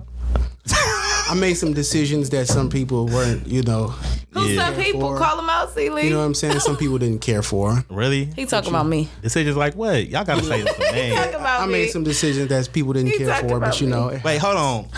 I 1.27 1.35
made 1.37 1.55
some 1.55 1.73
decisions 1.73 2.29
that 2.29 2.47
some 2.47 2.69
people 2.69 3.07
weren't, 3.07 3.47
you 3.47 3.63
know, 3.63 3.93
Who's 4.31 4.51
Yeah. 4.51 4.65
some 4.67 4.75
people? 4.83 4.99
For- 5.01 5.17
Call 5.17 5.37
them 5.37 5.49
out, 5.49 5.73
C. 5.73 5.89
Lee. 5.89 6.03
you 6.03 6.09
know 6.09 6.19
what 6.19 6.25
I'm 6.25 6.33
saying. 6.33 6.59
Some 6.59 6.75
people 6.75 6.97
didn't 6.97 7.21
care 7.21 7.41
for. 7.41 7.83
Really? 7.89 8.25
he 8.35 8.45
talking 8.45 8.69
about 8.69 8.85
me. 8.85 9.07
Decisions 9.21 9.55
like 9.55 9.75
what? 9.75 10.07
Y'all 10.09 10.25
gotta 10.25 10.43
say 10.43 10.63
some 10.65 10.75
names. 10.93 11.15
Talking 11.15 11.35
about 11.35 11.61
I 11.61 11.65
made 11.67 11.89
some 11.89 12.03
decisions 12.03 12.49
that 12.49 12.69
people 12.73 12.91
didn't 12.93 13.11
He 13.11 13.17
care 13.19 13.33
for, 13.35 13.59
but 13.61 13.79
you 13.79 13.87
me. 13.87 13.91
know, 13.93 14.19
Wait, 14.25 14.37
hold 14.39 14.57
on. 14.57 14.87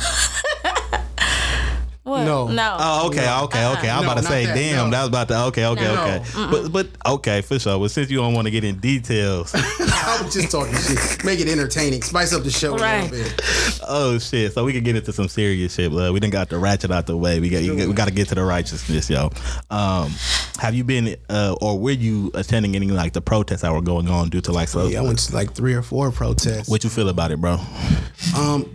What? 2.07 2.23
No. 2.23 2.47
No. 2.47 2.77
Oh, 2.79 3.07
okay, 3.07 3.29
okay, 3.43 3.65
okay. 3.73 3.89
I'm 3.89 4.03
No, 4.03 4.11
about 4.11 4.17
to 4.17 4.21
not 4.23 4.31
say, 4.31 4.45
that, 4.45 4.55
damn, 4.55 4.89
no. 4.89 4.91
that 4.91 4.99
was 5.01 5.07
about 5.09 5.27
to. 5.27 5.39
Okay, 5.47 5.65
okay, 5.65 5.83
No. 5.83 6.03
okay. 6.03 6.23
But 6.49 6.71
but 6.71 6.87
okay, 7.05 7.41
for 7.41 7.59
sure. 7.59 7.77
But 7.77 7.91
since 7.91 8.09
you 8.09 8.17
don't 8.17 8.33
want 8.33 8.45
to 8.45 8.51
get 8.51 8.63
in 8.63 8.79
details, 8.79 9.51
I 9.55 10.21
was 10.23 10.33
just 10.33 10.49
talking 10.51 10.73
shit. 10.73 11.25
Make 11.25 11.41
it 11.41 11.49
entertaining. 11.49 12.01
Spice 12.03 12.33
up 12.33 12.43
the 12.43 12.49
show 12.51 12.77
Right. 12.77 13.09
a 13.09 13.11
little 13.11 13.27
bit. 13.27 13.41
oh 13.87 14.17
shit. 14.19 14.53
So 14.53 14.63
we 14.63 14.71
can 14.71 14.85
get 14.85 14.95
into 14.95 15.11
some 15.11 15.27
serious 15.27 15.73
shit, 15.75 15.91
blood. 15.91 16.13
We 16.13 16.21
didn't 16.21 16.31
got 16.31 16.47
the 16.47 16.57
ratchet 16.57 16.91
out 16.91 17.07
the 17.07 17.17
way. 17.17 17.41
We 17.41 17.49
got 17.49 17.61
we 17.61 17.93
got 17.93 18.07
to 18.07 18.13
get 18.13 18.29
to 18.29 18.35
the 18.35 18.43
righteousness, 18.45 19.09
yo. 19.09 19.29
Um, 19.69 20.13
have 20.59 20.73
you 20.75 20.85
been 20.85 21.17
uh, 21.29 21.55
or 21.61 21.77
were 21.77 21.91
you 21.91 22.31
attending 22.35 22.75
any 22.77 22.87
like 22.87 23.11
the 23.11 23.21
protests 23.21 23.61
that 23.63 23.73
were 23.73 23.81
going 23.81 24.07
on 24.07 24.29
due 24.29 24.39
to 24.41 24.53
like 24.53 24.69
so? 24.69 24.87
Yeah, 24.87 24.99
I 24.99 25.01
went 25.03 25.19
to 25.19 25.35
like 25.35 25.53
three 25.53 25.73
or 25.73 25.81
four 25.81 26.09
protests. 26.11 26.69
What 26.69 26.85
you 26.85 26.89
feel 26.89 27.09
about 27.09 27.31
it, 27.31 27.41
bro? 27.41 27.57
Um, 28.37 28.73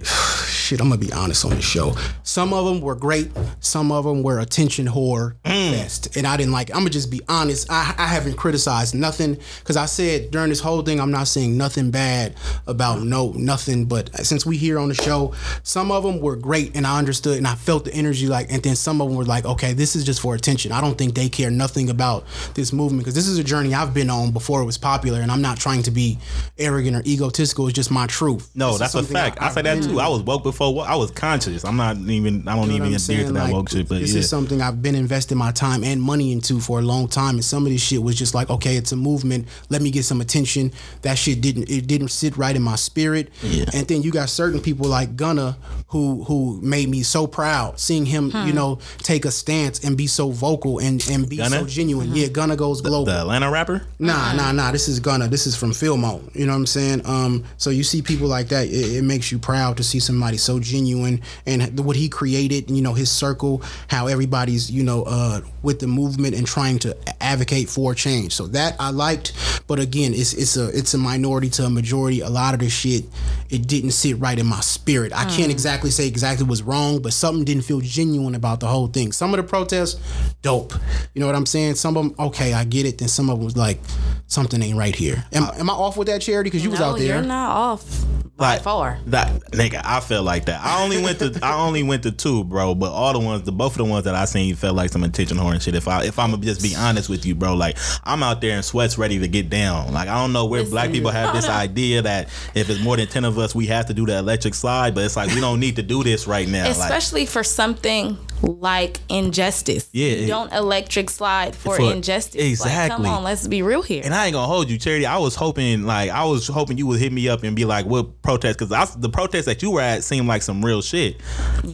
shit. 0.72 0.80
I'm 0.80 0.88
gonna 0.88 1.00
be 1.00 1.12
honest 1.12 1.44
on 1.44 1.52
the 1.52 1.62
show. 1.62 1.94
Some 2.22 2.52
of 2.52 2.64
them 2.64 2.80
were 2.80 2.94
great. 2.94 3.30
Some 3.60 3.92
of 3.92 4.04
them 4.04 4.22
were 4.22 4.40
attention 4.40 4.86
whore 4.86 5.34
mm. 5.44 5.70
fest, 5.72 6.16
and 6.16 6.26
I 6.26 6.36
didn't 6.36 6.52
like. 6.52 6.70
It. 6.70 6.72
I'm 6.72 6.80
gonna 6.80 6.90
just 6.90 7.10
be 7.10 7.20
honest. 7.28 7.70
I, 7.70 7.94
I 7.98 8.06
haven't 8.06 8.36
criticized 8.36 8.94
nothing 8.94 9.38
because 9.60 9.76
I 9.76 9.86
said 9.86 10.30
during 10.30 10.48
this 10.48 10.60
whole 10.60 10.82
thing, 10.82 11.00
I'm 11.00 11.10
not 11.10 11.28
saying 11.28 11.56
nothing 11.56 11.90
bad 11.90 12.34
about 12.66 13.02
no 13.02 13.32
nothing. 13.32 13.84
But 13.84 14.14
since 14.24 14.46
we 14.46 14.56
here 14.56 14.78
on 14.78 14.88
the 14.88 14.94
show, 14.94 15.34
some 15.62 15.90
of 15.90 16.02
them 16.02 16.20
were 16.20 16.36
great, 16.36 16.76
and 16.76 16.86
I 16.86 16.98
understood 16.98 17.36
and 17.36 17.46
I 17.46 17.54
felt 17.54 17.84
the 17.84 17.94
energy. 17.94 18.26
Like, 18.26 18.50
and 18.50 18.62
then 18.62 18.76
some 18.76 19.00
of 19.00 19.08
them 19.08 19.16
were 19.16 19.24
like, 19.24 19.44
okay, 19.44 19.72
this 19.72 19.94
is 19.94 20.04
just 20.04 20.20
for 20.20 20.34
attention. 20.34 20.72
I 20.72 20.80
don't 20.80 20.96
think 20.96 21.14
they 21.14 21.28
care 21.28 21.50
nothing 21.50 21.90
about 21.90 22.24
this 22.54 22.72
movement 22.72 23.02
because 23.02 23.14
this 23.14 23.28
is 23.28 23.38
a 23.38 23.44
journey 23.44 23.74
I've 23.74 23.92
been 23.92 24.10
on 24.10 24.32
before 24.32 24.62
it 24.62 24.64
was 24.64 24.78
popular, 24.78 25.20
and 25.20 25.30
I'm 25.30 25.42
not 25.42 25.58
trying 25.58 25.82
to 25.84 25.90
be 25.90 26.18
arrogant 26.58 26.96
or 26.96 27.02
egotistical. 27.04 27.66
It's 27.66 27.76
just 27.76 27.90
my 27.90 28.06
truth. 28.06 28.50
No, 28.54 28.70
This 28.70 28.78
that's 28.78 28.94
a 28.94 29.02
fact. 29.02 29.38
I, 29.40 29.50
say 29.50 29.62
that 29.62 29.82
too. 29.82 30.00
I 30.00 30.08
was 30.08 30.22
woke 30.22 30.42
before. 30.42 30.61
Wo- 30.70 30.82
I 30.82 30.94
was 30.96 31.10
conscious. 31.10 31.64
I'm 31.64 31.76
not 31.76 31.96
even. 31.96 32.46
I 32.48 32.56
don't 32.56 32.64
you 32.64 32.78
know 32.78 32.86
even 32.86 32.92
what 32.92 33.08
I'm 33.08 33.14
adhere 33.14 33.26
to 33.26 33.32
that 33.32 33.44
Like, 33.44 33.52
woke 33.52 33.68
shit. 33.70 33.88
But 33.88 34.00
this 34.00 34.12
yeah, 34.12 34.20
is 34.20 34.28
something 34.28 34.60
I've 34.62 34.82
been 34.82 34.94
investing 34.94 35.38
my 35.38 35.52
time 35.52 35.84
and 35.84 36.00
money 36.00 36.32
into 36.32 36.60
for 36.60 36.78
a 36.78 36.82
long 36.82 37.08
time. 37.08 37.34
And 37.34 37.44
some 37.44 37.66
of 37.66 37.72
this 37.72 37.82
shit 37.82 38.02
was 38.02 38.16
just 38.16 38.34
like, 38.34 38.50
okay, 38.50 38.76
it's 38.76 38.92
a 38.92 38.96
movement. 38.96 39.48
Let 39.68 39.82
me 39.82 39.90
get 39.90 40.04
some 40.04 40.20
attention. 40.20 40.72
That 41.02 41.18
shit 41.18 41.40
didn't 41.40 41.70
it 41.70 41.86
didn't 41.86 42.08
sit 42.08 42.36
right 42.36 42.54
in 42.54 42.62
my 42.62 42.76
spirit. 42.76 43.30
Yeah. 43.42 43.64
And 43.74 43.86
then 43.86 44.02
you 44.02 44.10
got 44.10 44.28
certain 44.28 44.60
people 44.60 44.86
like 44.86 45.16
Gunna 45.16 45.56
who 45.88 46.24
who 46.24 46.60
made 46.62 46.88
me 46.88 47.02
so 47.02 47.26
proud 47.26 47.78
seeing 47.78 48.06
him, 48.06 48.26
you 48.26 48.30
hmm. 48.30 48.54
know, 48.54 48.78
take 48.98 49.24
a 49.24 49.30
stance 49.30 49.84
and 49.84 49.96
be 49.96 50.06
so 50.06 50.30
vocal 50.30 50.78
and 50.78 51.06
and 51.08 51.28
be 51.28 51.36
Gunna? 51.36 51.60
so 51.60 51.66
genuine. 51.66 52.08
Hmm. 52.08 52.16
Yeah, 52.16 52.28
Gunna 52.28 52.56
goes 52.56 52.80
global. 52.80 53.04
the 53.04 53.20
Atlanta 53.20 53.50
rapper. 53.50 53.82
Nah, 53.98 54.30
hmm. 54.30 54.36
nah, 54.36 54.52
nah. 54.52 54.72
This 54.72 54.88
is 54.88 55.00
Gunna. 55.00 55.28
This 55.28 55.46
is 55.46 55.56
from 55.56 55.72
Fillmore. 55.72 56.20
You 56.32 56.46
know 56.46 56.52
what 56.52 56.58
I'm 56.58 56.66
saying? 56.66 57.02
Um, 57.04 57.44
so 57.58 57.70
you 57.70 57.84
see 57.84 58.02
people 58.02 58.26
like 58.26 58.48
that, 58.48 58.66
it, 58.68 58.96
it 58.96 59.04
makes 59.04 59.30
you 59.30 59.38
proud 59.38 59.76
to 59.76 59.84
see 59.84 60.00
somebody 60.00 60.36
so 60.36 60.51
genuine 60.58 61.20
and 61.46 61.78
what 61.80 61.96
he 61.96 62.08
created. 62.08 62.70
You 62.70 62.82
know 62.82 62.94
his 62.94 63.10
circle, 63.10 63.62
how 63.88 64.06
everybody's 64.06 64.70
you 64.70 64.82
know 64.82 65.04
uh, 65.04 65.40
with 65.62 65.80
the 65.80 65.86
movement 65.86 66.34
and 66.34 66.46
trying 66.46 66.78
to 66.80 66.96
advocate 67.22 67.68
for 67.68 67.94
change. 67.94 68.34
So 68.34 68.46
that 68.48 68.76
I 68.78 68.90
liked, 68.90 69.32
but 69.66 69.78
again, 69.78 70.12
it's 70.14 70.32
it's 70.34 70.56
a 70.56 70.68
it's 70.76 70.94
a 70.94 70.98
minority 70.98 71.50
to 71.50 71.64
a 71.64 71.70
majority. 71.70 72.20
A 72.20 72.30
lot 72.30 72.54
of 72.54 72.60
the 72.60 72.68
shit 72.68 73.04
it 73.52 73.68
didn't 73.68 73.90
sit 73.90 74.18
right 74.18 74.38
in 74.38 74.46
my 74.46 74.60
spirit. 74.60 75.12
I 75.14 75.26
can't 75.26 75.50
exactly 75.50 75.90
say 75.90 76.08
exactly 76.08 76.46
what's 76.46 76.62
wrong, 76.62 77.02
but 77.02 77.12
something 77.12 77.44
didn't 77.44 77.64
feel 77.64 77.80
genuine 77.80 78.34
about 78.34 78.60
the 78.60 78.66
whole 78.66 78.86
thing. 78.86 79.12
Some 79.12 79.34
of 79.34 79.36
the 79.36 79.42
protests, 79.42 80.00
dope. 80.40 80.72
You 81.12 81.20
know 81.20 81.26
what 81.26 81.36
I'm 81.36 81.44
saying? 81.44 81.74
Some 81.74 81.98
of 81.98 82.04
them, 82.04 82.14
okay, 82.28 82.54
I 82.54 82.64
get 82.64 82.86
it. 82.86 82.96
Then 82.96 83.08
some 83.08 83.28
of 83.28 83.36
them 83.36 83.44
was 83.44 83.54
like, 83.54 83.78
something 84.26 84.62
ain't 84.62 84.78
right 84.78 84.94
here. 84.94 85.22
Am, 85.34 85.44
am 85.58 85.68
I 85.68 85.74
off 85.74 85.98
with 85.98 86.08
that 86.08 86.22
charity? 86.22 86.48
Because 86.48 86.64
you 86.64 86.70
was 86.70 86.80
out 86.80 86.96
there. 86.96 87.08
you're 87.08 87.22
not 87.22 87.50
off 87.50 88.06
by 88.38 88.58
far. 88.58 88.98
That 89.08 89.28
nigga, 89.50 89.82
I 89.84 90.00
feel 90.00 90.22
like 90.22 90.31
that. 90.46 90.64
I 90.64 90.82
only 90.82 91.02
went 91.02 91.18
to 91.20 91.38
I 91.42 91.54
only 91.54 91.82
went 91.82 92.02
to 92.04 92.12
two, 92.12 92.44
bro. 92.44 92.74
But 92.74 92.92
all 92.92 93.12
the 93.12 93.18
ones, 93.18 93.42
the 93.42 93.52
both 93.52 93.72
of 93.72 93.78
the 93.78 93.84
ones 93.84 94.04
that 94.04 94.14
I 94.14 94.24
seen 94.24 94.54
felt 94.54 94.76
like 94.76 94.90
some 94.90 95.04
attention 95.04 95.36
whore 95.36 95.52
and 95.52 95.62
shit. 95.62 95.74
If 95.74 95.88
I 95.88 96.04
if 96.04 96.18
I'm 96.18 96.30
gonna 96.30 96.42
just 96.42 96.62
be 96.62 96.74
honest 96.74 97.08
with 97.08 97.26
you, 97.26 97.34
bro, 97.34 97.54
like 97.54 97.76
I'm 98.04 98.22
out 98.22 98.40
there 98.40 98.56
in 98.56 98.62
sweats 98.62 98.98
ready 98.98 99.18
to 99.18 99.28
get 99.28 99.50
down. 99.50 99.92
Like 99.92 100.08
I 100.08 100.14
don't 100.14 100.32
know 100.32 100.46
where 100.46 100.64
black 100.64 100.90
people 100.90 101.10
have 101.10 101.34
this 101.34 101.48
idea 101.48 102.02
that 102.02 102.28
if 102.54 102.70
it's 102.70 102.82
more 102.82 102.96
than 102.96 103.06
ten 103.06 103.24
of 103.24 103.38
us, 103.38 103.54
we 103.54 103.66
have 103.66 103.86
to 103.86 103.94
do 103.94 104.06
the 104.06 104.18
electric 104.18 104.54
slide. 104.54 104.94
But 104.94 105.04
it's 105.04 105.16
like 105.16 105.34
we 105.34 105.40
don't 105.40 105.60
need 105.60 105.76
to 105.76 105.82
do 105.82 106.02
this 106.02 106.26
right 106.26 106.48
now. 106.48 106.64
Like 106.64 106.72
Especially 106.72 107.26
for 107.26 107.44
something 107.44 108.16
like 108.42 108.98
injustice. 109.08 109.88
Yeah, 109.92 110.26
don't 110.26 110.52
electric 110.52 111.10
slide 111.10 111.54
for, 111.54 111.76
For- 111.76 111.92
injustice. 111.92 112.40
Like, 112.40 112.50
exactly. 112.50 113.04
come 113.04 113.14
on, 113.14 113.22
let's 113.24 113.46
be 113.46 113.62
real 113.62 113.82
here. 113.82 114.02
And 114.04 114.14
I 114.14 114.26
ain't 114.26 114.34
gonna 114.34 114.46
hold 114.46 114.68
you, 114.70 114.78
Charity. 114.78 115.06
I 115.06 115.18
was 115.18 115.34
hoping, 115.34 115.84
like, 115.84 116.10
I 116.10 116.24
was 116.24 116.46
hoping 116.48 116.78
you 116.78 116.86
would 116.88 117.00
hit 117.00 117.12
me 117.12 117.28
up 117.28 117.42
and 117.42 117.54
be 117.54 117.64
like, 117.64 117.86
"What 117.86 118.22
protest?" 118.22 118.58
Because 118.58 118.96
the 118.96 119.08
protest 119.08 119.46
that 119.46 119.62
you 119.62 119.70
were 119.72 119.80
at 119.80 120.04
seemed 120.04 120.26
like 120.26 120.42
some 120.42 120.64
real 120.64 120.82
shit. 120.82 121.20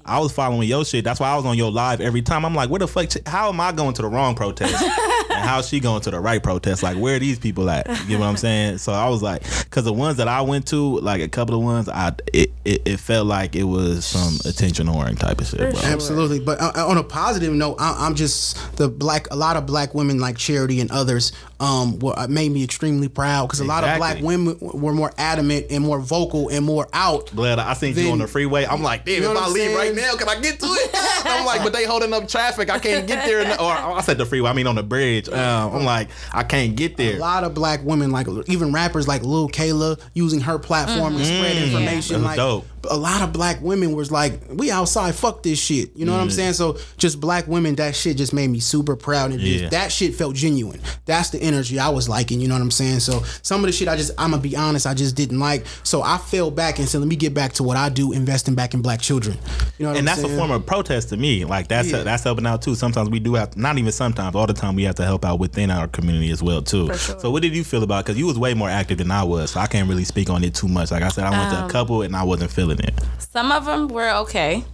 I 0.05 0.19
was 0.19 0.33
following 0.33 0.69
your 0.69 0.85
shit. 0.85 1.05
That's 1.05 1.21
why 1.21 1.29
I 1.31 1.37
was 1.37 1.45
on 1.45 1.57
your 1.57 1.71
live 1.71 2.01
every 2.01 2.23
time. 2.23 2.45
I'm 2.45 2.55
like, 2.55 2.71
"Where 2.71 2.79
the 2.81 2.89
fuck? 2.89 3.09
How 3.27 3.49
am 3.49 3.61
I 3.61 3.73
going 3.73 3.95
to 3.95 4.03
the 4.03 4.09
wrong 4.09 4.35
protest? 4.35 4.75
and 5.39 5.49
how's 5.49 5.69
she 5.69 5.81
going 5.81 6.01
to 6.03 6.11
the 6.11 6.21
right 6.21 6.43
protest? 6.43 6.83
Like, 6.83 6.97
where 6.97 7.17
are 7.17 7.19
these 7.19 7.39
people 7.39 7.71
at? 7.71 7.87
You 8.07 8.15
know 8.15 8.21
what 8.21 8.27
I'm 8.27 8.37
saying?" 8.37 8.79
So 8.79 8.93
I 8.93 9.09
was 9.09 9.23
like, 9.23 9.43
because 9.65 9.85
the 9.85 9.93
ones 9.93 10.17
that 10.19 10.29
I 10.29 10.41
went 10.43 10.67
to, 10.69 10.99
like 11.01 11.21
a 11.21 11.29
couple 11.29 11.55
of 11.55 11.63
ones, 11.63 11.89
I 11.89 12.13
it, 12.33 12.51
it, 12.65 12.83
it 12.85 13.01
felt 13.01 13.27
like 13.27 13.57
it 13.57 13.65
was 13.65 14.05
some 14.05 14.39
attention 14.51 14.87
whoring 14.87 15.19
type 15.19 15.41
of 15.41 15.47
shit, 15.47 15.59
bro. 15.59 15.81
Absolutely, 15.83 16.41
but 16.41 16.61
uh, 16.61 16.87
on 16.87 16.97
a 16.99 17.03
positive 17.03 17.53
note, 17.53 17.77
I, 17.79 18.07
I'm 18.07 18.15
just 18.15 18.77
the 18.77 18.89
black. 18.89 19.27
A 19.31 19.37
lot 19.37 19.57
of 19.57 19.67
black 19.67 19.95
women 19.95 20.19
like 20.19 20.37
Charity 20.37 20.81
and 20.81 20.91
others 20.91 21.33
um, 21.61 21.99
were, 21.99 22.19
uh, 22.19 22.29
made 22.29 22.53
me 22.53 22.63
extremely 22.63 23.09
proud 23.09 23.47
because 23.47 23.61
a 23.61 23.65
lot 23.65 23.85
of 23.85 23.97
black 23.99 24.23
women 24.23 24.57
were 24.61 24.93
more 24.93 25.13
adamant 25.19 25.67
and 25.71 25.85
more 25.85 25.99
vocal 26.01 26.49
and 26.49 26.65
more 26.65 26.89
out. 26.93 27.31
Blood, 27.35 27.59
I 27.59 27.75
seen 27.75 27.91
you 27.91 27.95
Then- 27.95 28.13
on 28.13 28.19
the 28.19 28.29
freeway. 28.29 28.65
I'm 28.65 28.83
like, 28.83 29.05
damn, 29.05 29.17
You 29.17 29.21
know 29.23 29.33
if 29.33 29.39
I 29.39 29.49
leave 29.49 29.77
right 29.77 29.95
now, 29.95 30.15
can 30.15 30.29
I 30.29 30.41
get 30.41 30.61
to 30.61 30.67
it? 30.67 30.91
I'm 31.25 31.45
like, 31.45 31.63
but 31.63 31.73
they 31.73 31.85
holding 31.85 32.13
up 32.13 32.29
traffic. 32.29 32.71
I 32.71 32.79
can't 32.79 33.07
get 33.07 33.25
there. 33.25 33.61
Or 33.61 33.73
I 33.73 34.01
said 34.03 34.19
the 34.19 34.27
freeway. 34.27 34.51
I 34.51 34.53
mean 34.53 34.67
on 34.67 34.77
the 34.77 34.83
bridge. 34.83 35.29
Um, 35.29 35.75
I'm 35.75 35.85
like, 35.85 36.09
I 36.33 36.45
can't 36.45 36.77
get 36.77 36.97
there. 36.97 37.17
A 37.17 37.19
lot 37.19 37.45
of 37.45 37.55
black 37.55 37.83
women, 37.83 38.11
like 38.13 38.29
even 38.47 38.73
rappers 38.73 39.09
like 39.09 39.23
Lil 39.23 39.49
Kayla, 39.49 40.01
using 40.15 40.41
her 40.41 40.59
platform 40.59 41.17
to 41.17 41.25
spread 41.25 41.57
information. 41.57 42.17
Mm-hmm. 42.17 42.25
Like 42.25 42.37
dope. 42.37 42.67
A 42.91 42.97
lot 42.97 43.23
of 43.23 43.33
black 43.33 43.61
women 43.63 43.93
was 43.93 44.11
like, 44.11 44.41
"We 44.53 44.71
outside, 44.71 45.15
fuck 45.15 45.43
this 45.43 45.59
shit." 45.59 45.91
You 45.97 46.05
know 46.07 46.13
what 46.13 46.21
I'm 46.21 46.31
saying? 46.31 46.55
So 46.55 46.79
just 46.97 47.21
black 47.21 47.47
women, 47.49 47.75
that 47.77 47.95
shit 47.97 48.17
just 48.17 48.33
made 48.33 48.49
me 48.51 48.61
super 48.61 48.97
proud, 48.97 49.31
and 49.33 49.41
just- 49.41 49.71
that 49.71 49.91
shit 49.93 50.15
felt 50.15 50.35
genuine. 50.37 50.81
That's 51.07 51.31
the 51.31 51.41
energy 51.43 51.79
I 51.79 51.89
was 51.89 52.09
liking. 52.09 52.41
You 52.41 52.49
know 52.49 52.55
what 52.55 52.63
I'm 52.63 52.71
saying? 52.71 53.01
So 53.01 53.23
some 53.43 53.61
of 53.61 53.67
the 53.67 53.73
shit 53.73 53.89
I 53.89 53.97
just, 53.97 54.13
I'm 54.19 54.31
gonna 54.31 54.43
be 54.43 54.57
honest, 54.57 54.87
I 54.87 54.95
just 54.95 55.15
didn't 55.17 55.39
like. 55.39 55.65
So 55.83 56.03
I 56.03 56.19
fell 56.19 56.51
back 56.51 56.79
and 56.79 56.89
said, 56.89 56.99
"Let 57.01 57.09
me 57.09 57.17
get 57.17 57.35
back 57.35 57.53
to 57.55 57.63
what 57.63 57.77
I 57.77 57.89
do, 57.89 58.13
investing 58.13 58.55
back 58.55 58.75
in 58.75 58.83
black 58.83 59.01
children." 59.01 59.37
You 59.79 59.85
know 59.85 59.91
what 59.91 59.99
And 59.99 59.99
I'm 59.99 60.05
that's 60.07 60.21
saying? 60.23 60.35
a 60.35 60.37
form 60.39 60.51
of 60.51 60.67
protest 60.67 61.09
to 61.11 61.17
me. 61.17 61.45
Like 61.45 61.69
that's 61.69 61.89
Yeah. 61.91 62.03
that's 62.03 62.25
helping 62.25 62.47
out 62.47 62.63
too. 62.63 62.75
Sometimes 62.75 63.09
we 63.11 63.21
do 63.21 63.35
have, 63.35 63.57
not 63.57 63.79
even 63.79 63.93
sometimes, 63.93 64.35
all 64.35 64.47
the 64.47 64.53
time 64.53 64.75
we 64.77 64.83
have 64.85 64.97
to 64.97 65.05
help 65.05 65.25
out 65.25 65.39
within 65.39 65.71
our 65.71 65.89
community 65.89 66.31
as 66.31 66.43
well 66.43 66.63
too. 66.63 66.87
sure. 66.97 67.19
So 67.21 67.31
what 67.31 67.43
did 67.43 67.55
you 67.57 67.65
feel 67.65 67.83
about? 67.83 68.05
Because 68.05 68.19
you 68.19 68.27
was 68.27 68.39
way 68.39 68.55
more 68.55 68.69
active 68.69 68.99
than 68.99 69.11
I 69.11 69.23
was, 69.23 69.53
so 69.53 69.61
I 69.61 69.67
can't 69.67 69.89
really 69.89 70.05
speak 70.05 70.29
on 70.31 70.43
it 70.45 70.55
too 70.55 70.69
much. 70.69 70.91
Like 70.91 71.03
I 71.03 71.09
said, 71.09 71.25
I 71.25 71.31
went 71.31 71.53
Um, 71.55 71.63
to 71.63 71.67
a 71.67 71.71
couple 71.71 72.03
and 72.03 72.15
I 72.17 72.23
wasn't 72.25 72.51
feeling 72.51 72.68
it. 72.71 72.95
some 73.19 73.51
of 73.53 73.65
them 73.65 73.89
were 73.89 74.11
okay. 74.23 74.65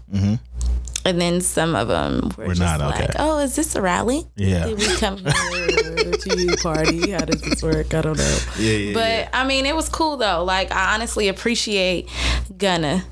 And 1.07 1.21
then 1.21 1.43
some 1.43 1.75
of 1.77 1.89
them 1.89 2.31
were, 2.39 2.47
We're 2.47 2.55
just 2.55 2.61
not 2.61 2.81
like, 2.81 3.11
okay. 3.11 3.13
oh, 3.19 3.39
is 3.41 3.55
this 3.57 3.75
a 3.77 3.83
rally? 3.83 4.27
Yeah. 4.37 4.65
Did 4.65 4.79
we 4.79 4.87
come 4.97 5.17
here 5.19 6.13
to 6.13 6.57
party? 6.63 7.11
How 7.11 7.19
does 7.27 7.43
this 7.43 7.63
work? 7.63 7.93
I 7.93 8.01
don't 8.01 8.17
know. 8.17 8.39
Yeah, 8.59 8.73
yeah. 8.73 8.95
But 8.95 9.37
I 9.39 9.47
mean, 9.47 9.67
it 9.67 9.77
was 9.77 9.91
cool 9.91 10.17
though. 10.17 10.43
Like 10.45 10.73
I 10.73 10.95
honestly 10.95 11.29
appreciate 11.29 12.09
Gunna 12.57 13.05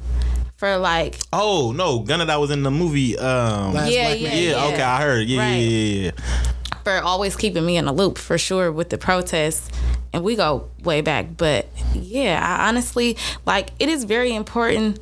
for 0.56 0.78
like 0.78 1.18
Oh 1.34 1.72
no, 1.76 1.98
Gunna 1.98 2.24
that 2.24 2.40
was 2.40 2.50
in 2.50 2.62
the 2.62 2.70
movie. 2.70 3.18
Um, 3.18 3.74
Last 3.74 3.90
Yeah, 3.92 4.08
Black 4.08 4.20
yeah, 4.20 4.28
Man. 4.30 4.42
yeah, 4.42 4.64
okay, 4.72 4.82
I 4.82 5.02
heard. 5.02 5.28
Yeah, 5.28 5.38
Right. 5.40 5.56
yeah, 5.56 5.68
yeah, 5.68 6.02
yeah. 6.04 6.52
For 6.84 6.98
always 6.98 7.36
keeping 7.36 7.64
me 7.64 7.76
in 7.76 7.84
the 7.84 7.92
loop 7.92 8.18
for 8.18 8.38
sure 8.38 8.70
with 8.72 8.90
the 8.90 8.98
protests 8.98 9.70
and 10.12 10.22
we 10.24 10.36
go 10.36 10.68
way 10.82 11.00
back. 11.00 11.36
But 11.36 11.68
yeah 11.94 12.40
i 12.42 12.68
honestly 12.68 13.16
like 13.46 13.70
it 13.78 13.88
is 13.88 14.04
very 14.04 14.34
important 14.34 14.98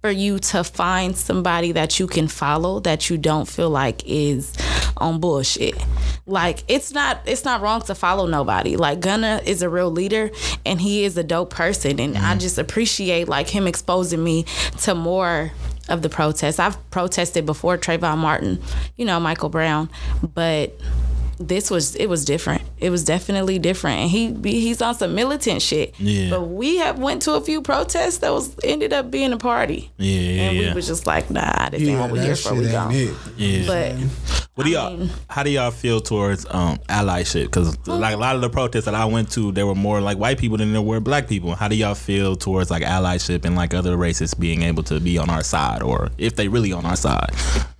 for 0.00 0.10
you 0.10 0.38
to 0.38 0.64
find 0.64 1.14
somebody 1.16 1.72
that 1.72 2.00
you 2.00 2.06
can 2.06 2.26
follow 2.26 2.80
that 2.80 3.10
you 3.10 3.18
don't 3.18 3.46
feel 3.46 3.68
like 3.68 4.02
is 4.06 4.56
on 4.96 5.20
bullshit. 5.20 5.74
Like 6.26 6.64
it's 6.68 6.92
not 6.92 7.20
it's 7.26 7.44
not 7.44 7.60
wrong 7.60 7.82
to 7.82 7.94
follow 7.94 8.26
nobody. 8.26 8.76
Like 8.76 9.00
gunna 9.00 9.42
is 9.44 9.60
a 9.60 9.68
real 9.68 9.90
leader 9.90 10.30
and 10.64 10.80
he 10.80 11.04
is 11.04 11.18
a 11.18 11.22
dope 11.22 11.50
person 11.50 12.00
and 12.00 12.16
i 12.16 12.20
mm-hmm. 12.20 12.38
just 12.38 12.56
appreciate 12.56 13.28
like 13.28 13.48
him 13.48 13.66
exposing 13.66 14.22
me 14.24 14.46
to 14.82 14.94
more 14.94 15.52
of 15.90 16.02
the 16.02 16.08
protests 16.08 16.58
i've 16.58 16.90
protested 16.90 17.44
before 17.44 17.76
trayvon 17.76 18.18
martin 18.18 18.60
you 18.96 19.04
know 19.04 19.20
michael 19.20 19.48
brown 19.48 19.88
but 20.34 20.78
this 21.40 21.70
was 21.70 21.96
it 21.96 22.06
was 22.06 22.24
different. 22.26 22.60
It 22.78 22.90
was 22.90 23.02
definitely 23.04 23.58
different, 23.58 23.98
and 24.00 24.10
he 24.10 24.34
he's 24.44 24.82
on 24.82 24.94
some 24.94 25.14
militant 25.14 25.62
shit. 25.62 25.98
Yeah. 25.98 26.30
But 26.30 26.42
we 26.42 26.76
have 26.76 26.98
went 26.98 27.22
to 27.22 27.32
a 27.32 27.40
few 27.40 27.62
protests 27.62 28.18
that 28.18 28.30
was 28.32 28.54
ended 28.62 28.92
up 28.92 29.10
being 29.10 29.32
a 29.32 29.38
party. 29.38 29.90
Yeah, 29.96 30.20
yeah, 30.20 30.42
And 30.42 30.56
yeah. 30.56 30.68
we 30.68 30.74
was 30.74 30.86
just 30.86 31.06
like, 31.06 31.30
nah, 31.30 31.70
this 31.70 31.80
ain't 31.82 31.98
what 31.98 32.10
we 32.10 32.18
that 32.18 32.26
here 32.26 32.36
for. 32.36 32.54
We 32.54 32.60
ain't 32.64 32.72
gone. 32.72 32.92
it. 32.92 33.14
Yeah. 33.36 33.66
But 33.66 33.96
What 34.54 34.64
do 34.64 34.70
y'all? 34.70 35.08
how 35.30 35.42
do 35.42 35.50
y'all 35.50 35.70
feel 35.70 36.00
towards 36.02 36.44
um 36.50 36.76
allyship? 36.90 37.44
Because 37.44 37.76
like 37.88 38.14
a 38.14 38.18
lot 38.18 38.36
of 38.36 38.42
the 38.42 38.50
protests 38.50 38.84
that 38.84 38.94
I 38.94 39.06
went 39.06 39.30
to, 39.32 39.50
there 39.52 39.66
were 39.66 39.74
more 39.74 40.02
like 40.02 40.18
white 40.18 40.38
people 40.38 40.58
than 40.58 40.72
there 40.72 40.82
were 40.82 41.00
black 41.00 41.26
people. 41.26 41.54
How 41.54 41.68
do 41.68 41.74
y'all 41.76 41.94
feel 41.94 42.36
towards 42.36 42.70
like 42.70 42.82
allyship 42.82 43.46
and 43.46 43.56
like 43.56 43.72
other 43.72 43.96
races 43.96 44.34
being 44.34 44.62
able 44.62 44.82
to 44.84 45.00
be 45.00 45.16
on 45.16 45.30
our 45.30 45.42
side, 45.42 45.80
or 45.82 46.10
if 46.18 46.36
they 46.36 46.48
really 46.48 46.72
on 46.72 46.84
our 46.84 46.96
side? 46.96 47.30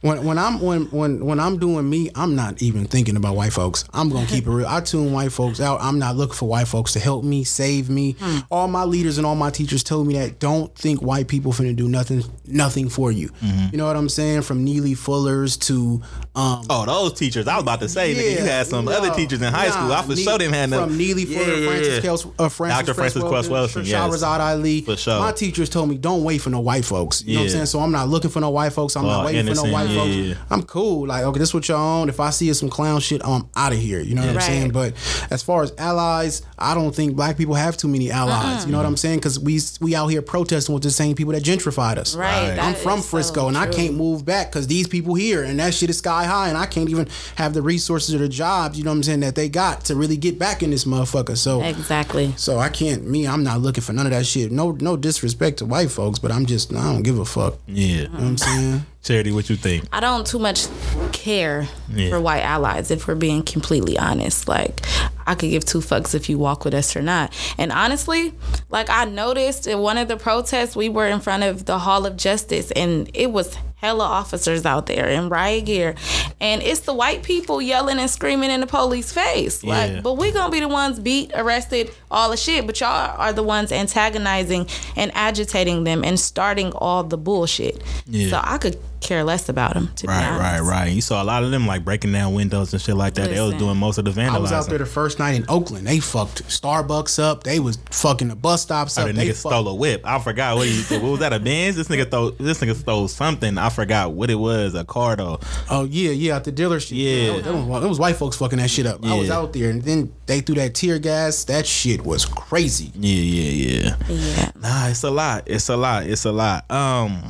When 0.01 0.25
when 0.25 0.39
I'm 0.39 0.61
when 0.61 0.87
when 0.87 1.27
when 1.27 1.39
I'm 1.39 1.59
doing 1.59 1.89
me, 1.91 2.11
I'm 2.15 2.35
not 2.35 2.63
even 2.63 2.87
thinking 2.87 3.17
about 3.17 3.37
white 3.37 3.50
folks. 3.53 3.85
I'm 3.93 4.09
gonna 4.09 4.27
keep 4.27 4.47
it 4.47 4.51
real. 4.51 4.67
I 4.67 4.81
tune 4.81 5.13
white 5.13 5.33
folks 5.33 5.61
out. 5.61 5.81
I'm 5.81 5.99
not 5.99 6.17
looking 6.17 6.35
for 6.35 6.49
white 6.49 6.69
folks 6.69 6.93
to 6.95 7.01
help 7.01 7.25
me, 7.25 7.45
save 7.45 7.89
me. 7.91 8.13
Hmm. 8.21 8.39
All 8.51 8.69
my 8.69 8.85
leaders 8.85 9.19
and 9.19 9.27
all 9.27 9.35
my 9.35 9.51
teachers 9.51 9.83
told 9.83 10.07
me 10.07 10.15
that 10.19 10.39
don't 10.39 10.75
think 10.77 11.03
white 11.03 11.29
people 11.29 11.53
finna 11.53 11.75
do 11.75 11.89
nothing, 11.89 12.23
nothing 12.47 12.89
for 12.89 13.11
you. 13.13 13.29
Mm-hmm. 13.29 13.67
You 13.73 13.79
know 13.79 13.87
what 13.87 13.97
I'm 13.97 14.09
saying? 14.09 14.43
From 14.43 14.65
Neely 14.65 14.95
Fullers 14.95 15.59
to 15.67 16.03
um, 16.35 16.65
Oh, 16.71 16.85
those 16.87 17.19
teachers. 17.19 17.47
I 17.49 17.55
was 17.57 17.63
about 17.63 17.81
to 17.81 17.89
say, 17.89 18.15
nigga, 18.15 18.33
you 18.41 18.45
had 18.45 18.67
some 18.67 18.85
no, 18.87 18.93
other 18.93 19.11
teachers 19.15 19.41
in 19.43 19.53
high 19.53 19.67
nah, 19.69 19.73
school. 19.73 19.93
I 19.93 20.03
for 20.03 20.09
Ne- 20.15 20.23
sure 20.23 20.39
didn't 20.39 20.55
have 20.55 20.71
no. 20.71 20.85
From 20.85 20.97
Neely 20.97 21.25
Fuller, 21.25 21.55
yeah, 21.57 21.67
Francis, 21.67 22.05
yeah. 22.05 22.11
Kels, 22.11 22.35
uh, 22.39 22.49
Francis 22.49 22.79
Dr. 22.87 22.95
Francis 22.95 23.23
Cress 23.25 23.49
Welsing, 23.49 23.87
yes. 23.87 23.95
Shahrazad 24.23 24.41
Ali. 24.41 24.81
For 24.83 24.97
sure. 24.97 25.19
My 25.21 25.33
teachers 25.33 25.69
told 25.69 25.89
me 25.89 25.97
don't 25.99 26.23
wait 26.25 26.39
for 26.39 26.51
no 26.51 26.61
white 26.61 26.85
folks. 26.85 27.23
You 27.25 27.35
know 27.35 27.41
what 27.41 27.45
I'm 27.47 27.51
saying? 27.51 27.67
So 27.67 27.81
I'm 27.81 27.93
not 27.93 28.09
looking 28.09 28.31
for 28.31 28.41
no 28.41 28.51
white 28.51 28.73
folks. 28.73 28.97
I'm 28.97 29.05
Oh, 29.05 29.09
not 29.09 29.25
waiting 29.27 29.47
for 29.55 29.55
no 29.67 29.73
white 29.73 29.89
yeah, 29.91 29.97
folks. 29.97 30.15
yeah. 30.15 30.35
I'm 30.51 30.63
cool. 30.63 31.07
Like, 31.07 31.25
okay, 31.25 31.39
this 31.39 31.49
is 31.51 31.55
what 31.55 31.69
y'all 31.69 32.03
on. 32.03 32.09
If 32.09 32.21
I 32.21 32.31
see 32.31 32.53
some 32.55 32.69
clown 32.69 33.01
shit, 33.01 33.23
I'm 33.41 33.49
out 33.57 33.72
of 33.72 33.78
here. 33.78 34.01
You 34.01 34.14
know 34.14 34.26
what 34.26 34.36
I'm 34.36 34.41
saying? 34.41 34.70
But 34.70 34.95
as 35.30 35.43
far 35.43 35.62
as 35.62 35.72
allies, 35.78 36.43
I 36.59 36.74
don't 36.74 36.95
think 36.95 37.16
black 37.16 37.36
people 37.36 37.55
have 37.55 37.76
too 37.76 37.88
many 37.88 38.11
allies. 38.11 38.66
You 38.66 38.72
know 38.72 38.78
what 38.78 38.86
I'm 38.86 38.97
saying? 38.97 39.18
Because 39.18 39.38
we 39.38 39.61
we 39.80 39.95
out 39.95 40.09
here 40.09 40.22
protesting 40.22 40.74
with 40.74 40.82
the 40.82 40.91
same 40.91 41.14
people 41.14 41.32
that 41.32 41.43
gentrified 41.43 41.97
us. 41.97 42.14
Right. 42.14 42.59
I'm 42.59 42.74
from 42.74 42.99
is 42.99 43.05
so 43.05 43.11
Frisco 43.11 43.49
and 43.49 43.57
I 43.57 43.66
can't 43.66 43.95
move 43.95 44.24
back 44.24 44.51
because 44.51 44.66
these 44.66 44.88
people 44.88 45.14
here 45.14 45.43
and 45.43 45.59
that 45.61 45.74
shit 45.74 45.91
is 45.91 45.99
sky 45.99 46.24
high 46.24 46.49
and 46.49 46.59
I 46.59 46.66
can't 46.66 46.88
even 46.88 47.09
have 47.36 47.55
the 47.55 47.62
resources 47.62 48.14
or 48.14 48.18
the 48.18 48.28
jobs, 48.28 48.78
you 48.78 48.84
know 48.84 48.91
what 48.91 48.97
I'm 48.97 49.03
saying, 49.03 49.20
that 49.20 49.34
they 49.34 49.49
got 49.49 49.84
to 49.86 49.95
really 49.95 50.16
get 50.16 50.38
back 50.38 50.62
in 50.62 50.70
this 50.70 50.84
motherfucker. 50.84 51.36
So 51.36 51.62
Exactly. 51.62 52.32
so 52.36 52.59
I 52.59 52.68
can't 52.68 53.07
me, 53.07 53.26
I'm 53.26 53.43
not 53.45 53.61
looking 53.61 53.82
for 53.82 53.93
none 53.93 54.07
of 54.07 54.12
that 54.12 54.26
shit. 54.26 54.53
No 54.53 54.72
no 54.72 54.97
disrespect 54.97 55.59
to 55.59 55.66
white 55.66 55.91
folks, 55.91 56.18
but 56.18 56.30
I'm 56.30 56.47
just 56.47 56.72
I 56.72 56.93
don't 56.93 57.03
give 57.03 57.18
a 57.18 57.24
fuck. 57.24 57.59
Yeah. 57.66 57.86
You 57.86 58.09
know 58.09 58.12
what 58.14 58.22
I'm 58.22 58.38
saying? 58.38 58.86
Charity, 59.03 59.33
what 59.33 59.49
you 59.49 59.57
think? 59.57 59.85
I 59.93 60.01
don't 60.01 60.27
too 60.27 60.39
much 60.39 60.67
care 61.13 61.67
Yeah. 61.93 62.11
for 62.11 62.21
white 62.21 62.43
allies 62.43 62.91
if 62.91 63.09
we're 63.09 63.15
being 63.15 63.43
completely 63.43 63.99
honest. 63.99 64.47
Like 64.47 64.81
I 65.27 65.35
could 65.35 65.49
give 65.51 65.65
two 65.65 65.79
fucks 65.79 66.15
if 66.15 66.29
you 66.29 66.37
walk 66.39 66.65
with 66.67 66.75
us 66.75 66.95
or 66.95 67.01
not. 67.03 67.33
And 67.57 67.73
honestly, 67.73 68.35
like 68.69 68.91
I 68.91 69.07
noticed 69.07 69.67
in 69.67 69.79
one 69.79 69.97
of 69.97 70.09
the 70.09 70.17
protests, 70.19 70.77
we 70.77 70.91
were 70.91 71.07
in 71.07 71.21
front 71.21 71.45
of 71.45 71.65
the 71.65 71.79
Hall 71.79 72.05
of 72.05 72.17
Justice 72.19 72.71
and 72.73 73.11
it 73.15 73.33
was 73.33 73.57
hella 73.77 74.05
officers 74.05 74.67
out 74.67 74.85
there 74.85 75.09
in 75.09 75.31
riot 75.31 75.65
gear. 75.65 75.95
And 76.39 76.63
it's 76.63 76.81
the 76.81 76.93
white 76.93 77.23
people 77.23 77.63
yelling 77.63 77.99
and 77.99 78.11
screaming 78.11 78.51
in 78.51 78.61
the 78.61 78.67
police 78.67 79.11
face. 79.11 79.65
Yeah. 79.65 79.71
Like, 79.95 80.03
but 80.03 80.19
we 80.19 80.31
gonna 80.33 80.53
be 80.53 80.61
the 80.61 80.69
ones 80.69 80.99
beat, 80.99 81.33
arrested, 81.35 81.91
all 82.11 82.29
the 82.31 82.37
shit. 82.37 82.67
But 82.67 82.79
y'all 82.81 83.17
are 83.19 83.33
the 83.33 83.43
ones 83.43 83.73
antagonizing 83.73 84.67
and 84.97 85.11
agitating 85.15 85.85
them 85.85 86.05
and 86.05 86.21
starting 86.21 86.73
all 86.73 87.03
the 87.03 87.17
bullshit. 87.17 87.83
Yeah. 88.07 88.29
So 88.29 88.41
I 88.45 88.59
could 88.59 88.79
care 89.01 89.25
less 89.25 89.49
about 89.49 89.75
them. 89.75 89.91
To 89.97 90.07
Right, 90.07 90.25
honest. 90.25 90.41
right, 90.41 90.61
right. 90.61 90.93
You 90.93 91.01
saw 91.01 91.23
a 91.23 91.25
lot 91.25 91.43
of 91.43 91.51
them 91.51 91.67
like 91.67 91.85
breaking 91.85 92.13
down 92.13 92.35
windows 92.35 92.73
and 92.73 92.81
shit 92.83 92.95
like 92.97 93.15
that. 93.15 93.31
They 93.31 93.41
was 93.41 93.55
doing 93.55 93.77
most 93.77 93.99
of 93.99 94.05
the 94.05 94.11
vandalizing. 94.11 94.31
I 94.35 94.39
was 94.39 94.53
out 94.53 94.67
there 94.69 94.79
the 94.79 94.87
first 94.87 95.19
night 95.19 95.35
in 95.37 95.45
Oakland. 95.49 95.87
They 95.87 96.01
fucked 96.01 96.47
Starbucks 96.49 97.23
up. 97.23 97.43
They 97.45 97.61
was 97.61 97.79
fucking 97.91 98.29
the 98.29 98.37
bus 98.37 98.63
stops 98.63 98.99
Oh, 98.99 99.03
up. 99.03 99.07
the 99.09 99.13
They 99.15 99.25
nigga 99.27 99.29
fucked- 99.31 99.39
stole 99.55 99.69
a 99.69 99.75
whip. 99.75 100.03
I 100.05 100.19
forgot 100.19 100.57
what 100.57 100.69
he. 100.69 100.83
what 100.99 101.03
was 101.11 101.21
that? 101.21 101.33
A 101.33 101.41
Benz? 101.41 101.77
This 101.77 101.89
nigga 101.89 102.07
stole. 102.07 102.31
This 102.33 102.59
nigga 102.61 102.77
stole 102.77 103.09
something. 103.09 103.59
I 103.59 103.69
forgot 103.71 104.13
what 104.13 104.31
it 104.31 104.35
was. 104.37 104.75
A 104.75 104.85
car 104.85 105.17
though. 105.17 105.41
Oh 105.71 105.85
yeah, 105.85 106.11
yeah, 106.11 106.37
at 106.37 106.45
the 106.45 106.53
dealership. 106.53 106.93
Yeah. 106.93 107.33
it 107.35 107.45
was, 107.47 107.81
that 107.83 107.89
was 107.89 107.99
white 107.99 108.17
folks 108.17 108.37
fucking 108.37 108.59
that 108.59 108.71
shit 108.71 108.87
up. 108.87 109.05
I 109.05 109.15
was 109.17 109.31
out 109.31 109.53
there, 109.53 109.71
and 109.71 109.83
then 109.83 110.13
they 110.27 110.41
threw 110.41 110.55
that 110.57 110.75
tear 110.75 110.99
gas. 110.99 111.45
That 111.45 111.67
shit 111.67 112.05
was 112.05 112.25
crazy. 112.25 112.93
Yeah, 112.95 113.15
yeah, 113.15 113.51
yeah. 113.51 113.97
Yeah. 114.09 114.51
Nah, 114.61 114.89
it's 114.89 115.03
a 115.03 115.11
lot. 115.11 115.45
It's 115.47 115.69
a 115.69 115.77
lot. 115.77 116.07
It's 116.07 116.25
a 116.25 116.33
lot. 116.33 116.71
Um. 116.71 117.23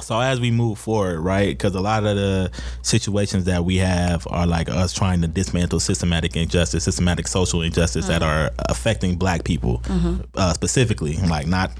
So 0.00 0.20
as 0.20 0.40
we 0.40 0.50
move 0.50 0.78
forward, 0.78 1.20
right? 1.20 1.48
Because 1.50 1.74
a 1.74 1.80
lot 1.80 2.04
of 2.04 2.16
the 2.16 2.50
situations 2.82 3.44
that 3.44 3.64
we 3.64 3.76
have 3.76 4.26
are 4.30 4.46
like 4.46 4.68
us 4.70 4.92
trying 4.92 5.20
to 5.22 5.28
dismantle 5.28 5.80
systematic 5.80 6.34
injustice, 6.36 6.84
systematic 6.84 7.28
social 7.28 7.62
injustice 7.62 8.06
that 8.06 8.22
are 8.22 8.50
affecting 8.68 9.16
Black 9.16 9.44
people 9.44 9.82
uh, 10.34 10.52
specifically, 10.54 11.16
like 11.28 11.46
not 11.46 11.70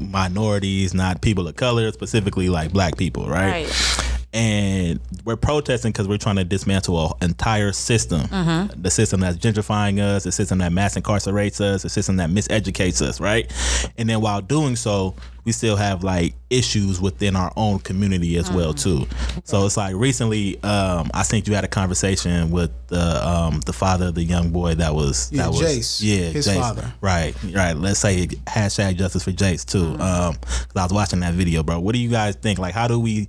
minorities, 0.00 0.94
not 0.94 1.20
people 1.20 1.46
of 1.46 1.56
color, 1.56 1.90
specifically 1.92 2.48
like 2.48 2.72
Black 2.72 2.96
people, 2.96 3.28
right? 3.28 3.66
Right. 3.66 4.17
And 4.38 5.00
we're 5.24 5.36
protesting 5.36 5.90
because 5.90 6.06
we're 6.06 6.16
trying 6.16 6.36
to 6.36 6.44
dismantle 6.44 7.18
an 7.20 7.30
entire 7.30 7.72
system. 7.72 8.20
Mm-hmm. 8.22 8.80
The 8.80 8.90
system 8.90 9.20
that's 9.20 9.36
gentrifying 9.36 9.98
us, 10.00 10.22
the 10.24 10.32
system 10.32 10.58
that 10.58 10.72
mass 10.72 10.96
incarcerates 10.96 11.60
us, 11.60 11.82
the 11.82 11.88
system 11.88 12.16
that 12.16 12.30
miseducates 12.30 13.02
us, 13.02 13.20
right? 13.20 13.50
And 13.98 14.08
then 14.08 14.20
while 14.20 14.40
doing 14.40 14.76
so, 14.76 15.14
we 15.44 15.52
still 15.52 15.76
have 15.76 16.04
like 16.04 16.34
issues 16.50 17.00
within 17.00 17.34
our 17.34 17.52
own 17.56 17.78
community 17.80 18.36
as 18.36 18.50
well 18.50 18.74
Mm-hmm. 18.74 19.04
too. 19.06 19.40
So 19.44 19.64
it's 19.66 19.76
like 19.76 19.94
recently, 19.96 20.62
um, 20.62 21.10
I 21.14 21.22
think 21.22 21.48
you 21.48 21.54
had 21.54 21.64
a 21.64 21.68
conversation 21.68 22.50
with 22.50 22.70
the 22.88 23.26
um, 23.28 23.60
the 23.60 23.72
father 23.72 24.06
of 24.08 24.14
the 24.14 24.22
young 24.24 24.50
boy 24.50 24.74
that 24.76 24.94
was 24.94 25.30
Yeah, 25.32 25.44
that 25.44 25.48
was 25.52 25.60
Jace, 25.62 26.00
yeah 26.02 26.30
his 26.30 26.46
Jace. 26.46 26.54
father. 26.60 26.92
Right, 27.00 27.34
right. 27.54 27.72
Let's 27.76 27.98
say 27.98 28.26
hashtag 28.46 28.96
justice 28.98 29.24
for 29.24 29.32
Jace 29.32 29.64
too. 29.64 29.78
Mm-hmm. 29.94 30.00
Um, 30.02 30.34
'cause 30.34 30.68
I 30.76 30.82
was 30.84 30.92
watching 30.92 31.20
that 31.20 31.34
video, 31.34 31.62
bro. 31.62 31.80
What 31.80 31.94
do 31.94 31.98
you 31.98 32.10
guys 32.10 32.36
think? 32.36 32.58
Like, 32.58 32.74
how 32.74 32.86
do 32.86 33.00
we, 33.00 33.26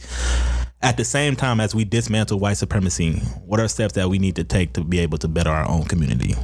at 0.81 0.97
the 0.97 1.03
same 1.03 1.35
time 1.35 1.59
as 1.59 1.75
we 1.75 1.83
dismantle 1.83 2.39
white 2.39 2.57
supremacy, 2.57 3.19
what 3.45 3.59
are 3.59 3.67
steps 3.67 3.93
that 3.95 4.09
we 4.09 4.17
need 4.17 4.35
to 4.37 4.43
take 4.43 4.73
to 4.73 4.83
be 4.83 4.99
able 4.99 5.17
to 5.17 5.27
better 5.27 5.49
our 5.49 5.67
own 5.69 5.83
community? 5.83 6.35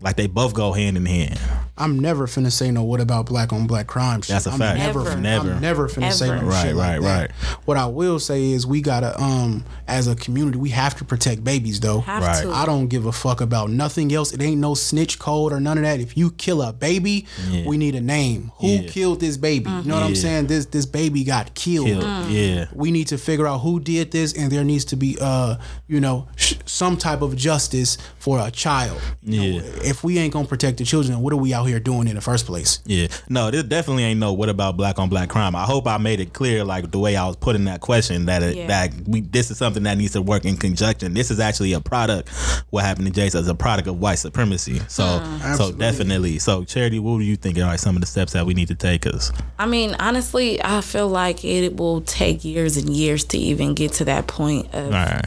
Like 0.00 0.16
they 0.16 0.26
both 0.26 0.54
go 0.54 0.72
hand 0.72 0.96
in 0.96 1.06
hand. 1.06 1.38
I'm 1.76 1.98
never 1.98 2.26
finna 2.28 2.52
say 2.52 2.70
no 2.70 2.84
what 2.84 3.00
about 3.00 3.26
black 3.26 3.52
on 3.52 3.66
black 3.66 3.88
crime 3.88 4.22
shit. 4.22 4.28
That's 4.34 4.46
a 4.46 4.50
I'm 4.52 4.58
fact. 4.58 4.78
Never, 4.78 5.00
Never. 5.02 5.10
finna- 5.16 5.20
Never. 5.22 5.50
I'm 5.54 5.60
never 5.60 5.88
finna 5.88 6.12
say 6.12 6.28
Ever. 6.30 6.42
no 6.42 6.48
Right, 6.48 6.62
shit 6.66 6.76
like 6.76 7.00
right, 7.00 7.02
that. 7.02 7.20
right. 7.20 7.30
What 7.64 7.76
I 7.76 7.86
will 7.86 8.20
say 8.20 8.52
is 8.52 8.64
we 8.66 8.80
gotta 8.80 9.20
um 9.20 9.64
as 9.88 10.06
a 10.06 10.14
community 10.14 10.56
we 10.58 10.68
have 10.70 10.94
to 10.96 11.04
protect 11.04 11.42
babies 11.42 11.80
though. 11.80 12.00
Have 12.02 12.22
Right. 12.22 12.42
to. 12.44 12.52
I 12.52 12.64
don't 12.64 12.86
give 12.86 13.06
a 13.06 13.12
fuck 13.12 13.40
about 13.40 13.70
nothing 13.70 14.12
else. 14.14 14.32
It 14.32 14.40
ain't 14.40 14.60
no 14.60 14.74
snitch 14.74 15.18
code 15.18 15.52
or 15.52 15.58
none 15.58 15.76
of 15.78 15.82
that. 15.84 15.98
If 15.98 16.16
you 16.16 16.30
kill 16.30 16.62
a 16.62 16.72
baby, 16.72 17.26
Yeah. 17.50 17.66
we 17.66 17.76
need 17.76 17.96
a 17.96 18.00
name. 18.00 18.52
Who 18.58 18.68
Yeah. 18.68 18.82
killed 18.88 19.18
this 19.18 19.36
baby? 19.36 19.68
You 19.68 19.82
know 19.82 19.94
what 19.94 20.04
I'm 20.04 20.14
saying? 20.14 20.46
This 20.46 20.66
this 20.66 20.86
baby 20.86 21.24
got 21.24 21.54
killed. 21.54 21.86
Killed. 21.88 22.30
Yeah. 22.30 22.66
We 22.72 22.92
need 22.92 23.08
to 23.08 23.18
figure 23.18 23.48
out 23.48 23.58
who 23.62 23.80
did 23.80 24.12
this, 24.12 24.32
and 24.32 24.50
there 24.52 24.62
needs 24.64 24.84
to 24.86 24.96
be, 24.96 25.18
uh, 25.20 25.56
you 25.88 26.00
know, 26.00 26.28
sh- 26.36 26.54
some 26.66 26.96
type 26.96 27.20
of 27.20 27.34
justice 27.36 27.98
for 28.20 28.38
a 28.38 28.50
child. 28.52 29.00
You 29.24 29.40
know, 29.40 29.46
Yeah. 29.58 29.62
if 29.82 30.04
we 30.04 30.18
ain't 30.18 30.32
gonna 30.32 30.46
protect 30.46 30.78
the 30.78 30.84
children, 30.84 31.20
what 31.20 31.32
are 31.32 31.36
we 31.36 31.52
out 31.52 31.63
here 31.64 31.80
doing 31.80 32.08
in 32.08 32.14
the 32.14 32.20
first 32.20 32.46
place? 32.46 32.80
Yeah. 32.86 33.08
No, 33.28 33.50
this 33.50 33.64
definitely 33.64 34.04
ain't 34.04 34.20
no 34.20 34.32
what 34.32 34.48
about 34.48 34.76
black 34.76 34.98
on 34.98 35.08
black 35.08 35.28
crime. 35.28 35.54
I 35.56 35.64
hope 35.64 35.86
I 35.86 35.98
made 35.98 36.20
it 36.20 36.32
clear, 36.32 36.64
like 36.64 36.90
the 36.90 36.98
way 36.98 37.16
I 37.16 37.26
was 37.26 37.36
putting 37.36 37.64
that 37.64 37.80
question, 37.80 38.26
that 38.26 38.42
it, 38.42 38.56
Yeah. 38.56 38.66
that 38.68 38.92
we 39.06 39.20
this 39.20 39.50
is 39.50 39.58
something 39.58 39.82
that 39.84 39.98
needs 39.98 40.12
to 40.12 40.22
work 40.22 40.44
in 40.44 40.56
conjunction. 40.56 41.14
This 41.14 41.30
is 41.30 41.40
actually 41.40 41.72
a 41.72 41.80
product. 41.80 42.28
What 42.70 42.84
happened 42.84 43.06
to 43.06 43.12
Jason 43.12 43.40
is 43.40 43.48
a 43.48 43.54
product 43.54 43.88
of 43.88 44.00
white 44.00 44.18
supremacy. 44.18 44.80
So, 44.88 45.22
so 45.56 45.72
definitely. 45.72 46.38
So, 46.38 46.64
Charity, 46.64 46.98
what 46.98 47.18
do 47.18 47.24
you 47.24 47.36
think 47.36 47.58
are 47.58 47.62
like 47.62 47.78
some 47.78 47.96
of 47.96 48.00
the 48.00 48.06
steps 48.06 48.32
that 48.32 48.46
we 48.46 48.54
need 48.54 48.68
to 48.68 48.74
take? 48.74 49.06
Us. 49.06 49.32
I 49.58 49.66
mean, 49.66 49.96
honestly, 49.98 50.62
I 50.62 50.80
feel 50.80 51.08
like 51.08 51.44
it 51.44 51.76
will 51.76 52.00
take 52.02 52.44
years 52.44 52.76
and 52.76 52.88
years 52.90 53.24
to 53.24 53.38
even 53.38 53.74
get 53.74 53.92
to 53.94 54.04
that 54.06 54.26
point 54.26 54.66
of 54.74 54.86
All 54.86 54.90
right. 54.92 55.26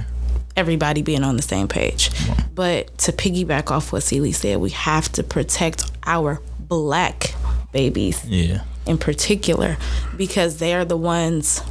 Everybody 0.58 1.03
being 1.03 1.24
on 1.24 1.36
the 1.38 1.43
same 1.43 1.68
page. 1.68 2.10
But 2.55 2.97
to 2.99 3.12
piggyback 3.12 3.70
off 3.70 3.93
what 3.93 4.01
C. 4.01 4.20
Lee 4.20 4.32
said, 4.32 4.58
we 4.60 4.72
have 4.72 5.10
to 5.14 5.24
protect 5.24 5.89
our 6.03 6.41
black 6.60 7.36
babies 7.72 8.26
Yeah. 8.26 8.62
in 8.88 8.97
particular 8.97 9.78
because 10.18 10.58
they 10.58 10.74
are 10.74 10.84
the 10.84 10.97
ones 10.97 11.62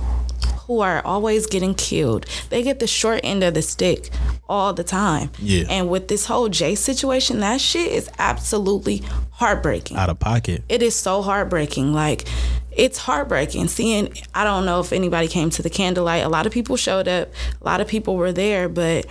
who 0.66 0.80
are 0.80 1.00
always 1.04 1.46
getting 1.46 1.74
killed. 1.74 2.26
They 2.50 2.62
get 2.62 2.80
the 2.80 2.86
short 2.86 3.20
end 3.22 3.44
of 3.44 3.54
the 3.54 3.62
stick 3.62 4.10
all 4.48 4.72
the 4.72 4.84
time. 4.84 5.30
Yeah. 5.38 5.64
And 5.68 5.88
with 5.88 6.08
this 6.08 6.26
whole 6.26 6.48
Jay 6.48 6.74
situation, 6.74 7.40
that 7.40 7.60
shit 7.60 7.90
is 7.92 8.10
absolutely 8.18 9.02
heartbreaking. 9.32 9.96
Out 9.96 10.10
of 10.10 10.18
pocket. 10.18 10.64
It 10.68 10.82
is 10.82 10.94
so 10.94 11.22
heartbreaking. 11.22 11.92
Like, 11.92 12.26
it's 12.72 12.98
heartbreaking 12.98 13.68
seeing. 13.68 14.12
I 14.34 14.44
don't 14.44 14.66
know 14.66 14.80
if 14.80 14.92
anybody 14.92 15.28
came 15.28 15.50
to 15.50 15.62
the 15.62 15.70
candlelight. 15.70 16.24
A 16.24 16.28
lot 16.28 16.46
of 16.46 16.52
people 16.52 16.76
showed 16.76 17.08
up. 17.08 17.28
A 17.60 17.64
lot 17.64 17.80
of 17.80 17.86
people 17.86 18.16
were 18.16 18.32
there, 18.32 18.68
but 18.68 19.06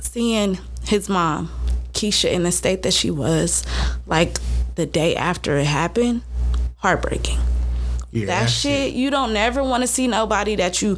seeing 0.00 0.58
his 0.84 1.08
mom, 1.08 1.50
Keisha, 1.92 2.30
in 2.30 2.44
the 2.44 2.52
state 2.52 2.82
that 2.84 2.94
she 2.94 3.10
was, 3.10 3.64
like 4.06 4.38
the 4.76 4.86
day 4.86 5.16
after 5.16 5.56
it 5.56 5.66
happened, 5.66 6.22
heartbreaking. 6.76 7.38
Yeah, 8.16 8.26
That 8.26 8.40
that's 8.40 8.52
shit, 8.52 8.94
you 8.94 9.10
don't 9.10 9.32
never 9.34 9.62
want 9.62 9.82
to 9.82 9.86
see 9.86 10.06
nobody 10.08 10.56
that 10.56 10.80
you 10.80 10.96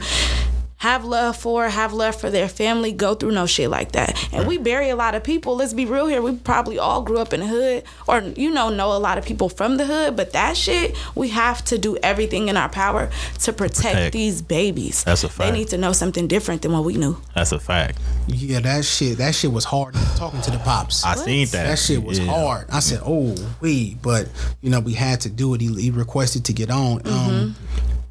have 0.78 1.04
love 1.04 1.36
for, 1.36 1.68
have 1.68 1.92
love 1.92 2.14
for 2.20 2.30
their 2.30 2.48
family, 2.48 2.92
go 2.92 3.14
through 3.14 3.32
no 3.32 3.46
shit 3.46 3.68
like 3.68 3.92
that. 3.92 4.16
And 4.32 4.46
we 4.46 4.58
bury 4.58 4.90
a 4.90 4.96
lot 4.96 5.14
of 5.14 5.24
people. 5.24 5.56
Let's 5.56 5.72
be 5.74 5.84
real 5.86 6.06
here. 6.06 6.22
We 6.22 6.36
probably 6.36 6.78
all 6.78 7.02
grew 7.02 7.18
up 7.18 7.32
in 7.32 7.40
the 7.40 7.46
hood 7.46 7.82
or, 8.06 8.20
you 8.20 8.50
know, 8.50 8.68
know 8.70 8.92
a 8.96 8.98
lot 8.98 9.18
of 9.18 9.24
people 9.24 9.48
from 9.48 9.76
the 9.76 9.84
hood. 9.86 10.16
But 10.16 10.32
that 10.34 10.56
shit, 10.56 10.96
we 11.16 11.28
have 11.30 11.64
to 11.66 11.78
do 11.78 11.96
everything 12.02 12.48
in 12.48 12.56
our 12.56 12.68
power 12.68 13.10
to 13.40 13.52
protect, 13.52 13.82
Protect. 13.94 14.12
these 14.12 14.40
babies. 14.40 15.02
That's 15.04 15.24
a 15.24 15.28
fact. 15.28 15.38
They 15.52 15.58
need 15.58 15.68
to 15.68 15.78
know 15.78 15.92
something 15.92 16.28
different 16.28 16.62
than 16.62 16.72
what 16.72 16.84
we 16.84 16.94
knew. 16.94 17.16
That's 17.34 17.50
a 17.52 17.58
fact. 17.58 17.98
Yeah, 18.28 18.60
that 18.60 18.84
shit. 18.84 19.18
That 19.18 19.34
shit 19.34 19.52
was 19.52 19.64
hard. 19.64 19.94
Talking 20.16 20.40
to 20.42 20.50
the 20.52 20.58
pops. 20.58 21.04
I 21.04 21.14
seen 21.16 21.46
that. 21.48 21.66
that 21.66 21.78
shit 21.78 22.02
was 22.04 22.18
Yeah. 22.20 22.26
hard. 22.26 22.66
I 22.70 22.80
said, 22.80 23.00
"Oh, 23.04 23.34
we," 23.60 23.96
but 24.02 24.28
you 24.60 24.70
know, 24.70 24.80
we 24.80 24.92
had 24.92 25.20
to 25.22 25.28
do 25.28 25.54
it. 25.54 25.60
He, 25.60 25.74
he 25.80 25.90
requested 25.90 26.44
to 26.44 26.52
get 26.52 26.70
on. 26.70 27.00
Um, 27.06 27.56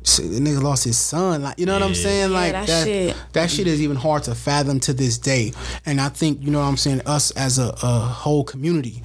shit, 0.08 0.32
the 0.32 0.40
nigga 0.40 0.62
lost 0.62 0.84
his 0.86 0.98
son. 0.98 1.44
Like, 1.44 1.60
you 1.60 1.66
know 1.66 1.74
what 1.74 1.84
I'm 1.84 1.90
Yeah. 1.94 2.02
saying? 2.04 2.32
Like 2.32 2.52
that 2.54 2.68
that, 2.68 2.86
shit. 2.86 3.16
that 3.34 3.52
shit 3.52 3.68
is 3.68 3.82
even 3.82 3.96
hard 3.98 4.24
to 4.24 4.36
fathom 4.36 4.80
to 4.82 4.94
this 4.94 5.18
day. 5.18 5.54
And 5.86 6.00
I 6.02 6.10
think, 6.10 6.42
you 6.42 6.52
know 6.52 6.60
what 6.60 6.66
I'm 6.68 6.78
saying, 6.78 7.02
us 7.06 7.32
as 7.32 7.60
a, 7.60 7.76
a 7.84 8.00
whole 8.00 8.44
community, 8.44 9.04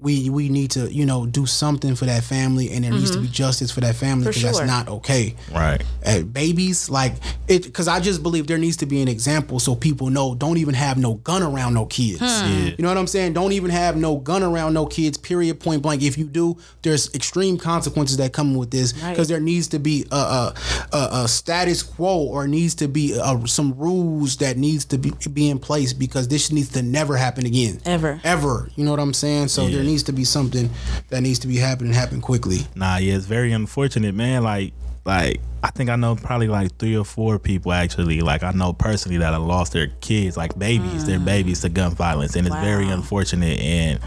we 0.00 0.30
we 0.30 0.48
need 0.48 0.70
to, 0.72 0.92
you 0.92 1.04
know, 1.04 1.26
do 1.26 1.46
something 1.46 1.94
for 1.96 2.04
that 2.06 2.22
family 2.22 2.70
and 2.70 2.84
there 2.84 2.92
needs 2.92 3.10
to 3.10 3.20
be 3.20 3.28
justice 3.28 3.70
for 3.70 3.80
that 3.80 3.96
family 3.96 4.26
because 4.26 4.40
sure. 4.40 4.52
that's 4.52 4.66
not 4.66 4.88
okay. 4.88 5.34
Right. 5.52 5.82
Uh, 6.04 6.22
babies, 6.22 6.88
like 6.88 7.14
it, 7.48 7.64
because 7.64 7.88
I 7.88 8.00
just 8.00 8.22
believe 8.22 8.46
there 8.46 8.58
needs 8.58 8.76
to 8.78 8.86
be 8.86 9.02
an 9.02 9.08
example 9.08 9.58
so 9.58 9.74
people 9.74 10.10
know 10.10 10.34
don't 10.34 10.58
even 10.58 10.74
have 10.74 10.98
no 10.98 11.14
gun 11.14 11.42
around 11.42 11.74
no 11.74 11.86
kids. 11.86 12.20
Yeah. 12.20 12.46
You 12.48 12.76
know 12.78 12.88
what 12.88 12.96
I'm 12.98 13.06
saying? 13.06 13.32
Don't 13.32 13.52
even 13.52 13.70
have 13.70 13.96
no 13.96 14.16
gun 14.16 14.42
around 14.42 14.74
no 14.74 14.86
kids. 14.86 15.18
Period. 15.18 15.58
Point 15.60 15.82
blank. 15.82 16.02
If 16.02 16.16
you 16.16 16.24
do, 16.26 16.56
there's 16.82 17.12
extreme 17.14 17.58
consequences 17.58 18.16
that 18.18 18.32
come 18.32 18.54
with 18.54 18.70
this 18.70 18.92
because 18.92 19.18
Right. 19.18 19.28
there 19.28 19.40
needs 19.40 19.68
to 19.68 19.78
be 19.78 20.06
a, 20.12 20.16
a, 20.16 20.54
a, 20.92 21.08
a 21.24 21.28
status 21.28 21.82
quo 21.82 22.18
or 22.18 22.46
needs 22.46 22.74
to 22.76 22.88
be 22.88 23.18
a, 23.18 23.40
some 23.46 23.72
rules 23.76 24.36
that 24.36 24.56
needs 24.56 24.84
to 24.86 24.98
be, 24.98 25.12
be 25.32 25.50
in 25.50 25.58
place 25.58 25.92
because 25.92 26.28
this 26.28 26.52
needs 26.52 26.70
to 26.70 26.82
never 26.82 27.16
happen 27.16 27.46
again. 27.46 27.80
Ever. 27.84 28.20
Ever. 28.24 28.70
You 28.76 28.84
know 28.84 28.90
what 28.90 29.00
I'm 29.00 29.14
saying? 29.14 29.48
So 29.48 29.66
there 29.68 29.82
Yeah. 29.82 29.87
Needs 29.88 30.04
to 30.04 30.12
be 30.12 30.24
something 30.24 30.70
that 31.08 31.22
needs 31.22 31.38
to 31.40 31.46
be 31.48 31.56
happening 31.56 31.92
happen 31.92 32.20
quickly. 32.20 32.66
Nah, 32.76 32.98
yeah, 32.98 33.16
it's 33.16 33.26
very 33.26 33.52
unfortunate, 33.52 34.14
man. 34.14 34.44
Like, 34.44 34.72
like 35.04 35.40
I 35.62 35.70
think 35.70 35.90
I 35.90 35.96
know 35.96 36.14
probably 36.16 36.48
like 36.48 36.76
three 36.78 36.96
or 36.96 37.04
four 37.04 37.38
people 37.38 37.72
actually. 37.72 38.20
Like 38.20 38.42
I 38.42 38.52
know 38.52 38.72
personally 38.72 39.18
that 39.18 39.32
have 39.32 39.42
lost 39.42 39.72
their 39.72 39.88
kids, 40.00 40.36
like 40.36 40.58
babies, 40.58 41.06
their 41.06 41.18
mm. 41.18 41.24
babies 41.24 41.60
to 41.62 41.68
gun 41.68 41.94
violence, 41.94 42.36
and 42.36 42.46
it's 42.46 42.56
very 42.56 42.88
unfortunate. 42.88 43.60
And 43.60 44.00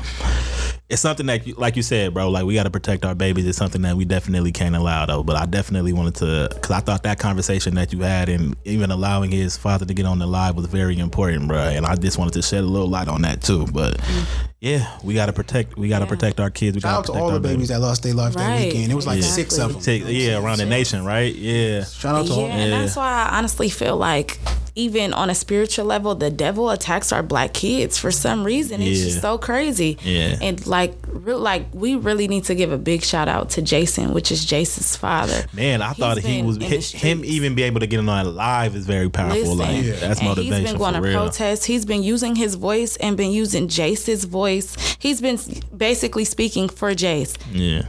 it's 0.89 1.01
something 1.01 1.25
that, 1.27 1.47
you, 1.47 1.53
like 1.53 1.77
you 1.77 1.83
said, 1.83 2.13
bro, 2.13 2.29
like 2.29 2.43
we 2.43 2.53
got 2.53 2.63
to 2.63 2.69
protect 2.69 3.05
our 3.05 3.15
babies. 3.15 3.47
It's 3.47 3.57
something 3.57 3.81
that 3.83 3.95
we 3.95 4.03
definitely 4.03 4.51
can't 4.51 4.75
allow, 4.75 5.05
though. 5.05 5.23
But 5.23 5.37
I 5.37 5.45
definitely 5.45 5.93
wanted 5.93 6.15
to, 6.15 6.49
because 6.53 6.71
I 6.71 6.81
thought 6.81 7.03
that 7.03 7.17
conversation 7.17 7.75
that 7.75 7.93
you 7.93 8.01
had 8.01 8.27
and 8.27 8.57
even 8.65 8.91
allowing 8.91 9.31
his 9.31 9.55
father 9.55 9.85
to 9.85 9.93
get 9.93 10.05
on 10.05 10.19
the 10.19 10.27
live 10.27 10.55
was 10.57 10.65
very 10.65 10.99
important, 10.99 11.47
bro. 11.47 11.59
And 11.59 11.85
I 11.85 11.95
just 11.95 12.17
wanted 12.17 12.33
to 12.33 12.41
shed 12.41 12.65
a 12.65 12.67
little 12.67 12.89
light 12.89 13.07
on 13.07 13.21
that 13.21 13.41
too. 13.41 13.67
But 13.67 13.99
mm. 13.99 14.25
yeah, 14.59 14.97
we 15.01 15.13
got 15.13 15.27
to 15.27 15.33
protect. 15.33 15.77
We 15.77 15.87
got 15.87 15.99
to 15.99 16.05
Yeah. 16.05 16.09
protect 16.09 16.41
our 16.41 16.49
kids. 16.49 16.75
We 16.75 16.81
Shout 16.81 16.91
got 16.91 16.97
out 16.97 17.05
to 17.05 17.11
protect 17.13 17.23
all 17.23 17.31
the 17.31 17.39
babies 17.39 17.69
that 17.69 17.79
lost 17.79 18.03
their 18.03 18.13
life 18.13 18.33
that 18.33 18.59
weekend. 18.59 18.91
It 18.91 18.95
was 18.95 19.07
like 19.07 19.19
exactly. 19.19 19.43
six 19.43 19.57
of 19.59 19.71
them. 19.73 19.81
Take, 19.81 20.03
yeah, 20.07 20.43
around 20.43 20.57
the 20.57 20.65
nation, 20.65 21.05
right? 21.05 21.33
Yeah. 21.41 21.83
Shout 21.85 22.15
out 22.15 22.25
to 22.27 22.31
Yeah, 22.33 22.37
all. 22.39 22.47
and 22.49 22.73
that's 22.73 22.95
why 22.95 23.11
I 23.29 23.37
honestly 23.37 23.69
feel 23.69 23.97
like 23.97 24.39
even 24.73 25.11
on 25.11 25.29
a 25.29 25.35
spiritual 25.35 25.83
level, 25.83 26.15
the 26.15 26.29
devil 26.29 26.69
attacks 26.69 27.11
our 27.11 27.21
black 27.21 27.51
kids 27.53 27.97
for 27.97 28.09
some 28.09 28.45
reason. 28.45 28.81
It's 28.81 28.99
Yeah. 28.99 29.05
just 29.07 29.21
so 29.21 29.37
crazy. 29.37 29.97
Yeah. 30.01 30.37
And 30.41 30.65
like, 30.65 30.93
real, 31.09 31.39
like 31.39 31.65
we 31.73 31.95
really 31.95 32.29
need 32.29 32.45
to 32.45 32.55
give 32.55 32.71
a 32.71 32.77
big 32.77 33.03
shout 33.03 33.27
out 33.27 33.49
to 33.51 33.61
Jason, 33.61 34.13
which 34.13 34.31
is 34.31 34.45
Jason's 34.45 34.95
father. 34.95 35.43
Man, 35.51 35.81
I 35.81 35.89
He's 35.89 35.97
thought 35.97 36.19
he 36.19 36.41
was 36.41 36.55
in 36.55 36.63
him 36.99 37.25
even 37.25 37.53
be 37.53 37.63
able 37.63 37.81
to 37.81 37.87
get 37.87 37.99
on 37.99 38.07
live 38.35 38.73
is 38.77 38.85
very 38.85 39.09
powerful. 39.09 39.41
Listen, 39.41 39.57
like 39.57 39.83
Yeah. 39.83 39.93
that's 39.99 40.19
and 40.21 40.29
motivation 40.29 40.61
He's 40.61 40.69
been 40.71 40.77
going 40.79 40.93
for 40.95 41.01
to 41.01 41.07
real. 41.07 41.19
protest. 41.19 41.65
He's 41.65 41.83
been 41.83 42.01
using 42.03 42.37
his 42.37 42.55
voice 42.55 42.95
and 42.95 43.17
been 43.17 43.31
using 43.31 43.67
Jace's 43.67 44.23
voice. 44.23 44.77
He's 44.99 45.19
been 45.19 45.37
basically 45.75 46.23
speaking 46.23 46.69
for 46.69 46.93
Jace. 46.93 47.35
Yeah. 47.51 47.81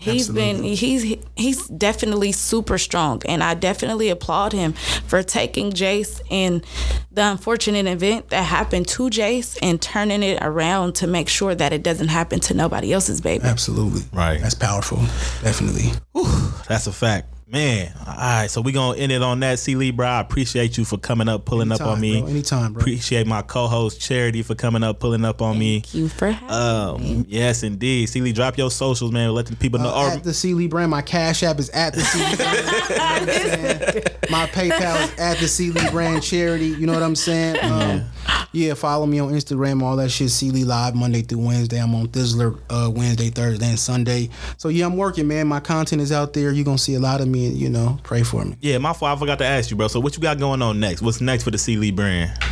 He's 0.00 0.28
been 0.28 0.62
he's 0.62 1.16
he's 1.36 1.66
definitely 1.68 2.30
super 2.32 2.78
strong, 2.78 3.20
and 3.26 3.42
I 3.42 3.54
definitely 3.54 4.10
applaud 4.10 4.52
him 4.52 4.74
for 5.06 5.24
taking 5.24 5.72
Jace 5.72 6.20
and 6.30 6.64
the 7.10 7.22
unfortunate 7.22 7.86
event 7.86 8.28
that 8.28 8.44
happened 8.44 8.86
to 8.88 9.10
Jace 9.10 9.58
and 9.60 9.82
turning 9.82 10.22
it 10.22 10.38
around 10.40 10.94
to 10.96 11.08
make 11.08 11.28
sure 11.28 11.54
that 11.54 11.72
it 11.72 11.82
doesn't 11.82 12.08
happen 12.08 12.38
to 12.40 12.54
nobody 12.54 12.92
else's 12.92 13.20
baby. 13.20 13.44
Absolutely. 13.44 14.02
Right. 14.12 14.40
That's 14.40 14.54
powerful. 14.54 14.98
Definitely. 15.42 15.90
That's 16.68 16.86
a 16.86 16.92
fact. 16.92 17.34
Man, 17.50 17.90
all 18.06 18.14
right, 18.14 18.50
so 18.50 18.60
we're 18.60 18.74
gonna 18.74 18.98
end 18.98 19.10
it 19.10 19.22
on 19.22 19.40
that. 19.40 19.58
C. 19.58 19.74
Lee, 19.74 19.90
bro, 19.90 20.06
I 20.06 20.20
appreciate 20.20 20.76
you 20.76 20.84
for 20.84 20.98
coming 20.98 21.30
up, 21.30 21.46
pulling 21.46 21.72
up 21.72 21.80
on 21.80 21.98
me. 21.98 22.20
bro. 22.20 22.28
Anytime, 22.28 22.74
bro. 22.74 22.80
Appreciate 22.82 23.26
my 23.26 23.40
co-host 23.40 24.02
Charity 24.02 24.42
for 24.42 24.54
coming 24.54 24.82
up, 24.82 25.00
pulling 25.00 25.24
up 25.24 25.40
on 25.40 25.58
me. 25.58 25.80
Thank 25.80 25.94
you 25.94 26.08
for 26.10 26.30
having 26.30 27.02
me. 27.02 27.16
Um, 27.20 27.26
yes, 27.26 27.62
indeed. 27.62 28.10
C. 28.10 28.20
Lee, 28.20 28.32
drop 28.34 28.58
your 28.58 28.70
socials, 28.70 29.12
man. 29.12 29.32
Let 29.32 29.46
the 29.46 29.56
people 29.56 29.78
know. 29.78 29.88
Uh, 29.94 30.10
at 30.16 30.24
the 30.24 30.34
C 30.34 30.52
Lee 30.52 30.66
brand, 30.68 30.90
my 30.90 31.00
Cash 31.00 31.42
App 31.42 31.58
is 31.58 31.70
at 31.70 31.94
the 31.94 32.02
C 32.02 32.18
Lee 32.18 32.36
brand. 32.36 32.66
You 32.90 32.96
know 32.96 32.98
what 32.98 33.22
I'm 33.22 33.28
saying? 33.28 34.04
my 34.30 34.46
PayPal 34.48 35.04
is 35.04 35.18
at 35.18 35.38
the 35.38 35.48
C 35.48 35.70
Lee 35.70 35.90
brand 35.90 36.22
charity. 36.22 36.66
You 36.66 36.86
know 36.86 36.92
what 36.92 37.02
I'm 37.02 37.16
saying? 37.16 37.56
Um, 37.64 38.04
yeah, 38.52 38.74
follow 38.74 39.06
me 39.06 39.18
on 39.18 39.32
Instagram, 39.32 39.82
all 39.82 39.96
that 39.96 40.10
shit. 40.10 40.30
C 40.30 40.50
Lee 40.50 40.64
Live 40.64 40.94
Monday 40.94 41.22
through 41.22 41.46
Wednesday. 41.46 41.80
I'm 41.80 41.94
on 41.94 42.08
Thizzler 42.08 42.58
uh, 42.70 42.90
Wednesday, 42.90 43.30
Thursday, 43.30 43.68
and 43.68 43.78
Sunday. 43.78 44.28
So 44.56 44.68
yeah, 44.68 44.86
I'm 44.86 44.96
working, 44.96 45.28
man. 45.28 45.46
My 45.46 45.60
content 45.60 46.02
is 46.02 46.12
out 46.12 46.32
there. 46.32 46.50
You're 46.50 46.64
gonna 46.64 46.78
see 46.78 46.94
a 46.94 47.00
lot 47.00 47.20
of 47.20 47.28
me, 47.28 47.37
and 47.46 47.56
you 47.56 47.68
know, 47.68 47.98
pray 48.02 48.22
for 48.22 48.44
me. 48.44 48.56
yeah, 48.60 48.78
my 48.78 48.92
fault. 48.92 49.16
I 49.16 49.18
forgot 49.18 49.38
to 49.38 49.44
ask 49.46 49.70
you, 49.70 49.76
bro. 49.76 49.88
So 49.88 50.00
what 50.00 50.16
you 50.16 50.22
got 50.22 50.38
going 50.38 50.62
on 50.62 50.80
next? 50.80 51.02
What's 51.02 51.20
next 51.20 51.44
for 51.44 51.50
the 51.50 51.58
C. 51.58 51.76
Lee 51.76 51.90
brand? 51.90 52.30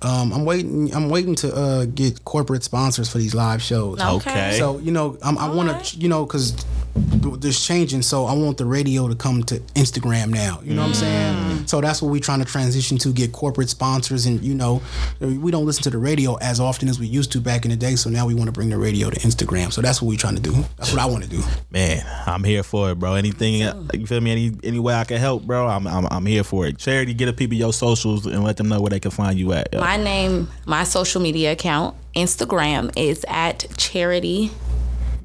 Um, 0.00 0.32
I'm 0.32 0.44
waiting. 0.44 0.92
I'm 0.94 1.08
waiting 1.08 1.34
to 1.36 1.54
uh, 1.54 1.84
get 1.86 2.24
corporate 2.24 2.62
sponsors 2.64 3.08
for 3.08 3.18
these 3.18 3.34
live 3.34 3.60
shows. 3.62 4.00
Okay. 4.00 4.56
So 4.58 4.78
you 4.78 4.90
know, 4.92 5.16
I'm, 5.22 5.36
I 5.38 5.48
want 5.48 5.68
Alright. 5.68 5.84
to, 5.86 5.96
you 5.96 6.08
know, 6.08 6.24
because 6.24 6.52
there's 6.94 7.64
changing. 7.64 8.02
So 8.02 8.26
I 8.26 8.34
want 8.34 8.58
the 8.58 8.64
radio 8.64 9.08
to 9.08 9.14
come 9.14 9.42
to 9.44 9.58
Instagram 9.74 10.28
now. 10.28 10.60
You 10.62 10.74
know 10.74 10.82
what 10.82 10.88
I'm 10.88 10.94
saying? 10.94 11.36
Mm. 11.36 11.68
So 11.68 11.80
that's 11.80 12.02
what 12.02 12.10
we're 12.10 12.20
trying 12.20 12.40
to 12.40 12.44
transition 12.44 12.98
to, 12.98 13.12
get 13.12 13.32
corporate 13.32 13.68
sponsors, 13.68 14.24
and 14.24 14.42
you 14.42 14.54
know, 14.54 14.80
we 15.20 15.50
don't 15.50 15.66
listen 15.66 15.82
to 15.82 15.90
the 15.90 15.98
radio 15.98 16.36
as 16.36 16.60
often 16.60 16.88
as 16.88 16.98
we 16.98 17.06
used 17.06 17.30
to 17.32 17.40
back 17.40 17.64
in 17.64 17.70
the 17.70 17.76
day. 17.76 17.94
So 17.94 18.08
now 18.08 18.26
we 18.26 18.34
want 18.34 18.46
to 18.46 18.52
bring 18.52 18.70
the 18.70 18.78
radio 18.78 19.10
to 19.10 19.20
Instagram. 19.20 19.70
So 19.70 19.82
that's 19.82 20.00
what 20.00 20.08
we're 20.08 20.18
trying 20.18 20.36
to 20.36 20.40
do. 20.40 20.52
That's 20.78 20.92
what 20.92 21.00
I 21.00 21.06
want 21.06 21.24
to 21.24 21.30
do. 21.30 21.42
Man, 21.70 22.04
I'm 22.26 22.42
here 22.42 22.62
for 22.62 22.90
it, 22.90 22.98
bro. 22.98 23.14
Anything 23.14 23.54
you 23.92 24.06
feel 24.06 24.20
me? 24.20 24.32
Any 24.32 24.52
any 24.64 24.78
way 24.78 24.94
I 24.94 25.04
can 25.04 25.18
help, 25.18 25.44
bro? 25.44 25.66
I'm 25.66 25.86
I'm, 25.86 26.06
I'm 26.10 26.26
here 26.26 26.44
for 26.44 26.66
it. 26.66 26.78
Charity, 26.78 27.14
get 27.14 27.28
a 27.28 27.32
people 27.32 27.56
your 27.56 27.72
socials 27.72 28.24
and 28.26 28.42
let 28.42 28.56
them 28.56 28.68
know 28.68 28.80
where 28.80 28.90
they 28.90 29.00
can 29.00 29.10
find 29.10 29.38
you 29.38 29.52
at. 29.52 29.72
yo. 29.72 29.80
My 29.80 29.96
name, 29.96 30.48
my 30.66 30.84
social 30.84 31.20
media 31.20 31.52
account, 31.52 31.96
Instagram 32.14 32.92
is 32.96 33.24
at 33.28 33.66
charity 33.76 34.50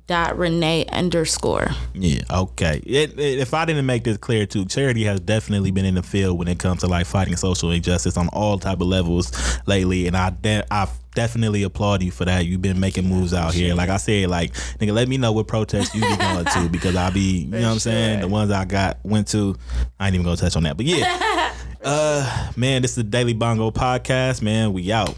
dot 0.08 0.38
renee 0.38 0.86
underscore. 0.92 1.70
Yeah, 1.94 2.22
okay. 2.32 2.82
It, 2.86 3.20
it- 3.20 3.40
if 3.40 3.54
I 3.54 3.66
didn't 3.66 3.86
make 3.86 4.04
this 4.06 4.18
clear 4.18 4.46
too, 4.46 4.66
Charity 4.66 5.04
has 5.04 5.20
definitely 5.20 5.72
been 5.72 5.86
in 5.86 5.96
the 5.96 6.04
field 6.04 6.38
when 6.40 6.48
it 6.48 6.60
comes 6.60 6.82
to 6.82 6.88
like 6.88 7.06
fighting 7.06 7.36
social 7.36 7.72
injustice 7.72 8.18
on 8.18 8.30
all 8.30 8.58
type 8.58 8.80
of 8.82 8.88
levels 8.88 9.32
lately, 9.68 10.08
and 10.08 10.16
I 10.18 10.30
de- 10.32 10.66
I 10.72 10.88
definitely 11.14 11.64
applaud 11.64 12.04
you 12.04 12.12
for 12.12 12.26
that. 12.26 12.46
You've 12.46 12.62
been 12.62 12.80
making 12.80 13.06
moves 13.06 13.34
out 13.34 13.54
here. 13.54 13.76
Like 13.76 13.90
I 13.90 13.98
said, 13.98 14.30
like 14.30 14.54
nigga, 14.80 14.94
let 14.94 15.08
me 15.08 15.18
know 15.18 15.32
what 15.32 15.48
protests 15.48 15.94
you 15.94 16.02
be 16.02 16.16
going 16.18 16.46
to 16.46 16.70
because 16.70 16.96
i'll 16.96 17.12
be, 17.12 17.40
you 17.40 17.48
know 17.48 17.62
what 17.62 17.74
I'm 17.74 17.80
saying. 17.80 18.22
The 18.22 18.28
ones 18.28 18.50
I 18.52 18.66
got 18.66 19.00
went 19.04 19.28
to, 19.30 19.56
I 20.00 20.08
ain't 20.08 20.16
even 20.16 20.26
gonna 20.26 20.38
touch 20.38 20.56
on 20.56 20.64
that, 20.64 20.78
but 20.78 20.86
yeah. 20.86 21.54
Uh, 21.90 22.52
man, 22.58 22.82
this 22.82 22.92
is 22.92 22.98
the 22.98 23.04
Daily 23.04 23.34
Bongo 23.34 23.72
podcast. 23.72 24.42
Man, 24.42 24.74
we 24.74 24.92
out. 24.92 25.16